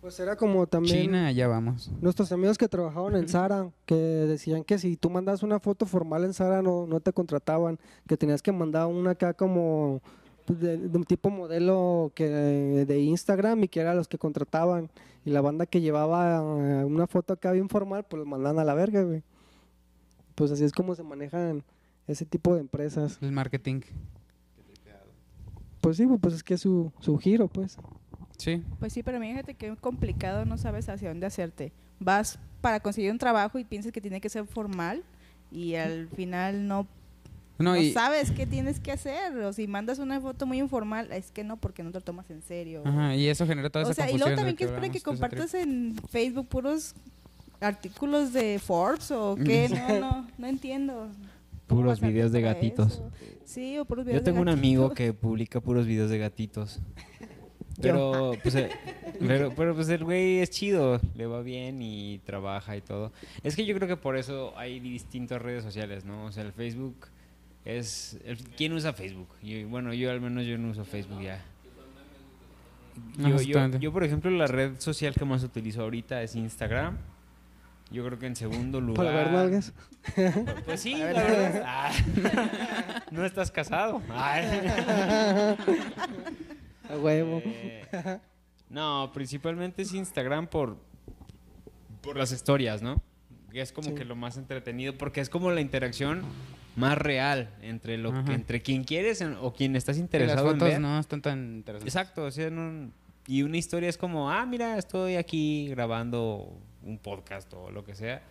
Pues 0.00 0.20
era 0.20 0.36
como 0.36 0.66
también 0.66 1.02
China, 1.02 1.32
ya 1.32 1.48
vamos. 1.48 1.90
nuestros 2.00 2.30
amigos 2.30 2.56
que 2.56 2.68
trabajaban 2.68 3.16
en 3.16 3.28
Sara, 3.28 3.70
que 3.84 3.94
decían 3.96 4.62
que 4.62 4.78
si 4.78 4.96
tú 4.96 5.10
mandas 5.10 5.42
una 5.42 5.58
foto 5.58 5.86
formal 5.86 6.24
en 6.24 6.34
Sara 6.34 6.62
no, 6.62 6.86
no 6.86 7.00
te 7.00 7.12
contrataban, 7.12 7.78
que 8.06 8.16
tenías 8.16 8.40
que 8.40 8.52
mandar 8.52 8.86
una 8.86 9.10
acá 9.10 9.34
como 9.34 10.00
de, 10.46 10.78
de 10.78 10.96
un 10.96 11.04
tipo 11.04 11.30
modelo 11.30 12.12
que 12.14 12.28
de 12.28 13.00
Instagram 13.00 13.64
y 13.64 13.68
que 13.68 13.80
era 13.80 13.94
los 13.94 14.08
que 14.08 14.18
contrataban. 14.18 14.90
Y 15.24 15.30
la 15.30 15.40
banda 15.40 15.66
que 15.66 15.80
llevaba 15.80 16.36
eh, 16.36 16.84
una 16.84 17.06
foto 17.06 17.34
acá 17.34 17.52
bien 17.52 17.68
formal, 17.68 18.04
pues 18.08 18.18
los 18.18 18.26
mandaban 18.28 18.58
a 18.58 18.64
la 18.64 18.74
verga, 18.74 19.02
güey. 19.02 19.22
Pues 20.34 20.52
así 20.52 20.64
es 20.64 20.72
como 20.72 20.94
se 20.94 21.02
manejan 21.02 21.64
ese 22.06 22.24
tipo 22.24 22.54
de 22.54 22.60
empresas. 22.60 23.18
El 23.20 23.32
marketing. 23.32 23.80
Pues 25.80 25.96
sí, 25.96 26.06
pues 26.06 26.34
es 26.34 26.42
que 26.42 26.54
es 26.54 26.60
su, 26.60 26.92
su 27.00 27.18
giro, 27.18 27.48
pues. 27.48 27.76
Sí. 28.38 28.62
Pues 28.78 28.92
sí, 28.92 29.02
pero 29.02 29.20
fíjate 29.20 29.54
que 29.54 29.68
es 29.68 29.78
complicado, 29.78 30.44
no 30.44 30.56
sabes 30.58 30.88
hacia 30.88 31.08
dónde 31.08 31.26
hacerte. 31.26 31.72
Vas 32.00 32.38
para 32.60 32.80
conseguir 32.80 33.10
un 33.10 33.18
trabajo 33.18 33.58
y 33.58 33.64
piensas 33.64 33.92
que 33.92 34.00
tiene 34.00 34.20
que 34.20 34.28
ser 34.28 34.46
formal 34.46 35.02
y 35.50 35.74
al 35.74 36.08
final 36.08 36.66
no, 36.66 36.86
No, 37.58 37.72
no 37.72 37.76
y, 37.76 37.92
sabes 37.92 38.30
qué 38.30 38.46
tienes 38.46 38.78
que 38.80 38.92
hacer. 38.92 39.36
O 39.38 39.52
si 39.52 39.66
mandas 39.66 39.98
una 39.98 40.20
foto 40.20 40.46
muy 40.46 40.58
informal, 40.58 41.10
es 41.12 41.30
que 41.32 41.42
no, 41.44 41.56
porque 41.56 41.82
no 41.82 41.90
te 41.90 41.98
lo 41.98 42.04
tomas 42.04 42.30
en 42.30 42.42
serio. 42.42 42.82
ajá, 42.84 43.14
y 43.16 43.26
eso 43.28 43.46
genera 43.46 43.70
toda 43.70 43.84
o 43.84 43.90
esa 43.90 43.94
sea, 44.02 44.04
y 44.06 44.12
confusión. 44.12 44.18
luego 44.20 44.30
de 44.30 44.36
también 44.36 44.56
que 44.56 44.64
espera 44.64 44.92
que 44.92 45.00
todo 45.00 45.14
ese 45.14 45.20
compartas 45.20 45.54
en 45.54 45.96
Facebook 46.10 46.46
puros 46.48 46.94
artículos 47.60 48.32
de 48.32 48.60
Forbes 48.60 49.10
o 49.10 49.34
qué, 49.36 49.68
no, 49.98 50.00
no, 50.00 50.28
no 50.38 50.46
entiendo. 50.46 51.08
¿Cómo 51.66 51.82
Puros 51.82 52.00
videos 52.00 52.32
de 52.32 52.40
gatitos. 52.40 52.92
eso? 52.94 53.10
Sí, 53.44 53.78
o 53.78 53.84
puros 53.84 54.06
videos 54.06 54.20
Yo 54.20 54.24
tengo 54.24 54.36
de 54.36 54.42
un 54.42 54.48
amigo 54.48 54.90
que 54.94 55.12
publica 55.12 55.60
puros 55.60 55.86
videos 55.86 56.08
de 56.10 56.18
gatitos. 56.18 56.80
Pero 57.80 58.32
pues, 58.42 58.54
eh, 58.56 58.70
pero, 59.20 59.52
pero, 59.54 59.74
pues 59.74 59.88
el 59.88 60.02
güey 60.04 60.38
es 60.40 60.50
chido, 60.50 61.00
le 61.14 61.26
va 61.26 61.42
bien 61.42 61.80
y 61.80 62.18
trabaja 62.24 62.76
y 62.76 62.80
todo. 62.80 63.12
Es 63.44 63.54
que 63.54 63.64
yo 63.64 63.74
creo 63.76 63.86
que 63.86 63.96
por 63.96 64.16
eso 64.16 64.52
hay 64.56 64.80
distintas 64.80 65.40
redes 65.40 65.62
sociales, 65.62 66.04
¿no? 66.04 66.24
O 66.24 66.32
sea, 66.32 66.42
el 66.42 66.52
Facebook 66.52 67.06
es... 67.64 68.18
el- 68.24 68.38
¿Quién 68.38 68.72
usa 68.72 68.92
Facebook? 68.92 69.28
Yo- 69.42 69.68
bueno, 69.68 69.94
yo 69.94 70.10
al 70.10 70.20
menos 70.20 70.44
yo 70.44 70.58
no 70.58 70.70
uso 70.70 70.84
Facebook 70.84 71.22
ya. 71.22 71.44
Yo, 73.16 73.40
yo, 73.42 73.68
yo, 73.78 73.92
por 73.92 74.02
ejemplo, 74.02 74.28
la 74.30 74.48
red 74.48 74.72
social 74.78 75.14
que 75.14 75.24
más 75.24 75.44
utilizo 75.44 75.82
ahorita 75.82 76.20
es 76.22 76.34
Instagram. 76.34 76.96
Yo 77.92 78.04
creo 78.04 78.18
que 78.18 78.26
en 78.26 78.34
segundo 78.36 78.80
lugar... 78.80 79.06
Para 79.06 79.16
ver 79.18 79.32
nalgas. 79.32 79.72
Pues 80.64 80.80
sí, 80.80 80.96
la 80.96 81.04
verdad. 81.06 81.62
Ah. 81.64 81.92
no 83.12 83.24
estás 83.24 83.50
casado. 83.52 84.02
Ay. 84.10 84.46
A 86.90 86.96
huevo. 86.96 87.42
Eh, 87.44 88.18
no, 88.70 89.10
principalmente 89.14 89.82
es 89.82 89.92
Instagram 89.94 90.46
por, 90.46 90.76
por 92.02 92.16
las 92.16 92.32
historias, 92.32 92.82
¿no? 92.82 93.02
Que 93.50 93.60
es 93.60 93.72
como 93.72 93.94
que 93.94 94.04
lo 94.04 94.14
más 94.16 94.36
entretenido, 94.36 94.96
porque 94.98 95.20
es 95.20 95.30
como 95.30 95.50
la 95.50 95.60
interacción 95.60 96.22
más 96.76 96.96
real 96.98 97.50
entre 97.62 97.98
lo 97.98 98.12
que, 98.24 98.32
entre 98.34 98.62
quien 98.62 98.84
quieres 98.84 99.20
en- 99.20 99.36
o 99.40 99.52
quien 99.52 99.74
estás 99.74 99.96
las 99.96 100.02
interesado 100.04 100.48
en 100.50 100.54
fotos 100.54 100.68
ver. 100.68 100.80
no 100.80 100.98
están 101.00 101.22
tan 101.22 101.54
interesantes. 101.56 101.94
Exacto, 101.94 102.24
o 102.24 102.30
sea, 102.30 102.50
no- 102.50 102.90
y 103.26 103.42
una 103.42 103.56
historia 103.56 103.88
es 103.88 103.98
como, 103.98 104.30
ah, 104.30 104.46
mira, 104.46 104.78
estoy 104.78 105.16
aquí 105.16 105.68
grabando 105.70 106.52
un 106.82 106.98
podcast 106.98 107.52
o 107.54 107.70
lo 107.70 107.84
que 107.84 107.94
sea. 107.94 108.22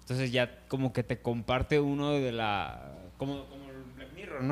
Entonces 0.00 0.30
ya 0.32 0.58
como 0.68 0.92
que 0.92 1.02
te 1.02 1.18
comparte 1.20 1.80
uno 1.80 2.10
de 2.12 2.30
la... 2.32 2.92
Como, 3.16 3.46
como 3.46 3.63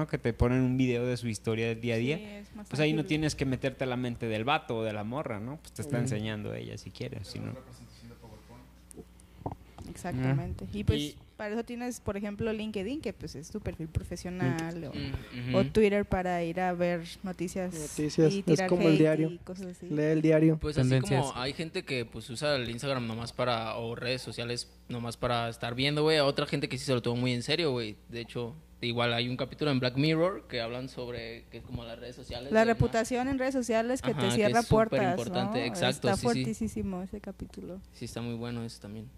Que 0.08 0.18
te 0.18 0.32
ponen 0.32 0.60
un 0.60 0.76
video 0.76 1.06
de 1.06 1.16
su 1.16 1.28
historia 1.28 1.68
del 1.68 1.80
día 1.80 1.94
a 1.94 1.98
día. 1.98 2.16
Sí, 2.18 2.24
es 2.24 2.54
más 2.56 2.68
pues 2.68 2.80
ahí 2.80 2.92
no 2.92 3.04
tienes 3.04 3.34
que 3.34 3.44
meterte 3.44 3.84
a 3.84 3.86
la 3.86 3.96
mente 3.96 4.26
del 4.26 4.44
vato 4.44 4.78
o 4.78 4.82
de 4.84 4.92
la 4.92 5.04
morra, 5.04 5.40
¿no? 5.40 5.56
Pues 5.58 5.72
te 5.72 5.82
está 5.82 5.98
enseñando 5.98 6.54
ella 6.54 6.76
si 6.78 6.90
quieres, 6.90 7.28
si 7.28 7.38
no. 7.40 7.52
Exactamente. 9.88 10.66
Y 10.72 10.84
pues 10.84 11.00
Y- 11.00 11.16
para 11.42 11.54
eso 11.54 11.64
tienes, 11.64 11.98
por 11.98 12.16
ejemplo, 12.16 12.52
LinkedIn, 12.52 13.00
que 13.00 13.12
pues 13.12 13.34
es 13.34 13.50
tu 13.50 13.60
perfil 13.60 13.88
profesional, 13.88 14.84
o, 14.84 14.92
Mm, 14.94 15.54
o. 15.56 15.64
Twitter 15.64 16.04
para 16.04 16.44
ir 16.44 16.60
a 16.60 16.72
ver 16.72 17.02
noticias, 17.24 17.74
Noticias, 17.74 18.32
y 18.32 18.44
es 18.46 18.62
como 18.68 18.88
el 18.88 18.96
diario. 18.96 19.28
y 19.28 19.38
cosas 19.38 19.66
así. 19.66 19.88
Lee 19.88 20.02
el 20.02 20.22
diario. 20.22 20.56
Pues 20.58 20.78
así 20.78 21.00
como 21.00 21.32
hay 21.34 21.52
gente 21.52 21.84
que 21.84 22.04
pues 22.04 22.30
usa 22.30 22.54
el 22.54 22.70
Instagram 22.70 23.08
nomás 23.08 23.32
para, 23.32 23.74
o 23.76 23.96
redes 23.96 24.22
sociales 24.22 24.70
nomás 24.88 25.16
para 25.16 25.48
estar 25.48 25.74
viendo, 25.74 26.02
güey, 26.04 26.18
a 26.18 26.24
otra 26.24 26.46
gente 26.46 26.68
que 26.68 26.78
sí 26.78 26.84
se 26.84 26.94
lo 26.94 27.02
toma 27.02 27.20
muy 27.20 27.32
en 27.32 27.42
serio, 27.42 27.72
güey. 27.72 27.96
De 28.08 28.20
hecho, 28.20 28.54
igual 28.80 29.12
hay 29.12 29.28
un 29.28 29.36
capítulo 29.36 29.72
en 29.72 29.80
Black 29.80 29.96
Mirror 29.96 30.46
que 30.46 30.60
hablan 30.60 30.88
sobre 30.88 31.46
que 31.50 31.58
es 31.58 31.64
como 31.64 31.82
las 31.84 31.98
redes 31.98 32.14
sociales. 32.14 32.52
La 32.52 32.64
reputación 32.64 33.26
en 33.26 33.38
redes 33.40 33.54
sociales 33.54 34.00
que 34.00 34.12
Ajá, 34.12 34.20
te 34.20 34.28
que 34.28 34.34
cierra 34.34 34.60
es 34.60 34.66
súper 34.66 34.88
puertas, 34.90 35.10
importante, 35.18 35.58
¿no? 35.58 35.64
exacto, 35.66 36.08
Está 36.08 36.14
sí, 36.14 36.20
sí. 36.20 36.22
fuertísimo 36.44 37.02
ese 37.02 37.20
capítulo. 37.20 37.80
Sí, 37.92 38.04
está 38.04 38.20
muy 38.20 38.34
bueno 38.36 38.62
eso 38.64 38.80
también. 38.80 39.08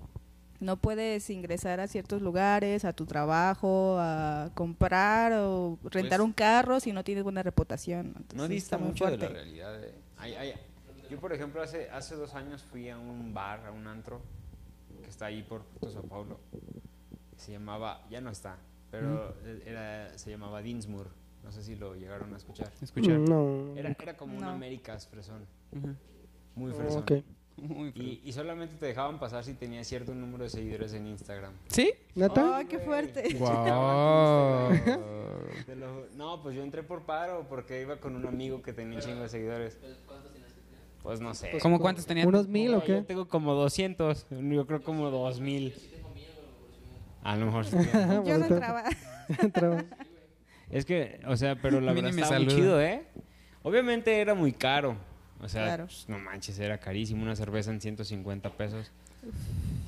No 0.60 0.76
puedes 0.76 1.28
ingresar 1.30 1.80
a 1.80 1.86
ciertos 1.88 2.22
lugares, 2.22 2.84
a 2.84 2.92
tu 2.92 3.06
trabajo, 3.06 3.96
a 3.98 4.50
comprar 4.54 5.32
o 5.34 5.78
rentar 5.84 6.18
Pues- 6.18 6.26
un 6.26 6.32
carro 6.32 6.80
si 6.80 6.92
no 6.92 7.04
tienes 7.04 7.24
buena 7.24 7.42
reputación. 7.42 8.06
Entonces, 8.16 8.36
No 8.36 8.48
dista 8.48 8.78
mucho 8.78 9.06
de 9.10 9.18
la 9.18 9.28
realidad. 9.28 9.82
eh. 9.84 9.94
Ay, 10.16 10.34
ay, 10.34 10.54
yo, 11.10 11.18
por 11.20 11.32
ejemplo, 11.32 11.60
hace, 11.62 11.90
hace 11.90 12.14
dos 12.14 12.34
años 12.34 12.62
fui 12.62 12.88
a 12.88 12.98
un 12.98 13.34
bar, 13.34 13.66
a 13.66 13.72
un 13.72 13.86
antro, 13.86 14.22
que 15.02 15.10
está 15.10 15.26
ahí 15.26 15.42
por 15.42 15.62
Puerto 15.64 15.90
Sao 15.90 16.02
Paulo. 16.08 16.38
Se 17.36 17.52
llamaba, 17.52 18.06
ya 18.08 18.20
no 18.20 18.30
está, 18.30 18.56
pero 18.90 19.34
era, 19.66 20.16
se 20.16 20.30
llamaba 20.30 20.62
Dinsmore. 20.62 21.10
No 21.42 21.52
sé 21.52 21.62
si 21.62 21.74
lo 21.76 21.94
llegaron 21.94 22.32
a 22.32 22.38
escuchar. 22.38 22.70
Escuchar. 22.80 23.18
Mm, 23.18 23.24
No. 23.26 23.76
Era, 23.76 23.94
era 24.00 24.16
como 24.16 24.34
un 24.36 24.40
No. 24.40 24.48
Américas 24.50 25.06
fresón. 25.08 25.44
Muy 26.54 26.70
Oh, 26.70 26.74
fresón. 26.74 27.02
ok. 27.02 27.12
Muy. 27.56 27.92
Y, 27.94 28.20
y 28.24 28.32
solamente 28.32 28.74
te 28.76 28.86
dejaban 28.86 29.18
pasar 29.18 29.44
si 29.44 29.54
tenías 29.54 29.86
cierto 29.86 30.14
número 30.14 30.44
de 30.44 30.50
seguidores 30.50 30.92
en 30.94 31.06
Instagram. 31.06 31.52
¿Sí? 31.68 31.92
¿Neta? 32.14 32.56
¡Ay, 32.56 32.66
qué 32.66 32.78
fuerte! 32.78 33.34
Wow. 33.38 34.70
pues 36.42 36.56
yo 36.56 36.62
entré 36.62 36.82
por 36.82 37.02
paro 37.02 37.46
porque 37.48 37.80
iba 37.80 37.96
con 37.96 38.16
un 38.16 38.26
amigo 38.26 38.62
que 38.62 38.72
tenía 38.72 38.98
un 38.98 39.04
chingo 39.04 39.22
de 39.22 39.28
seguidores. 39.28 39.78
Pues 41.02 41.20
no 41.20 41.34
sé. 41.34 41.58
¿Cómo 41.60 41.78
cuántos 41.78 42.06
tenían? 42.06 42.28
¿Unos 42.28 42.48
mil 42.48 42.72
No, 42.72 42.78
o 42.78 42.84
qué? 42.84 42.92
Yo 42.92 43.04
tengo 43.04 43.28
como 43.28 43.54
200, 43.54 44.26
yo 44.30 44.66
creo 44.66 44.82
como 44.82 45.10
2000. 45.10 45.74
A 47.22 47.36
lo 47.36 47.46
mejor 47.46 47.64
sí. 47.64 47.76
Yo 48.24 48.38
no 48.38 48.46
entraba. 48.46 48.84
Es 50.70 50.84
que, 50.84 51.20
o 51.26 51.36
sea, 51.36 51.56
pero 51.56 51.80
la 51.80 51.92
verdad 51.92 52.10
estaba 52.10 52.38
muy 52.38 52.48
chido, 52.48 52.80
¿eh? 52.80 53.06
Obviamente 53.62 54.20
era 54.20 54.34
muy 54.34 54.52
caro. 54.52 54.96
O 55.44 55.48
sea, 55.48 55.64
Claro. 55.64 55.84
pues, 55.86 56.06
no 56.08 56.18
manches, 56.18 56.58
era 56.58 56.78
carísimo. 56.78 57.22
Una 57.22 57.36
cerveza 57.36 57.70
en 57.70 57.80
150 57.80 58.50
pesos. 58.56 58.90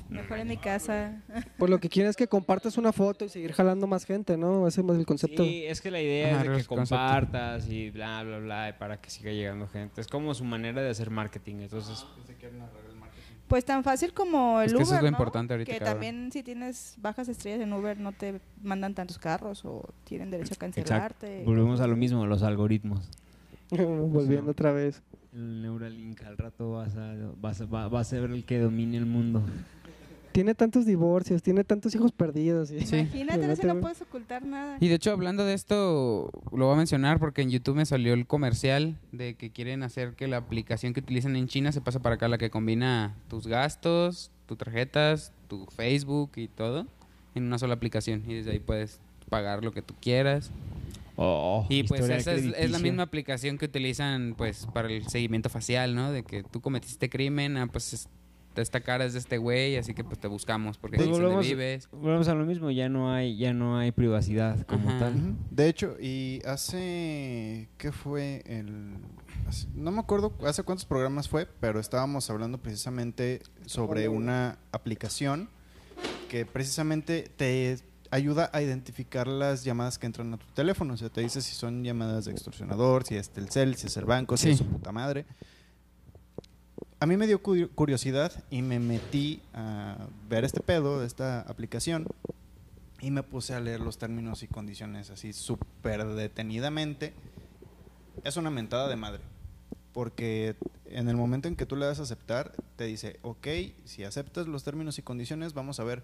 Mejor 0.09 0.39
en 0.39 0.47
mi 0.47 0.57
casa. 0.57 1.21
Pues 1.57 1.69
lo 1.69 1.79
que 1.79 1.89
quieren 1.89 2.09
es 2.09 2.15
que 2.15 2.27
compartas 2.27 2.77
una 2.77 2.93
foto 2.93 3.25
y 3.25 3.29
seguir 3.29 3.51
jalando 3.53 3.85
más 3.87 4.05
gente, 4.05 4.37
¿no? 4.37 4.67
Ese 4.67 4.81
es 4.81 4.87
el 4.89 5.05
concepto. 5.05 5.43
Sí, 5.43 5.63
es 5.65 5.81
que 5.81 5.91
la 5.91 6.01
idea 6.01 6.27
Ajá, 6.27 6.37
es 6.37 6.43
de 6.49 6.53
que 6.55 6.59
el 6.61 6.67
concepto. 6.67 6.95
compartas 7.03 7.67
y 7.69 7.89
bla, 7.91 8.23
bla, 8.23 8.37
bla, 8.39 8.69
y 8.69 8.73
para 8.73 9.01
que 9.01 9.09
siga 9.09 9.31
llegando 9.31 9.67
gente. 9.67 9.99
Es 9.99 10.07
como 10.07 10.33
su 10.33 10.43
manera 10.45 10.81
de 10.81 10.89
hacer 10.89 11.09
marketing. 11.09 11.55
Entonces, 11.61 12.05
Pues 13.47 13.63
tan 13.65 13.83
fácil 13.83 14.13
como 14.13 14.59
el 14.61 14.67
Es 14.67 14.73
que 14.73 14.81
eso 14.83 14.91
Uber, 14.91 14.97
es 14.99 15.03
lo 15.03 15.11
¿no? 15.11 15.15
importante 15.15 15.53
ahorita, 15.53 15.71
Que 15.71 15.77
cabrón. 15.79 15.93
también 15.93 16.31
si 16.31 16.43
tienes 16.43 16.95
bajas 16.97 17.27
estrellas 17.29 17.61
en 17.61 17.71
Uber 17.73 17.97
no 17.99 18.11
te 18.11 18.41
mandan 18.61 18.93
tantos 18.93 19.17
carros 19.17 19.63
o 19.65 19.87
tienen 20.03 20.29
derecho 20.31 20.53
a 20.53 20.57
cancelarte. 20.57 21.43
Volvemos 21.45 21.79
a 21.79 21.87
lo 21.87 21.95
mismo, 21.95 22.25
los 22.25 22.43
algoritmos. 22.43 23.09
Volviendo 23.71 24.51
otra 24.51 24.71
vez. 24.71 25.01
El 25.33 25.61
Neuralink 25.61 26.23
al 26.23 26.37
rato 26.37 26.71
vas 26.71 26.95
a, 26.95 27.13
vas 27.39 27.61
a, 27.61 27.65
va, 27.65 27.87
va 27.89 27.99
a 27.99 28.03
ser 28.03 28.23
el 28.31 28.43
que 28.45 28.59
domine 28.59 28.97
el 28.97 29.05
mundo. 29.05 29.41
Tiene 30.31 30.53
tantos 30.53 30.85
divorcios, 30.85 31.41
tiene 31.41 31.63
tantos 31.63 31.95
hijos 31.95 32.11
perdidos. 32.11 32.69
y- 32.71 32.77
Imagínate, 32.77 33.65
no, 33.65 33.73
no 33.73 33.81
puedes 33.81 34.01
ocultar 34.03 34.45
nada. 34.45 34.77
Y 34.79 34.87
de 34.87 34.95
hecho, 34.95 35.11
hablando 35.11 35.43
de 35.45 35.53
esto, 35.55 36.29
lo 36.51 36.65
voy 36.65 36.73
a 36.75 36.77
mencionar 36.77 37.19
porque 37.19 37.41
en 37.41 37.49
YouTube 37.49 37.75
me 37.75 37.85
salió 37.85 38.13
el 38.13 38.27
comercial 38.27 38.97
de 39.11 39.33
que 39.33 39.49
quieren 39.51 39.81
hacer 39.83 40.13
que 40.13 40.27
la 40.27 40.37
aplicación 40.37 40.93
que 40.93 40.99
utilizan 40.99 41.35
en 41.35 41.47
China 41.47 41.71
se 41.71 41.81
pase 41.81 41.99
para 41.99 42.15
acá, 42.15 42.27
la 42.27 42.37
que 42.37 42.51
combina 42.51 43.15
tus 43.29 43.47
gastos, 43.47 44.29
tus 44.45 44.57
tarjetas, 44.59 45.33
tu 45.47 45.65
Facebook 45.75 46.31
y 46.35 46.47
todo 46.47 46.85
en 47.33 47.43
una 47.45 47.57
sola 47.57 47.73
aplicación. 47.73 48.23
Y 48.27 48.35
desde 48.35 48.51
ahí 48.51 48.59
puedes 48.59 48.99
pagar 49.29 49.63
lo 49.63 49.71
que 49.71 49.81
tú 49.81 49.95
quieras. 49.99 50.51
Oh, 51.19 51.65
Y 51.69 51.83
pues 51.83 52.01
esa 52.09 52.33
es, 52.33 52.45
es 52.55 52.69
la 52.71 52.77
misma 52.79 53.03
aplicación 53.03 53.57
que 53.57 53.65
utilizan 53.65 54.35
pues 54.37 54.67
para 54.73 54.87
el 54.89 55.07
seguimiento 55.07 55.49
facial, 55.49 55.95
¿no? 55.95 56.11
De 56.11 56.23
que 56.23 56.43
tú 56.43 56.61
cometiste 56.61 57.09
crimen, 57.09 57.57
ah, 57.57 57.67
pues 57.67 57.91
es- 57.93 58.09
esta 58.55 58.81
cara 58.81 59.05
es 59.05 59.13
de 59.13 59.19
este 59.19 59.37
güey, 59.37 59.77
así 59.77 59.93
que 59.93 60.03
pues 60.03 60.19
te 60.19 60.27
buscamos 60.27 60.79
porque 60.79 60.97
Pues 60.97 61.07
es 61.07 61.11
donde 61.11 61.25
volvemos, 61.27 61.45
vives. 61.47 61.87
volvemos 61.91 62.27
a 62.27 62.33
lo 62.33 62.43
mismo, 62.45 62.71
ya 62.71 62.89
no 62.89 63.11
hay, 63.13 63.37
ya 63.37 63.53
no 63.53 63.77
hay 63.77 63.91
privacidad 63.91 64.65
como 64.65 64.89
Ajá. 64.89 64.97
tal. 64.99 65.35
De 65.51 65.69
hecho, 65.69 65.95
y 65.99 66.41
hace. 66.45 67.69
¿Qué 67.77 67.91
fue? 67.91 68.41
el 68.45 68.95
hace- 69.47 69.67
No 69.75 69.91
me 69.91 69.99
acuerdo 69.99 70.33
hace 70.45 70.63
cuántos 70.63 70.85
programas 70.85 71.27
fue, 71.29 71.47
pero 71.59 71.79
estábamos 71.79 72.29
hablando 72.29 72.57
precisamente 72.59 73.41
sobre 73.65 74.07
una 74.07 74.57
aplicación 74.71 75.49
que 76.29 76.45
precisamente 76.45 77.29
te 77.37 77.77
ayuda 78.17 78.49
a 78.53 78.61
identificar 78.61 79.27
las 79.27 79.63
llamadas 79.63 79.97
que 79.97 80.05
entran 80.05 80.33
a 80.33 80.37
tu 80.37 80.45
teléfono. 80.47 80.93
O 80.93 80.97
sea, 80.97 81.09
te 81.09 81.21
dice 81.21 81.41
si 81.41 81.53
son 81.55 81.83
llamadas 81.83 82.25
de 82.25 82.31
extorsionador, 82.31 83.05
si 83.05 83.15
es 83.15 83.29
Telcel, 83.29 83.75
si 83.75 83.87
es 83.87 83.97
el 83.97 84.05
banco, 84.05 84.35
si 84.37 84.43
Sí. 84.47 84.49
es 84.51 84.57
su 84.59 84.65
puta 84.65 84.91
madre. 84.91 85.25
A 86.99 87.05
mí 87.05 87.15
me 87.17 87.27
dio 87.27 87.41
cu- 87.41 87.69
curiosidad 87.75 88.31
y 88.49 88.61
me 88.63 88.79
metí 88.79 89.41
a 89.53 89.97
ver 90.29 90.43
este 90.45 90.61
pedo 90.61 90.99
de 90.99 91.05
esta 91.07 91.41
aplicación 91.41 92.07
y 93.01 93.11
me 93.11 93.21
puse 93.21 93.53
a 93.53 93.59
leer 93.59 93.79
los 93.81 93.99
términos 93.99 94.41
y 94.41 94.47
condiciones 94.47 95.11
así 95.11 95.31
súper 95.33 96.05
detenidamente. 96.05 97.13
Es 98.23 98.35
una 98.37 98.49
mentada 98.49 98.87
de 98.87 98.95
madre. 98.95 99.21
Porque 99.93 100.55
en 100.85 101.07
el 101.09 101.15
momento 101.15 101.47
en 101.47 101.55
que 101.55 101.65
tú 101.65 101.75
le 101.75 101.85
das 101.85 101.99
a 101.99 102.03
aceptar, 102.03 102.51
te 102.75 102.85
dice, 102.85 103.19
ok, 103.21 103.47
si 103.85 104.03
aceptas 104.03 104.47
los 104.47 104.63
términos 104.63 104.97
y 104.99 105.01
condiciones, 105.03 105.53
vamos 105.53 105.79
a 105.79 105.83
ver 105.83 106.03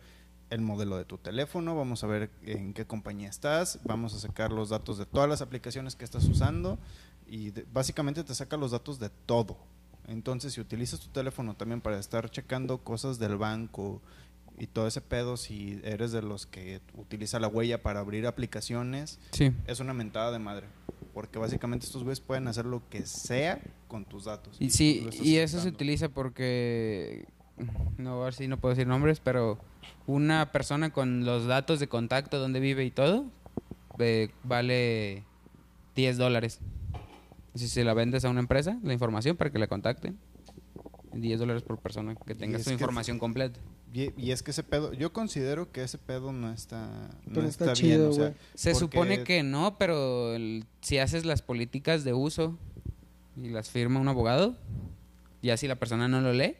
el 0.54 0.62
modelo 0.62 0.97
de 0.97 1.06
tu 1.06 1.18
teléfono, 1.18 1.76
vamos 1.76 2.04
a 2.04 2.08
ver 2.08 2.30
en 2.45 2.74
qué 2.74 2.86
compañía 2.86 3.30
estás, 3.30 3.80
vamos 3.84 4.14
a 4.14 4.20
sacar 4.20 4.51
los 4.51 4.70
datos 4.70 4.97
de 4.97 5.06
todas 5.06 5.28
las 5.30 5.41
aplicaciones 5.41 5.95
que 5.95 6.06
estás 6.06 6.26
usando 6.26 6.78
y 7.28 7.49
de- 7.51 7.66
básicamente 7.74 8.24
te 8.24 8.36
saca 8.36 8.56
los 8.58 8.72
datos 8.72 8.99
de 8.99 9.10
todo. 9.26 9.58
Entonces, 10.08 10.54
si 10.54 10.62
utilizas 10.62 10.99
tu 10.99 11.08
teléfono 11.08 11.56
también 11.56 11.82
para 11.82 11.97
estar 11.99 12.30
checando 12.30 12.78
cosas 12.80 13.20
del 13.20 13.38
banco 13.38 14.01
y 14.60 14.68
todo 14.68 14.86
ese 14.86 15.01
pedo, 15.01 15.38
si 15.38 15.80
eres 15.84 16.12
de 16.12 16.22
los 16.22 16.45
que 16.45 16.82
utiliza 16.95 17.39
la 17.39 17.47
huella 17.47 17.82
para 17.82 18.01
abrir 18.01 18.28
aplicaciones, 18.28 19.20
Sí. 19.32 19.51
es 19.66 19.80
una 19.80 19.93
mentada 19.93 20.32
de 20.32 20.39
madre. 20.39 20.68
Porque 21.14 21.38
básicamente 21.39 21.86
estos 21.86 22.04
güeyes 22.04 22.20
pueden 22.20 22.47
hacer 22.47 22.66
lo 22.66 22.82
que 22.89 23.06
sea 23.06 23.62
con 23.88 24.04
tus 24.04 24.26
datos. 24.26 24.58
Y 24.60 24.72
sí, 24.72 25.08
y 25.22 25.38
eso 25.38 25.60
se 25.62 25.70
utiliza 25.70 26.10
porque, 26.10 27.28
no, 27.97 28.22
a 28.22 28.26
ver 28.26 28.34
si 28.34 28.47
no 28.47 28.58
puedo 28.58 28.74
decir 28.76 28.88
nombres, 28.88 29.20
pero 29.20 29.60
una 30.08 30.51
persona 30.51 30.91
con 30.91 31.26
los 31.26 31.45
datos 31.45 31.80
de 31.80 31.88
contacto, 31.88 32.39
donde 32.39 32.60
vive 32.60 32.84
y 32.86 32.91
todo, 32.91 33.26
eh, 33.99 34.30
vale 34.43 35.24
10 35.95 36.18
dólares. 36.18 36.60
Si 37.56 37.68
se 37.68 37.84
la 37.84 37.93
vendes 37.93 38.26
a 38.26 38.30
una 38.30 38.39
empresa, 38.39 38.80
la 38.84 38.93
información 38.93 39.38
para 39.38 39.51
que 39.51 39.60
la 39.60 39.68
contacten, 39.68 40.18
10 41.14 41.39
dólares 41.39 41.62
por 41.62 41.78
persona 41.78 42.16
que 42.16 42.34
tenga 42.34 42.58
su 42.60 42.72
información 42.72 43.20
completa. 43.20 43.60
Y, 43.93 44.12
y 44.20 44.32
es 44.32 44.41
que 44.41 44.49
ese 44.49 44.64
pedo, 44.64 44.91
yo 44.93 45.14
considero 45.14 45.72
que 45.72 45.84
ese 45.84 45.99
pedo 45.99 46.34
no 46.34 46.51
está, 46.51 47.12
no 47.28 47.41
está, 47.43 47.66
está 47.66 47.74
chido, 47.74 48.10
bien. 48.10 48.10
O 48.10 48.14
sea. 48.14 48.34
Se 48.56 48.74
supone 48.74 49.24
que 49.24 49.43
no, 49.43 49.78
pero 49.78 50.34
el- 50.34 50.66
si 50.82 50.97
haces 50.97 51.26
las 51.26 51.43
políticas 51.43 52.04
de 52.04 52.14
uso 52.14 52.58
y 53.38 53.49
las 53.49 53.70
firma 53.70 53.99
un 53.99 54.08
abogado, 54.08 54.56
ya 55.43 55.58
si 55.58 55.68
la 55.68 55.76
persona 55.76 56.08
no 56.08 56.22
lo 56.22 56.34
lee, 56.34 56.56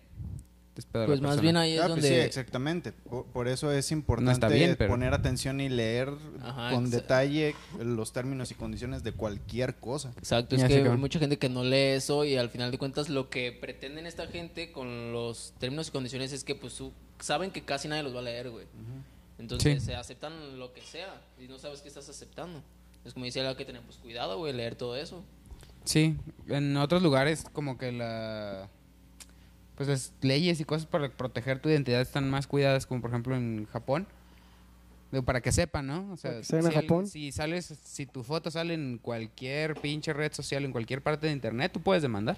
Pues 0.74 0.86
más 1.22 1.36
persona. 1.36 1.42
bien 1.42 1.58
ahí 1.58 1.74
es 1.74 1.82
Ah, 1.82 1.88
pues 1.88 2.02
sí, 2.04 2.10
donde... 2.10 2.26
exactamente. 2.26 2.92
Por, 2.94 3.26
por 3.28 3.48
eso 3.48 3.72
es 3.72 3.92
importante 3.92 4.48
bien, 4.48 4.76
pero- 4.78 4.90
poner 4.92 5.14
atención 5.14 5.62
y 5.62 5.70
leer 5.70 6.10
Ajá, 6.42 6.72
con 6.74 6.88
exa- 6.88 6.90
detalle 6.90 7.56
los 7.80 8.12
términos 8.12 8.50
y 8.52 8.56
condiciones 8.56 9.04
de 9.04 9.12
cualquier 9.12 9.76
cosa. 9.76 10.12
Exacto, 10.18 10.56
es 10.56 10.64
que 10.64 10.74
hay 10.82 10.98
mucha 10.98 11.20
gente 11.20 11.38
que 11.38 11.50
no 11.50 11.64
lee 11.64 11.94
eso 11.96 12.26
y 12.26 12.38
al 12.38 12.50
final 12.50 12.72
de 12.72 12.78
cuentas 12.80 13.10
lo 13.10 13.30
que 13.30 13.52
pretenden 13.52 14.08
esta 14.08 14.26
gente 14.28 14.72
con 14.72 15.12
los 15.14 15.54
términos 15.60 15.90
y 15.90 15.92
condiciones 15.92 16.32
es 16.34 16.44
que 16.44 16.56
pues 16.56 16.74
su- 16.74 16.92
saben 17.20 17.52
que 17.52 17.64
casi 17.64 17.88
nadie 17.88 18.02
los 18.04 18.16
va 18.16 18.20
a 18.20 18.24
leer, 18.24 18.50
güey. 18.50 18.66
Entonces 19.38 19.82
Sí. 19.82 19.88
se 19.88 19.96
aceptan 19.96 20.58
lo 20.58 20.74
que 20.74 20.82
sea 20.82 21.22
y 21.40 21.48
no 21.48 21.60
sabes 21.60 21.82
qué 21.82 21.88
estás 21.88 22.10
aceptando. 22.10 22.62
Es 23.06 23.14
como 23.14 23.26
decía 23.26 23.44
la 23.44 23.56
que 23.56 23.66
tenemos 23.66 23.98
cuidado, 23.98 24.38
güey, 24.38 24.54
leer 24.54 24.76
todo 24.76 24.96
eso. 24.96 25.24
Sí, 25.84 26.16
en 26.48 26.78
otros 26.78 27.04
lugares 27.04 27.46
como 27.52 27.78
que 27.78 27.92
la 27.92 28.70
pues 29.86 30.12
las 30.12 30.14
leyes 30.22 30.60
y 30.60 30.66
cosas 30.66 30.86
para 30.86 31.10
proteger 31.10 31.60
tu 31.60 31.70
identidad 31.70 32.02
están 32.02 32.30
más 32.30 32.48
cuidadas, 32.48 32.86
como 32.86 33.02
por 33.02 33.10
ejemplo 33.12 33.36
en 33.36 33.66
Japón. 33.72 34.08
Digo, 35.12 35.24
para 35.24 35.42
que 35.42 35.52
sepan, 35.52 35.86
¿no? 35.88 36.12
O 36.12 36.18
sea, 36.18 36.44
si, 36.44 36.56
al- 36.56 36.72
Japón. 36.74 37.06
si 37.08 37.32
sales, 37.32 37.66
si 37.84 38.06
tu 38.06 38.24
foto 38.24 38.50
sale 38.50 38.74
en 38.74 38.98
cualquier 38.98 39.76
pinche 39.76 40.12
red 40.14 40.34
social, 40.34 40.66
en 40.66 40.72
cualquier 40.72 41.02
parte 41.02 41.28
de 41.28 41.34
internet, 41.34 41.72
tú 41.72 41.82
puedes 41.82 42.02
demandar. 42.02 42.38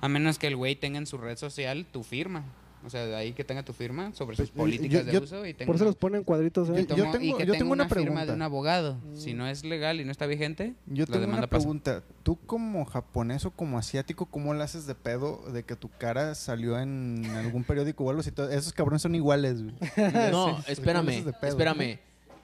A 0.00 0.08
menos 0.08 0.38
que 0.38 0.46
el 0.48 0.56
güey 0.56 0.76
tenga 0.76 0.98
en 0.98 1.06
su 1.06 1.16
red 1.18 1.36
social 1.38 1.86
tu 1.90 2.02
firma. 2.02 2.44
O 2.84 2.90
sea, 2.90 3.04
de 3.06 3.14
ahí 3.16 3.32
que 3.32 3.42
tenga 3.44 3.64
tu 3.64 3.72
firma 3.72 4.12
sobre 4.14 4.36
sus 4.36 4.50
Pues, 4.50 4.56
políticas 4.62 5.00
yo- 5.00 5.04
de 5.04 5.12
yo- 5.12 5.20
uso 5.22 5.44
y 5.44 5.52
Por 5.54 5.74
eso 5.76 5.84
los 5.84 5.96
ponen 5.96 6.22
cuadritos, 6.24 6.68
¿eh? 6.70 6.72
y 6.74 6.86
Yo- 6.86 6.96
tomo- 6.96 7.12
tengo- 7.12 7.24
y 7.24 7.34
que 7.38 7.46
yo 7.46 7.52
tengo 7.54 7.72
una 7.72 7.84
firma 7.88 8.02
pregunta. 8.04 8.26
de 8.26 8.32
un 8.32 8.42
abogado. 8.42 8.98
Si 9.14 9.34
no 9.34 9.46
es 9.48 9.64
legal 9.64 10.00
y 10.00 10.04
no 10.04 10.12
está 10.12 10.26
vigente, 10.26 10.74
Yo 10.86 11.02
la 11.02 11.06
tengo 11.06 11.20
demanda 11.20 11.38
una 11.38 11.46
pasa. 11.48 11.60
pregunta. 11.62 12.02
¿Tú 12.22 12.36
como 12.46 12.84
japonés 12.84 13.44
o 13.44 13.50
como 13.50 13.78
asiático, 13.78 14.26
cómo 14.26 14.54
le 14.54 14.62
haces 14.62 14.86
de 14.86 14.94
pedo 14.94 15.42
de 15.52 15.64
que 15.64 15.76
tu 15.76 15.88
cara 15.98 16.34
salió 16.34 16.78
en 16.78 17.24
algún 17.36 17.64
periódico 17.64 18.04
o 18.04 18.10
algo 18.10 18.20
así? 18.20 18.30
Esos 18.50 18.72
cabrones 18.72 19.02
son 19.02 19.14
iguales, 19.14 19.62
güey. 19.62 19.74
No, 20.32 20.58
espérame, 20.68 21.24
espérame. 21.42 21.98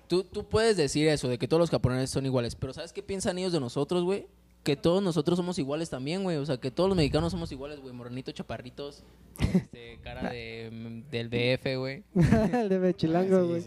Tú, 0.08 0.22
tú 0.24 0.46
puedes 0.48 0.76
decir 0.76 1.08
eso, 1.08 1.28
de 1.28 1.38
que 1.38 1.48
todos 1.48 1.58
los 1.60 1.70
japoneses 1.70 2.10
son 2.10 2.26
iguales, 2.26 2.54
pero 2.56 2.74
¿sabes 2.74 2.92
qué 2.92 3.02
piensan 3.02 3.38
ellos 3.38 3.52
de 3.52 3.60
nosotros, 3.60 4.04
güey? 4.04 4.26
Que 4.64 4.76
todos 4.76 5.02
nosotros 5.02 5.36
somos 5.36 5.58
iguales 5.58 5.90
también, 5.90 6.22
güey. 6.22 6.38
O 6.38 6.46
sea, 6.46 6.56
que 6.56 6.70
todos 6.70 6.88
los 6.88 6.96
mexicanos 6.96 7.30
somos 7.32 7.52
iguales, 7.52 7.80
güey. 7.80 7.94
Morenitos, 7.94 8.32
chaparritos, 8.34 9.04
este, 9.38 9.98
cara 10.02 10.30
de, 10.30 11.02
del 11.10 11.28
DF, 11.30 11.76
güey. 11.78 12.02
el 12.54 12.68
de 12.70 12.78
Bechilango, 12.78 13.46
güey. 13.46 13.62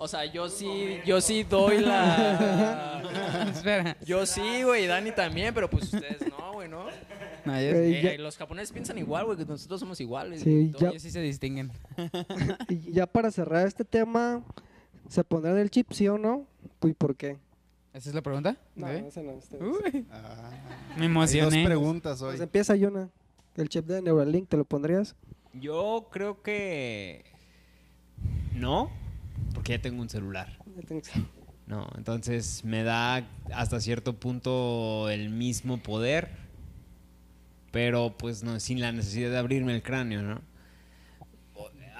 O 0.00 0.06
sea, 0.06 0.24
yo 0.26 0.48
sí, 0.48 0.98
yo 1.04 1.20
sí 1.20 1.42
doy 1.42 1.80
la... 1.80 3.02
Espera. 3.52 3.96
Yo 4.06 4.24
sí, 4.26 4.62
güey, 4.62 4.86
Dani 4.86 5.10
también, 5.10 5.52
pero 5.52 5.68
pues 5.68 5.92
ustedes 5.92 6.18
no, 6.30 6.52
güey, 6.52 6.68
¿no? 6.68 6.84
No, 7.44 7.56
Eh, 7.56 8.00
ya- 8.16 8.22
los 8.22 8.36
japoneses 8.36 8.70
piensan 8.70 8.96
igual, 8.98 9.24
güey, 9.24 9.36
que 9.36 9.44
nosotros 9.44 9.80
somos 9.80 10.00
iguales. 10.00 10.42
Sí, 10.42 10.72
ya- 10.78 10.90
ellos 10.90 11.02
sí 11.02 11.10
se 11.10 11.20
distinguen. 11.20 11.72
Y 12.68 12.92
ya 12.92 13.08
para 13.08 13.32
cerrar 13.32 13.66
este 13.66 13.84
tema, 13.84 14.44
¿se 15.08 15.24
pondrán 15.24 15.58
el 15.58 15.68
chip, 15.68 15.90
sí 15.90 16.06
o 16.06 16.16
no? 16.16 16.46
¿Y 16.84 16.92
por 16.92 17.16
qué? 17.16 17.36
¿Esa 17.98 18.10
es 18.10 18.14
la 18.14 18.22
pregunta? 18.22 18.56
No, 18.76 18.88
¿Eh? 18.88 19.04
ese 19.08 19.24
no, 19.24 19.32
no. 19.32 19.66
Uy, 19.72 20.06
Ah, 20.12 20.50
me 20.96 21.00
hay 21.02 21.06
emocioné. 21.06 21.56
dos 21.62 21.66
preguntas 21.66 22.22
hoy. 22.22 22.30
Pues 22.30 22.40
empieza, 22.40 22.76
Yuna. 22.76 23.10
El 23.56 23.68
chip 23.68 23.86
de 23.86 24.00
Neuralink, 24.00 24.48
¿te 24.48 24.56
lo 24.56 24.64
pondrías? 24.64 25.16
Yo 25.52 26.08
creo 26.12 26.40
que 26.40 27.24
no, 28.54 28.88
porque 29.52 29.72
ya 29.72 29.82
tengo 29.82 30.00
un 30.00 30.08
celular. 30.08 30.58
Ya 30.76 30.82
tengo- 30.82 31.02
No, 31.66 31.88
entonces 31.96 32.64
me 32.64 32.84
da 32.84 33.28
hasta 33.52 33.80
cierto 33.80 34.14
punto 34.20 35.10
el 35.10 35.30
mismo 35.30 35.78
poder, 35.82 36.30
pero 37.72 38.14
pues 38.16 38.44
no 38.44 38.60
sin 38.60 38.80
la 38.80 38.92
necesidad 38.92 39.30
de 39.30 39.38
abrirme 39.38 39.74
el 39.74 39.82
cráneo, 39.82 40.22
¿no? 40.22 40.40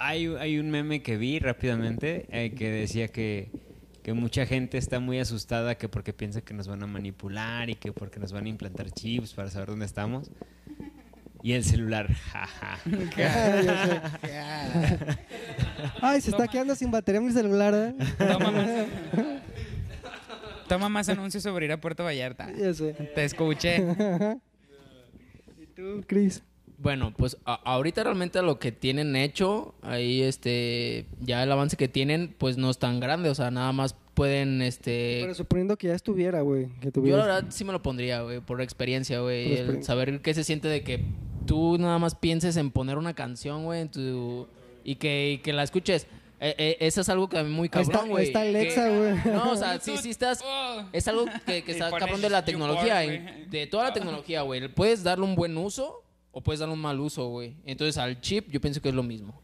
Hay, 0.01 0.27
hay 0.27 0.61
un 0.61 0.71
meme 0.71 1.03
que 1.03 1.17
vi 1.17 1.41
rápidamente 1.41 2.29
eh, 2.31 2.55
que 2.55 2.71
decía 2.71 3.09
que, 3.09 3.51
que 4.09 4.15
mucha 4.15 4.47
gente 4.47 4.79
está 4.79 5.01
muy 5.01 5.19
asustada 5.19 5.75
que 5.75 5.87
porque 5.87 6.15
piensa 6.15 6.41
que 6.41 6.55
nos 6.55 6.67
van 6.67 6.83
a 6.83 6.87
manipular 6.87 7.69
y 7.69 7.75
que 7.75 7.93
porque 7.93 8.19
nos 8.19 8.33
van 8.33 8.47
a 8.47 8.49
implantar 8.49 8.91
chips 8.91 9.35
para 9.35 9.51
saber 9.51 9.69
dónde 9.69 9.85
estamos. 9.85 10.31
Y 11.43 11.53
el 11.53 11.63
celular, 11.63 12.11
jaja. 12.11 12.79
Ay, 16.01 16.23
se 16.23 16.31
está 16.31 16.49
quedando 16.49 16.75
sin 16.75 16.91
batería 16.91 17.21
mi 17.21 17.33
celular, 17.33 17.75
¿eh? 17.75 17.95
Toma 18.17 18.51
más. 18.51 18.69
Toma 20.69 20.89
más 20.89 21.07
anuncios 21.11 21.43
sobre 21.43 21.67
ir 21.67 21.73
a 21.73 21.79
Puerto 21.79 22.03
Vallarta. 22.03 22.51
Ya 22.57 22.73
sé. 22.73 22.95
Te 23.15 23.27
escuché. 23.27 23.77
¿Y 25.61 25.67
tú, 25.77 26.03
Chris? 26.07 26.43
Bueno, 26.81 27.13
pues 27.17 27.37
a- 27.45 27.55
ahorita 27.55 28.05
realmente 28.05 28.41
lo 28.41 28.61
que 28.61 28.71
tienen 28.71 29.17
hecho, 29.17 29.75
ahí 29.83 30.23
este, 30.23 31.07
ya 31.21 31.43
el 31.43 31.51
avance 31.51 31.77
que 31.77 31.89
tienen, 31.89 32.35
pues 32.39 32.57
no 32.57 32.71
es 32.71 32.79
tan 32.79 33.01
grande, 33.01 33.29
o 33.31 33.35
sea, 33.35 33.51
nada 33.51 33.73
más 33.73 33.97
pueden, 34.15 34.63
este... 34.63 35.19
Pero 35.23 35.35
suponiendo 35.35 35.77
que 35.77 35.89
ya 35.89 35.95
estuviera, 35.95 36.41
güey. 36.43 36.67
Que 36.81 36.87
Yo 36.87 36.93
tuviera. 36.93 37.19
la 37.19 37.27
verdad 37.27 37.45
sí 37.51 37.65
me 37.65 37.73
lo 37.73 37.83
pondría, 37.83 38.23
güey, 38.23 38.41
por 38.41 38.61
experiencia, 38.63 39.21
güey. 39.21 39.47
El 39.47 39.53
experiencia. 39.53 39.87
saber 39.87 40.21
qué 40.23 40.35
se 40.35 40.45
siente 40.45 40.69
de 40.69 40.83
que 40.83 41.05
tú 41.47 41.79
nada 41.79 41.99
más 41.99 42.15
pienses 42.15 42.57
en 42.57 42.71
poner 42.71 42.97
una 42.97 43.15
canción, 43.15 43.65
güey, 43.65 43.81
en 43.83 43.91
tu... 43.91 44.47
Y 44.85 44.97
que, 44.97 45.33
y 45.33 45.39
que 45.39 45.53
la 45.53 45.65
escuches. 45.65 46.07
Eh, 46.41 46.55
eh, 46.59 46.77
eso 46.81 47.01
es 47.01 47.09
algo 47.09 47.29
que 47.29 47.39
a 47.39 47.43
mí 47.43 47.51
muy 47.51 47.69
cabrón, 47.69 48.09
güey. 48.09 48.27
está 48.27 48.43
Alexa, 48.43 48.89
güey. 48.97 49.15
No, 49.35 49.51
o 49.51 49.57
sea, 49.57 49.81
sí, 49.81 49.97
sí 49.97 50.11
estás... 50.11 50.45
Es 50.93 51.09
algo 51.09 51.27
que, 51.45 51.65
que 51.65 51.73
está 51.73 51.91
cabrón 51.91 52.21
de 52.21 52.31
la 52.31 52.45
tecnología, 52.45 52.99
de 52.99 53.67
toda 53.69 53.85
la 53.89 53.93
tecnología, 53.93 54.43
güey. 54.43 54.69
Puedes 54.69 55.03
darle 55.03 55.25
un 55.25 55.35
buen 55.35 55.57
uso 55.57 56.05
o 56.33 56.41
puedes 56.43 56.61
darle 56.61 56.75
un 56.75 56.81
mal 56.81 56.99
uso, 57.01 57.29
güey. 57.29 57.57
Entonces 57.65 57.99
al 57.99 58.21
chip 58.21 58.49
yo 58.51 58.61
pienso 58.61 58.81
que 58.81 58.89
es 58.91 58.95
lo 58.95 59.03
mismo. 59.03 59.41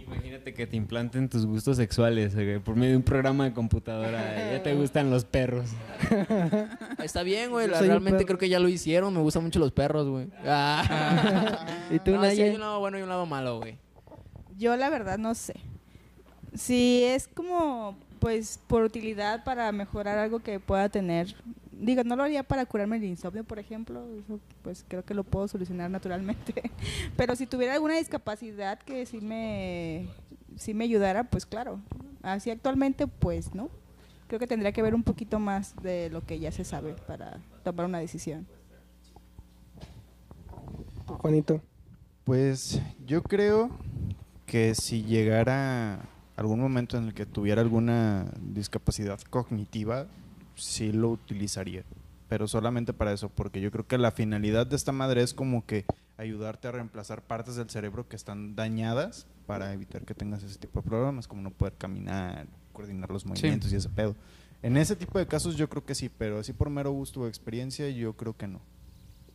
Imagínate 0.00 0.54
que 0.54 0.66
te 0.66 0.76
implanten 0.76 1.28
tus 1.28 1.44
gustos 1.44 1.76
sexuales 1.76 2.34
güey, 2.34 2.58
por 2.60 2.76
medio 2.76 2.92
de 2.92 2.96
un 2.98 3.02
programa 3.02 3.44
de 3.44 3.52
computadora. 3.52 4.52
Ya 4.52 4.62
te 4.62 4.74
gustan 4.76 5.10
los 5.10 5.24
perros. 5.24 5.70
Está 7.02 7.22
bien, 7.22 7.50
güey. 7.50 7.68
La- 7.68 7.80
Realmente 7.80 8.24
creo 8.24 8.38
que 8.38 8.48
ya 8.48 8.58
lo 8.58 8.68
hicieron. 8.68 9.12
Me 9.12 9.20
gustan 9.20 9.42
mucho 9.44 9.58
los 9.58 9.72
perros, 9.72 10.08
güey. 10.08 10.28
Ah. 10.46 11.66
¿Y 11.90 11.98
tú, 11.98 12.12
No, 12.12 12.22
sí 12.30 12.40
hay 12.42 12.54
un 12.54 12.60
lado 12.60 12.78
bueno 12.80 12.98
y 12.98 13.02
un 13.02 13.08
lado 13.08 13.26
malo, 13.26 13.58
güey. 13.58 13.76
Yo 14.56 14.76
la 14.76 14.88
verdad 14.88 15.18
no 15.18 15.34
sé. 15.34 15.54
Si 16.54 17.02
es 17.04 17.28
como, 17.28 17.96
pues, 18.18 18.58
por 18.66 18.82
utilidad 18.84 19.44
para 19.44 19.70
mejorar 19.72 20.18
algo 20.18 20.38
que 20.40 20.58
pueda 20.58 20.88
tener. 20.88 21.34
Digo, 21.80 22.02
no 22.02 22.16
lo 22.16 22.24
haría 22.24 22.42
para 22.42 22.66
curarme 22.66 22.96
el 22.96 23.04
insomnio, 23.04 23.44
por 23.44 23.58
ejemplo. 23.58 24.04
Eso, 24.18 24.40
pues, 24.62 24.84
creo 24.88 25.04
que 25.04 25.14
lo 25.14 25.24
puedo 25.24 25.46
solucionar 25.46 25.90
naturalmente. 25.90 26.70
Pero 27.16 27.36
si 27.36 27.46
tuviera 27.46 27.74
alguna 27.74 27.96
discapacidad 27.96 28.78
que 28.80 29.06
sí 29.06 29.20
me, 29.20 30.08
sí 30.56 30.74
me 30.74 30.84
ayudara, 30.84 31.24
pues 31.24 31.46
claro. 31.46 31.80
Así 32.22 32.50
actualmente, 32.50 33.06
pues, 33.06 33.54
¿no? 33.54 33.70
Creo 34.26 34.40
que 34.40 34.46
tendría 34.46 34.72
que 34.72 34.82
ver 34.82 34.94
un 34.94 35.04
poquito 35.04 35.38
más 35.38 35.74
de 35.82 36.10
lo 36.10 36.26
que 36.26 36.38
ya 36.38 36.52
se 36.52 36.64
sabe 36.64 36.94
para 37.06 37.38
tomar 37.62 37.86
una 37.86 37.98
decisión. 37.98 38.46
Juanito. 41.06 41.62
Pues 42.24 42.82
yo 43.06 43.22
creo 43.22 43.70
que 44.44 44.74
si 44.74 45.02
llegara 45.04 46.00
algún 46.36 46.60
momento 46.60 46.98
en 46.98 47.04
el 47.04 47.14
que 47.14 47.24
tuviera 47.24 47.62
alguna 47.62 48.26
discapacidad 48.40 49.18
cognitiva, 49.22 50.06
sí 50.58 50.92
lo 50.92 51.10
utilizaría. 51.10 51.84
Pero 52.28 52.46
solamente 52.46 52.92
para 52.92 53.12
eso, 53.12 53.30
porque 53.30 53.60
yo 53.60 53.70
creo 53.70 53.86
que 53.86 53.96
la 53.96 54.10
finalidad 54.10 54.66
de 54.66 54.76
esta 54.76 54.92
madre 54.92 55.22
es 55.22 55.32
como 55.32 55.64
que 55.64 55.86
ayudarte 56.18 56.68
a 56.68 56.72
reemplazar 56.72 57.22
partes 57.22 57.56
del 57.56 57.70
cerebro 57.70 58.08
que 58.08 58.16
están 58.16 58.54
dañadas 58.54 59.26
para 59.46 59.72
evitar 59.72 60.04
que 60.04 60.14
tengas 60.14 60.42
ese 60.42 60.58
tipo 60.58 60.82
de 60.82 60.88
problemas, 60.88 61.26
como 61.26 61.40
no 61.40 61.50
poder 61.50 61.74
caminar, 61.78 62.46
coordinar 62.72 63.10
los 63.10 63.24
movimientos 63.24 63.72
y 63.72 63.76
ese 63.76 63.88
pedo. 63.88 64.14
En 64.62 64.76
ese 64.76 64.96
tipo 64.96 65.18
de 65.18 65.26
casos 65.26 65.56
yo 65.56 65.68
creo 65.68 65.86
que 65.86 65.94
sí, 65.94 66.10
pero 66.10 66.38
así 66.38 66.52
por 66.52 66.68
mero 66.68 66.90
gusto 66.90 67.20
o 67.20 67.28
experiencia 67.28 67.88
yo 67.88 68.14
creo 68.14 68.36
que 68.36 68.46
no. 68.46 68.60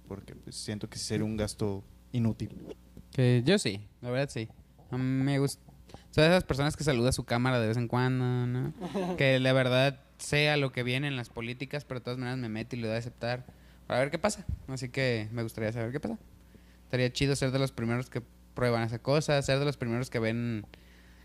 Porque 0.08 0.36
pues, 0.36 0.56
siento 0.56 0.90
que 0.90 0.98
sí 0.98 1.06
sería 1.06 1.26
un 1.26 1.38
gasto 1.38 1.84
inútil. 2.12 2.50
Que 3.12 3.42
yo 3.46 3.58
sí, 3.58 3.88
la 4.02 4.12
verdad 4.12 4.30
sí. 4.30 4.50
A 4.92 4.98
mí 4.98 5.04
me 5.04 5.40
gusta. 5.40 5.62
De 6.16 6.28
esas 6.28 6.44
personas 6.44 6.78
que 6.78 6.84
saluda 6.84 7.12
su 7.12 7.24
cámara 7.24 7.60
de 7.60 7.68
vez 7.68 7.78
en 7.78 7.88
cuando, 7.88 8.46
¿no? 8.46 8.74
que 9.18 9.40
la 9.40 9.54
verdad 9.54 10.00
sea 10.24 10.58
lo 10.58 10.72
que 10.72 10.84
viene 10.84 11.08
en 11.08 11.16
las 11.16 11.30
políticas, 11.30 11.86
pero 11.86 12.00
de 12.00 12.04
todas 12.06 12.18
maneras 12.20 12.40
me 12.40 12.50
meto 12.50 12.76
y 12.76 12.80
lo 12.80 12.88
doy 12.88 12.96
a 12.96 13.00
aceptar 13.00 13.46
para 13.88 14.00
ver 14.00 14.12
qué 14.12 14.18
pasa. 14.20 14.46
Así 14.68 14.90
que 14.90 15.28
me 15.32 15.44
gustaría 15.44 15.72
saber 15.72 15.92
qué 15.92 16.00
pasa. 16.00 16.18
Estaría 16.86 17.12
chido 17.12 17.36
ser 17.36 17.52
de 17.52 17.60
los 17.60 17.72
primeros 17.72 18.10
que 18.10 18.22
prueban 18.54 18.84
esa 18.84 19.00
cosa, 19.00 19.42
ser 19.42 19.60
de 19.60 19.66
los 19.66 19.78
primeros 19.78 20.10
que 20.10 20.20
ven 20.20 20.66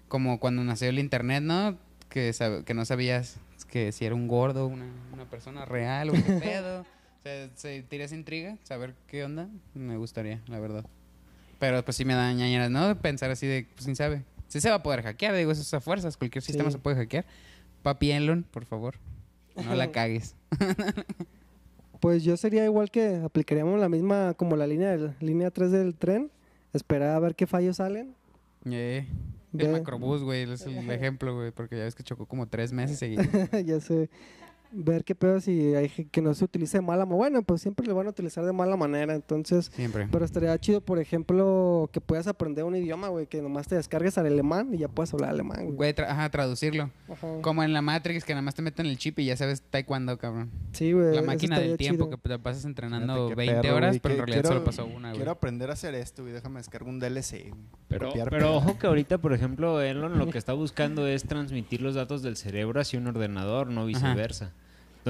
como 0.09 0.41
cuando 0.41 0.65
nació 0.65 0.89
el 0.89 0.99
internet, 0.99 1.43
¿no? 1.43 1.79
Que, 2.09 2.33
que 2.65 2.75
no 2.75 2.85
sabías 2.85 3.39
que 3.71 3.93
si 3.93 4.07
era 4.07 4.15
un 4.15 4.29
gordo, 4.29 4.67
una, 4.67 4.87
una 5.13 5.27
persona 5.29 5.65
real 5.67 6.11
o 6.11 6.13
qué 6.15 6.21
pedo. 6.43 6.81
O 6.81 7.23
sea, 7.23 7.51
se 7.55 7.83
tira 7.83 8.05
esa 8.05 8.15
intriga, 8.15 8.57
saber 8.63 8.95
qué 9.07 9.25
onda, 9.25 9.49
me 9.75 9.97
gustaría, 9.99 10.41
la 10.47 10.59
verdad. 10.59 10.85
Pero 11.59 11.85
pues 11.85 11.97
sí 11.97 12.05
me 12.05 12.15
da 12.15 12.33
ñañeras, 12.33 12.71
¿no? 12.71 12.99
Pensar 13.01 13.31
así 13.31 13.47
de, 13.47 13.67
pues 13.75 13.85
quién 13.85 13.97
sabe. 13.97 14.23
Sí 14.47 14.61
se 14.63 14.71
va 14.71 14.77
a 14.77 14.83
poder 14.83 15.03
hackear, 15.03 15.35
digo, 15.35 15.53
eso 15.53 15.61
es 15.61 15.75
a 15.75 15.81
fuerzas. 15.81 16.17
Cualquier 16.17 16.43
sistema 16.43 16.71
Sí. 16.71 16.75
se 16.75 16.79
puede 16.79 16.97
hackear. 16.97 17.27
Papi 17.83 18.11
Elon, 18.13 18.45
por 18.51 18.65
favor, 18.65 18.97
no 19.65 19.75
la 19.75 19.91
cagues. 19.93 20.35
Pues 22.01 22.23
yo 22.23 22.37
sería 22.37 22.65
igual 22.65 22.91
que 22.91 23.17
aplicaríamos 23.17 23.81
la 23.81 23.89
misma 23.89 24.35
como 24.35 24.57
la 24.57 24.67
línea 24.67 24.97
del- 24.97 25.15
línea 25.21 25.51
3 25.51 25.73
del 25.73 25.95
tren, 25.97 26.31
esperar 26.73 27.11
a 27.17 27.19
ver 27.19 27.35
qué 27.35 27.47
fallos 27.47 27.77
salen. 27.77 28.15
Ve. 28.65 29.07
El 29.57 29.71
macrobús, 29.71 30.23
güey, 30.23 30.43
es 30.51 30.67
el 30.67 30.89
ejemplo, 30.91 31.35
güey, 31.35 31.51
porque 31.51 31.77
ya 31.77 31.85
ves 31.85 31.95
que 31.95 32.03
chocó 32.05 32.27
como 32.27 32.47
tres 32.47 32.73
meses 32.73 32.99
seguidos. 33.01 33.27
ya 33.65 33.81
sé. 33.81 34.11
Ver 34.71 35.05
qué 35.05 35.15
pedo 35.15 35.41
si 35.41 35.75
hay 35.75 35.89
que 35.89 36.21
no 36.21 36.35
se 36.35 36.45
utilice 36.45 36.79
de 36.79 36.83
mala 36.83 37.05
manera. 37.05 37.17
Bueno, 37.17 37.43
pues 37.43 37.63
siempre 37.63 37.87
lo 37.87 37.95
van 37.95 38.07
a 38.07 38.11
utilizar 38.11 38.45
de 38.45 38.53
mala 38.53 38.77
manera, 38.77 39.15
entonces... 39.15 39.71
Siempre. 39.75 40.09
Pero 40.11 40.25
estaría 40.25 40.59
chido, 40.59 40.81
por 40.81 40.99
ejemplo, 40.99 41.89
que 41.93 42.01
puedas 42.01 42.27
aprender 42.27 42.65
un 42.65 42.77
idioma, 42.77 43.09
güey, 43.09 43.27
que 43.27 43.41
nomás 43.43 43.67
te 43.69 43.77
descargues 43.77 44.19
al 44.19 44.27
alemán 44.27 44.73
y 44.75 44.79
ya 44.79 44.89
puedes 44.89 45.13
hablar 45.15 45.31
alemán, 45.31 45.65
güey. 45.65 45.77
Güey, 45.77 45.93
tra- 45.95 46.09
ajá, 46.09 46.29
traducirlo. 46.31 46.91
Ajá. 47.09 47.27
Como 47.41 47.63
en 47.63 47.73
la 47.73 47.83
Matrix, 47.83 48.25
que 48.25 48.33
nada 48.35 48.43
más 48.43 48.55
te 48.55 48.63
meten 48.63 48.87
el 48.87 48.99
chip 48.99 49.19
y 49.21 49.25
ya 49.27 49.37
sabes 49.37 49.63
taekwondo, 49.63 50.19
cabrón. 50.19 50.51
Sí, 50.73 50.93
güey. 50.93 51.15
La 51.15 51.23
máquina 51.23 51.59
del 51.59 51.77
tiempo 51.77 52.05
chido. 52.07 52.17
que 52.23 52.29
te 52.29 52.39
pasas 52.39 52.65
entrenando 52.65 53.15
Fíjate 53.15 53.29
qué 53.31 53.35
20 53.37 53.63
perro, 53.63 53.77
horas, 53.77 53.91
güey, 53.91 54.01
pero 54.01 54.15
en 54.15 54.19
realidad 54.21 54.43
quiero- 54.43 54.49
solo 54.49 54.65
pasó 54.65 54.85
una, 54.87 55.09
güey. 55.09 55.17
Quiero 55.17 55.31
aprender 55.31 55.71
a 55.71 55.73
hacer 55.73 55.95
esto, 55.95 56.23
güey. 56.23 56.35
Déjame 56.35 56.59
descargar 56.61 56.89
un 56.89 56.99
DLC. 56.99 57.53
Pero, 57.89 58.09
Copiar, 58.09 58.29
pero 58.31 58.55
ojo 58.57 58.79
que 58.79 58.87
ahorita, 58.87 59.19
por 59.19 59.33
ejemplo, 59.33 59.81
Elon 59.81 60.19
lo 60.19 60.27
que 60.29 60.37
está 60.39 60.53
buscando 60.53 61.07
es 61.07 61.25
transmitir 61.25 61.81
los 61.81 61.95
datos 61.95 62.23
del 62.23 62.37
cerebro 62.37 62.81
hacia 62.81 62.99
un 62.99 63.07
ordenador, 63.07 63.69
no 63.71 63.87
viceversa. 63.87 64.53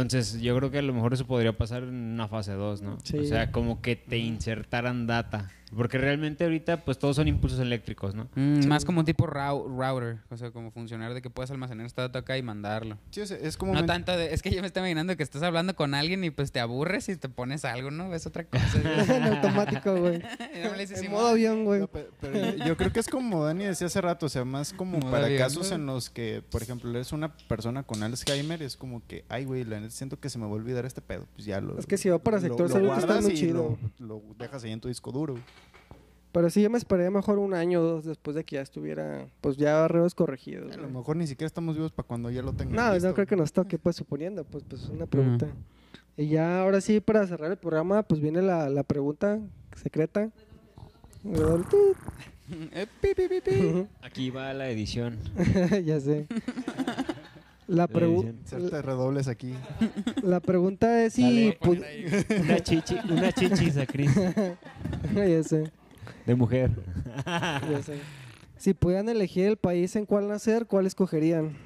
Entonces, 0.01 0.41
yo 0.41 0.57
creo 0.57 0.71
que 0.71 0.79
a 0.79 0.83
lo 0.83 0.93
mejor 0.93 1.15
eso 1.15 1.27
podría 1.27 1.57
pasar 1.57 1.83
en 1.83 1.95
una 1.95 2.29
fase 2.29 2.53
2, 2.53 2.83
¿no? 2.83 2.99
Sí. 3.03 3.19
O 3.19 3.25
sea, 3.25 3.53
como 3.53 3.81
que 3.81 3.97
te 3.97 4.19
insertaran 4.19 5.07
data. 5.07 5.51
Porque 5.77 5.99
realmente 5.99 6.45
ahorita, 6.45 6.85
pues 6.85 6.99
todos 6.99 7.17
son 7.17 7.29
impulsos 7.29 7.61
eléctricos, 7.61 8.15
¿no? 8.15 8.29
Mm, 8.35 8.67
Más 8.67 8.85
como 8.85 9.01
un 9.01 9.07
tipo 9.07 9.27
router, 9.27 10.19
o 10.31 10.37
sea, 10.37 10.51
como 10.51 10.71
funcionar 10.71 11.13
de 11.13 11.21
que 11.21 11.29
puedes 11.31 11.51
almacenar 11.51 11.85
esta 11.87 12.03
data 12.03 12.21
acá 12.21 12.39
y 12.39 12.43
mandarlo. 12.43 12.97
Sí, 13.11 13.21
es, 13.21 13.31
es 13.31 13.57
como... 13.57 13.75
No 13.75 13.85
tanto 13.85 14.17
de, 14.17 14.33
es 14.33 14.41
que 14.43 14.51
yo 14.51 14.61
me 14.63 14.67
estoy 14.67 14.81
imaginando 14.81 15.17
que 15.17 15.23
estás 15.23 15.43
hablando 15.43 15.77
con 15.77 15.95
alguien 15.95 16.25
y 16.25 16.31
pues 16.31 16.53
te 16.53 16.61
aburres 16.61 17.09
y 17.11 17.17
te 17.17 17.29
pones 17.29 17.65
algo, 17.67 17.91
¿no? 17.91 18.15
Es 18.15 18.27
otra 18.27 18.45
cosa. 18.45 18.65
en 19.17 19.23
automático, 19.25 19.95
güey. 19.97 20.23
En 20.55 21.11
modo 21.11 21.29
avión, 21.29 21.65
güey. 21.65 21.81
No, 21.81 21.89
pe- 21.89 22.09
pero 22.21 22.57
yo, 22.57 22.65
yo 22.65 22.77
creo 22.77 22.93
que 22.93 23.01
es 23.01 23.09
como 23.09 23.45
Dani 23.45 23.65
decía 23.65 23.89
hace 23.89 24.01
rato, 24.01 24.27
o 24.27 24.29
sea, 24.31 24.45
más 24.45 24.73
como 24.73 24.99
Modo 24.99 25.11
para 25.11 25.27
avión. 25.27 25.39
casos 25.39 25.71
en 25.73 25.85
los 25.87 26.09
que, 26.09 26.43
por 26.51 26.63
ejemplo, 26.63 26.91
eres 26.91 27.13
una 27.13 27.37
persona 27.37 27.83
con 27.83 28.03
Alzheimer, 28.03 28.63
es 28.63 28.77
como 28.77 29.03
que, 29.07 29.25
ay, 29.29 29.45
güey, 29.45 29.65
la 29.65 29.81
neta 29.81 29.91
siento 29.91 30.19
que 30.19 30.31
se 30.31 30.39
me 30.39 30.45
va 30.47 30.51
a 30.53 30.55
olvidar 30.55 30.87
este 30.87 31.03
pedo. 31.03 31.27
Pues 31.35 31.45
ya 31.47 31.61
lo. 31.61 31.79
Es 31.79 31.87
que 31.87 31.99
si 31.99 32.09
va 32.09 32.19
para 32.19 32.41
sector 32.41 32.71
salud, 32.71 32.91
está 32.97 33.21
muy 33.21 33.35
chido. 33.35 33.79
Lo, 33.99 34.07
lo 34.07 34.23
dejas 34.39 34.65
ahí 34.65 34.73
en 34.73 34.81
tu 34.81 34.89
disco 34.89 35.13
duro. 35.13 35.37
Pero 36.33 36.51
sí, 36.51 36.61
yo 36.63 36.69
me 36.71 36.79
esperaría 36.79 37.11
mejor 37.11 37.39
un 37.39 37.55
año 37.55 37.81
o 37.81 37.83
dos 37.83 38.05
después 38.05 38.35
de 38.37 38.45
que 38.45 38.57
ya 38.57 38.63
estuviera, 38.63 39.27
pues 39.41 39.57
ya 39.57 39.85
arreglos 39.87 40.15
corregidos. 40.15 40.73
A 40.75 40.77
lo 40.77 40.89
mejor 40.91 41.17
ni 41.17 41.27
siquiera 41.27 41.47
estamos 41.47 41.75
vivos 41.77 41.91
para 41.93 42.07
cuando 42.07 42.31
ya 42.31 42.43
lo 42.43 42.53
tengan. 42.53 42.77
No, 42.77 42.93
listo. 42.95 43.09
no 43.09 43.15
creo 43.15 43.27
que 43.27 43.37
nos 43.37 43.53
toque, 43.53 43.79
pues 43.79 43.97
suponiendo, 43.97 44.45
pues, 44.45 44.63
pues 44.69 44.89
una 44.89 45.07
pregunta. 45.07 45.47
Y 46.17 46.29
ya 46.29 46.61
ahora 46.61 46.81
sí, 46.81 47.01
para 47.01 47.27
cerrar 47.27 47.51
el 47.51 47.57
programa, 47.57 48.03
pues 48.03 48.21
viene 48.21 48.43
la, 48.43 48.69
la 48.69 48.83
pregunta 48.83 49.39
secreta. 49.77 50.31
Eh, 52.73 52.87
pi, 53.01 53.09
pi, 53.15 53.29
pi, 53.29 53.41
pi. 53.41 53.87
Aquí 54.03 54.31
va 54.31 54.53
la 54.55 54.69
edición. 54.71 55.19
ya 55.85 56.01
sé. 56.01 56.27
La, 57.67 57.83
La 57.83 57.89
pregu- 57.89 58.25
edición. 58.25 58.39
Hacerte 58.47 58.83
redobles 58.83 59.29
aquí. 59.29 59.55
la 60.23 60.41
pregunta 60.41 61.05
es 61.05 61.13
si... 61.15 61.51
Dale. 61.61 62.27
Una 62.41 62.61
chichi, 62.61 62.97
una 63.11 63.33
chichis 63.33 63.77
a 63.77 63.87
Cris. 63.87 64.11
ya 65.15 65.43
sé, 65.43 65.71
De 66.29 66.35
mujer. 66.37 66.71
ya 67.27 67.83
sé. 67.83 67.99
Si 68.59 68.75
pudieran 68.75 69.09
elegir 69.09 69.47
el 69.47 69.57
país 69.57 69.95
en 69.95 70.05
cuál 70.05 70.27
nacer, 70.27 70.67
¿cuál 70.67 70.85
escogerían? 70.87 71.57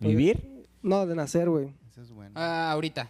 ¿Vivir? 0.00 0.66
No, 0.82 1.06
de 1.06 1.14
nacer, 1.14 1.48
güey. 1.48 1.72
Ese 1.88 2.00
es 2.02 2.10
bueno. 2.10 2.32
Ah, 2.34 2.72
ahorita. 2.72 3.08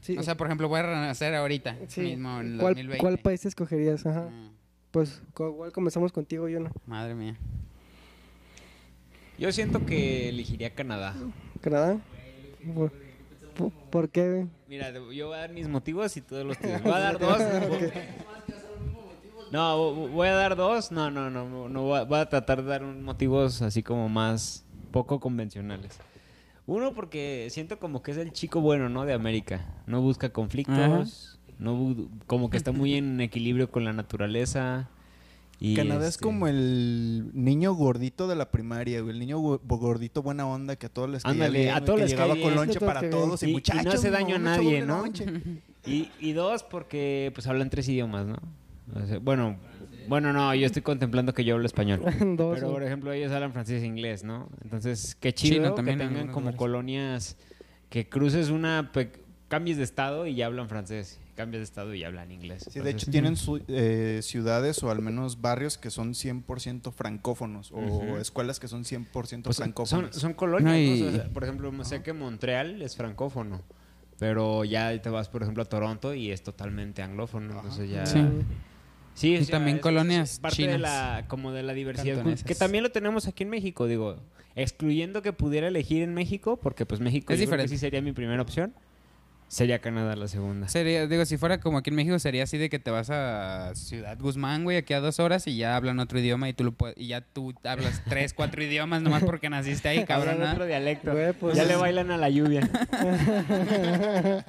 Sí. 0.00 0.16
O 0.16 0.22
sea, 0.22 0.34
por 0.34 0.46
ejemplo, 0.46 0.66
voy 0.66 0.78
a 0.80 0.84
renacer 0.84 1.34
ahorita, 1.34 1.76
Sí. 1.88 2.00
mismo 2.00 2.40
en 2.40 2.56
¿Cuál, 2.56 2.74
2020. 2.74 2.98
¿Cuál 2.98 3.18
país 3.18 3.44
escogerías? 3.44 4.06
Ajá. 4.06 4.30
Ah, 4.32 4.50
Pues 4.92 5.20
igual 5.38 5.70
comenzamos 5.72 6.10
contigo, 6.10 6.48
Yona. 6.48 6.70
madre 6.86 7.14
mía. 7.14 7.36
Yo 9.38 9.52
siento 9.52 9.84
que 9.84 10.30
elegiría 10.30 10.74
Canadá. 10.74 11.14
¿Canadá? 11.60 11.98
¿Por, 12.74 12.92
por- 13.58 13.72
por 13.90 14.08
qué? 14.08 14.46
Mira, 14.68 14.90
yo 14.90 15.26
voy 15.26 15.36
a 15.36 15.40
dar 15.40 15.52
mis 15.52 15.68
motivos 15.68 16.16
y 16.16 16.22
todos 16.22 16.46
los 16.46 16.56
tuyos. 16.58 16.82
Voy 16.82 16.92
a 16.92 16.98
dar 16.98 17.18
dos. 17.18 17.42
No, 19.52 19.92
voy 20.08 20.28
a 20.28 20.34
dar 20.34 20.56
dos. 20.56 20.90
No, 20.92 21.10
no, 21.10 21.30
no. 21.30 21.68
no 21.68 21.82
voy, 21.82 21.98
a, 21.98 22.04
voy 22.04 22.18
a 22.18 22.28
tratar 22.28 22.62
de 22.62 22.68
dar 22.68 22.82
motivos 22.82 23.62
así 23.62 23.82
como 23.82 24.08
más 24.08 24.64
poco 24.90 25.20
convencionales. 25.20 25.98
Uno, 26.66 26.92
porque 26.94 27.48
siento 27.50 27.78
como 27.78 28.02
que 28.02 28.10
es 28.10 28.18
el 28.18 28.32
chico 28.32 28.60
bueno, 28.60 28.88
¿no? 28.88 29.04
De 29.06 29.14
América. 29.14 29.64
No 29.86 30.02
busca 30.02 30.30
conflictos. 30.30 31.38
No 31.58 31.96
como 32.26 32.50
que 32.50 32.56
está 32.56 32.72
muy 32.72 32.94
en 32.94 33.20
equilibrio 33.20 33.70
con 33.70 33.84
la 33.84 33.92
naturaleza. 33.92 34.88
Y 35.60 35.74
Canadá 35.74 36.02
es 36.06 36.10
este, 36.10 36.22
como 36.22 36.46
el 36.46 37.30
niño 37.32 37.72
gordito 37.74 38.28
de 38.28 38.36
la 38.36 38.50
primaria, 38.52 39.00
güey. 39.00 39.14
El 39.14 39.18
niño 39.18 39.40
gordito 39.40 40.22
buena 40.22 40.46
onda 40.46 40.76
que 40.76 40.86
a 40.86 40.88
todos 40.88 41.10
les 41.10 41.22
caía 41.24 41.32
Ándale, 41.32 41.58
bien, 41.62 41.74
a 41.74 41.80
todos 41.84 41.96
que 41.96 42.02
les 42.02 42.10
llegaba 42.12 42.36
con 42.40 42.54
lonche 42.54 42.78
para 42.78 43.10
todos. 43.10 43.42
Y- 43.42 43.46
Y, 43.46 43.48
y 43.48 43.52
no 43.52 43.56
muchachos, 43.56 43.94
hace 43.94 44.10
daño 44.10 44.36
a 44.36 44.38
nadie, 44.38 44.82
¿no? 44.82 45.04
Y, 45.84 46.10
y 46.20 46.32
dos, 46.32 46.62
porque 46.62 47.32
pues 47.34 47.46
hablan 47.48 47.70
tres 47.70 47.88
idiomas, 47.88 48.26
¿no? 48.26 48.36
Bueno, 49.22 49.58
bueno, 50.08 50.32
no, 50.32 50.54
yo 50.54 50.66
estoy 50.66 50.82
contemplando 50.82 51.34
que 51.34 51.44
yo 51.44 51.54
hablo 51.54 51.66
español. 51.66 52.00
Pero, 52.36 52.70
por 52.72 52.82
ejemplo, 52.82 53.12
ellos 53.12 53.32
hablan 53.32 53.52
francés 53.52 53.82
e 53.82 53.86
inglés, 53.86 54.24
¿no? 54.24 54.48
Entonces, 54.62 55.16
qué 55.20 55.32
chido 55.34 55.56
Chino 55.56 55.70
que 55.70 55.76
también, 55.76 56.00
en 56.00 56.08
tengan 56.08 56.26
como 56.28 56.40
lugares. 56.50 56.58
colonias 56.58 57.36
que 57.90 58.08
cruces 58.08 58.50
una... 58.50 58.90
cambies 59.48 59.76
de 59.76 59.84
estado 59.84 60.26
y 60.26 60.34
ya 60.34 60.46
hablan 60.46 60.68
francés. 60.68 61.18
Cambias 61.36 61.60
de 61.60 61.64
estado 61.64 61.94
y 61.94 62.00
ya 62.00 62.08
hablan 62.08 62.32
inglés. 62.32 62.66
Sí, 62.68 62.80
de 62.80 62.90
hecho 62.90 63.10
tienen 63.10 63.36
su- 63.36 63.62
eh, 63.68 64.20
ciudades 64.22 64.82
o 64.82 64.90
al 64.90 65.00
menos 65.00 65.40
barrios 65.40 65.78
que 65.78 65.90
son 65.90 66.14
100% 66.14 66.90
francófonos 66.92 67.70
o 67.72 68.18
escuelas 68.18 68.58
que 68.58 68.66
son 68.66 68.84
100% 68.84 69.44
pues, 69.44 69.56
son, 69.56 69.64
francófonas. 69.66 70.16
son 70.16 70.34
colonias, 70.34 70.64
No, 70.64 70.72
¿no? 70.72 70.96
y- 70.96 71.02
O 71.02 71.12
sea, 71.12 71.28
por 71.32 71.44
ejemplo, 71.44 71.84
sé 71.84 72.02
que 72.02 72.12
Montreal 72.12 72.82
es 72.82 72.96
francófono. 72.96 73.62
Pero 74.18 74.64
ya 74.64 75.00
te 75.00 75.10
vas, 75.10 75.28
por 75.28 75.42
ejemplo, 75.42 75.62
a 75.62 75.66
Toronto 75.66 76.12
y 76.12 76.32
es 76.32 76.42
totalmente 76.42 77.02
anglófono. 77.02 77.54
Entonces 77.54 77.88
ya... 77.88 78.04
Sí. 78.06 78.18
Sí, 79.18 79.34
Y 79.34 79.44
también 79.46 79.78
colonias 79.80 80.38
parte 80.38 80.62
de 80.62 80.68
chinas. 80.74 80.80
la 80.80 81.24
como 81.26 81.50
de 81.52 81.64
la 81.64 81.72
diversidad 81.72 82.16
Cantonesas. 82.16 82.46
que 82.46 82.54
también 82.54 82.84
lo 82.84 82.90
tenemos 82.92 83.26
aquí 83.26 83.42
en 83.42 83.50
México, 83.50 83.86
digo, 83.86 84.16
excluyendo 84.54 85.22
que 85.22 85.32
pudiera 85.32 85.66
elegir 85.68 86.02
en 86.02 86.14
México, 86.14 86.58
porque 86.62 86.86
pues 86.86 87.00
México 87.00 87.32
Es 87.32 87.38
que 87.38 87.46
diferente. 87.46 87.68
sí 87.68 87.78
sería 87.78 88.00
mi 88.00 88.12
primera 88.12 88.40
opción. 88.40 88.72
Sería 89.48 89.78
Canadá 89.80 90.14
la 90.14 90.28
segunda. 90.28 90.68
Sería, 90.68 91.06
digo, 91.06 91.24
si 91.24 91.38
fuera 91.38 91.58
como 91.58 91.78
aquí 91.78 91.88
en 91.88 91.96
México, 91.96 92.18
sería 92.18 92.42
así 92.44 92.58
de 92.58 92.68
que 92.68 92.78
te 92.78 92.90
vas 92.90 93.08
a 93.10 93.72
Ciudad 93.74 94.16
Guzmán, 94.20 94.62
güey, 94.64 94.76
aquí 94.76 94.92
a 94.92 95.00
dos 95.00 95.18
horas 95.20 95.46
y 95.46 95.56
ya 95.56 95.74
hablan 95.74 95.98
otro 96.00 96.20
idioma 96.20 96.50
y 96.50 96.52
tú 96.52 96.64
lo 96.64 96.72
puedes, 96.72 96.96
y 96.98 97.08
ya 97.08 97.22
tú 97.22 97.54
hablas 97.64 98.02
tres, 98.08 98.34
cuatro 98.34 98.62
idiomas 98.62 99.00
nomás 99.02 99.24
porque 99.24 99.48
naciste 99.48 99.88
ahí, 99.88 100.04
cabrón. 100.04 100.42
Otro 100.42 100.66
dialecto. 100.66 101.12
Güey, 101.12 101.32
pues- 101.32 101.56
ya 101.56 101.64
le 101.64 101.76
bailan 101.76 102.10
a 102.10 102.18
la 102.18 102.28
lluvia. 102.28 102.68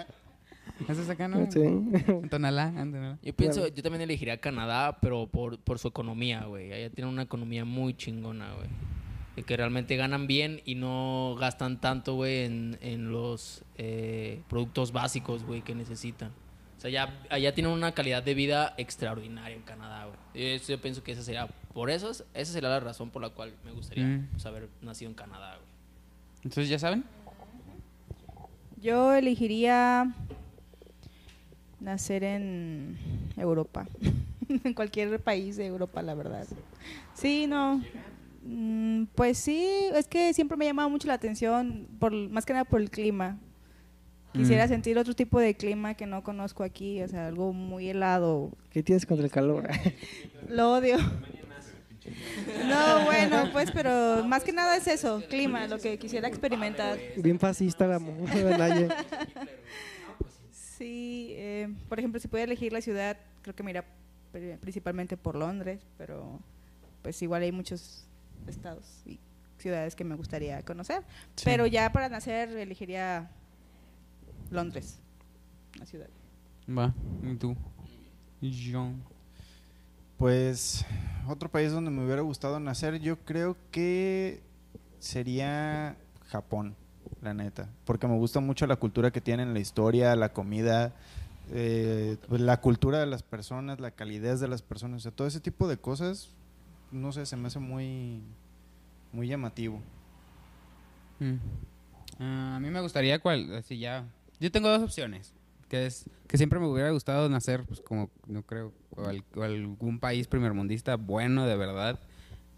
Eso 0.87 1.01
es 1.01 1.09
acá, 1.09 1.27
¿no? 1.27 1.49
Sí. 1.51 1.59
En 1.61 2.29
Tonalá, 2.29 2.67
en 2.69 2.91
Tonalá. 2.91 3.17
Yo 3.21 3.35
pienso, 3.35 3.67
yo 3.67 3.83
también 3.83 4.01
elegiría 4.01 4.39
Canadá, 4.39 4.97
pero 5.01 5.27
por, 5.27 5.59
por 5.59 5.77
su 5.79 5.87
economía, 5.89 6.45
güey. 6.45 6.71
Allá 6.71 6.89
tienen 6.89 7.13
una 7.13 7.23
economía 7.23 7.65
muy 7.65 7.93
chingona, 7.95 8.53
güey. 8.53 8.67
De 9.35 9.43
que 9.43 9.55
realmente 9.57 9.95
ganan 9.95 10.25
bien 10.27 10.61
y 10.65 10.75
no 10.75 11.35
gastan 11.39 11.79
tanto, 11.81 12.15
güey, 12.15 12.45
en, 12.45 12.77
en 12.81 13.11
los 13.11 13.63
eh, 13.77 14.41
productos 14.49 14.91
básicos, 14.91 15.43
güey, 15.43 15.61
que 15.61 15.75
necesitan. 15.75 16.31
O 16.77 16.81
sea, 16.81 16.89
ya, 16.89 17.19
allá 17.29 17.53
tienen 17.53 17.73
una 17.73 17.91
calidad 17.93 18.23
de 18.23 18.33
vida 18.33 18.73
extraordinaria 18.77 19.55
en 19.55 19.63
Canadá, 19.63 20.05
güey. 20.05 20.17
Eso 20.55 20.71
Yo 20.71 20.81
pienso 20.81 21.03
que 21.03 21.11
esa 21.11 21.23
sería, 21.23 21.47
por 21.73 21.89
eso, 21.89 22.11
esa 22.11 22.53
sería 22.53 22.69
la 22.69 22.79
razón 22.79 23.09
por 23.09 23.21
la 23.21 23.29
cual 23.29 23.53
me 23.65 23.71
gustaría 23.71 24.05
Mm. 24.05 24.27
pues, 24.31 24.45
haber 24.45 24.69
nacido 24.81 25.09
en 25.11 25.15
Canadá, 25.15 25.55
güey. 25.57 25.69
Entonces, 26.37 26.69
¿ya 26.69 26.79
saben? 26.79 27.03
Yo 28.81 29.13
elegiría 29.13 30.13
nacer 31.79 32.23
en 32.23 32.97
Europa. 33.37 33.87
en 34.63 34.73
cualquier 34.73 35.19
país 35.19 35.57
de 35.57 35.65
Europa, 35.67 36.01
la 36.01 36.13
verdad. 36.15 36.45
Sí, 37.13 37.45
no. 37.47 37.81
Mm, 38.43 39.03
Pues 39.15 39.37
sí, 39.37 39.65
es 39.93 40.07
que 40.07 40.33
siempre 40.33 40.57
me 40.57 40.65
ha 40.65 40.69
llamado 40.69 40.89
mucho 40.89 41.07
la 41.07 41.13
atención, 41.15 41.87
por, 41.99 42.13
más 42.29 42.45
que 42.45 42.53
nada 42.53 42.65
por 42.65 42.81
el 42.81 42.89
clima. 42.89 43.37
Quisiera 44.33 44.65
Mm. 44.65 44.69
sentir 44.69 44.97
otro 44.97 45.15
tipo 45.15 45.39
de 45.39 45.55
clima 45.55 45.95
que 45.95 46.05
no 46.05 46.23
conozco 46.23 46.63
aquí, 46.63 47.01
o 47.01 47.07
sea, 47.07 47.27
algo 47.27 47.51
muy 47.51 47.89
helado. 47.89 48.51
¿Qué 48.71 48.83
tienes 48.83 49.05
contra 49.05 49.25
el 49.25 49.31
calor? 49.31 49.67
Lo 50.49 50.73
odio. 50.73 50.97
No, 52.67 53.05
bueno, 53.05 53.49
pues, 53.51 53.71
pero 53.71 54.23
más 54.25 54.43
que 54.43 54.51
nada 54.53 54.77
es 54.77 54.87
eso, 54.87 55.21
clima, 55.29 55.67
lo 55.67 55.77
que 55.79 55.97
quisiera 55.97 56.27
experimentar. 56.27 56.97
Bien 57.17 57.39
fascista 57.39 57.85
la 57.87 57.99
mujer. 57.99 58.57
Sí, 60.79 61.33
eh, 61.35 61.67
por 61.87 61.99
ejemplo, 61.99 62.19
si 62.19 62.27
pudiera 62.27 62.49
elegir 62.51 62.73
la 62.73 62.81
ciudad, 62.81 63.17
creo 63.43 63.53
que 63.55 63.61
me 63.63 63.69
iría 63.71 63.85
pri- 64.31 64.57
principalmente 64.59 65.15
por 65.17 65.35
Londres, 65.35 65.81
pero 65.97 66.39
pues 67.03 67.21
igual 67.21 67.43
hay 67.43 67.51
muchos 67.51 68.07
estados 68.47 69.03
y 69.05 69.19
ciudades 69.59 69.95
que 69.95 70.03
me 70.05 70.15
gustaría 70.15 70.61
conocer. 70.63 71.03
Pero 71.43 71.67
ya 71.67 71.91
para 71.91 72.09
nacer 72.09 72.49
elegiría 72.57 73.29
Londres, 74.49 74.99
la 75.77 75.85
ciudad. 75.85 76.09
Va, 76.67 76.93
¿y 77.23 77.35
tú? 77.35 77.55
Yo. 78.41 78.91
Pues 80.17 80.85
otro 81.27 81.49
país 81.49 81.71
donde 81.71 81.91
me 81.91 82.03
hubiera 82.05 82.21
gustado 82.21 82.59
nacer, 82.59 82.99
yo 82.99 83.17
creo 83.19 83.55
que 83.71 84.41
sería 84.99 85.95
Japón, 86.27 86.75
la 87.21 87.33
neta, 87.33 87.69
porque 87.85 88.07
me 88.07 88.15
gusta 88.17 88.39
mucho 88.39 88.67
la 88.67 88.77
cultura 88.77 89.11
que 89.11 89.21
tienen, 89.21 89.53
la 89.53 89.59
historia, 89.59 90.15
la 90.15 90.29
comida, 90.29 90.93
eh, 91.51 92.17
la 92.29 92.61
cultura 92.61 92.99
de 92.99 93.05
las 93.05 93.23
personas, 93.23 93.79
la 93.79 93.91
calidez 93.91 94.39
de 94.39 94.47
las 94.47 94.61
personas, 94.61 94.97
o 94.97 94.99
sea, 95.01 95.11
todo 95.11 95.27
ese 95.27 95.39
tipo 95.39 95.67
de 95.67 95.77
cosas, 95.77 96.29
no 96.91 97.11
sé, 97.11 97.25
se 97.25 97.35
me 97.35 97.47
hace 97.47 97.59
muy, 97.59 98.21
muy 99.11 99.27
llamativo. 99.27 99.81
Mm. 101.19 101.35
Ah, 102.19 102.55
a 102.55 102.59
mí 102.59 102.69
me 102.69 102.81
gustaría 102.81 103.19
cuál, 103.19 103.53
así 103.55 103.79
ya. 103.79 104.05
Yo 104.39 104.51
tengo 104.51 104.69
dos 104.69 104.81
opciones, 104.81 105.33
que 105.67 105.85
es 105.85 106.05
que 106.27 106.37
siempre 106.37 106.59
me 106.59 106.67
hubiera 106.67 106.91
gustado 106.91 107.27
nacer, 107.27 107.65
pues 107.65 107.81
como 107.81 108.09
no 108.27 108.43
creo, 108.43 108.71
algún 109.35 109.99
país 109.99 110.27
primermundista 110.27 110.95
bueno 110.95 111.45
de 111.45 111.57
verdad, 111.57 111.99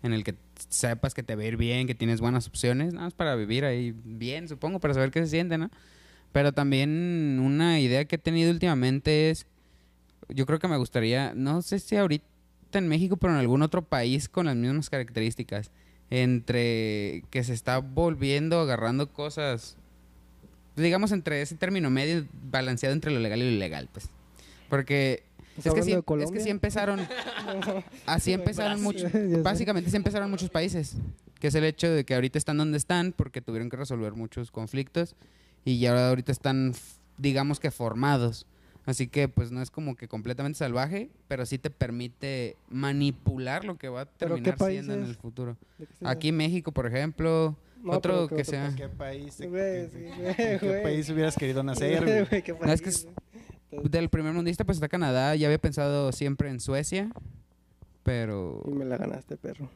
en 0.03 0.13
el 0.13 0.23
que 0.23 0.35
sepas 0.69 1.13
que 1.13 1.23
te 1.23 1.35
va 1.35 1.43
a 1.43 1.45
ir 1.45 1.57
bien, 1.57 1.87
que 1.87 1.95
tienes 1.95 2.21
buenas 2.21 2.47
opciones, 2.47 2.93
nada 2.93 3.05
más 3.05 3.13
para 3.13 3.35
vivir 3.35 3.65
ahí 3.65 3.93
bien, 4.03 4.47
supongo, 4.47 4.79
para 4.79 4.93
saber 4.93 5.11
qué 5.11 5.19
se 5.21 5.27
siente, 5.27 5.57
¿no? 5.57 5.69
Pero 6.31 6.53
también 6.53 7.39
una 7.43 7.79
idea 7.79 8.05
que 8.05 8.15
he 8.15 8.19
tenido 8.19 8.51
últimamente 8.51 9.29
es, 9.29 9.47
yo 10.29 10.45
creo 10.45 10.59
que 10.59 10.67
me 10.67 10.77
gustaría, 10.77 11.33
no 11.35 11.61
sé 11.61 11.79
si 11.79 11.97
ahorita 11.97 12.25
en 12.73 12.87
México, 12.87 13.17
pero 13.17 13.33
en 13.33 13.39
algún 13.39 13.61
otro 13.61 13.81
país 13.81 14.29
con 14.29 14.45
las 14.45 14.55
mismas 14.55 14.89
características, 14.89 15.71
entre 16.09 17.23
que 17.29 17.43
se 17.43 17.53
está 17.53 17.79
volviendo, 17.79 18.59
agarrando 18.59 19.11
cosas, 19.11 19.77
digamos 20.75 21.11
entre 21.11 21.41
ese 21.41 21.55
término 21.55 21.89
medio 21.89 22.25
balanceado 22.49 22.93
entre 22.93 23.11
lo 23.11 23.19
legal 23.19 23.39
y 23.39 23.43
lo 23.43 23.51
ilegal, 23.51 23.89
pues. 23.91 24.09
Porque 24.69 25.23
¿Estás 25.57 25.65
es 25.67 25.73
que, 25.73 25.83
sí, 25.83 25.91
de 25.91 26.23
es 26.23 26.31
que 26.31 26.39
sí 26.39 26.49
empezaron, 26.49 26.99
así 28.05 28.33
empezaron 28.33 28.81
muchos, 28.81 29.11
básicamente 29.43 29.89
sí 29.89 29.97
empezaron 29.97 30.31
muchos 30.31 30.49
países, 30.49 30.95
que 31.39 31.47
es 31.47 31.55
el 31.55 31.65
hecho 31.65 31.89
de 31.89 32.05
que 32.05 32.15
ahorita 32.15 32.37
están 32.37 32.57
donde 32.57 32.77
están 32.77 33.11
porque 33.11 33.41
tuvieron 33.41 33.69
que 33.69 33.77
resolver 33.77 34.13
muchos 34.13 34.49
conflictos 34.51 35.15
y 35.65 35.79
ya 35.79 36.09
ahorita 36.09 36.31
están, 36.31 36.73
digamos 37.17 37.59
que 37.59 37.71
formados. 37.71 38.45
Así 38.85 39.07
que 39.07 39.27
pues 39.27 39.51
no 39.51 39.61
es 39.61 39.69
como 39.69 39.95
que 39.95 40.07
completamente 40.07 40.57
salvaje, 40.57 41.11
pero 41.27 41.45
sí 41.45 41.59
te 41.59 41.69
permite 41.69 42.55
manipular 42.69 43.63
lo 43.63 43.77
que 43.77 43.89
va 43.89 44.01
a 44.01 44.05
¿Pero 44.05 44.35
qué 44.37 44.53
terminar 44.53 44.71
siendo 44.71 44.93
en 44.95 45.03
el 45.03 45.15
futuro. 45.15 45.55
¿De 45.77 45.85
qué 45.85 45.93
estás 45.93 46.09
Aquí 46.09 46.31
México, 46.31 46.71
por 46.71 46.87
ejemplo, 46.87 47.55
No, 47.83 47.91
otro 47.91 48.13
pero 48.13 48.27
¿qué 48.29 48.35
que 48.37 48.41
otro 48.41 48.51
sea... 48.51 48.73
¿Qué 48.75 48.89
país, 48.89 49.37
Güey, 49.37 49.87
sí, 49.89 49.99
güey, 50.17 50.35
¿en 50.35 50.59
qué 50.59 50.67
güey. 50.67 50.83
país 50.83 51.09
hubieras 51.09 51.35
querido 51.35 51.61
nacer? 51.61 52.03
No, 52.65 52.73
es 52.73 52.81
que 52.81 52.89
es-. 52.89 53.07
Del 53.71 54.09
primer 54.09 54.33
mundista 54.33 54.63
pues 54.65 54.77
está 54.77 54.89
Canadá, 54.89 55.35
ya 55.35 55.47
había 55.47 55.57
pensado 55.59 56.11
siempre 56.11 56.49
en 56.49 56.59
Suecia, 56.59 57.09
pero... 58.03 58.61
Y 58.67 58.71
me 58.71 58.85
la 58.85 58.97
ganaste, 58.97 59.37
perro. 59.37 59.69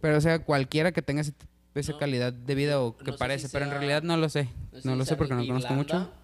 Pero 0.00 0.18
o 0.18 0.20
sea, 0.20 0.38
cualquiera 0.40 0.92
que 0.92 1.02
tenga 1.02 1.22
ese- 1.22 1.32
esa 1.74 1.92
No. 1.92 1.98
calidad 1.98 2.32
de 2.32 2.54
vida 2.54 2.80
o 2.80 2.96
que 2.96 3.04
No 3.06 3.12
sé 3.12 3.18
parece, 3.18 3.46
si 3.48 3.52
pero 3.52 3.64
en 3.64 3.70
sea- 3.70 3.78
realidad 3.78 4.02
no 4.02 4.16
lo 4.16 4.28
sé. 4.28 4.48
No, 4.72 4.80
si 4.80 4.88
lo 4.98 5.04
sé 5.04 5.16
porque 5.16 5.34
no 5.34 5.46
conozco 5.46 5.74
mucho. 5.74 5.96
Irlanda. 5.96 6.14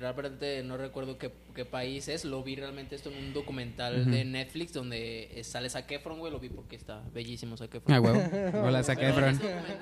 Realmente 0.00 0.62
no 0.62 0.78
recuerdo 0.78 1.18
qué, 1.18 1.30
qué 1.54 1.66
país 1.66 2.08
es. 2.08 2.24
Lo 2.24 2.42
vi 2.42 2.56
realmente 2.56 2.94
esto 2.94 3.10
en 3.10 3.22
un 3.22 3.32
documental 3.34 4.00
Ujú. 4.02 4.10
de 4.10 4.24
Netflix 4.24 4.72
donde 4.72 5.38
eh, 5.38 5.44
sale 5.44 5.68
Zac 5.68 5.90
Efron, 5.90 6.18
güey. 6.18 6.32
Lo 6.32 6.40
vi 6.40 6.48
porque 6.48 6.74
está 6.76 7.02
bellísimo 7.12 7.56
Zac 7.58 7.74
Efron. 7.74 7.94
Ah, 7.94 8.00
huevo. 8.00 8.18
Hola, 8.66 8.82
Zac 8.82 8.98
en 9.00 9.10
Efron. 9.10 9.28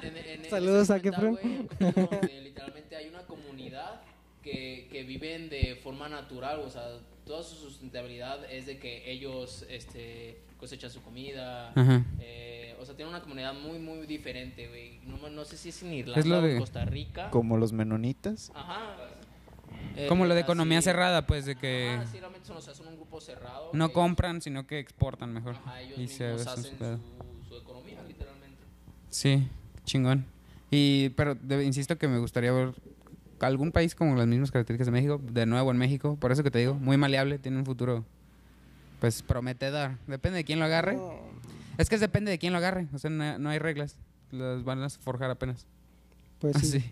en- 0.03 0.16
en- 0.16 0.44
en 0.44 0.51
Saludos, 0.51 0.89
Zac 0.89 1.07
Efron. 1.07 1.36
güey, 1.40 1.69
donde 1.78 2.40
literalmente 2.43 2.97
hay 2.97 3.09
que 4.43 5.05
viven 5.05 5.48
de 5.48 5.77
forma 5.82 6.09
natural, 6.09 6.60
o 6.60 6.70
sea, 6.70 6.82
toda 7.24 7.43
su 7.43 7.55
sustentabilidad 7.56 8.44
es 8.51 8.66
de 8.66 8.78
que 8.78 9.10
ellos 9.10 9.64
este, 9.70 10.40
cosechan 10.59 10.90
su 10.90 11.01
comida. 11.02 11.73
Eh, 12.20 12.77
o 12.81 12.85
sea, 12.85 12.97
tienen 12.97 13.14
una 13.14 13.23
comunidad 13.23 13.55
muy, 13.55 13.78
muy 13.78 14.06
diferente, 14.06 14.69
güey. 14.69 14.98
No, 15.05 15.28
no 15.31 15.44
sé 15.44 15.56
si 15.56 15.69
es 15.70 15.82
en 15.82 15.93
Irlanda 15.94 16.20
Es 16.20 16.27
lo 16.27 16.39
o 16.39 16.43
de- 16.43 16.52
en 16.55 16.59
Costa 16.59 16.85
Rica. 16.85 17.31
Como 17.31 17.56
los 17.56 17.73
menonitas. 17.73 18.51
Ajá. 18.55 18.97
Eh, 19.97 20.06
Como 20.09 20.24
lo 20.27 20.35
de 20.35 20.40
así- 20.40 20.47
economía 20.47 20.81
cerrada, 20.82 21.27
pues, 21.27 21.44
de 21.47 21.56
que 21.56 21.90
Ajá, 21.98 22.06
sí, 22.10 22.19
realmente 22.19 22.47
son, 22.47 22.56
o 22.56 22.60
sea, 22.60 22.74
son 22.74 22.89
un 22.89 22.97
grupo 22.97 23.20
cerrado. 23.20 23.70
no 23.73 23.89
que- 23.89 23.94
compran, 23.94 24.40
sino 24.40 24.66
que 24.66 24.78
exportan 24.78 25.32
mejor. 25.32 25.55
Ajá, 25.56 25.81
ellos 25.81 25.98
Y 25.98 26.09
se 26.09 26.27
hacen 26.27 26.64
su, 26.78 27.48
su 27.48 27.56
economía, 27.56 28.02
literalmente. 28.06 28.62
Sí, 29.10 29.47
chingón. 29.85 30.24
Y, 30.70 31.10
pero 31.10 31.35
de- 31.35 31.64
insisto 31.64 31.98
que 31.98 32.09
me 32.09 32.19
gustaría 32.19 32.52
ver 32.52 32.73
algún 33.47 33.73
país 33.73 33.94
con 33.94 34.16
las 34.16 34.27
mismas 34.27 34.51
características 34.51 34.86
de 34.86 34.93
México, 34.93 35.20
de 35.23 35.47
nuevo 35.47 35.70
en 35.70 35.77
México, 35.77 36.16
por 36.20 36.32
eso 36.32 36.43
que 36.43 36.51
te 36.51 36.59
digo, 36.60 36.74
muy 36.74 36.97
maleable, 36.97 37.39
tiene 37.39 37.59
un 37.59 37.64
futuro, 37.64 38.05
pues, 39.01 39.23
prometedor. 39.23 39.93
Depende 40.06 40.39
de 40.39 40.44
quién 40.44 40.59
lo 40.59 40.64
agarre. 40.64 40.98
Es 41.78 41.89
que 41.89 41.94
es 41.94 42.01
depende 42.01 42.31
de 42.31 42.39
quién 42.39 42.52
lo 42.52 42.59
agarre, 42.59 42.89
o 42.93 42.98
sea, 42.98 43.10
no, 43.10 43.39
no 43.39 43.51
hay 43.51 43.59
reglas, 43.59 43.97
las 44.31 44.62
van 44.64 44.82
a 44.82 44.90
forjar 44.90 45.31
apenas. 45.31 45.66
Pues 46.39 46.56
sí. 46.59 46.78
Así. 46.78 46.90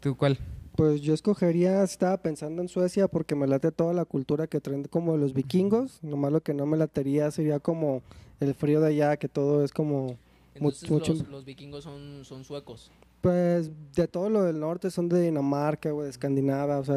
¿Tú 0.00 0.16
cuál? 0.16 0.38
Pues 0.76 1.02
yo 1.02 1.12
escogería, 1.12 1.82
estaba 1.82 2.16
pensando 2.16 2.62
en 2.62 2.68
Suecia 2.68 3.06
porque 3.06 3.34
me 3.34 3.46
late 3.46 3.70
toda 3.72 3.92
la 3.92 4.04
cultura 4.04 4.46
que 4.46 4.60
traen 4.60 4.84
como 4.84 5.16
los 5.16 5.34
vikingos. 5.34 6.02
Nomás 6.02 6.32
lo 6.32 6.40
que 6.40 6.54
no 6.54 6.64
me 6.64 6.78
latería 6.78 7.30
sería 7.30 7.58
como 7.60 8.02
el 8.40 8.54
frío 8.54 8.80
de 8.80 8.88
allá, 8.88 9.16
que 9.16 9.28
todo 9.28 9.64
es 9.64 9.72
como... 9.72 10.16
Entonces 10.54 10.90
mucho, 10.90 11.12
los, 11.12 11.28
los 11.28 11.44
vikingos 11.44 11.84
son, 11.84 12.24
son 12.24 12.44
suecos. 12.44 12.90
Pues 13.22 13.70
de 13.94 14.08
todo 14.08 14.28
lo 14.28 14.42
del 14.42 14.58
norte 14.58 14.90
son 14.90 15.08
de 15.08 15.22
Dinamarca, 15.22 15.92
güey, 15.92 16.06
de 16.06 16.10
Escandinavia, 16.10 16.78
o 16.78 16.84
sea, 16.84 16.96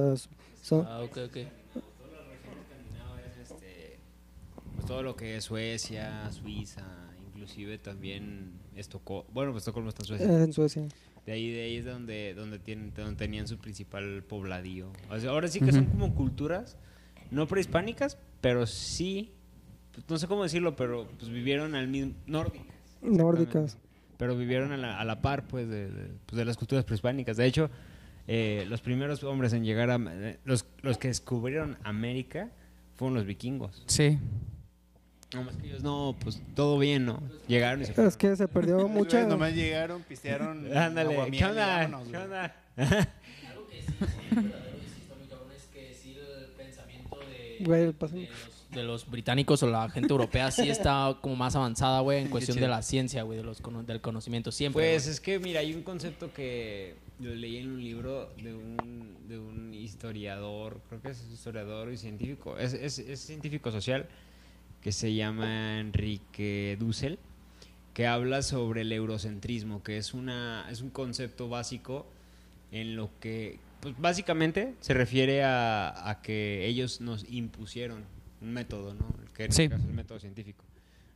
son... 0.61 0.83
Ah, 0.87 1.01
ok, 1.01 1.17
ok. 1.27 1.37
Este, 3.41 3.99
pues 4.75 4.87
todo 4.87 5.03
lo 5.03 5.15
que 5.15 5.37
es 5.37 5.43
Suecia, 5.43 6.31
Suiza, 6.31 6.83
inclusive 7.27 7.77
también 7.77 8.53
Estocolmo. 8.75 9.29
Bueno, 9.31 9.51
pues 9.51 9.61
Estocolmo 9.61 9.89
está 9.89 10.01
en 10.01 10.07
Suecia. 10.07 10.25
es 10.25 10.43
en 10.45 10.53
Suecia. 10.53 10.87
De 11.27 11.31
ahí, 11.31 11.51
de 11.51 11.61
ahí 11.61 11.77
es 11.77 11.85
donde, 11.85 12.33
donde, 12.33 12.57
tienen, 12.57 12.91
donde 12.95 13.15
tenían 13.15 13.47
su 13.47 13.59
principal 13.59 14.23
pobladío. 14.23 14.91
O 15.11 15.19
sea, 15.19 15.29
ahora 15.29 15.47
sí 15.47 15.59
que 15.59 15.71
son 15.71 15.85
como 15.85 16.15
culturas, 16.15 16.75
no 17.29 17.47
prehispánicas, 17.47 18.17
pero 18.41 18.65
sí, 18.65 19.31
pues, 19.91 20.09
no 20.09 20.17
sé 20.17 20.27
cómo 20.27 20.41
decirlo, 20.41 20.75
pero 20.75 21.07
pues 21.19 21.29
vivieron 21.29 21.75
al 21.75 21.87
mismo... 21.87 22.13
Nórdicas. 22.25 22.75
Nórdicas. 23.03 23.77
Pero 24.17 24.35
vivieron 24.37 24.71
a 24.71 24.77
la, 24.77 24.99
a 24.99 25.05
la 25.05 25.21
par, 25.21 25.45
pues, 25.47 25.67
de, 25.69 25.89
de- 25.91 26.11
pues, 26.25 26.37
de 26.37 26.45
las 26.45 26.57
culturas 26.57 26.85
prehispánicas. 26.85 27.37
De 27.37 27.45
hecho, 27.45 27.69
eh, 28.27 28.65
los 28.69 28.81
primeros 28.81 29.23
hombres 29.23 29.53
en 29.53 29.63
llegar 29.65 29.89
a... 29.91 29.97
eh, 29.99 30.39
Los, 30.45 30.65
los 30.81 30.97
que 30.97 31.09
descubrieron 31.09 31.77
América 31.83 32.49
fueron 32.95 33.13
los 33.15 33.25
vikingos. 33.25 33.83
Sí. 33.87 34.17
No, 35.33 35.43
más 35.43 35.57
que 35.57 35.67
ellos 35.67 35.83
no, 35.83 36.15
pues 36.19 36.41
todo 36.55 36.79
bien, 36.79 37.05
¿no? 37.05 37.21
Llegaron 37.47 37.81
y 37.81 37.85
se 37.85 38.05
Es 38.07 38.15
que 38.15 38.35
se 38.37 38.47
perdió 38.47 38.87
mucha... 38.87 39.17
Güey, 39.17 39.29
Nomás 39.29 39.53
llegaron, 39.53 40.01
pistearon. 40.03 40.75
Ándale, 40.77 41.29
¿qué 41.31 41.43
onda? 41.45 41.65
vámonos, 41.89 42.07
¿Qué 42.07 42.17
onda? 42.17 42.55
Algo 42.77 43.67
que 43.67 43.81
sí 43.81 43.87
es 43.91 43.99
verdadero 43.99 44.77
y 44.77 44.89
sí 44.89 45.01
está 45.01 45.15
muy 45.15 45.27
cabrón 45.27 45.47
es 45.57 45.65
que 45.73 45.93
sí 45.93 46.15
el 46.17 46.45
pensamiento 46.51 47.19
de, 47.19 47.65
Güey, 47.65 47.91
pasa- 47.91 48.15
de 48.15 48.21
los, 48.21 48.54
de 48.75 48.83
los 48.83 49.09
británicos 49.09 49.63
o 49.63 49.67
la 49.67 49.89
gente 49.89 50.11
europea 50.11 50.51
sí 50.51 50.69
está 50.69 51.17
como 51.21 51.35
más 51.35 51.55
avanzada, 51.55 52.01
güey, 52.01 52.21
en 52.21 52.29
cuestión 52.29 52.59
de 52.59 52.67
la 52.67 52.81
ciencia, 52.81 53.23
güey, 53.23 53.37
de 53.37 53.43
los 53.43 53.61
del 53.87 54.01
conocimiento 54.01 54.51
siempre. 54.51 54.91
Pues 54.91 55.07
es 55.07 55.19
que, 55.19 55.39
mira, 55.39 55.61
hay 55.61 55.73
un 55.73 55.81
concepto 55.81 56.31
que 56.33 56.95
lo 57.19 57.33
leí 57.33 57.57
en 57.57 57.71
un 57.71 57.83
libro 57.83 58.29
de 58.41 58.53
un, 58.53 59.17
de 59.27 59.39
un 59.39 59.73
historiador, 59.73 60.81
creo 60.89 61.01
que 61.01 61.09
es 61.09 61.25
historiador 61.31 61.91
y 61.91 61.97
científico, 61.97 62.57
es, 62.57 62.73
es, 62.73 62.99
es 62.99 63.19
científico 63.19 63.71
social, 63.71 64.07
que 64.81 64.91
se 64.91 65.15
llama 65.15 65.79
Enrique 65.79 66.77
Dussel, 66.79 67.17
que 67.93 68.05
habla 68.05 68.41
sobre 68.41 68.81
el 68.81 68.91
eurocentrismo, 68.91 69.81
que 69.81 69.97
es, 69.97 70.13
una, 70.13 70.67
es 70.69 70.81
un 70.81 70.89
concepto 70.89 71.47
básico 71.47 72.05
en 72.71 72.97
lo 72.97 73.09
que, 73.19 73.57
pues 73.79 73.95
básicamente 73.97 74.75
se 74.81 74.93
refiere 74.93 75.43
a, 75.43 76.09
a 76.09 76.21
que 76.21 76.67
ellos 76.67 76.99
nos 76.99 77.25
impusieron 77.31 78.14
un 78.45 78.53
método, 78.53 78.93
¿no? 78.93 79.05
Que 79.35 79.45
en 79.45 79.51
Sí. 79.51 79.63
este 79.63 79.75
caso 79.75 79.87
el 79.87 79.93
método 79.93 80.19
científico. 80.19 80.63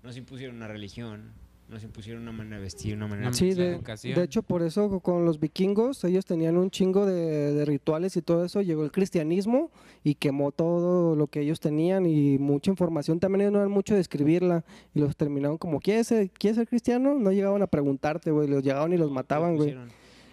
Nos 0.03 0.17
impusieron 0.17 0.55
una 0.55 0.67
religión, 0.67 1.31
nos 1.69 1.83
impusieron 1.83 2.23
una 2.23 2.31
manera 2.31 2.55
de 2.57 2.63
vestir, 2.63 2.95
una 2.95 3.07
manera 3.07 3.31
Sí, 3.33 3.53
de, 3.53 3.73
educación. 3.73 4.15
de 4.17 4.23
hecho 4.23 4.41
por 4.41 4.63
eso 4.63 4.99
con 5.01 5.23
los 5.25 5.39
vikingos 5.39 6.03
ellos 6.03 6.25
tenían 6.25 6.57
un 6.57 6.71
chingo 6.71 7.05
de, 7.05 7.53
de 7.53 7.65
rituales 7.65 8.17
y 8.17 8.21
todo 8.23 8.43
eso, 8.43 8.61
llegó 8.61 8.83
el 8.83 8.91
cristianismo 8.91 9.69
y 10.03 10.15
quemó 10.15 10.51
todo 10.51 11.15
lo 11.15 11.27
que 11.27 11.41
ellos 11.41 11.59
tenían 11.59 12.05
y 12.07 12.39
mucha 12.39 12.71
información, 12.71 13.19
también 13.19 13.41
ellos 13.41 13.53
no 13.53 13.59
eran 13.59 13.71
mucho 13.71 13.93
de 13.93 14.01
escribirla 14.01 14.63
y 14.95 14.99
los 14.99 15.15
terminaron 15.15 15.57
como, 15.59 15.79
¿quieres 15.79 16.07
ser, 16.07 16.31
¿quieres 16.31 16.55
ser 16.57 16.67
cristiano? 16.67 17.13
No 17.13 17.31
llegaban 17.31 17.61
a 17.61 17.67
preguntarte, 17.67 18.31
güey, 18.31 18.47
los 18.47 18.63
llegaban 18.63 18.91
y 18.93 18.97
los 18.97 19.11
mataban, 19.11 19.55
güey. 19.55 19.75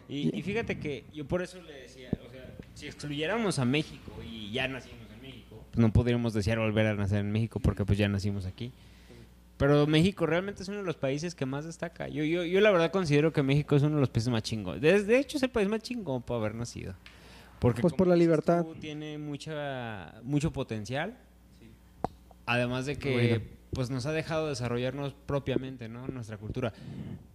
Y, 0.09 0.35
y 0.39 0.43
fíjate 0.43 0.79
que 0.79 1.05
yo 1.13 1.27
por 1.27 1.43
eso 1.43 1.61
le 1.61 1.73
decía, 1.83 2.09
o 2.27 2.31
sea, 2.31 2.55
si 2.75 2.87
excluyéramos 2.87 3.59
a 3.59 3.65
México 3.67 4.13
y 4.25 4.53
ya 4.53 4.69
nacimos 4.69 5.06
no 5.77 5.93
podríamos 5.93 6.33
desear 6.35 6.59
volver 6.59 6.87
a 6.87 6.95
nacer 6.95 7.19
en 7.21 7.31
México 7.33 7.61
porque 7.61 7.85
pues 7.85 7.99
ya 7.99 8.09
nacimos 8.09 8.47
aquí. 8.47 8.73
Pero 9.57 9.87
México 9.87 10.27
realmente 10.27 10.63
es 10.63 10.69
uno 10.69 10.79
de 10.79 10.85
los 10.85 10.97
países 10.97 11.35
que 11.35 11.47
más 11.47 11.65
destaca. 11.65 12.09
Yo, 12.09 12.23
yo, 12.25 12.45
yo 12.45 12.61
la 12.61 12.71
verdad 12.71 12.91
considero 12.91 13.33
que 13.33 13.43
México 13.43 13.75
es 13.75 13.83
uno 13.83 13.95
de 13.95 14.01
los 14.01 14.11
países 14.11 14.31
más 14.31 14.43
chingos. 14.43 14.81
De, 14.81 15.03
de 15.03 15.19
hecho 15.19 15.39
es 15.39 15.43
el 15.43 15.49
país 15.51 15.67
más 15.69 15.81
chingón 15.81 16.23
para 16.23 16.41
haber 16.41 16.55
nacido. 16.55 16.95
Porque 17.59 17.81
Pues 17.81 17.95
por 17.95 18.07
la 18.07 18.17
libertad. 18.17 18.65
tú, 18.65 18.75
tiene 18.75 19.17
mucha, 19.17 20.15
mucho 20.23 20.53
potencial. 20.53 21.17
Además 22.45 22.85
de 22.87 22.97
que 22.97 23.13
Bueno. 23.13 23.45
pues 23.73 23.89
nos 23.91 24.05
ha 24.07 24.13
dejado 24.13 24.49
desarrollarnos 24.49 25.15
propiamente, 25.15 25.89
¿no? 25.89 26.07
Nuestra 26.09 26.37
cultura. 26.37 26.73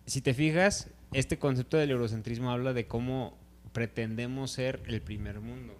Si 0.06 0.22
te 0.22 0.34
fijas, 0.36 0.90
este 1.14 1.40
concepto 1.40 1.78
del 1.78 1.90
eurocentrismo 1.90 2.52
habla 2.52 2.74
de 2.74 2.86
cómo 2.86 3.36
pretendemos 3.74 4.52
ser 4.52 4.82
el 4.86 5.02
primer 5.02 5.40
mundo. 5.42 5.74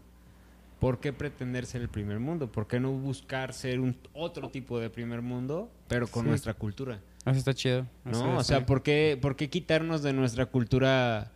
¿Por 0.82 1.00
qué 1.00 1.14
pretender 1.14 1.68
ser 1.68 1.84
el 1.84 1.90
primer 1.90 2.20
mundo? 2.20 2.52
¿Por 2.52 2.66
qué 2.66 2.80
no 2.80 2.92
buscar 2.92 3.54
ser 3.54 3.80
un 3.80 3.96
otro 4.14 4.50
tipo 4.50 4.80
de 4.80 4.90
primer 4.90 5.22
mundo, 5.22 5.72
pero 5.88 6.08
con 6.08 6.24
Sí. 6.24 6.30
nuestra 6.30 6.56
cultura? 6.56 7.00
Eso 7.24 7.38
está 7.38 7.54
chido. 7.54 7.86
¿No? 8.04 8.38
O 8.40 8.44
sea, 8.44 8.58
sí. 8.58 8.64
¿por 8.66 8.82
qué, 8.82 9.16
por 9.22 9.36
qué 9.36 9.48
quitarnos 9.48 10.02
de 10.02 10.12
nuestra 10.12 10.48
cultura 10.48 11.32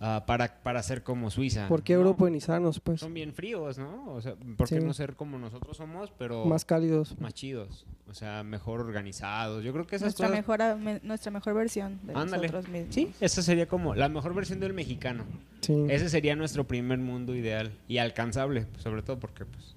ah, 0.00 0.24
para, 0.26 0.62
para 0.62 0.82
ser 0.82 1.02
como 1.02 1.30
Suiza? 1.30 1.68
¿Por 1.68 1.82
qué 1.82 1.94
No, 1.94 2.00
europeanizanos, 2.00 2.80
pues? 2.80 3.00
Son 3.00 3.14
bien 3.14 3.32
fríos, 3.32 3.78
¿no? 3.78 4.12
O 4.12 4.20
sea, 4.20 4.34
¿por 4.56 4.68
qué 4.68 4.80
Sí. 4.80 4.84
no 4.84 4.92
ser 4.94 5.14
como 5.16 5.38
nosotros 5.38 5.76
somos, 5.76 6.10
pero 6.18 6.44
Más 6.44 6.64
cálidos. 6.64 7.18
más 7.20 7.34
chidos? 7.34 7.86
O 8.08 8.14
sea, 8.14 8.42
mejor 8.42 8.80
organizados. 8.80 9.62
Yo 9.64 9.72
creo 9.72 9.86
que 9.86 9.96
esas 9.96 10.06
Nuestra 10.18 10.28
cosas... 10.28 10.38
mejor, 10.38 10.76
me- 10.78 11.00
nuestra 11.02 11.30
mejor 11.30 11.54
versión 11.54 12.00
de 12.04 12.14
Ándale. 12.14 12.48
nosotros 12.48 12.68
mismos. 12.68 12.94
Sí, 12.94 13.12
esa 13.20 13.42
sería 13.42 13.66
como 13.66 13.94
la 13.94 14.08
mejor 14.08 14.34
versión 14.34 14.60
del 14.60 14.72
mexicano. 14.72 15.24
Sí. 15.60 15.86
Ese 15.88 16.08
sería 16.08 16.34
nuestro 16.36 16.66
primer 16.66 16.98
mundo 16.98 17.34
ideal 17.34 17.72
y 17.88 17.98
alcanzable, 17.98 18.66
sobre 18.78 19.02
todo 19.02 19.18
porque 19.18 19.44
pues 19.44 19.75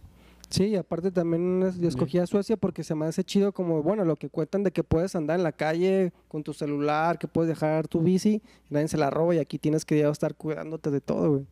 Sí, 0.50 0.66
y 0.66 0.76
aparte 0.76 1.12
también 1.12 1.62
es- 1.64 1.80
yo 1.80 1.88
escogí 1.88 2.18
a 2.18 2.26
Suecia 2.26 2.58
porque 2.58 2.84
se 2.84 2.96
me 2.96 3.06
hace 3.06 3.24
chido 3.24 3.52
como, 3.52 3.84
bueno, 3.84 4.04
lo 4.04 4.16
que 4.16 4.30
cuentan 4.30 4.64
de 4.64 4.72
que 4.72 4.84
puedes 4.84 5.16
andar 5.16 5.38
en 5.38 5.44
la 5.44 5.52
calle 5.52 6.12
con 6.28 6.44
tu 6.44 6.54
celular, 6.54 7.20
que 7.20 7.28
puedes 7.28 7.50
dejar 7.50 7.88
tu 7.88 8.02
bici 8.02 8.42
y 8.70 8.74
nadie 8.74 8.88
se 8.88 8.98
la 8.98 9.10
roba 9.12 9.36
y 9.36 9.38
aquí 9.38 9.60
tienes 9.60 9.86
que 9.86 10.00
ya 10.00 10.10
estar 10.10 10.34
cuidándote 10.36 10.90
de 10.90 11.02
todo, 11.02 11.30
güey. 11.32 11.46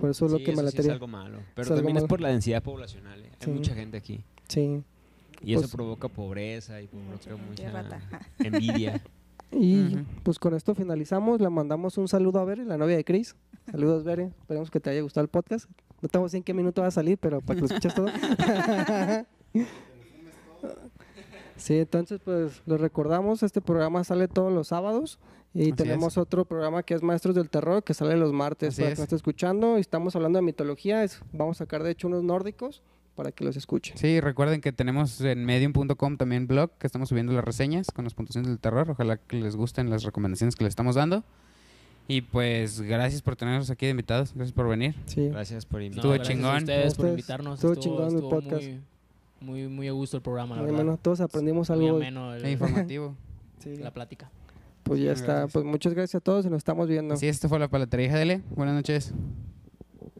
Por 0.00 0.08
eso 0.10 0.24
es 0.26 0.32
lo 0.32 0.38
que 0.38 0.52
me 0.56 0.62
eso 0.62 0.70
sí 0.70 0.78
es 0.78 0.88
algo 0.88 1.06
malo, 1.08 1.38
pero 1.54 1.62
Es 1.64 1.70
algo 1.70 1.76
también 1.80 1.96
es 1.98 2.02
malo. 2.04 2.08
por 2.08 2.20
la 2.22 2.28
densidad 2.28 2.62
poblacional. 2.62 3.20
¿eh? 3.24 3.30
Sí. 3.40 3.50
Hay 3.50 3.56
mucha 3.56 3.74
gente 3.74 3.98
aquí 3.98 4.24
Sí. 4.48 4.82
y 5.42 5.52
eso 5.52 5.62
Pues- 5.62 5.72
provoca 5.72 6.08
pobreza 6.08 6.80
y 6.80 6.86
provoca 6.86 7.36
mucha 7.36 7.70
envidia. 8.38 9.02
Y 9.52 9.96
pues 10.22 10.38
con 10.38 10.54
esto 10.54 10.74
finalizamos. 10.74 11.40
Le 11.40 11.50
mandamos 11.50 11.98
un 11.98 12.06
saludo 12.08 12.38
a 12.40 12.44
Bere, 12.44 12.64
la 12.64 12.76
novia 12.78 12.96
de 12.96 13.04
Chris. 13.04 13.34
Saludos, 13.70 14.04
Bere. 14.04 14.32
Esperemos 14.40 14.70
que 14.70 14.80
te 14.80 14.90
haya 14.90 15.02
gustado 15.02 15.22
el 15.24 15.28
podcast. 15.28 15.68
No 16.00 16.08
tengo 16.08 16.26
en 16.32 16.42
qué 16.42 16.54
minuto 16.54 16.80
va 16.82 16.88
a 16.88 16.92
salir, 16.92 17.18
pero 17.18 17.40
para 17.40 17.56
que 17.56 17.60
lo 17.60 17.66
escuches 17.66 17.94
todo. 17.94 18.06
sí, 21.56 21.78
entonces 21.78 22.20
pues 22.24 22.62
les 22.66 22.80
recordamos, 22.80 23.42
este 23.42 23.60
programa 23.60 24.04
sale 24.04 24.28
todos 24.28 24.52
los 24.52 24.68
sábados 24.68 25.18
y 25.52 25.62
Así 25.62 25.72
tenemos 25.72 26.14
es. 26.14 26.18
otro 26.18 26.44
programa 26.44 26.82
que 26.84 26.94
es 26.94 27.02
Maestros 27.02 27.34
del 27.34 27.50
Terror 27.50 27.82
que 27.82 27.92
sale 27.92 28.16
los 28.16 28.32
martes 28.32 28.74
Así 28.74 28.82
para 28.82 28.92
es. 28.92 28.96
que 28.96 29.00
lo 29.00 29.04
esté 29.04 29.16
escuchando. 29.16 29.76
Y 29.78 29.80
estamos 29.80 30.14
hablando 30.16 30.38
de 30.38 30.42
mitología, 30.42 31.02
es- 31.04 31.20
vamos 31.32 31.56
a 31.58 31.64
sacar 31.64 31.82
de 31.82 31.90
hecho 31.90 32.06
unos 32.08 32.22
nórdicos 32.22 32.82
para 33.16 33.32
que 33.32 33.44
los 33.44 33.56
escuchen. 33.56 33.96
Sí, 33.98 34.20
recuerden 34.20 34.60
que 34.60 34.72
tenemos 34.72 35.20
en 35.20 35.44
medium.com 35.44 36.16
también 36.16 36.46
blog, 36.46 36.70
que 36.78 36.86
estamos 36.86 37.08
subiendo 37.10 37.32
las 37.32 37.44
reseñas 37.44 37.88
con 37.90 38.04
las 38.04 38.14
puntuaciones 38.14 38.48
del 38.48 38.58
terror. 38.58 38.90
Ojalá 38.90 39.16
que 39.18 39.36
les 39.40 39.56
gusten 39.56 39.90
las 39.90 40.02
recomendaciones 40.04 40.56
que 40.56 40.64
les 40.64 40.70
estamos 40.72 40.94
dando. 40.94 41.24
Y 42.08 42.22
pues 42.22 42.80
gracias 42.80 43.22
por 43.22 43.36
tenernos 43.36 43.70
aquí 43.70 43.86
de 43.86 43.90
invitados, 43.90 44.32
gracias 44.34 44.52
por 44.52 44.68
venir. 44.68 44.94
Sí. 45.06 45.28
Gracias 45.28 45.64
por 45.66 45.80
No, 45.80 45.86
invitarme. 45.86 45.96
Estuvo 46.00 46.12
gracias 46.14 46.36
chingón. 46.36 46.54
A 46.54 46.58
ustedes 46.58 46.94
por 46.94 47.06
invitarnos. 47.08 47.54
estuvo 47.56 47.72
Estuvo, 47.72 47.84
chingón 47.84 48.08
el 48.08 48.14
estuvo 48.14 48.30
podcast. 48.30 48.64
Muy, 49.40 49.62
muy, 49.62 49.68
muy 49.68 49.88
a 49.88 49.92
gusto 49.92 50.16
el 50.16 50.22
programa, 50.22 50.56
la 50.56 50.62
Muy 50.62 50.70
verdad. 50.72 50.80
ameno, 50.82 50.98
todos 51.00 51.20
aprendimos 51.20 51.70
Muy 51.70 51.84
algo. 51.86 51.96
ameno 51.98 52.34
el- 52.34 52.44
E 52.44 52.50
informativo. 52.52 53.14
Sí. 53.62 53.76
la 53.76 53.92
plática. 53.92 54.30
Pues 54.82 55.00
ya 55.00 55.12
está. 55.12 55.32
Gracias. 55.34 55.52
Pues 55.52 55.64
muchas 55.66 55.92
gracias 55.92 56.14
a 56.16 56.20
todos 56.24 56.46
y 56.46 56.48
nos 56.48 56.56
estamos 56.58 56.88
viendo. 56.88 57.12
Así, 57.14 57.28
esto 57.28 57.46
fue 57.48 57.58
la 57.58 57.68
palatería 57.68 58.08
GDL. 58.10 58.42
Buenas 58.56 58.74
noches. 58.74 59.12